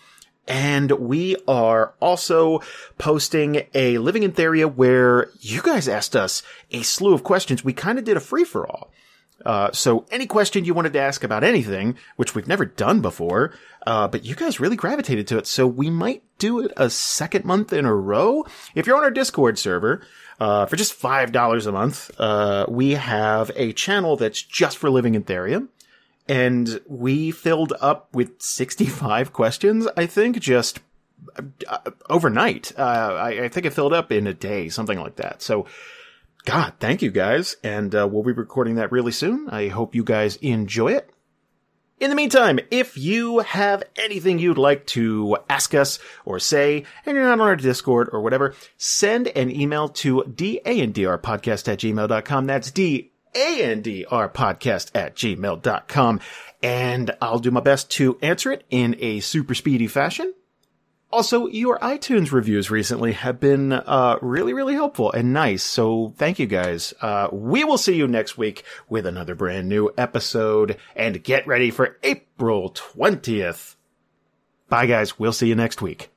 And 0.48 0.92
we 0.92 1.38
are 1.48 1.94
also 2.02 2.62
posting 2.98 3.64
a 3.74 3.98
Living 3.98 4.24
in 4.24 4.34
Theria 4.34 4.74
where 4.74 5.30
you 5.40 5.62
guys 5.62 5.88
asked 5.88 6.16
us 6.16 6.44
a 6.72 6.82
slew 6.82 7.14
of 7.14 7.24
questions. 7.24 7.64
We 7.64 7.74
kind 7.74 7.98
of 7.98 8.04
did 8.04 8.18
a 8.18 8.22
free 8.22 8.44
for 8.44 8.68
all. 8.68 8.92
Uh, 9.46 9.72
so 9.72 10.06
any 10.12 10.26
question 10.26 10.66
you 10.66 10.74
wanted 10.74 10.94
to 10.94 11.00
ask 11.00 11.24
about 11.24 11.44
anything, 11.44 11.98
which 12.16 12.34
we've 12.36 12.48
never 12.48 12.66
done 12.66 13.02
before, 13.02 13.54
uh, 13.86 14.08
but 14.08 14.26
you 14.26 14.36
guys 14.36 14.60
really 14.60 14.76
gravitated 14.76 15.28
to 15.28 15.38
it. 15.38 15.48
So 15.48 15.68
we 15.68 15.90
might 15.90 16.24
do 16.38 16.60
it 16.60 16.72
a 16.78 16.90
second 16.90 17.46
month 17.46 17.74
in 17.74 17.86
a 17.86 17.94
row. 17.94 18.46
If 18.76 18.88
you're 18.88 18.98
on 18.98 19.04
our 19.04 19.12
Discord 19.12 19.60
server, 19.60 20.02
uh, 20.40 20.66
for 20.66 20.76
just 20.76 21.00
$5 21.00 21.68
a 21.68 21.72
month, 21.72 22.12
uh, 22.20 22.66
we 22.70 22.92
have 22.92 23.52
a 23.56 23.74
channel 23.74 24.16
that's 24.16 24.42
just 24.42 24.78
for 24.78 24.90
Living 24.90 25.16
in 25.16 25.24
Theria 25.24 25.68
and 26.28 26.80
we 26.88 27.32
filled 27.32 27.74
up 27.82 28.08
with 28.14 28.42
65 28.42 29.34
questions, 29.34 29.88
I 29.98 30.06
think, 30.06 30.40
just 30.40 30.80
uh, 31.68 31.92
overnight. 32.10 32.72
Uh, 32.78 32.82
I, 32.82 33.44
I 33.44 33.50
think 33.50 33.66
it 33.66 33.74
filled 33.74 33.94
up 33.94 34.12
in 34.12 34.28
a 34.28 34.34
day, 34.34 34.70
something 34.70 35.00
like 35.00 35.18
that. 35.18 35.42
So, 35.42 35.66
God, 36.46 36.74
thank 36.80 37.02
you 37.02 37.12
guys. 37.12 37.56
And 37.64 37.94
uh, 37.96 38.08
we'll 38.10 38.24
be 38.24 38.34
recording 38.34 38.76
that 38.76 38.92
really 38.92 39.12
soon. 39.12 39.50
I 39.50 39.70
hope 39.70 39.96
you 39.96 40.04
guys 40.04 40.36
enjoy 40.38 40.94
it. 40.94 41.10
In 42.00 42.10
the 42.10 42.16
meantime, 42.18 42.60
if 42.70 42.98
you 42.98 43.40
have 43.40 43.84
anything 43.96 44.38
you'd 44.38 44.58
like 44.58 44.86
to 44.88 45.38
ask 45.50 45.74
us 45.74 46.00
or 46.26 46.38
say, 46.38 46.84
and 47.06 47.16
you're 47.16 47.24
not 47.24 47.40
on 47.40 47.48
our 47.48 47.56
Discord 47.56 48.10
or 48.12 48.20
whatever, 48.20 48.56
send 48.78 49.30
an 49.30 49.50
email 49.50 49.88
to 49.90 50.24
dandrpodcast 50.28 51.68
at 51.72 51.80
gmail.com. 51.80 52.46
That's 52.46 52.72
D-A-N-D-R 52.72 54.30
podcast 54.30 54.92
at 54.94 55.16
gmail.com. 55.16 56.20
And 56.62 57.16
I'll 57.22 57.40
do 57.40 57.52
my 57.52 57.62
best 57.62 57.90
to 57.92 58.18
answer 58.22 58.52
it 58.52 58.66
in 58.70 58.98
a 59.00 59.22
super 59.22 59.54
speedy 59.54 59.88
fashion. 59.88 60.34
Also, 61.14 61.46
your 61.46 61.78
iTunes 61.78 62.32
reviews 62.32 62.72
recently 62.72 63.12
have 63.12 63.40
been 63.40 63.72
uh, 63.72 64.18
really, 64.24 64.52
really 64.52 64.74
helpful 64.74 65.12
and 65.12 65.32
nice. 65.32 65.62
So 65.62 66.12
thank 66.18 66.40
you 66.40 66.48
guys. 66.48 66.92
Uh, 67.02 67.28
we 67.32 67.64
will 67.64 67.78
see 67.78 67.96
you 67.96 68.08
next 68.08 68.36
week 68.36 68.64
with 68.90 69.06
another 69.06 69.36
brand 69.36 69.70
new 69.70 69.92
episode. 69.96 70.78
And 70.96 71.24
get 71.24 71.46
ready 71.46 71.70
for 71.70 71.98
April 72.02 72.72
20th. 72.72 73.76
Bye, 74.70 74.88
guys. 74.88 75.20
We'll 75.20 75.34
see 75.34 75.48
you 75.48 75.56
next 75.56 75.84
week. 75.84 76.13